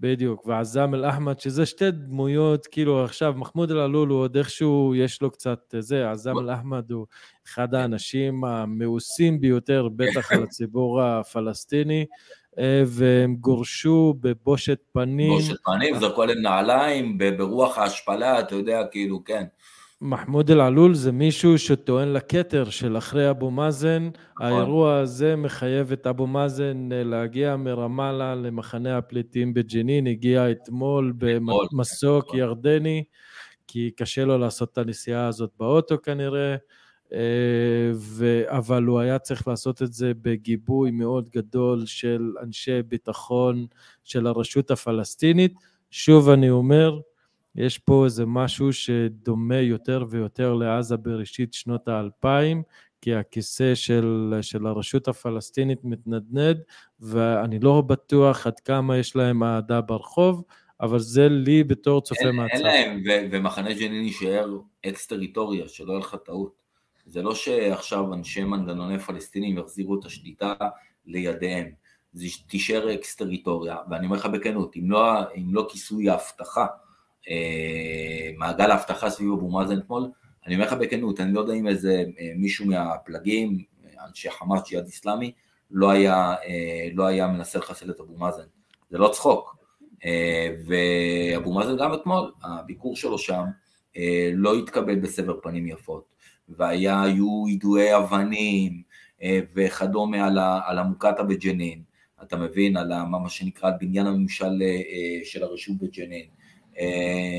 כן. 0.03 0.09
בדיוק, 0.09 0.47
ועזאם 0.47 0.95
אל-אחמד, 0.95 1.41
שזה 1.41 1.67
שתי 1.67 1.91
דמויות, 1.91 2.67
כאילו 2.67 3.05
עכשיו 3.05 3.35
מחמוד 3.37 3.71
אל-עלול 3.71 4.09
הוא 4.09 4.19
עוד 4.19 4.37
איכשהו, 4.37 4.95
יש 4.95 5.23
לו 5.23 5.31
קצת 5.31 5.75
זה, 5.79 6.11
עזאם 6.11 6.39
אל-אחמד 6.39 6.91
הוא 6.91 7.07
אחד 7.47 7.75
האנשים 7.75 8.45
המאוסים 8.45 9.41
ביותר, 9.41 9.89
בטח 9.97 10.33
על 10.33 10.43
הציבור 10.43 11.03
הפלסטיני, 11.03 12.07
אה, 12.59 12.83
והם 12.87 13.37
גורשו 13.37 14.15
בבושת 14.21 14.79
פנים. 14.93 15.33
בושת 15.33 15.57
פנים, 15.65 15.99
זרקו 15.99 16.23
עליהם 16.23 16.43
נעליים, 16.43 17.19
ברוח 17.19 17.79
ההשפלה, 17.79 18.41
אתה 18.41 18.55
יודע, 18.55 18.83
כאילו, 18.91 19.25
כן. 19.25 19.45
מחמוד 20.01 20.51
אל-עלול 20.51 20.95
זה 20.95 21.13
מישהו 21.13 21.59
שטוען 21.59 22.13
לכתר 22.13 22.71
של 22.71 22.99
אחרי 22.99 23.31
אבו 23.31 23.51
מאזן. 23.51 24.07
נכון. 24.07 24.47
האירוע 24.47 24.97
הזה 24.99 25.37
מחייב 25.37 25.93
את 25.93 26.07
אבו 26.07 26.27
מאזן 26.27 26.89
אה, 26.93 27.05
להגיע 27.05 27.57
מרמאללה 27.57 28.35
למחנה 28.35 28.99
הפליטים 28.99 29.55
בג'נין, 29.55 30.07
הגיע 30.07 30.51
אתמול 30.51 31.13
במסוק 31.19 32.27
נכון. 32.27 32.39
ירדני, 32.39 33.05
כי 33.67 33.91
קשה 33.97 34.25
לו 34.25 34.39
לעשות 34.39 34.73
את 34.73 34.79
הנסיעה 34.79 35.27
הזאת 35.27 35.51
באוטו 35.59 36.03
כנראה, 36.03 36.57
אה, 37.13 37.91
ו... 37.95 38.43
אבל 38.47 38.85
הוא 38.85 39.01
היה 39.01 39.19
צריך 39.19 39.49
לעשות 39.49 39.83
את 39.83 39.93
זה 39.93 40.13
בגיבוי 40.23 40.91
מאוד 40.91 41.29
גדול 41.29 41.87
של 41.87 42.33
אנשי 42.43 42.83
ביטחון 42.83 43.67
של 44.05 44.27
הרשות 44.27 44.71
הפלסטינית. 44.71 45.55
שוב 45.91 46.29
אני 46.29 46.51
אומר, 46.51 47.01
יש 47.59 47.79
פה 47.79 48.05
איזה 48.05 48.27
משהו 48.27 48.73
שדומה 48.73 49.57
יותר 49.57 50.05
ויותר 50.11 50.55
לעזה 50.55 50.97
בראשית 50.97 51.55
שנות 51.55 51.89
האלפיים, 51.89 52.63
כי 53.01 53.15
הכיסא 53.15 53.75
של, 53.75 54.35
של 54.43 54.67
הרשות 54.67 55.09
הפלסטינית 55.09 55.79
מתנדנד, 55.85 56.59
ואני 57.01 57.59
לא 57.59 57.81
בטוח 57.81 58.47
עד 58.47 58.61
כמה 58.61 58.97
יש 58.97 59.17
להם 59.17 59.43
אהדה 59.43 59.81
ברחוב, 59.81 60.45
אבל 60.81 60.99
זה 60.99 61.29
לי 61.29 61.65
בתור 61.65 62.01
צופה 62.01 62.33
מהצד. 62.33 62.55
אין 62.55 62.63
להם, 62.63 63.03
ו- 63.07 63.27
ומחנה 63.31 63.73
ג'נין 63.73 64.05
יישאר 64.05 64.59
אקס 64.87 65.07
טריטוריה, 65.07 65.69
שלא 65.69 65.93
יהיה 65.93 66.01
לך 66.01 66.17
טעות. 66.25 66.53
זה 67.07 67.23
לא 67.23 67.35
שעכשיו 67.35 68.15
אנשי 68.15 68.45
מנגנוני 68.45 68.99
פלסטינים 68.99 69.59
יחזירו 69.59 70.01
את 70.01 70.05
השליטה 70.05 70.55
לידיהם. 71.07 71.71
זה 72.13 72.27
תישאר 72.49 72.95
אקס 72.95 73.17
טריטוריה, 73.17 73.77
ואני 73.91 74.07
אומר 74.07 74.17
לך 74.17 74.27
בכנות, 74.27 74.77
אם 74.77 74.91
לא, 74.91 75.21
אם 75.37 75.55
לא 75.55 75.67
כיסוי 75.71 76.11
ההבטחה 76.11 76.67
מעגל 78.39 78.71
האבטחה 78.71 79.11
סביב 79.11 79.33
אבו 79.33 79.51
מאזן 79.51 79.79
אתמול, 79.79 80.11
אני 80.47 80.55
אומר 80.55 80.67
לך 80.67 80.73
בכנות, 80.73 81.21
אני 81.21 81.33
לא 81.33 81.41
יודע 81.41 81.55
אם 81.55 81.69
איזה 81.69 82.05
אה, 82.21 82.33
מישהו 82.37 82.67
מהפלגים, 82.67 83.65
אנשי 84.09 84.31
חמאס 84.31 84.69
ג'יהאד 84.69 84.85
איסלאמי, 84.85 85.33
לא 85.71 85.91
היה, 85.91 86.35
אה, 86.45 86.89
לא 86.95 87.07
היה 87.07 87.27
מנסה 87.27 87.59
לחסל 87.59 87.91
את 87.91 88.01
אבו 88.01 88.17
מאזן, 88.19 88.47
זה 88.91 88.99
לא 88.99 89.09
צחוק. 89.09 89.59
ואבו 90.67 91.55
מאזן 91.55 91.77
גם 91.77 91.95
אתמול, 91.95 92.33
הביקור 92.43 92.97
שלו 92.97 93.19
שם 93.19 93.45
לא 94.33 94.55
התקבל 94.55 94.97
בסבר 94.97 95.41
פנים 95.43 95.67
יפות, 95.67 96.05
והיו 96.49 97.49
יידויי 97.49 97.97
אבנים 97.97 98.83
וכדומה 99.55 100.27
על 100.67 100.79
המוקטעה 100.79 101.23
בג'נין, 101.23 101.83
אתה 102.23 102.37
מבין, 102.37 102.77
על 102.77 102.93
מה 103.11 103.29
שנקרא 103.29 103.71
בניין 103.81 104.07
הממשל 104.07 104.63
של 105.25 105.43
הרשות 105.43 105.77
בג'נין, 105.77 106.27
אה, 106.27 106.38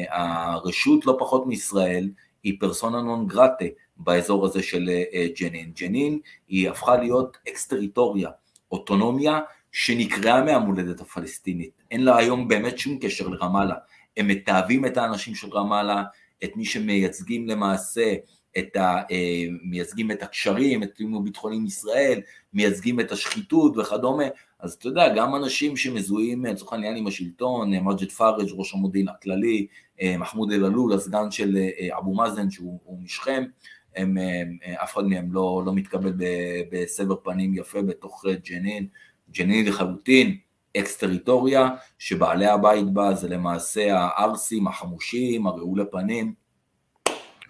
הרשות 0.10 1.06
לא 1.06 1.16
פחות 1.20 1.48
מישראל 1.48 2.10
היא 2.44 2.58
פרסונה 2.60 3.02
נון 3.02 3.28
גרטה 3.28 3.66
באזור 3.98 4.46
הזה 4.46 4.64
של 4.64 4.90
אה, 5.14 5.28
ג'נין. 5.40 5.72
ג'נין 5.72 6.20
היא 6.48 6.70
הפכה 6.70 6.98
להיות 6.98 7.38
אקס 7.50 7.68
טריטוריה, 7.68 8.30
אוטונומיה 8.72 9.40
שנקרעה 9.72 10.44
מהמולדת 10.44 11.02
הפלסטינית. 11.02 11.84
אין 11.92 12.04
לה 12.04 12.18
היום 12.18 12.48
באמת 12.48 12.80
שום 12.80 12.98
קשר 13.02 13.28
לרמאללה. 13.28 13.76
הם 14.18 14.28
מתעבים 14.28 14.86
את 14.86 14.98
האנשים 14.98 15.36
של 15.36 15.50
רמאללה, 15.50 16.04
את 16.44 16.56
מי 16.56 16.66
שמייצגים 16.66 17.48
למעשה 17.48 18.16
את 18.58 18.76
ה... 18.76 18.98
אה, 19.12 19.46
מייצגים 19.64 20.12
את 20.12 20.24
הקשרים, 20.24 20.84
את 20.84 20.90
תיאום 20.96 21.16
הביטחוני 21.16 21.56
עם 21.56 21.66
ישראל, 21.66 22.22
מייצגים 22.54 23.00
את 23.00 23.12
השחיתות 23.12 23.78
וכדומה, 23.78 24.24
אז 24.60 24.74
אתה 24.74 24.88
יודע, 24.88 25.16
גם 25.16 25.36
אנשים 25.36 25.78
שמזוהים 25.78 26.46
לצורך 26.46 26.74
העניין 26.74 26.96
עם 26.96 27.08
השלטון, 27.08 27.74
אה, 27.74 27.82
מג'ד 27.82 28.12
פארג' 28.12 28.50
ראש 28.52 28.74
המודיעין 28.74 29.08
הכללי, 29.08 29.68
אה, 30.02 30.18
מחמוד 30.18 30.52
אל-עלול, 30.52 30.94
הסגן 30.94 31.32
של 31.32 31.58
אבו 31.98 32.14
מאזן 32.14 32.50
שהוא 32.50 33.00
משכם, 33.04 33.44
הם, 33.96 34.18
אף 34.84 34.94
אחד 34.94 35.04
מהם 35.04 35.34
לא, 35.34 35.64
לא 35.66 35.74
מתקבל 35.74 36.14
בסבר 36.72 37.16
פנים 37.24 37.54
יפה 37.54 37.82
בתוך 37.82 38.26
ג'נין, 38.50 38.88
ג'נין 39.32 39.66
לחלוטין, 39.66 40.38
אקס 40.78 40.98
טריטוריה, 40.98 41.70
שבעלי 41.98 42.46
הבית 42.46 42.94
בה 42.94 43.14
זה 43.14 43.30
למעשה 43.30 43.98
הערסים, 43.98 44.68
החמושים, 44.68 45.48
הרעולי 45.48 45.84
פנים, 45.92 46.34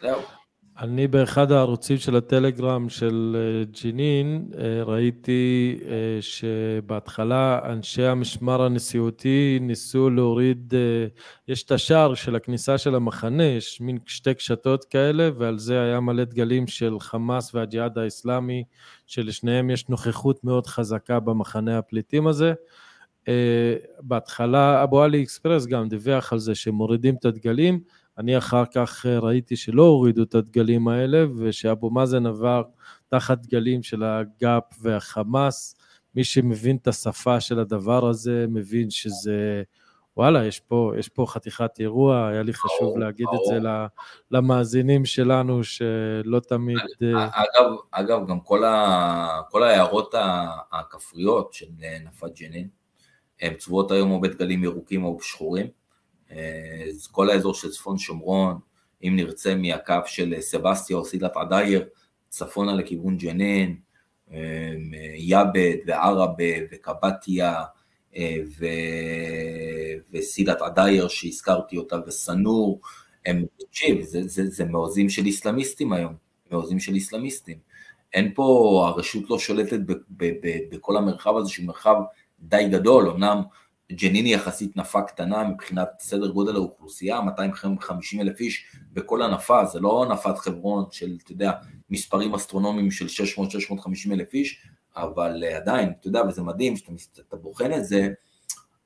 זהו. 0.01 0.38
אני 0.81 1.07
באחד 1.07 1.51
הערוצים 1.51 1.97
של 1.97 2.15
הטלגרם 2.15 2.89
של 2.89 3.37
אה, 3.39 3.63
ג'נין 3.83 4.51
אה, 4.57 4.83
ראיתי 4.83 5.79
אה, 5.85 6.17
שבהתחלה 6.21 7.59
אנשי 7.63 8.03
המשמר 8.03 8.61
הנשיאותי 8.61 9.59
ניסו 9.61 10.09
להוריד, 10.09 10.73
יש 11.47 11.63
את 11.63 11.71
השער 11.71 12.13
של 12.13 12.35
הכניסה 12.35 12.77
של 12.77 12.95
המחנה, 12.95 13.43
יש 13.43 13.81
מין 13.81 13.97
שתי 14.05 14.33
קשתות 14.33 14.85
כאלה 14.85 15.29
ועל 15.37 15.57
זה 15.57 15.81
היה 15.81 15.99
מלא 15.99 16.23
דגלים 16.23 16.67
של 16.67 16.99
חמאס 16.99 17.55
והג'יהאד 17.55 17.97
האסלאמי 17.97 18.63
שלשניהם 19.07 19.69
יש 19.69 19.89
נוכחות 19.89 20.43
מאוד 20.43 20.67
חזקה 20.67 21.19
במחנה 21.19 21.77
הפליטים 21.77 22.27
הזה. 22.27 22.53
בהתחלה 24.01 24.83
אבו 24.83 25.03
עלי 25.03 25.23
אקספרס 25.23 25.65
גם 25.65 25.89
דיווח 25.89 26.33
על 26.33 26.39
זה 26.39 26.55
שמורידים 26.55 27.15
את 27.15 27.25
הדגלים 27.25 27.79
אני 28.19 28.37
אחר 28.37 28.63
כך 28.75 29.05
אה, 29.05 29.19
ראיתי 29.19 29.55
שלא 29.55 29.83
הורידו 29.83 30.23
את 30.23 30.35
הדגלים 30.35 30.87
האלה 30.87 31.25
ושאבו 31.37 31.89
מאזן 31.89 32.25
עבר 32.25 32.63
תחת 33.07 33.37
דגלים 33.37 33.83
של 33.83 34.03
הגאפ 34.03 34.63
והחמאס. 34.81 35.75
מי 36.15 36.23
שמבין 36.23 36.75
את 36.75 36.87
השפה 36.87 37.39
של 37.39 37.59
הדבר 37.59 38.07
הזה 38.09 38.45
מבין 38.49 38.89
שזה, 38.89 39.63
וואלה, 40.17 40.45
יש 40.45 40.59
פה, 40.59 40.93
יש 40.99 41.09
פה 41.09 41.25
חתיכת 41.27 41.79
אירוע, 41.79 42.27
היה 42.27 42.43
לי 42.43 42.53
חשוב 42.53 42.79
ברור, 42.81 42.99
להגיד 42.99 43.25
ברור. 43.25 43.55
את 43.55 43.61
זה 43.63 43.69
למאזינים 44.31 45.05
שלנו 45.05 45.63
שלא 45.63 46.39
תמיד... 46.39 46.77
אה, 47.03 47.27
אגב, 47.27 47.71
אגב 47.91 48.27
גם 48.27 48.39
כל, 48.39 48.63
ה, 48.63 49.41
כל 49.49 49.63
ההערות 49.63 50.15
הכפריות 50.71 51.53
של 51.53 51.67
נפת 52.03 52.39
ג'נין, 52.39 52.67
הן 53.41 53.53
צבועות 53.53 53.91
היום 53.91 54.11
או 54.11 54.21
בדגלים 54.21 54.63
ירוקים 54.63 55.03
או 55.03 55.17
שחורים. 55.21 55.78
כל 57.11 57.29
האזור 57.29 57.53
של 57.53 57.69
צפון 57.69 57.97
שומרון, 57.97 58.59
אם 59.03 59.15
נרצה 59.15 59.55
מהקו 59.55 59.93
של 60.05 60.35
סבסטיה 60.39 60.97
או 60.97 61.05
סילת 61.05 61.37
עדייר, 61.37 61.87
צפונה 62.29 62.75
לכיוון 62.75 63.17
ג'נין, 63.17 63.77
יאבד 65.17 65.75
וערבה 65.85 66.53
וקבטיה 66.71 67.63
ו... 68.59 68.65
וסילת 70.11 70.61
עדייר 70.61 71.07
שהזכרתי 71.07 71.77
אותה 71.77 71.97
וסנור, 72.07 72.81
הם, 73.25 73.45
תקשיב, 73.59 74.01
זה, 74.01 74.27
זה, 74.27 74.49
זה 74.49 74.65
מעוזים 74.65 75.09
של 75.09 75.25
איסלאמיסטים 75.25 75.93
היום, 75.93 76.13
מעוזים 76.51 76.79
של 76.79 76.93
איסלאמיסטים. 76.93 77.57
אין 78.13 78.31
פה, 78.35 78.85
הרשות 78.87 79.29
לא 79.29 79.39
שולטת 79.39 79.79
ב, 79.79 79.91
ב, 79.91 80.25
ב, 80.41 80.57
בכל 80.71 80.97
המרחב 80.97 81.37
הזה 81.37 81.49
שהוא 81.49 81.65
מרחב 81.65 81.95
די 82.39 82.69
גדול, 82.71 83.09
אמנם 83.09 83.41
ג'נין 83.91 84.25
היא 84.25 84.35
יחסית 84.35 84.77
נפה 84.77 85.01
קטנה 85.01 85.43
מבחינת 85.43 85.89
סדר 85.99 86.27
גודל 86.27 86.55
האוכלוסייה, 86.55 87.21
250 87.21 88.21
אלף 88.21 88.39
איש 88.39 88.65
בכל 88.93 89.21
הנפה, 89.21 89.65
זה 89.65 89.79
לא 89.79 90.05
נפת 90.11 90.37
חברון 90.37 90.85
של, 90.91 91.17
אתה 91.23 91.31
יודע, 91.31 91.51
מספרים 91.89 92.33
אסטרונומיים 92.33 92.91
של 92.91 93.25
600-650 93.35 94.13
אלף 94.13 94.33
איש, 94.33 94.67
אבל 94.95 95.43
אה, 95.43 95.57
עדיין, 95.57 95.93
אתה 95.99 96.07
יודע, 96.07 96.21
וזה 96.27 96.41
מדהים, 96.41 96.73
כשאתה 96.75 97.35
בוחן 97.35 97.73
את 97.73 97.85
זה, 97.85 98.09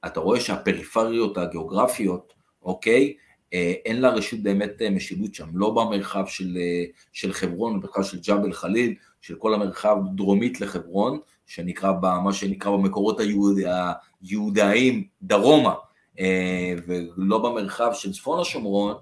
אתה 0.05 0.19
רואה 0.19 0.39
שהפריפריות 0.39 1.37
הגיאוגרפיות, 1.37 2.33
אוקיי, 2.61 3.13
אה, 3.53 3.73
אין 3.85 4.01
לה 4.01 4.09
רשות 4.09 4.39
באמת 4.39 4.81
אה, 4.81 4.89
משילות 4.89 5.35
שם, 5.35 5.49
לא 5.53 5.69
במרחב 5.69 6.27
של, 6.27 6.57
של 7.11 7.33
חברון, 7.33 7.79
במרחב 7.79 8.03
של 8.03 8.19
ג'בל 8.27 8.53
חליל, 8.53 8.95
של 9.21 9.35
כל 9.35 9.53
המרחב 9.53 9.97
דרומית 10.15 10.61
לחברון, 10.61 11.19
שנקרא, 11.45 11.91
מה 12.23 12.33
שנקרא 12.33 12.71
במקורות 12.71 13.19
היהוד, 13.19 13.57
היהודאיים 14.21 15.07
דרומה, 15.21 15.73
אה, 16.19 16.73
ולא 16.87 17.37
במרחב 17.37 17.91
של 17.93 18.13
צפון 18.13 18.39
השומרון, 18.39 18.95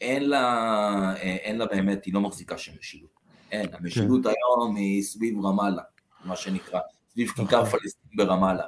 אין 0.00 0.28
לה, 0.28 1.14
אין 1.16 1.58
לה 1.58 1.66
באמת, 1.66 2.04
היא 2.04 2.14
לא 2.14 2.20
מחזיקה 2.20 2.58
שם 2.58 2.72
משילות. 2.80 3.10
אין, 3.52 3.68
המשילות 3.72 4.22
כן. 4.22 4.28
היום 4.28 4.76
היא 4.76 5.02
סביב 5.02 5.46
רמאללה, 5.46 5.82
מה 6.24 6.36
שנקרא, 6.36 6.80
סביב 7.12 7.30
נכון. 7.30 7.44
כיכר 7.44 7.64
פלסטין 7.64 8.10
ברמאללה. 8.16 8.64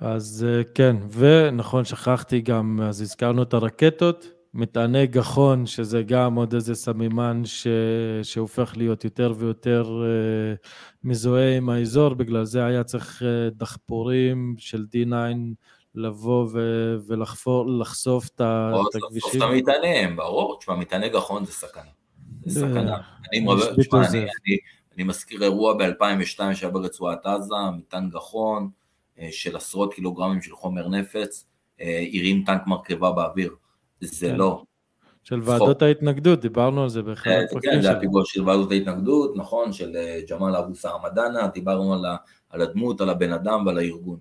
אז 0.00 0.46
כן, 0.74 0.96
ונכון, 1.10 1.84
שכחתי 1.84 2.40
גם, 2.40 2.80
אז 2.82 3.00
הזכרנו 3.00 3.42
את 3.42 3.54
הרקטות, 3.54 4.37
מטעני 4.58 5.06
גחון, 5.06 5.66
שזה 5.66 6.02
גם 6.02 6.34
עוד 6.34 6.54
איזה 6.54 6.74
סמימן 6.74 7.42
ש... 7.44 7.66
שהופך 8.22 8.76
להיות 8.76 9.04
יותר 9.04 9.34
ויותר 9.36 9.84
uh, 9.84 10.68
מזוהה 11.04 11.56
עם 11.56 11.68
האזור, 11.68 12.14
בגלל 12.14 12.44
זה 12.44 12.64
היה 12.64 12.84
צריך 12.84 13.22
uh, 13.22 13.54
דחפורים 13.54 14.54
של 14.58 14.86
D9 14.94 15.12
לבוא 15.94 16.48
ו... 16.52 16.58
ולחפור, 17.06 17.66
לחשוף 17.80 18.26
את 18.26 18.40
הכבישים. 18.40 19.16
לחשוף 19.16 19.36
את 19.36 19.42
המטענים, 19.42 20.16
ברור, 20.16 20.58
תשמע, 20.58 20.74
מטעני 20.74 21.08
גחון 21.08 21.44
זה 21.44 21.52
סכנה. 21.52 21.90
זה 22.46 22.60
סכנה. 22.60 22.96
אני, 23.32 23.46
תשמע, 23.80 24.08
אני, 24.08 24.18
אני, 24.18 24.56
אני 24.96 25.04
מזכיר 25.04 25.42
אירוע 25.42 25.74
ב-2002 25.74 26.54
שהיה 26.54 26.72
ברצועת 26.72 27.26
עזה, 27.26 27.54
מטען 27.78 28.10
גחון 28.10 28.70
אה, 29.18 29.28
של 29.30 29.56
עשרות 29.56 29.94
קילוגרמים 29.94 30.42
של 30.42 30.52
חומר 30.52 30.88
נפץ, 30.88 31.46
הרים 32.14 32.44
טנק 32.46 32.62
מרכבה 32.66 33.12
באוויר. 33.12 33.50
זה 34.00 34.26
כן. 34.26 34.36
לא. 34.36 34.62
של 35.28 35.40
ועדות 35.44 35.82
ההתנגדות, 35.82 36.40
דיברנו 36.40 36.82
על 36.82 36.88
זה 36.88 37.02
באחד 37.02 37.30
כן, 37.30 37.44
הפרקים 37.50 37.70
כן, 37.70 37.82
זה 37.82 37.90
הפיגוע 37.90 38.22
של 38.26 38.48
ועדות 38.48 38.72
ההתנגדות, 38.72 39.36
נכון, 39.36 39.72
של 39.72 39.96
אה, 39.96 40.20
ג'מאל 40.30 40.56
אבו 40.56 40.74
סעמדאנה, 40.74 41.48
דיברנו 41.48 41.94
על, 41.94 42.04
על 42.50 42.60
הדמות, 42.60 43.00
על 43.00 43.10
הבן 43.10 43.32
אדם 43.32 43.66
ועל 43.66 43.78
הארגון. 43.78 44.18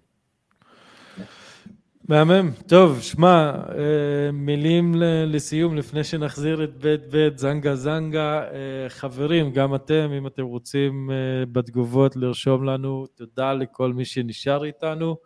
מהמם. 2.10 2.52
טוב, 2.68 3.02
שמע, 3.02 3.52
אה, 3.78 4.32
מילים 4.34 4.96
לסיום 5.28 5.76
לפני 5.76 6.04
שנחזיר 6.04 6.64
את 6.64 6.78
בית 6.78 7.08
בית 7.08 7.38
זנגה 7.38 7.76
זנגה. 7.76 8.44
אה, 8.44 8.90
חברים, 8.90 9.52
גם 9.52 9.76
אתם, 9.76 10.10
אם 10.18 10.28
אתם 10.28 10.44
רוצים 10.44 11.10
בתגובות 11.52 12.16
לרשום 12.16 12.64
לנו, 12.64 13.06
תודה 13.16 13.54
לכל 13.54 13.94
מי 13.94 14.06
שנשאר 14.06 14.66
איתנו. 14.66 15.18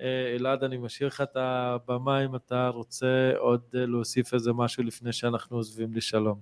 אה, 0.00 0.34
אלעד, 0.36 0.64
אני 0.64 0.76
משאיר 0.76 1.08
לך 1.08 1.20
את 1.20 1.36
הבמה 1.36 2.24
אם 2.24 2.36
אתה 2.36 2.68
רוצה 2.68 3.32
עוד 3.38 3.60
אה, 3.74 3.86
להוסיף 3.86 4.34
איזה 4.34 4.52
משהו 4.52 4.82
לפני 4.82 5.12
שאנחנו 5.12 5.56
עוזבים 5.56 5.94
לשלום. 5.94 6.40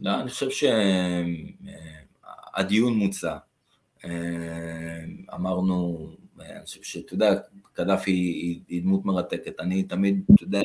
לא, 0.00 0.20
אני 0.20 0.30
חושב 0.30 0.50
שהדיון 2.60 2.92
אה, 2.92 2.98
מוצע. 2.98 3.36
אמרנו, 5.34 6.08
אני 6.40 6.64
חושב 6.64 6.82
שאתה 6.82 7.14
יודע, 7.14 7.34
קדאפי 7.72 8.10
היא 8.68 8.82
דמות 8.82 9.04
מרתקת. 9.04 9.60
אני 9.60 9.82
תמיד, 9.82 10.24
אתה 10.34 10.42
יודע, 10.42 10.60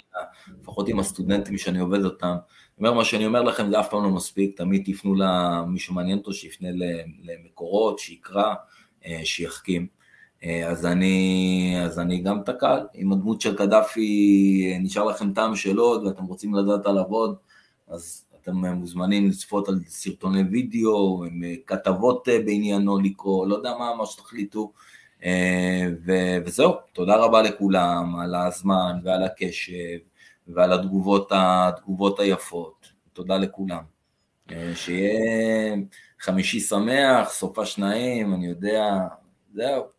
לפחות 0.61 0.88
עם 0.88 0.99
הסטודנטים 0.99 1.57
שאני 1.57 1.80
עובד 1.80 2.06
אותם, 2.06 2.35
אומר 2.77 2.94
מה 2.94 3.06
שאני 3.06 3.26
אומר 3.26 3.41
לכם 3.41 3.69
זה 3.69 3.80
אף 3.80 3.89
פעם 3.89 4.03
לא 4.03 4.10
מספיק, 4.10 4.57
תמיד 4.57 4.84
תפנו 4.85 5.15
למי 5.15 5.80
שמעניין 5.80 6.18
אותו, 6.18 6.34
שיפנה 6.34 6.69
למקורות, 7.23 7.99
שיקרא, 7.99 8.53
שיחכים. 9.23 9.97
אה, 10.43 10.69
אז 10.69 10.85
אני, 10.85 11.76
אז 11.85 11.99
אני 11.99 12.22
גם 12.22 12.41
תקל, 12.45 12.80
אם 12.95 13.11
הדמות 13.11 13.41
של 13.41 13.57
קדאפי 13.57 14.72
אה, 14.72 14.80
נשאר 14.80 15.03
לכם 15.03 15.34
טעם 15.34 15.55
של 15.55 15.77
עוד 15.77 16.05
ואתם 16.05 16.23
רוצים 16.23 16.55
לדעת 16.55 16.85
עליו 16.85 17.03
עוד, 17.03 17.35
אז 17.88 18.26
אתם 18.41 18.65
מוזמנים 18.65 19.27
לצפות 19.27 19.69
על 19.69 19.80
סרטוני 19.88 20.41
וידאו, 20.41 21.23
עם 21.26 21.43
אה, 21.43 21.53
כתבות 21.65 22.27
בעניינו 22.45 22.99
לקרוא, 22.99 23.47
לא 23.47 23.55
יודע 23.55 23.73
מה, 23.80 23.95
מה 23.95 24.05
שתחליטו. 24.05 24.72
ו- 26.05 26.38
וזהו, 26.45 26.73
תודה 26.93 27.15
רבה 27.15 27.41
לכולם 27.41 28.15
על 28.19 28.35
הזמן 28.35 28.99
ועל 29.03 29.23
הקשב 29.23 29.97
ועל 30.47 30.73
התגובות, 30.73 31.31
התגובות 31.35 32.19
היפות, 32.19 32.88
תודה 33.14 33.38
לכולם. 33.38 33.84
שיהיה 34.76 35.76
חמישי 36.19 36.59
שמח, 36.59 37.30
סופה 37.30 37.65
שניים, 37.65 38.34
אני 38.34 38.47
יודע, 38.47 38.97
זהו. 39.53 39.97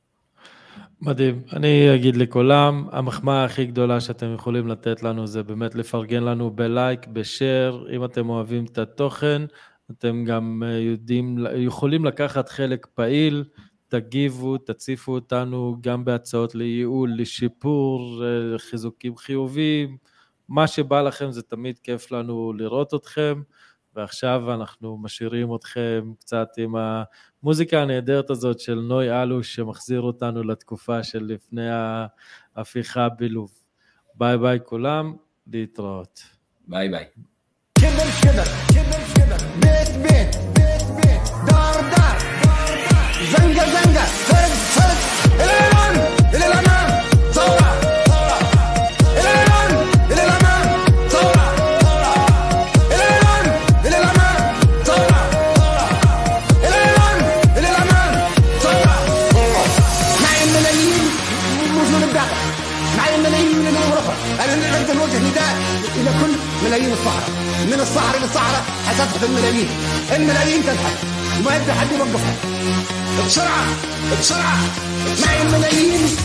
מדהים. 1.01 1.43
אני 1.53 1.95
אגיד 1.95 2.17
לכולם, 2.17 2.89
המחמאה 2.93 3.45
הכי 3.45 3.67
גדולה 3.67 4.01
שאתם 4.01 4.35
יכולים 4.35 4.69
לתת 4.69 5.03
לנו 5.03 5.27
זה 5.27 5.43
באמת 5.43 5.75
לפרגן 5.75 6.23
לנו 6.23 6.51
בלייק, 6.51 7.07
בשאר, 7.07 7.87
אם 7.97 8.05
אתם 8.05 8.29
אוהבים 8.29 8.65
את 8.65 8.79
התוכן, 8.79 9.43
אתם 9.91 10.25
גם 10.25 10.63
אה, 10.67 10.79
יודעים, 10.79 11.39
יכולים 11.57 12.05
לקחת 12.05 12.49
חלק 12.49 12.87
פעיל, 12.95 13.45
תגיבו, 13.89 14.59
תציפו 14.59 15.13
אותנו 15.13 15.77
גם 15.81 16.05
בהצעות 16.05 16.55
לייעול, 16.55 17.13
לשיפור, 17.17 18.25
אה, 18.25 18.59
חיזוקים 18.59 19.17
חיוביים, 19.17 19.97
מה 20.49 20.67
שבא 20.67 21.03
לכם 21.03 21.31
זה 21.31 21.43
תמיד 21.43 21.79
כיף 21.79 22.13
לנו 22.13 22.53
לראות 22.53 22.95
אתכם. 22.95 23.43
ועכשיו 23.99 24.55
אנחנו 24.55 24.99
משאירים 24.99 25.55
אתכם 25.55 26.13
קצת 26.21 26.49
עם 26.57 26.75
המוזיקה 27.43 27.83
הנהדרת 27.83 28.31
הזאת 28.31 28.61
של 28.61 28.75
נוי 28.75 29.23
אלוש, 29.23 29.55
שמחזיר 29.55 30.01
אותנו 30.01 30.43
לתקופה 30.43 31.03
של 31.03 31.25
לפני 31.25 31.69
ההפיכה 32.57 33.09
בלוב. 33.09 33.51
ביי 34.15 34.39
ביי 34.39 34.59
כולם, 34.65 35.17
להתראות. 35.47 36.23
ביי 36.69 36.89
ביי. 36.89 37.05
حتضحك 69.19 69.31
الملايين. 69.31 69.69
الملايين 70.17 70.63
تضحك. 70.63 70.99
وما 71.39 71.57
يبدا 71.57 71.75
حد 71.75 71.87
يوقفها 71.93 72.35
بسرعة 73.27 73.65
بسرعة. 74.21 74.59
معي 75.27 75.43
الملايين 75.43 76.17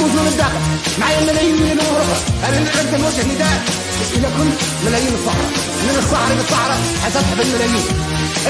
موجود 0.00 0.26
الداخل. 0.26 0.60
معي 0.98 1.18
الملايين 1.18 1.54
من 1.54 1.80
اوروبا 1.80 2.16
أنا 2.48 2.60
نقدم 2.60 3.04
وجه 3.04 3.34
نداء 3.34 3.64
إلى 4.16 4.28
كل 4.38 4.50
ملايين 4.86 5.14
الصحراء. 5.14 5.50
من 5.86 5.96
الصحراء 5.98 6.36
للصحراء. 6.36 6.78
حتضحك 7.04 7.40
الملايين 7.46 7.86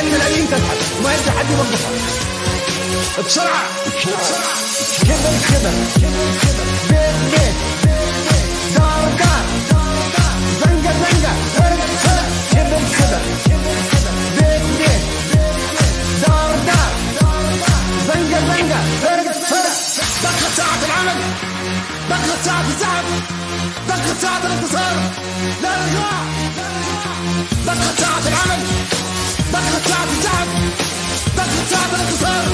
الملايين 0.01 0.47
تضحك. 0.51 0.79
وما 1.01 1.15
يبدا 1.15 1.31
حد 1.31 1.51
يوقفها 1.51 1.91
بسرعة 3.27 3.65
بسرعة. 4.09 4.57
كبر 5.03 5.35
كبر. 5.49 5.75
بيت 6.89 7.17
بيت. 7.33 7.76
زنقة 18.46 18.46
زنقة 18.46 18.82
فرق 19.02 19.32
فرق 19.32 19.76
دقت 20.24 20.52
ساعة 20.58 20.86
العمل 20.86 21.22
دقت 22.10 22.46
ساعة 22.46 22.62
الزعم 22.68 23.06
دقت 23.88 24.22
ساعة 24.22 24.38
الانتصار 24.46 24.96
لا 25.64 25.70
رجاء 25.70 26.24
دقت 27.66 28.00
ساعة 28.00 28.28
العمل 28.28 28.64
دقت 29.54 29.88
ساعة 29.90 30.04
الزعم 30.18 30.48
دقت 31.38 31.68
ساعة 31.72 31.90
الانتصار 31.96 32.46